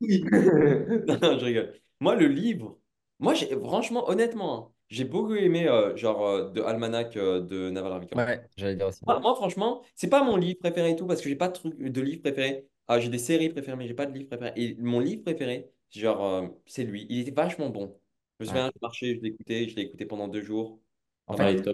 Non, 1.22 1.38
je 1.38 1.44
rigole. 1.46 1.74
Moi, 2.00 2.14
le 2.14 2.26
livre, 2.26 2.76
moi, 3.18 3.32
j'ai 3.32 3.48
franchement, 3.58 4.10
honnêtement, 4.10 4.68
hein, 4.68 4.72
j'ai 4.90 5.04
beaucoup 5.04 5.36
aimé, 5.36 5.66
euh, 5.68 5.96
genre, 5.96 6.22
euh, 6.26 6.50
de 6.50 6.60
Almanach 6.60 7.16
euh, 7.16 7.40
de 7.40 7.70
Naval 7.70 7.92
Ravikant. 7.92 8.18
ouais, 8.18 8.42
j'allais 8.58 8.76
dire 8.76 8.88
aussi. 8.88 9.00
Moi, 9.06 9.20
moi, 9.20 9.34
franchement, 9.36 9.80
c'est 9.94 10.10
pas 10.10 10.22
mon 10.22 10.36
livre 10.36 10.58
préféré 10.58 10.90
et 10.90 10.96
tout, 10.96 11.06
parce 11.06 11.22
que 11.22 11.30
j'ai 11.30 11.34
pas 11.34 11.48
de, 11.48 11.54
truc, 11.54 11.78
de 11.80 12.00
livre 12.02 12.20
préféré. 12.20 12.68
Ah, 12.88 13.00
j'ai 13.00 13.08
des 13.08 13.18
séries 13.18 13.48
préférées, 13.50 13.76
mais 13.76 13.86
j'ai 13.88 13.94
pas 13.94 14.06
de 14.06 14.12
livre 14.12 14.28
préféré. 14.28 14.52
Et 14.56 14.76
mon 14.78 15.00
livre 15.00 15.22
préféré, 15.22 15.70
genre, 15.90 16.24
euh, 16.24 16.48
c'est 16.66 16.84
lui. 16.84 17.06
Il 17.08 17.20
était 17.20 17.30
vachement 17.32 17.68
bon. 17.70 17.98
Je 18.38 18.44
me 18.44 18.48
souviens, 18.48 18.70
je 18.92 19.06
l'ai 19.06 19.28
écouté, 19.28 19.68
je 19.68 19.76
l'ai 19.76 19.82
écouté 19.82 20.06
pendant 20.06 20.28
deux 20.28 20.42
jours. 20.42 20.80
En 21.26 21.36
Ça 21.36 21.42
m'a- 21.44 21.50
fait, 21.52 21.70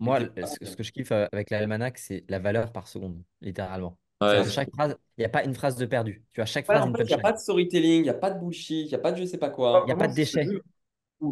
moi, 0.00 0.20
était 0.20 0.40
le- 0.40 0.46
ce, 0.66 0.76
que 0.76 0.82
je 0.82 0.92
kiffe 0.92 1.12
euh, 1.12 1.26
avec 1.32 1.50
l'almanach, 1.50 1.98
c'est 1.98 2.24
la 2.28 2.38
valeur 2.38 2.72
par 2.72 2.88
seconde, 2.88 3.22
littéralement. 3.40 3.98
Ouais, 4.20 4.28
C'est-à-dire 4.30 4.44
c'est- 4.46 4.50
chaque 4.50 4.70
phrase, 4.74 4.96
il 5.16 5.20
n'y 5.20 5.24
a 5.26 5.28
pas 5.28 5.44
une 5.44 5.54
phrase 5.54 5.76
de 5.76 5.86
perdu. 5.86 6.24
Tu 6.32 6.40
as 6.40 6.46
chaque 6.46 6.66
Ouais, 6.68 6.74
phrase 6.74 6.82
en 6.82 6.86
une 6.88 6.92
fait, 6.96 7.02
il 7.04 7.06
n'y 7.06 7.12
a 7.14 7.16
punchline. 7.16 7.22
pas 7.22 7.32
de 7.32 7.38
storytelling, 7.38 8.00
il 8.00 8.02
n'y 8.02 8.08
a 8.10 8.14
pas 8.14 8.30
de 8.30 8.38
bullshit, 8.40 8.86
il 8.86 8.88
n'y 8.88 8.94
a 8.94 8.98
pas 8.98 9.12
de 9.12 9.16
je 9.18 9.24
sais 9.24 9.38
pas 9.38 9.50
quoi. 9.50 9.82
Il 9.86 9.88
y 9.88 9.92
a 9.92 9.96
pas 9.96 10.08
de 10.08 10.14
déchets. 10.14 10.46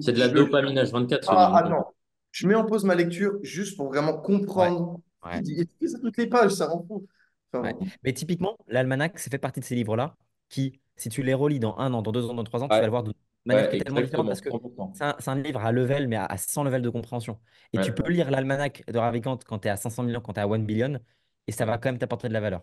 c'est 0.01 0.13
de 0.13 0.19
la 0.19 0.29
Je- 0.29 0.35
dopamine 0.35 0.79
H24 0.79 1.25
ce 1.25 1.31
Ah, 1.31 1.35
livre. 1.35 1.57
attends. 1.57 1.95
Je 2.33 2.47
mets 2.47 2.55
en 2.55 2.65
pause 2.65 2.85
ma 2.85 2.95
lecture 2.95 3.39
juste 3.43 3.77
pour 3.77 3.89
vraiment 3.89 4.19
comprendre. 4.19 5.01
Ouais. 5.25 5.39
Il 5.39 5.43
dit, 5.43 5.69
et 5.81 5.89
ça 5.89 5.99
toutes 5.99 6.17
les 6.17 6.27
pages, 6.27 6.53
ça 6.53 6.67
rend 6.69 6.85
fou. 6.87 7.07
Ouais. 7.63 7.77
Mais 8.05 8.13
typiquement, 8.13 8.57
l'almanach, 8.69 9.19
ça 9.19 9.31
fait 9.31 9.39
partie 9.39 9.61
de 9.61 9.65
ces 9.65 9.75
livres-là 9.75 10.17
qui, 10.49 10.81
si 10.97 11.09
tu 11.09 11.23
les 11.23 11.35
relis 11.35 11.59
dans 11.61 11.77
un 11.79 11.93
an, 11.95 12.03
dans 12.03 12.13
deux 12.13 12.27
ans, 12.29 12.35
dans 12.35 12.45
trois 12.45 12.63
ans, 12.63 12.69
tu 12.69 12.81
vas 12.81 12.87
le 12.87 12.91
voir 12.91 13.03
de 13.03 13.15
manière 13.45 13.67
Ouais, 13.67 13.69
qui 13.69 13.77
est 13.77 13.81
tellement 13.81 14.01
différente 14.03 14.29
parce 14.29 14.41
que 14.41 14.51
100%. 14.51 14.93
c'est 14.93 15.05
un, 15.05 15.17
c'est 15.19 15.31
un 15.31 15.37
livre 15.41 15.61
à 15.65 15.73
level, 15.73 16.09
mais 16.09 16.17
à, 16.17 16.25
à 16.27 16.37
100 16.39 16.65
levels 16.65 16.83
de 16.83 16.91
compréhension. 16.91 17.41
Et 17.73 17.79
Ouais. 17.79 17.87
tu 17.87 17.93
peux 17.93 18.09
lire 18.11 18.31
l'almanach 18.31 18.85
de 18.87 18.99
Ravikant 18.99 19.39
quand 19.47 19.61
tu 19.61 19.69
es 19.69 19.71
à 19.71 19.77
500 19.77 20.03
millions, 20.03 20.21
quand 20.21 20.33
tu 20.35 20.41
es 20.41 20.43
à 20.43 20.47
1 20.47 20.59
billion, 20.59 20.99
et 21.47 21.53
ça 21.53 21.65
va 21.67 21.79
quand 21.79 21.89
même 21.91 21.99
t'apporter 21.99 22.29
de 22.29 22.33
la 22.33 22.41
valeur. 22.41 22.63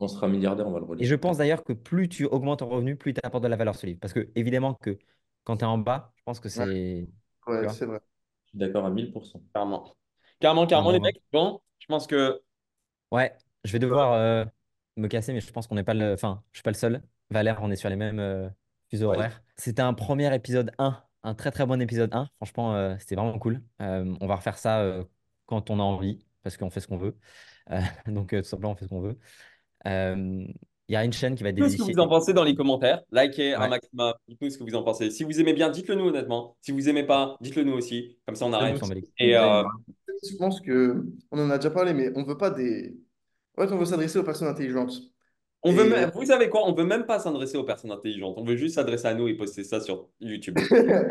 On 0.00 0.08
sera 0.08 0.26
milliardaire, 0.26 0.66
on 0.66 0.72
va 0.72 0.78
le 0.78 0.86
Et 0.98 1.04
relire. 1.04 1.06
je 1.06 1.14
pense 1.14 1.38
d'ailleurs 1.38 1.64
que 1.64 1.72
plus 1.72 2.08
tu 2.08 2.24
augmentes 2.24 2.60
ton 2.60 2.68
revenu, 2.68 2.96
plus 2.96 3.12
tu 3.14 3.20
apportes 3.22 3.44
de 3.44 3.48
la 3.48 3.56
valeur 3.56 3.74
ce 3.76 3.86
livre. 3.86 3.98
Parce 4.00 4.12
que, 4.14 4.30
évidemment, 4.34 4.74
que 4.74 4.98
quand 5.44 5.58
tu 5.58 5.64
es 5.64 5.66
en 5.66 5.78
bas, 5.78 6.12
je 6.16 6.22
pense 6.24 6.40
que 6.40 6.48
c'est. 6.48 7.06
ouais, 7.46 7.68
c'est 7.68 7.86
vrai. 7.86 8.00
Je 8.46 8.50
suis 8.50 8.58
d'accord 8.58 8.86
à 8.86 8.90
1000%. 8.90 9.42
Carrément. 9.54 9.96
Carrément, 10.40 10.66
carrément, 10.66 10.90
les 10.90 11.00
mecs. 11.00 11.22
Bon, 11.32 11.60
je 11.78 11.86
pense 11.86 12.06
que. 12.06 12.42
Ouais, 13.10 13.36
je 13.66 13.72
vais 13.72 13.78
devoir 13.78 14.12
euh, 14.12 14.44
me 14.96 15.08
casser, 15.08 15.32
mais 15.32 15.40
je 15.40 15.52
pense 15.52 15.66
qu'on 15.66 15.74
n'est 15.74 15.84
pas 15.84 15.94
le. 15.94 16.12
Enfin, 16.14 16.42
je 16.52 16.58
suis 16.58 16.62
pas 16.62 16.70
le 16.70 16.76
seul. 16.76 17.02
Valère, 17.30 17.58
on 17.62 17.70
est 17.70 17.76
sur 17.76 17.88
les 17.88 17.96
mêmes 17.96 18.18
euh, 18.20 18.48
fuseaux 18.90 19.10
Ouais. 19.10 19.16
horaires. 19.16 19.42
C'était 19.56 19.82
un 19.82 19.94
premier 19.94 20.34
épisode 20.34 20.70
1, 20.78 21.02
un 21.24 21.34
très 21.34 21.50
très 21.50 21.66
bon 21.66 21.80
épisode 21.80 22.10
1. 22.14 22.28
Franchement, 22.36 22.74
euh, 22.76 22.94
c'était 22.98 23.16
vraiment 23.16 23.38
cool. 23.38 23.62
Euh, 23.82 24.14
on 24.20 24.26
va 24.26 24.36
refaire 24.36 24.58
ça 24.58 24.80
euh, 24.80 25.04
quand 25.46 25.70
on 25.70 25.80
a 25.80 25.82
envie, 25.82 26.24
parce 26.42 26.56
qu'on 26.56 26.70
fait 26.70 26.80
ce 26.80 26.86
qu'on 26.86 26.98
veut. 26.98 27.16
Euh, 27.70 27.80
donc, 28.06 28.32
euh, 28.32 28.42
tout 28.42 28.48
simplement, 28.48 28.72
on 28.72 28.76
fait 28.76 28.84
ce 28.84 28.90
qu'on 28.90 29.00
veut. 29.00 29.18
Euh, 29.86 30.46
Il 30.88 30.92
y 30.92 30.96
a 30.96 31.04
une 31.04 31.12
chaîne 31.12 31.34
qui 31.34 31.42
va 31.42 31.50
Dites-nous 31.50 31.68
ce 31.68 31.76
que 31.78 31.82
vous 31.94 31.98
en 31.98 32.08
pensez 32.08 32.32
dans 32.32 32.44
les 32.44 32.54
commentaires. 32.54 33.02
Likez 33.10 33.54
un 33.54 33.62
Ouais. 33.62 33.68
maximum. 33.68 34.14
Dites-nous 34.28 34.50
ce 34.50 34.58
que 34.58 34.62
vous 34.64 34.74
en 34.76 34.84
pensez. 34.84 35.10
Si 35.10 35.24
vous 35.24 35.40
aimez 35.40 35.52
bien, 35.52 35.68
dites-le 35.68 35.96
nous 35.96 36.06
honnêtement. 36.06 36.56
Si 36.60 36.70
vous 36.70 36.88
aimez 36.88 37.02
pas, 37.04 37.36
dites-le 37.40 37.64
nous 37.64 37.72
aussi. 37.74 38.16
Comme 38.24 38.36
ça, 38.36 38.46
on 38.46 38.52
arrête. 38.52 38.78
s'en 38.78 38.86
bat 38.86 38.94
les 38.94 39.04
Et 39.18 39.36
euh, 39.36 39.64
Je 40.30 40.36
pense 40.36 40.60
que 40.60 41.04
on 41.32 41.40
en 41.40 41.50
a 41.50 41.58
déjà 41.58 41.70
parlé, 41.70 41.92
mais 41.92 42.12
on 42.14 42.22
veut 42.22 42.36
pas 42.38 42.50
des. 42.50 42.96
En 43.56 43.62
fait, 43.66 43.72
on 43.72 43.78
veut 43.78 43.84
s'adresser 43.86 44.18
aux 44.18 44.24
personnes 44.24 44.48
intelligentes. 44.48 44.92
on 45.62 45.72
veut 45.72 45.88
même- 45.88 46.10
vous 46.14 46.26
savez 46.26 46.48
quoi? 46.48 46.62
On 46.68 46.72
veut 46.74 46.84
même 46.84 47.06
pas 47.06 47.18
s'adresser 47.18 47.56
aux 47.56 47.64
personnes 47.64 47.90
intelligentes. 47.90 48.34
On 48.36 48.44
veut 48.44 48.56
juste 48.56 48.74
s'adresser 48.76 49.06
à 49.08 49.14
nous 49.14 49.26
et 49.28 49.34
poster 49.34 49.64
ça 49.64 49.80
sur 49.80 50.08
YouTube. 50.20 50.56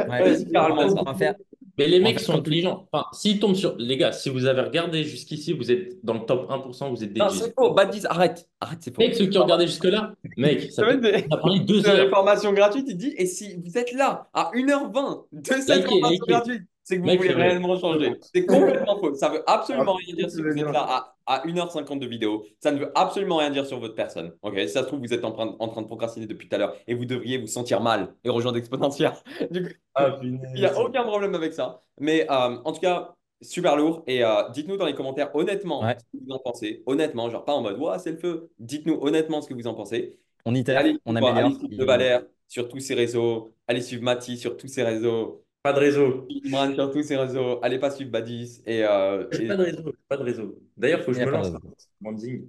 Ouais. 0.09 0.35
C'est 0.37 0.51
carrément 0.51 0.89
ça. 1.05 1.13
faire. 1.15 1.35
Mais 1.77 1.87
les 1.89 1.99
On 1.99 2.03
mecs 2.03 2.19
fait 2.19 2.23
sont 2.25 2.35
intelligents. 2.37 2.87
Enfin, 2.89 3.05
s'ils 3.11 3.37
tombent 3.37 3.55
sur. 3.55 3.75
Les 3.77 3.97
gars, 3.97 4.13
si 4.13 4.29
vous 4.29 4.45
avez 4.45 4.61
regardé 4.61 5.03
jusqu'ici, 5.03 5.51
vous 5.51 5.69
êtes 5.73 5.97
dans 6.05 6.13
le 6.13 6.21
top 6.21 6.49
1%, 6.49 6.89
vous 6.89 7.03
êtes 7.03 7.11
des 7.11 7.19
Non, 7.19 7.27
c'est 7.29 7.53
faux. 7.53 7.73
Baptiste, 7.73 8.05
arrête. 8.09 8.47
Arrête, 8.61 8.79
c'est 8.81 8.95
faux. 8.95 9.01
Mec, 9.01 9.13
ceux 9.15 9.25
qui 9.25 9.37
ont 9.37 9.43
regardé 9.43 9.67
jusque-là, 9.67 10.13
mec, 10.37 10.71
ça 10.71 10.85
fait... 10.85 11.27
parlé 11.27 11.59
deux 11.59 11.81
C'est 11.81 11.89
une 11.93 11.99
heures. 12.01 12.09
formation 12.09 12.53
gratuite, 12.53 12.85
il 12.87 12.95
dit, 12.95 13.13
et 13.17 13.25
si 13.25 13.55
vous 13.57 13.77
êtes 13.77 13.91
là 13.91 14.29
à 14.33 14.51
1h20 14.53 15.25
de 15.33 15.45
cette 15.45 15.83
formation 15.85 16.25
gratuite, 16.29 16.61
c'est 16.85 16.95
que 16.97 17.01
vous 17.01 17.07
Mec, 17.07 17.17
voulez 17.17 17.33
réellement 17.33 17.77
changer. 17.77 18.13
C'est 18.33 18.45
complètement 18.45 18.97
faux. 18.99 19.13
Ça 19.15 19.29
veut 19.29 19.43
absolument 19.49 19.95
Ah, 19.95 20.03
rien 20.05 20.15
dire 20.15 20.29
si 20.31 20.41
vous 20.41 20.47
êtes 20.47 20.71
là 20.71 21.13
à, 21.25 21.35
à 21.35 21.45
1h50 21.47 21.99
de 21.99 22.05
vidéo. 22.07 22.45
Ça 22.61 22.71
ne 22.71 22.79
veut 22.79 22.91
absolument 22.97 23.37
rien 23.37 23.49
dire 23.49 23.65
sur 23.65 23.79
votre 23.79 23.95
personne. 23.95 24.33
Ok, 24.43 24.53
si 24.59 24.69
ça 24.69 24.83
se 24.83 24.87
trouve, 24.87 24.99
vous 24.99 25.13
êtes 25.13 25.25
en 25.25 25.31
train, 25.33 25.55
en 25.59 25.67
train 25.67 25.81
de 25.81 25.87
procrastiner 25.87 26.27
depuis 26.27 26.47
tout 26.47 26.55
à 26.55 26.59
l'heure 26.59 26.75
et 26.87 26.93
vous 26.93 27.05
devriez 27.05 27.37
vous 27.39 27.47
sentir 27.47 27.81
mal 27.81 28.13
et 28.23 28.29
rejoindre 28.29 28.57
Exponential. 28.57 29.13
Du 29.51 29.63
coup, 29.63 29.73
Ah, 29.95 30.19
il 30.23 30.39
n'y 30.55 30.65
a 30.65 30.79
aucun 30.79 31.03
problème 31.03 31.35
avec 31.35 31.53
ça. 31.53 31.81
Mais 31.99 32.27
euh, 32.29 32.57
en 32.63 32.71
tout 32.71 32.81
cas, 32.81 33.13
super 33.41 33.75
lourd. 33.75 34.03
Et 34.07 34.23
euh, 34.23 34.49
dites-nous 34.49 34.77
dans 34.77 34.85
les 34.85 34.95
commentaires 34.95 35.35
honnêtement 35.35 35.81
Ouais. 35.83 35.95
ce 35.99 36.03
que 36.17 36.23
vous 36.25 36.31
en 36.33 36.39
pensez. 36.39 36.83
Honnêtement, 36.85 37.29
genre 37.29 37.45
pas 37.45 37.53
en 37.53 37.61
mode, 37.61 37.77
ouais, 37.79 37.99
c'est 37.99 38.11
le 38.11 38.17
feu. 38.17 38.51
Dites-nous 38.59 38.99
honnêtement 39.01 39.41
ce 39.41 39.49
que 39.49 39.53
vous 39.53 39.67
en 39.67 39.73
pensez. 39.73 40.19
On 40.45 40.53
itère, 40.53 40.77
Allez 40.79 40.97
on 41.05 41.15
suivre, 41.15 41.27
allez 41.27 41.39
améliore. 41.39 41.59
suivre 41.59 41.77
De 41.77 41.85
Valère 41.85 42.21
sur 42.47 42.67
tous 42.69 42.79
ses 42.79 42.93
réseaux. 42.93 43.51
Allez 43.67 43.81
suivre 43.81 44.03
Mati 44.03 44.37
sur 44.37 44.55
tous 44.57 44.67
ses 44.67 44.83
réseaux. 44.83 45.43
Pas 45.65 45.73
de 45.73 45.79
réseau. 45.79 46.27
Imran 46.45 46.75
sur 46.75 46.91
tous 46.91 47.01
ses 47.01 47.17
réseaux. 47.17 47.59
Allez 47.63 47.79
pas 47.79 47.89
suivre 47.89 48.11
Badis. 48.11 48.61
Et, 48.67 48.83
euh, 48.83 49.25
J'ai 49.31 49.45
et- 49.45 49.47
pas 49.47 49.55
de 49.57 49.63
réseau. 49.63 49.81
j'ai 49.83 49.97
Pas 50.07 50.17
de 50.17 50.23
réseau. 50.23 50.59
D'ailleurs, 50.77 51.01
faut 51.01 51.11
que 51.11 51.17
je 51.17 51.25
me 51.25 51.31
lance 51.31 51.51
branding. 51.99 52.47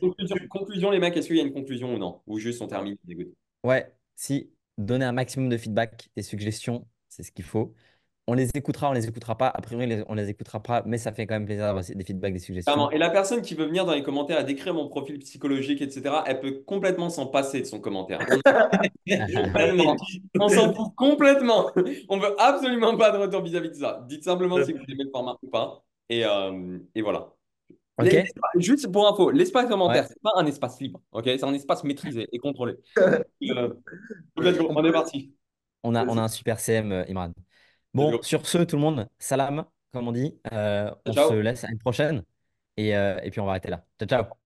Conclusion, 0.00 0.36
conclusion, 0.48 0.90
les 0.90 1.00
mecs, 1.00 1.14
est-ce 1.18 1.26
qu'il 1.26 1.36
y 1.36 1.40
a 1.40 1.42
une 1.42 1.52
conclusion 1.52 1.94
ou 1.94 1.98
non? 1.98 2.22
Ou 2.26 2.38
juste 2.38 2.62
on 2.62 2.66
termine. 2.66 2.96
Ouais, 3.62 3.92
si, 4.16 4.50
donner 4.78 5.04
un 5.04 5.12
maximum 5.12 5.50
de 5.50 5.58
feedback, 5.58 6.08
des 6.16 6.22
suggestions, 6.22 6.86
c'est 7.10 7.24
ce 7.24 7.30
qu'il 7.30 7.44
faut. 7.44 7.74
On 8.30 8.34
les 8.34 8.50
écoutera, 8.54 8.90
on 8.90 8.92
les 8.92 9.08
écoutera 9.08 9.38
pas. 9.38 9.48
A 9.48 9.62
priori, 9.62 10.04
on 10.06 10.14
les 10.14 10.28
écoutera 10.28 10.62
pas, 10.62 10.82
mais 10.84 10.98
ça 10.98 11.12
fait 11.12 11.26
quand 11.26 11.34
même 11.34 11.46
plaisir 11.46 11.64
d'avoir 11.64 11.82
des 11.82 12.04
feedbacks, 12.04 12.34
des 12.34 12.38
suggestions. 12.38 12.90
Et 12.90 12.98
la 12.98 13.08
personne 13.08 13.40
qui 13.40 13.54
veut 13.54 13.64
venir 13.64 13.86
dans 13.86 13.94
les 13.94 14.02
commentaires 14.02 14.36
à 14.36 14.42
décrire 14.42 14.74
mon 14.74 14.86
profil 14.86 15.18
psychologique, 15.20 15.80
etc., 15.80 16.14
elle 16.26 16.40
peut 16.40 16.62
complètement 16.66 17.08
s'en 17.08 17.28
passer 17.28 17.62
de 17.62 17.64
son 17.64 17.80
commentaire. 17.80 18.20
On 20.38 20.48
s'en 20.50 20.74
fout 20.74 20.94
complètement. 20.94 21.70
On 22.10 22.18
veut 22.18 22.38
absolument 22.38 22.94
pas 22.98 23.12
de 23.12 23.16
retour 23.16 23.42
vis-à-vis 23.42 23.70
de 23.70 23.74
ça. 23.76 24.04
Dites 24.06 24.24
simplement 24.24 24.62
si 24.62 24.74
vous 24.74 24.82
aimez 24.86 25.04
le 25.04 25.10
format 25.10 25.38
ou 25.42 25.48
pas. 25.48 25.82
Et, 26.10 26.26
euh, 26.26 26.78
et 26.94 27.00
voilà. 27.00 27.32
Juste 28.56 28.92
pour 28.92 29.08
info, 29.08 29.30
l'espace 29.30 29.70
commentaire, 29.70 30.02
Ouais. 30.02 30.08
c'est 30.08 30.20
pas 30.22 30.32
un 30.36 30.44
espace 30.44 30.78
libre, 30.80 31.00
ok? 31.12 31.24
C'est 31.24 31.44
un 31.44 31.54
espace 31.54 31.82
maîtrisé 31.82 32.28
et 32.30 32.38
contrôlé. 32.38 32.74
Euh, 33.50 33.72
on 34.36 34.84
est 34.84 34.92
parti. 34.92 35.32
On 35.82 35.94
a, 35.94 36.04
on 36.06 36.18
a 36.18 36.22
un 36.22 36.28
super 36.28 36.60
CM, 36.60 36.92
euh, 36.92 37.04
Imran. 37.08 37.32
Bon, 37.94 38.20
sur 38.22 38.46
ce, 38.46 38.58
tout 38.58 38.76
le 38.76 38.82
monde, 38.82 39.08
salam, 39.18 39.64
comme 39.92 40.08
on 40.08 40.12
dit. 40.12 40.38
Euh, 40.52 40.90
on 41.06 41.12
Ciao. 41.12 41.30
se 41.30 41.34
laisse 41.34 41.64
à 41.64 41.70
une 41.70 41.78
prochaine. 41.78 42.22
Et, 42.76 42.96
euh, 42.96 43.18
et 43.22 43.30
puis, 43.30 43.40
on 43.40 43.44
va 43.44 43.52
arrêter 43.52 43.70
là. 43.70 43.84
Ciao, 43.98 44.08
ciao. 44.08 44.32